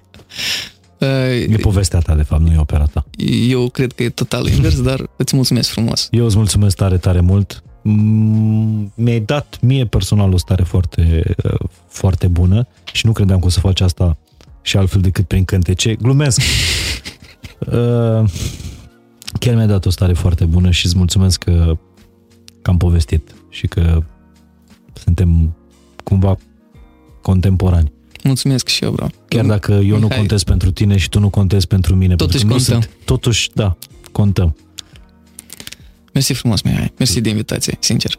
Uh, 0.98 1.08
e 1.48 1.56
povestea 1.60 2.00
ta, 2.00 2.14
de 2.14 2.22
fapt, 2.22 2.42
nu 2.42 2.52
e 2.52 2.58
opera 2.58 2.84
ta. 2.84 3.06
Eu 3.48 3.68
cred 3.68 3.92
că 3.92 4.02
e 4.02 4.08
total 4.08 4.46
invers, 4.46 4.80
dar 4.82 5.10
îți 5.16 5.36
mulțumesc 5.36 5.68
frumos. 5.70 6.08
Eu 6.10 6.24
îți 6.24 6.36
mulțumesc 6.36 6.76
tare, 6.76 6.98
tare 6.98 7.20
mult. 7.20 7.62
Mm, 7.86 8.92
mi-ai 8.94 9.20
dat 9.20 9.58
mie 9.60 9.86
personal 9.86 10.32
o 10.32 10.36
stare 10.36 10.62
foarte, 10.62 11.34
uh, 11.44 11.68
foarte 11.88 12.26
bună 12.26 12.66
și 12.92 13.06
nu 13.06 13.12
credeam 13.12 13.38
că 13.38 13.46
o 13.46 13.48
să 13.48 13.60
faci 13.60 13.80
asta 13.80 14.16
și 14.62 14.76
altfel 14.76 15.00
decât 15.00 15.26
prin 15.26 15.44
cântece. 15.44 15.94
Glumesc! 15.94 16.40
Uh, 17.58 18.30
chiar 19.38 19.54
mi-ai 19.54 19.66
dat 19.66 19.86
o 19.86 19.90
stare 19.90 20.12
foarte 20.12 20.44
bună 20.44 20.70
și 20.70 20.86
îți 20.86 20.96
mulțumesc 20.96 21.42
că, 21.42 21.76
că 22.62 22.70
am 22.70 22.76
povestit 22.76 23.34
și 23.48 23.66
că 23.66 24.02
suntem 24.92 25.56
cumva 26.04 26.36
contemporani. 27.22 27.92
Mulțumesc 28.24 28.68
și 28.68 28.84
eu, 28.84 28.90
bro. 28.90 29.06
Chiar 29.28 29.44
dacă 29.44 29.72
eu 29.72 29.80
Mihai. 29.80 30.00
nu 30.00 30.08
contez 30.08 30.42
pentru 30.42 30.70
tine 30.70 30.96
și 30.96 31.08
tu 31.08 31.20
nu 31.20 31.30
contezi 31.30 31.66
pentru 31.66 31.94
mine. 31.94 32.14
Totuși 32.14 32.46
pentru 32.46 32.56
contăm. 32.56 32.80
Sunt, 32.80 33.04
totuși, 33.04 33.50
da, 33.54 33.76
contăm. 34.12 34.56
Mersi 36.14 36.32
frumos, 36.32 36.62
Mihai. 36.62 36.92
Mersi 36.98 37.20
de 37.20 37.28
invitație, 37.28 37.76
sincer. 37.80 38.18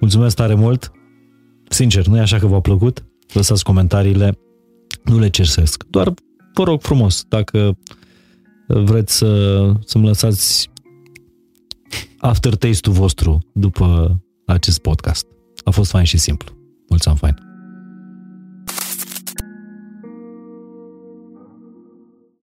Mulțumesc 0.00 0.36
tare 0.36 0.54
mult. 0.54 0.92
Sincer, 1.68 2.06
nu 2.06 2.16
e 2.16 2.20
așa 2.20 2.38
că 2.38 2.46
v-a 2.46 2.60
plăcut? 2.60 3.04
Lăsați 3.32 3.64
comentariile. 3.64 4.38
Nu 5.04 5.18
le 5.18 5.28
cersesc. 5.28 5.84
Doar 5.84 6.14
vă 6.54 6.64
rog 6.64 6.80
frumos, 6.82 7.24
dacă 7.28 7.78
vreți 8.66 9.16
să, 9.16 9.72
să-mi 9.84 10.06
lăsați 10.06 10.70
aftertaste-ul 12.18 12.94
vostru 12.94 13.38
după 13.52 14.20
acest 14.46 14.78
podcast. 14.78 15.26
A 15.64 15.70
fost 15.70 15.90
fain 15.90 16.04
și 16.04 16.18
simplu. 16.18 16.52
Mulțumesc 16.88 17.20
fain. 17.20 17.49